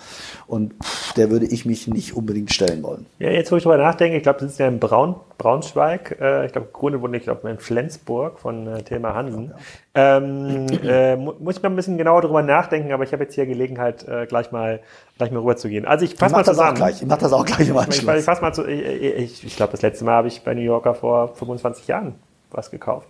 und 0.47 0.73
pff, 0.83 1.13
der 1.13 1.31
würde 1.31 1.45
ich 1.45 1.67
mich 1.67 1.87
nicht 1.87 2.17
unbedingt 2.17 2.51
stellen 2.51 2.83
wollen. 2.83 3.05
Ja, 3.19 3.31
jetzt 3.31 3.53
wo 3.53 3.57
ich 3.57 3.63
drüber 3.63 3.77
nachdenke, 3.77 4.17
ich 4.17 4.23
glaube, 4.23 4.41
das 4.41 4.53
ist 4.53 4.59
ja 4.59 4.67
in 4.69 4.81
Braun, 4.81 5.17
Braunschweig, 5.37 6.17
äh, 6.19 6.47
ich 6.47 6.53
glaube, 6.53 6.69
Grunde 6.73 7.03
wurde 7.03 7.19
ich 7.19 7.25
glaube 7.25 7.51
in 7.51 7.59
Flensburg 7.59 8.39
von 8.39 8.67
äh, 8.67 8.83
Thema 8.83 9.15
Hansen. 9.15 9.53
Ja. 9.95 10.17
Ähm, 10.17 10.67
äh, 10.85 11.17
muss 11.17 11.57
ich 11.57 11.63
mal 11.63 11.71
ein 11.71 11.77
bisschen 11.77 11.99
genauer 11.99 12.23
drüber 12.23 12.43
nachdenken, 12.43 12.93
aber 12.93 13.05
ich 13.05 13.13
habe 13.13 13.25
jetzt 13.25 13.35
hier 13.35 13.47
Gelegenheit, 13.47 14.07
äh, 14.09 14.27
gleich 14.27 14.53
mal 14.53 14.81
gleich 15.19 15.33
mal 15.33 15.41
rüber 15.41 15.57
zu 15.57 15.69
gehen. 15.69 15.85
Also 15.85 16.05
ich 16.05 16.15
fasse 16.15 16.35
mal 16.35 16.45
zusammen. 16.45 16.71
Das 16.71 16.73
auch 16.73 16.87
gleich. 16.87 17.03
Ich 17.03 17.09
mach 17.09 17.19
das 17.19 17.33
auch 17.33 17.45
gleich 17.45 17.69
im 17.69 17.77
Anschluss. 17.77 18.15
Ich, 18.15 18.21
ich 18.21 18.25
fasse 18.25 18.41
mal 18.41 18.53
zu, 18.53 18.65
ich, 18.67 19.45
ich, 19.45 19.58
ich 19.59 19.61
glaube, 19.61 19.73
das 19.73 19.83
letzte 19.83 20.05
Mal 20.05 20.13
habe 20.13 20.29
ich 20.29 20.45
bei 20.45 20.55
New 20.55 20.61
Yorker 20.61 20.95
vor 20.95 21.35
25 21.35 21.89
Jahren 21.89 22.15
was 22.51 22.71
gekauft. 22.71 23.09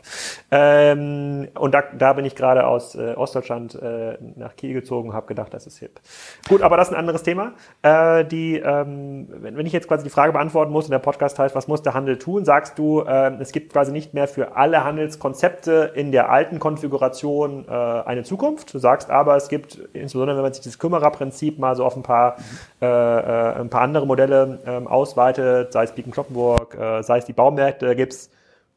Ähm, 0.50 1.48
und 1.58 1.74
da, 1.74 1.82
da 1.96 2.12
bin 2.12 2.24
ich 2.24 2.34
gerade 2.34 2.66
aus 2.66 2.94
äh, 2.94 3.14
Ostdeutschland 3.14 3.74
äh, 3.74 4.18
nach 4.36 4.56
Kiel 4.56 4.74
gezogen 4.74 5.10
und 5.10 5.14
habe 5.14 5.26
gedacht, 5.26 5.52
das 5.54 5.66
ist 5.66 5.78
hip. 5.78 6.00
Gut, 6.48 6.62
aber 6.62 6.76
das 6.76 6.88
ist 6.88 6.94
ein 6.94 7.00
anderes 7.00 7.22
Thema. 7.22 7.52
Äh, 7.82 8.24
die, 8.24 8.56
ähm, 8.56 9.28
wenn, 9.30 9.56
wenn 9.56 9.66
ich 9.66 9.72
jetzt 9.72 9.88
quasi 9.88 10.04
die 10.04 10.10
Frage 10.10 10.32
beantworten 10.32 10.72
muss 10.72 10.86
und 10.86 10.90
der 10.92 10.98
Podcast 10.98 11.38
heißt, 11.38 11.54
was 11.54 11.68
muss 11.68 11.82
der 11.82 11.94
Handel 11.94 12.18
tun, 12.18 12.44
sagst 12.44 12.78
du, 12.78 13.02
äh, 13.02 13.32
es 13.40 13.52
gibt 13.52 13.72
quasi 13.72 13.92
nicht 13.92 14.14
mehr 14.14 14.28
für 14.28 14.56
alle 14.56 14.84
Handelskonzepte 14.84 15.92
in 15.94 16.12
der 16.12 16.30
alten 16.30 16.58
Konfiguration 16.58 17.66
äh, 17.68 17.72
eine 17.72 18.24
Zukunft. 18.24 18.72
Du 18.74 18.78
sagst 18.78 19.10
aber, 19.10 19.36
es 19.36 19.48
gibt, 19.48 19.76
insbesondere 19.92 20.36
wenn 20.36 20.44
man 20.44 20.52
sich 20.52 20.64
das 20.64 20.78
Kümmererprinzip 20.78 21.58
mal 21.58 21.76
so 21.76 21.84
auf 21.84 21.96
ein 21.96 22.02
paar, 22.02 22.36
äh, 22.80 22.86
äh, 22.86 23.60
ein 23.60 23.70
paar 23.70 23.82
andere 23.82 24.06
Modelle 24.06 24.58
äh, 24.64 24.86
ausweitet, 24.86 25.72
sei 25.72 25.84
es 25.84 25.92
Beacon 25.92 26.12
Kloppenburg, 26.12 26.74
äh, 26.74 27.02
sei 27.02 27.18
es 27.18 27.24
die 27.24 27.32
Baumärkte, 27.32 27.94
gibt's 27.96 28.30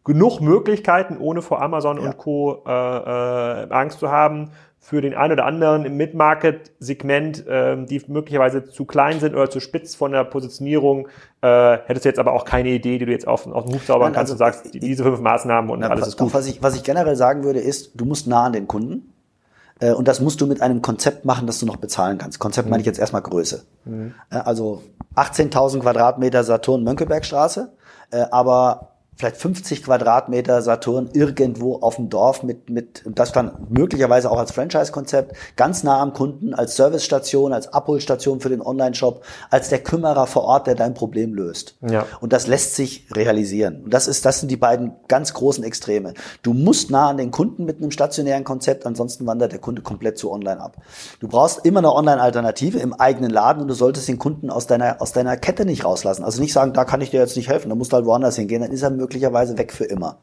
genug 0.03 0.41
Möglichkeiten, 0.41 1.17
ohne 1.17 1.41
vor 1.41 1.61
Amazon 1.61 1.97
ja. 1.97 2.03
und 2.03 2.17
Co. 2.17 2.63
Äh, 2.65 2.71
äh, 2.71 3.67
Angst 3.69 3.99
zu 3.99 4.11
haben, 4.11 4.51
für 4.83 4.99
den 4.99 5.13
einen 5.13 5.33
oder 5.33 5.45
anderen 5.45 5.85
im 5.85 5.95
Mid-Market-Segment, 5.95 7.45
äh, 7.45 7.85
die 7.85 8.01
möglicherweise 8.07 8.65
zu 8.65 8.85
klein 8.85 9.19
sind 9.19 9.35
oder 9.35 9.47
zu 9.47 9.59
spitz 9.59 9.93
von 9.93 10.11
der 10.11 10.23
Positionierung, 10.23 11.07
äh, 11.41 11.77
hättest 11.85 12.05
du 12.05 12.09
jetzt 12.09 12.17
aber 12.17 12.33
auch 12.33 12.45
keine 12.45 12.69
Idee, 12.69 12.97
die 12.97 13.05
du 13.05 13.11
jetzt 13.11 13.27
auf, 13.27 13.45
auf 13.45 13.65
den 13.65 13.75
Huf 13.75 13.85
zaubern 13.85 14.07
Nein, 14.07 14.13
kannst 14.13 14.31
also, 14.31 14.43
und 14.43 14.51
sagst, 14.51 14.73
diese 14.73 15.03
fünf 15.03 15.19
Maßnahmen 15.19 15.69
und 15.69 15.81
na, 15.81 15.89
alles 15.89 16.07
ist 16.07 16.17
gut. 16.17 16.33
Was 16.33 16.47
ich, 16.47 16.63
was 16.63 16.75
ich 16.75 16.83
generell 16.83 17.15
sagen 17.15 17.43
würde, 17.43 17.59
ist, 17.59 17.91
du 17.93 18.05
musst 18.05 18.25
nah 18.25 18.45
an 18.45 18.53
den 18.53 18.67
Kunden. 18.67 19.13
Äh, 19.79 19.91
und 19.91 20.07
das 20.07 20.19
musst 20.19 20.41
du 20.41 20.47
mit 20.47 20.63
einem 20.63 20.81
Konzept 20.81 21.25
machen, 21.25 21.45
das 21.45 21.59
du 21.59 21.67
noch 21.67 21.77
bezahlen 21.77 22.17
kannst. 22.17 22.39
Konzept 22.39 22.65
mhm. 22.65 22.71
meine 22.71 22.81
ich 22.81 22.87
jetzt 22.87 22.99
erstmal 22.99 23.21
Größe. 23.21 23.63
Mhm. 23.85 24.15
Also 24.29 24.81
18.000 25.15 25.81
Quadratmeter 25.81 26.43
Saturn 26.43 26.83
Mönckebergstraße, 26.83 27.71
äh, 28.09 28.25
aber 28.31 28.90
vielleicht 29.21 29.37
50 29.37 29.83
Quadratmeter 29.83 30.63
Saturn 30.63 31.09
irgendwo 31.13 31.75
auf 31.75 31.97
dem 31.97 32.09
Dorf 32.09 32.41
mit, 32.41 32.71
mit, 32.71 33.03
das 33.05 33.31
dann 33.31 33.67
möglicherweise 33.69 34.31
auch 34.31 34.39
als 34.39 34.51
Franchise-Konzept, 34.51 35.35
ganz 35.55 35.83
nah 35.83 36.01
am 36.01 36.13
Kunden, 36.13 36.55
als 36.55 36.75
Servicestation, 36.75 37.53
als 37.53 37.71
Abholstation 37.71 38.39
für 38.39 38.49
den 38.49 38.61
Online-Shop, 38.61 39.23
als 39.51 39.69
der 39.69 39.77
Kümmerer 39.79 40.25
vor 40.25 40.43
Ort, 40.45 40.65
der 40.65 40.73
dein 40.73 40.95
Problem 40.95 41.35
löst. 41.35 41.77
Ja. 41.87 42.07
Und 42.19 42.33
das 42.33 42.47
lässt 42.47 42.75
sich 42.75 43.07
realisieren. 43.13 43.83
Und 43.83 43.93
das 43.93 44.07
ist, 44.07 44.25
das 44.25 44.39
sind 44.39 44.49
die 44.49 44.57
beiden 44.57 44.93
ganz 45.07 45.35
großen 45.35 45.63
Extreme. 45.63 46.15
Du 46.41 46.53
musst 46.53 46.89
nah 46.89 47.09
an 47.09 47.17
den 47.17 47.29
Kunden 47.29 47.65
mit 47.65 47.77
einem 47.77 47.91
stationären 47.91 48.43
Konzept, 48.43 48.87
ansonsten 48.87 49.27
wandert 49.27 49.51
der 49.51 49.59
Kunde 49.59 49.83
komplett 49.83 50.17
zu 50.17 50.31
online 50.31 50.59
ab. 50.59 50.77
Du 51.19 51.27
brauchst 51.27 51.63
immer 51.63 51.79
eine 51.79 51.93
Online-Alternative 51.93 52.79
im 52.79 52.93
eigenen 52.93 53.29
Laden 53.29 53.61
und 53.61 53.67
du 53.67 53.75
solltest 53.75 54.07
den 54.07 54.17
Kunden 54.17 54.49
aus 54.49 54.65
deiner, 54.65 54.99
aus 54.99 55.11
deiner 55.11 55.37
Kette 55.37 55.65
nicht 55.65 55.85
rauslassen. 55.85 56.23
Also 56.23 56.41
nicht 56.41 56.53
sagen, 56.53 56.73
da 56.73 56.85
kann 56.85 57.01
ich 57.01 57.11
dir 57.11 57.19
jetzt 57.19 57.37
nicht 57.37 57.49
helfen, 57.49 57.69
da 57.69 57.75
musst 57.75 57.91
du 57.91 57.97
halt 57.97 58.07
woanders 58.07 58.35
hingehen, 58.35 58.63
dann 58.63 58.71
ist 58.71 58.81
er 58.81 58.89
möglich 58.89 59.10
möglicherweise 59.11 59.57
weg 59.57 59.73
für 59.73 59.83
immer. 59.83 60.19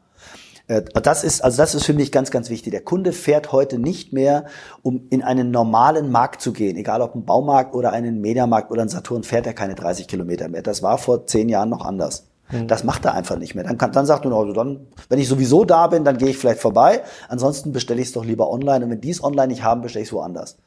Äh, 0.67 0.81
das 1.03 1.23
ist, 1.23 1.43
also 1.43 1.57
das 1.57 1.75
ist 1.75 1.85
für 1.85 1.93
mich 1.93 2.11
ganz, 2.11 2.31
ganz 2.31 2.49
wichtig. 2.49 2.71
Der 2.71 2.81
Kunde 2.81 3.11
fährt 3.11 3.51
heute 3.51 3.77
nicht 3.77 4.13
mehr, 4.13 4.45
um 4.81 5.07
in 5.09 5.21
einen 5.21 5.51
normalen 5.51 6.11
Markt 6.11 6.41
zu 6.41 6.53
gehen, 6.53 6.75
egal 6.75 7.01
ob 7.01 7.15
ein 7.15 7.25
Baumarkt 7.25 7.75
oder 7.75 7.91
einen 7.91 8.19
Mediamarkt 8.19 8.71
oder 8.71 8.81
ein 8.81 8.89
Saturn, 8.89 9.23
fährt 9.23 9.45
er 9.45 9.53
keine 9.53 9.75
30 9.75 10.07
Kilometer 10.07 10.47
mehr. 10.49 10.63
Das 10.63 10.81
war 10.81 10.97
vor 10.97 11.27
zehn 11.27 11.49
Jahren 11.49 11.69
noch 11.69 11.85
anders. 11.85 12.25
Mhm. 12.51 12.67
Das 12.67 12.83
macht 12.83 13.05
er 13.05 13.13
einfach 13.13 13.37
nicht 13.37 13.53
mehr. 13.53 13.63
Dann, 13.63 13.77
kann, 13.77 13.91
dann 13.91 14.07
sagt 14.07 14.25
er, 14.25 14.31
also 14.31 14.53
dann, 14.53 14.87
wenn 15.07 15.19
ich 15.19 15.27
sowieso 15.27 15.65
da 15.65 15.85
bin, 15.85 16.03
dann 16.03 16.17
gehe 16.17 16.29
ich 16.29 16.37
vielleicht 16.37 16.59
vorbei. 16.59 17.03
Ansonsten 17.27 17.71
bestelle 17.71 18.01
ich 18.01 18.07
es 18.07 18.13
doch 18.13 18.25
lieber 18.25 18.49
online. 18.49 18.85
Und 18.85 18.91
wenn 18.91 19.01
die 19.01 19.11
es 19.11 19.23
online 19.23 19.49
nicht 19.49 19.63
haben, 19.63 19.81
bestelle 19.81 20.01
ich 20.01 20.09
es 20.09 20.13
woanders. 20.13 20.57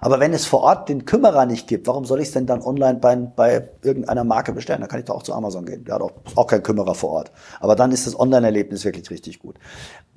Aber 0.00 0.20
wenn 0.20 0.32
es 0.32 0.46
vor 0.46 0.60
Ort 0.60 0.88
den 0.88 1.04
Kümmerer 1.04 1.46
nicht 1.46 1.66
gibt, 1.66 1.86
warum 1.86 2.04
soll 2.04 2.20
ich 2.20 2.28
es 2.28 2.34
denn 2.34 2.46
dann 2.46 2.62
online 2.62 2.98
bei, 2.98 3.16
bei 3.16 3.68
irgendeiner 3.82 4.24
Marke 4.24 4.52
bestellen? 4.52 4.80
Da 4.80 4.86
kann 4.86 5.00
ich 5.00 5.06
doch 5.06 5.16
auch 5.16 5.22
zu 5.22 5.34
Amazon 5.34 5.66
gehen. 5.66 5.84
Der 5.84 5.96
hat 5.96 6.02
auch, 6.02 6.12
auch 6.34 6.46
kein 6.46 6.62
Kümmerer 6.62 6.94
vor 6.94 7.10
Ort. 7.10 7.32
Aber 7.60 7.76
dann 7.76 7.92
ist 7.92 8.06
das 8.06 8.18
Online-Erlebnis 8.18 8.84
wirklich 8.84 9.10
richtig 9.10 9.38
gut. 9.38 9.56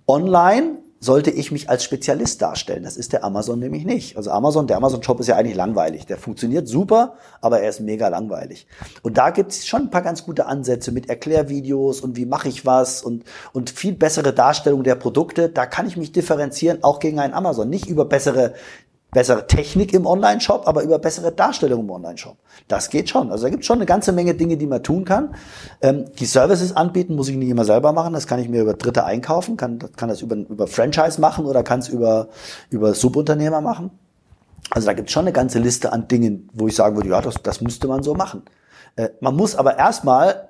Online 0.07 0.77
sollte 1.01 1.31
ich 1.31 1.51
mich 1.51 1.69
als 1.69 1.83
Spezialist 1.83 2.41
darstellen. 2.41 2.83
Das 2.83 2.97
ist 2.97 3.13
der 3.13 3.23
Amazon 3.23 3.59
nämlich 3.59 3.85
nicht. 3.85 4.17
Also 4.17 4.31
Amazon, 4.31 4.67
der 4.67 4.77
Amazon-Shop 4.77 5.19
ist 5.21 5.27
ja 5.27 5.37
eigentlich 5.37 5.55
langweilig. 5.55 6.05
Der 6.07 6.17
funktioniert 6.17 6.67
super, 6.67 7.15
aber 7.41 7.61
er 7.61 7.69
ist 7.69 7.79
mega 7.79 8.09
langweilig. 8.09 8.67
Und 9.01 9.17
da 9.17 9.29
gibt 9.29 9.51
es 9.51 9.65
schon 9.65 9.83
ein 9.83 9.89
paar 9.89 10.01
ganz 10.01 10.25
gute 10.25 10.45
Ansätze 10.47 10.91
mit 10.91 11.09
Erklärvideos 11.09 12.01
und 12.01 12.17
wie 12.17 12.25
mache 12.25 12.49
ich 12.49 12.65
was 12.65 13.01
und, 13.01 13.23
und 13.53 13.69
viel 13.69 13.93
bessere 13.93 14.33
Darstellung 14.33 14.83
der 14.83 14.95
Produkte. 14.95 15.47
Da 15.47 15.65
kann 15.65 15.87
ich 15.87 15.95
mich 15.95 16.11
differenzieren, 16.11 16.83
auch 16.83 16.99
gegen 16.99 17.19
einen 17.19 17.33
Amazon. 17.33 17.69
Nicht 17.69 17.87
über 17.87 18.03
bessere 18.03 18.53
bessere 19.11 19.47
Technik 19.47 19.93
im 19.93 20.05
Online-Shop, 20.05 20.67
aber 20.67 20.83
über 20.83 20.99
bessere 20.99 21.31
Darstellung 21.31 21.81
im 21.81 21.89
Online-Shop. 21.89 22.37
Das 22.67 22.89
geht 22.89 23.09
schon. 23.09 23.31
Also 23.31 23.45
da 23.45 23.49
gibt 23.49 23.61
es 23.61 23.67
schon 23.67 23.77
eine 23.77 23.85
ganze 23.85 24.11
Menge 24.11 24.35
Dinge, 24.35 24.57
die 24.57 24.67
man 24.67 24.83
tun 24.83 25.05
kann. 25.05 25.35
Ähm, 25.81 26.05
die 26.19 26.25
Services 26.25 26.75
anbieten 26.75 27.15
muss 27.15 27.29
ich 27.29 27.35
nicht 27.35 27.49
immer 27.49 27.65
selber 27.65 27.91
machen. 27.91 28.13
Das 28.13 28.27
kann 28.27 28.39
ich 28.39 28.49
mir 28.49 28.61
über 28.61 28.73
Dritte 28.75 29.05
einkaufen, 29.05 29.57
kann, 29.57 29.79
kann 29.95 30.09
das 30.09 30.21
über, 30.21 30.35
über 30.35 30.67
Franchise 30.67 31.19
machen 31.19 31.45
oder 31.45 31.63
kann 31.63 31.79
es 31.79 31.89
über, 31.89 32.27
über 32.69 32.93
Subunternehmer 32.93 33.61
machen. 33.61 33.91
Also 34.69 34.85
da 34.85 34.93
gibt 34.93 35.09
es 35.09 35.13
schon 35.13 35.23
eine 35.23 35.33
ganze 35.33 35.59
Liste 35.59 35.91
an 35.91 36.07
Dingen, 36.07 36.49
wo 36.53 36.67
ich 36.67 36.75
sagen 36.75 36.95
würde, 36.95 37.09
ja, 37.09 37.21
das, 37.21 37.41
das 37.41 37.61
müsste 37.61 37.87
man 37.87 38.03
so 38.03 38.13
machen. 38.13 38.43
Äh, 38.95 39.09
man 39.21 39.35
muss 39.35 39.55
aber 39.55 39.77
erstmal 39.77 40.48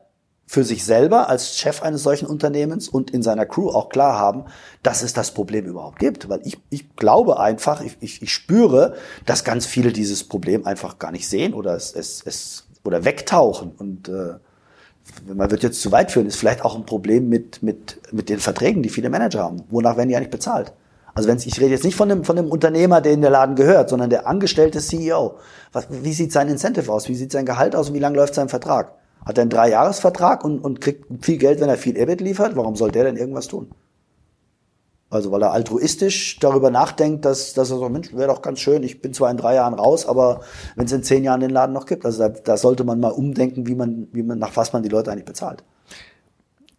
für 0.49 0.63
sich 0.63 0.83
selber 0.83 1.29
als 1.29 1.59
Chef 1.59 1.83
eines 1.83 2.01
solchen 2.01 2.25
Unternehmens 2.25 2.89
und 2.89 3.11
in 3.11 3.21
seiner 3.21 3.45
Crew 3.45 3.69
auch 3.69 3.87
klar 3.87 4.17
haben, 4.17 4.45
dass 4.81 5.03
es 5.03 5.13
das 5.13 5.29
Problem 5.29 5.65
überhaupt 5.65 5.99
gibt. 5.99 6.27
Weil 6.27 6.41
ich, 6.43 6.57
ich 6.71 6.95
glaube 6.95 7.39
einfach, 7.39 7.81
ich, 7.81 7.97
ich, 7.99 8.23
ich 8.23 8.33
spüre, 8.33 8.95
dass 9.27 9.43
ganz 9.43 9.67
viele 9.67 9.93
dieses 9.93 10.23
Problem 10.23 10.65
einfach 10.65 10.97
gar 10.97 11.11
nicht 11.11 11.29
sehen 11.29 11.53
oder 11.53 11.75
es, 11.75 11.93
es, 11.93 12.23
es 12.25 12.65
oder 12.83 13.05
wegtauchen. 13.05 13.73
Und 13.77 14.09
äh, 14.09 14.39
man 15.31 15.51
wird 15.51 15.61
jetzt 15.61 15.83
zu 15.83 15.91
weit 15.91 16.11
führen, 16.11 16.25
ist 16.25 16.37
vielleicht 16.37 16.65
auch 16.65 16.75
ein 16.75 16.87
Problem 16.87 17.29
mit, 17.29 17.61
mit, 17.61 17.99
mit 18.11 18.27
den 18.27 18.39
Verträgen, 18.39 18.81
die 18.81 18.89
viele 18.89 19.11
Manager 19.11 19.43
haben. 19.43 19.61
Wonach 19.69 19.97
werden 19.97 20.09
die 20.09 20.15
eigentlich 20.15 20.31
bezahlt? 20.31 20.73
Also 21.13 21.29
wenn 21.29 21.37
ich 21.37 21.59
rede 21.59 21.69
jetzt 21.69 21.85
nicht 21.85 21.95
von 21.95 22.09
dem, 22.09 22.23
von 22.23 22.35
dem 22.35 22.49
Unternehmer, 22.49 23.01
der 23.01 23.11
in 23.11 23.21
der 23.21 23.29
Laden 23.29 23.55
gehört, 23.55 23.89
sondern 23.89 24.09
der 24.09 24.25
angestellte 24.25 24.79
CEO. 24.79 25.37
Was, 25.73 25.85
wie 25.91 26.13
sieht 26.13 26.31
sein 26.31 26.47
Incentive 26.47 26.91
aus? 26.91 27.07
Wie 27.07 27.13
sieht 27.13 27.31
sein 27.31 27.45
Gehalt 27.45 27.75
aus 27.75 27.89
und 27.89 27.93
wie 27.93 27.99
lange 27.99 28.15
läuft 28.15 28.33
sein 28.33 28.49
Vertrag? 28.49 28.98
Hat 29.25 29.37
er 29.37 29.43
einen 29.43 29.49
Dreijahresvertrag 29.49 30.43
und, 30.43 30.59
und 30.59 30.81
kriegt 30.81 31.05
viel 31.23 31.37
Geld, 31.37 31.59
wenn 31.59 31.69
er 31.69 31.77
viel 31.77 31.97
EBIT 31.97 32.21
liefert? 32.21 32.55
Warum 32.55 32.75
soll 32.75 32.91
der 32.91 33.03
denn 33.03 33.17
irgendwas 33.17 33.47
tun? 33.47 33.71
Also 35.09 35.31
weil 35.31 35.41
er 35.41 35.51
altruistisch 35.51 36.37
darüber 36.39 36.69
nachdenkt, 36.69 37.25
dass, 37.25 37.53
dass 37.53 37.71
er 37.71 37.77
so, 37.77 37.89
Mensch, 37.89 38.13
wäre 38.13 38.27
doch 38.27 38.43
ganz 38.43 38.59
schön, 38.59 38.83
ich 38.83 39.01
bin 39.01 39.13
zwar 39.13 39.31
in 39.31 39.37
drei 39.37 39.55
Jahren 39.55 39.73
raus, 39.73 40.05
aber 40.05 40.41
wenn 40.75 40.85
es 40.85 40.91
in 40.91 41.01
zehn 41.01 41.23
Jahren 41.23 41.39
den 41.39 41.49
Laden 41.49 41.73
noch 41.73 41.87
gibt, 41.87 42.05
also 42.05 42.19
da, 42.19 42.29
da 42.29 42.57
sollte 42.57 42.83
man 42.83 42.99
mal 42.99 43.11
umdenken, 43.11 43.65
wie 43.65 43.73
man, 43.73 44.07
wie 44.11 44.21
man, 44.21 44.37
nach 44.37 44.55
was 44.55 44.71
man 44.71 44.83
die 44.83 44.89
Leute 44.89 45.11
eigentlich 45.11 45.25
bezahlt. 45.25 45.63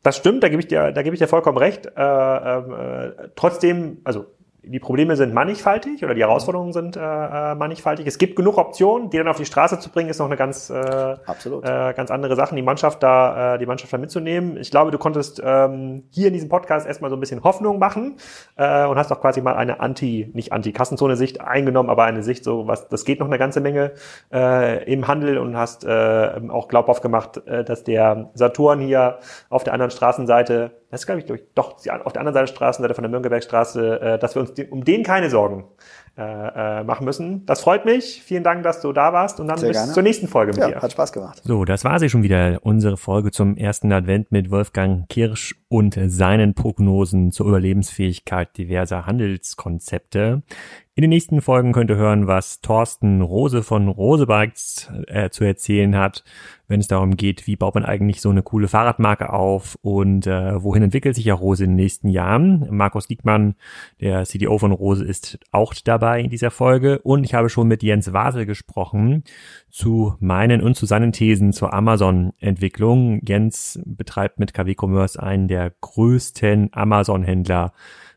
Das 0.04 0.16
stimmt, 0.16 0.44
da 0.44 0.48
gebe 0.48 0.62
ich 0.62 0.68
dir, 0.68 0.92
da 0.92 1.02
gebe 1.02 1.14
ich 1.14 1.20
dir 1.20 1.26
vollkommen 1.26 1.58
recht. 1.58 1.86
Äh, 1.86 1.90
ähm, 1.96 2.72
äh, 2.72 3.28
trotzdem, 3.34 3.98
also 4.04 4.26
die 4.62 4.78
Probleme 4.78 5.16
sind 5.16 5.32
mannigfaltig 5.32 6.04
oder 6.04 6.14
die 6.14 6.20
Herausforderungen 6.20 6.72
sind 6.72 6.96
äh, 6.96 7.00
äh, 7.00 7.54
mannigfaltig. 7.54 8.06
Es 8.06 8.18
gibt 8.18 8.36
genug 8.36 8.58
Optionen, 8.58 9.10
die 9.10 9.16
dann 9.16 9.28
auf 9.28 9.38
die 9.38 9.46
Straße 9.46 9.78
zu 9.78 9.90
bringen, 9.90 10.10
ist 10.10 10.18
noch 10.18 10.26
eine 10.26 10.36
ganz, 10.36 10.70
äh. 10.70 11.12
Äh, 11.12 11.94
ganz 11.94 12.10
andere 12.10 12.36
Sache, 12.36 12.54
die 12.54 12.62
Mannschaft 12.62 13.02
da, 13.02 13.54
äh, 13.54 13.58
die 13.58 13.66
Mannschaft 13.66 13.92
da 13.92 13.98
mitzunehmen. 13.98 14.56
Ich 14.58 14.70
glaube, 14.70 14.90
du 14.90 14.98
konntest 14.98 15.40
ähm, 15.44 16.04
hier 16.10 16.28
in 16.28 16.34
diesem 16.34 16.48
Podcast 16.48 16.86
erstmal 16.86 17.10
so 17.10 17.16
ein 17.16 17.20
bisschen 17.20 17.42
Hoffnung 17.42 17.78
machen 17.78 18.16
äh, 18.56 18.86
und 18.86 18.98
hast 18.98 19.10
auch 19.12 19.20
quasi 19.20 19.40
mal 19.40 19.54
eine 19.54 19.80
Anti, 19.80 20.30
nicht 20.34 20.52
Anti-Kassenzone-Sicht 20.52 21.40
eingenommen, 21.40 21.88
aber 21.88 22.04
eine 22.04 22.22
Sicht 22.22 22.44
so, 22.44 22.66
was, 22.66 22.88
das 22.88 23.04
geht 23.04 23.20
noch 23.20 23.26
eine 23.26 23.38
ganze 23.38 23.60
Menge 23.60 23.92
äh, 24.32 24.84
im 24.92 25.08
Handel 25.08 25.38
und 25.38 25.56
hast 25.56 25.84
äh, 25.84 26.40
auch 26.48 26.68
glaubhaft 26.68 27.02
gemacht, 27.02 27.46
äh, 27.46 27.64
dass 27.64 27.84
der 27.84 28.30
Saturn 28.34 28.80
hier 28.80 29.18
auf 29.48 29.64
der 29.64 29.72
anderen 29.72 29.90
Straßenseite 29.90 30.79
das 30.90 31.02
ist, 31.02 31.06
glaube 31.06 31.20
ich, 31.20 31.26
durch, 31.26 31.42
doch 31.54 31.76
auf 31.76 31.82
der 31.82 31.92
anderen 31.94 32.34
Seite 32.34 32.46
der 32.46 32.46
Straßenseite 32.46 32.94
von 32.94 33.02
der 33.02 33.10
Mürnbergstraße, 33.10 34.00
äh, 34.00 34.18
dass 34.18 34.34
wir 34.34 34.42
uns 34.42 34.52
um 34.70 34.84
den 34.84 35.04
keine 35.04 35.30
Sorgen 35.30 35.64
äh, 36.18 36.80
äh, 36.80 36.84
machen 36.84 37.04
müssen. 37.04 37.46
Das 37.46 37.60
freut 37.60 37.84
mich. 37.84 38.22
Vielen 38.24 38.42
Dank, 38.42 38.64
dass 38.64 38.80
du 38.80 38.92
da 38.92 39.12
warst 39.12 39.38
und 39.38 39.46
dann 39.46 39.58
Sehr 39.58 39.68
bis 39.68 39.78
gerne. 39.78 39.92
zur 39.92 40.02
nächsten 40.02 40.26
Folge 40.26 40.52
mit 40.52 40.60
ja, 40.60 40.68
dir. 40.68 40.82
Hat 40.82 40.90
Spaß 40.90 41.12
gemacht. 41.12 41.40
So, 41.44 41.64
das 41.64 41.84
war 41.84 42.00
sie 42.00 42.10
schon 42.10 42.24
wieder, 42.24 42.58
unsere 42.62 42.96
Folge 42.96 43.30
zum 43.30 43.56
ersten 43.56 43.92
Advent 43.92 44.32
mit 44.32 44.50
Wolfgang 44.50 45.08
Kirsch 45.08 45.54
und 45.68 45.96
seinen 46.06 46.54
Prognosen 46.54 47.30
zur 47.30 47.46
Überlebensfähigkeit 47.46 48.58
diverser 48.58 49.06
Handelskonzepte. 49.06 50.42
In 50.96 51.02
den 51.02 51.10
nächsten 51.10 51.40
Folgen 51.40 51.70
könnt 51.70 51.88
ihr 51.88 51.96
hören, 51.96 52.26
was 52.26 52.60
Thorsten 52.62 53.22
Rose 53.22 53.62
von 53.62 53.86
Rose 53.86 54.26
Bikes 54.26 54.90
äh, 55.06 55.30
zu 55.30 55.44
erzählen 55.44 55.96
hat, 55.96 56.24
wenn 56.66 56.80
es 56.80 56.88
darum 56.88 57.16
geht, 57.16 57.46
wie 57.46 57.54
baut 57.54 57.76
man 57.76 57.84
eigentlich 57.84 58.20
so 58.20 58.28
eine 58.28 58.42
coole 58.42 58.66
Fahrradmarke 58.66 59.32
auf 59.32 59.78
und 59.82 60.26
äh, 60.26 60.60
wohin 60.60 60.82
entwickelt 60.82 61.14
sich 61.14 61.26
ja 61.26 61.34
Rose 61.34 61.62
in 61.62 61.70
den 61.70 61.76
nächsten 61.76 62.08
Jahren. 62.08 62.66
Markus 62.70 63.06
Diekmann, 63.06 63.54
der 64.00 64.24
CDO 64.24 64.58
von 64.58 64.72
Rose, 64.72 65.04
ist 65.04 65.38
auch 65.52 65.74
dabei 65.74 66.20
in 66.20 66.28
dieser 66.28 66.50
Folge 66.50 66.98
und 66.98 67.22
ich 67.22 67.34
habe 67.34 67.50
schon 67.50 67.68
mit 67.68 67.84
Jens 67.84 68.12
Wasel 68.12 68.44
gesprochen 68.44 69.22
zu 69.70 70.16
meinen 70.18 70.60
und 70.60 70.74
zu 70.74 70.86
seinen 70.86 71.12
Thesen 71.12 71.52
zur 71.52 71.72
Amazon-Entwicklung. 71.72 73.20
Jens 73.24 73.80
betreibt 73.86 74.40
mit 74.40 74.54
KW 74.54 74.74
Commerce 74.76 75.22
einen 75.22 75.46
der 75.46 75.72
größten 75.80 76.70
Amazon-Händler 76.72 77.72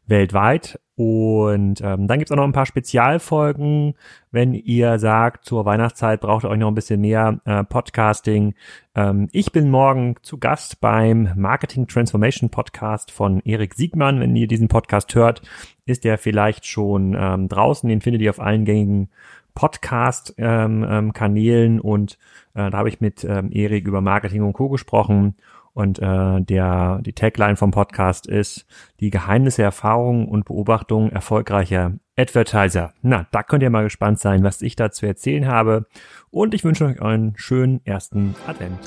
weltweit. 0.06 0.80
Und 0.96 1.82
ähm, 1.82 2.08
dann 2.08 2.20
gibt's 2.20 2.32
auch 2.32 2.36
noch 2.36 2.44
ein 2.44 2.52
paar 2.52 2.68
Spezialfolgen, 2.68 3.96
wenn 4.30 4.54
ihr 4.54 5.00
sagt, 5.00 5.44
zur 5.44 5.66
Weihnachtszeit 5.66 6.22
braucht 6.22 6.46
ihr 6.46 6.52
euch 6.52 6.60
noch 6.60 6.68
ein 6.68 6.76
bisschen 6.76 7.02
mehr 7.02 7.40
äh, 7.46 7.64
Podcasting. 7.64 8.54
Ähm, 8.94 9.28
ich 9.32 9.52
bin 9.52 9.72
morgen 9.72 10.18
zu 10.22 10.38
Gast 10.38 10.82
beim 10.82 11.32
Marketing 11.36 11.88
Transformation 11.88 12.52
Podcast 12.52 13.10
von 13.10 13.40
Erik 13.40 13.74
Siegmann. 13.74 14.20
Wenn 14.20 14.36
ihr 14.36 14.46
diesen 14.46 14.68
Podcast 14.68 15.16
hört, 15.16 15.42
ist 15.88 16.04
der 16.04 16.20
vielleicht 16.20 16.68
schon 16.68 17.16
ähm, 17.18 17.50
draußen. 17.50 17.90
Den 17.90 18.02
findet 18.02 18.22
ihr 18.22 18.30
auf 18.30 18.40
allen 18.40 18.64
gängigen 18.64 19.10
Podcast-Kanälen 19.56 21.74
ähm, 21.74 21.78
ähm, 21.78 21.82
und 21.82 22.20
äh, 22.54 22.70
da 22.70 22.78
habe 22.78 22.90
ich 22.90 23.02
mit 23.02 23.24
ähm, 23.24 23.52
Erik 23.52 23.88
über 23.88 24.02
Marketing 24.02 24.44
und 24.44 24.54
Co. 24.54 24.70
gesprochen 24.70 25.38
und 25.74 26.00
äh, 26.00 26.42
der, 26.42 27.00
die 27.02 27.14
Tagline 27.14 27.56
vom 27.56 27.72
Podcast 27.72 28.28
ist 28.28 28.66
die 29.00 29.10
Geheimnisse, 29.10 29.64
Erfahrungen 29.64 30.28
und 30.28 30.46
Beobachtungen 30.46 31.12
erfolgreicher 31.12 31.94
Advertiser. 32.16 32.94
Na, 33.02 33.28
da 33.32 33.44
könnt 33.44 33.64
ihr 33.64 33.70
mal 33.70 33.84
gespannt 33.84 34.20
sein, 34.20 34.44
was 34.44 34.62
ich 34.62 34.76
da 34.76 34.92
zu 34.92 35.06
erzählen 35.06 35.48
habe. 35.48 35.88
Und 36.30 36.54
ich 36.54 36.64
wünsche 36.64 36.86
euch 36.86 37.02
einen 37.02 37.34
schönen 37.38 37.82
ersten 37.86 38.36
Advent. 38.48 38.80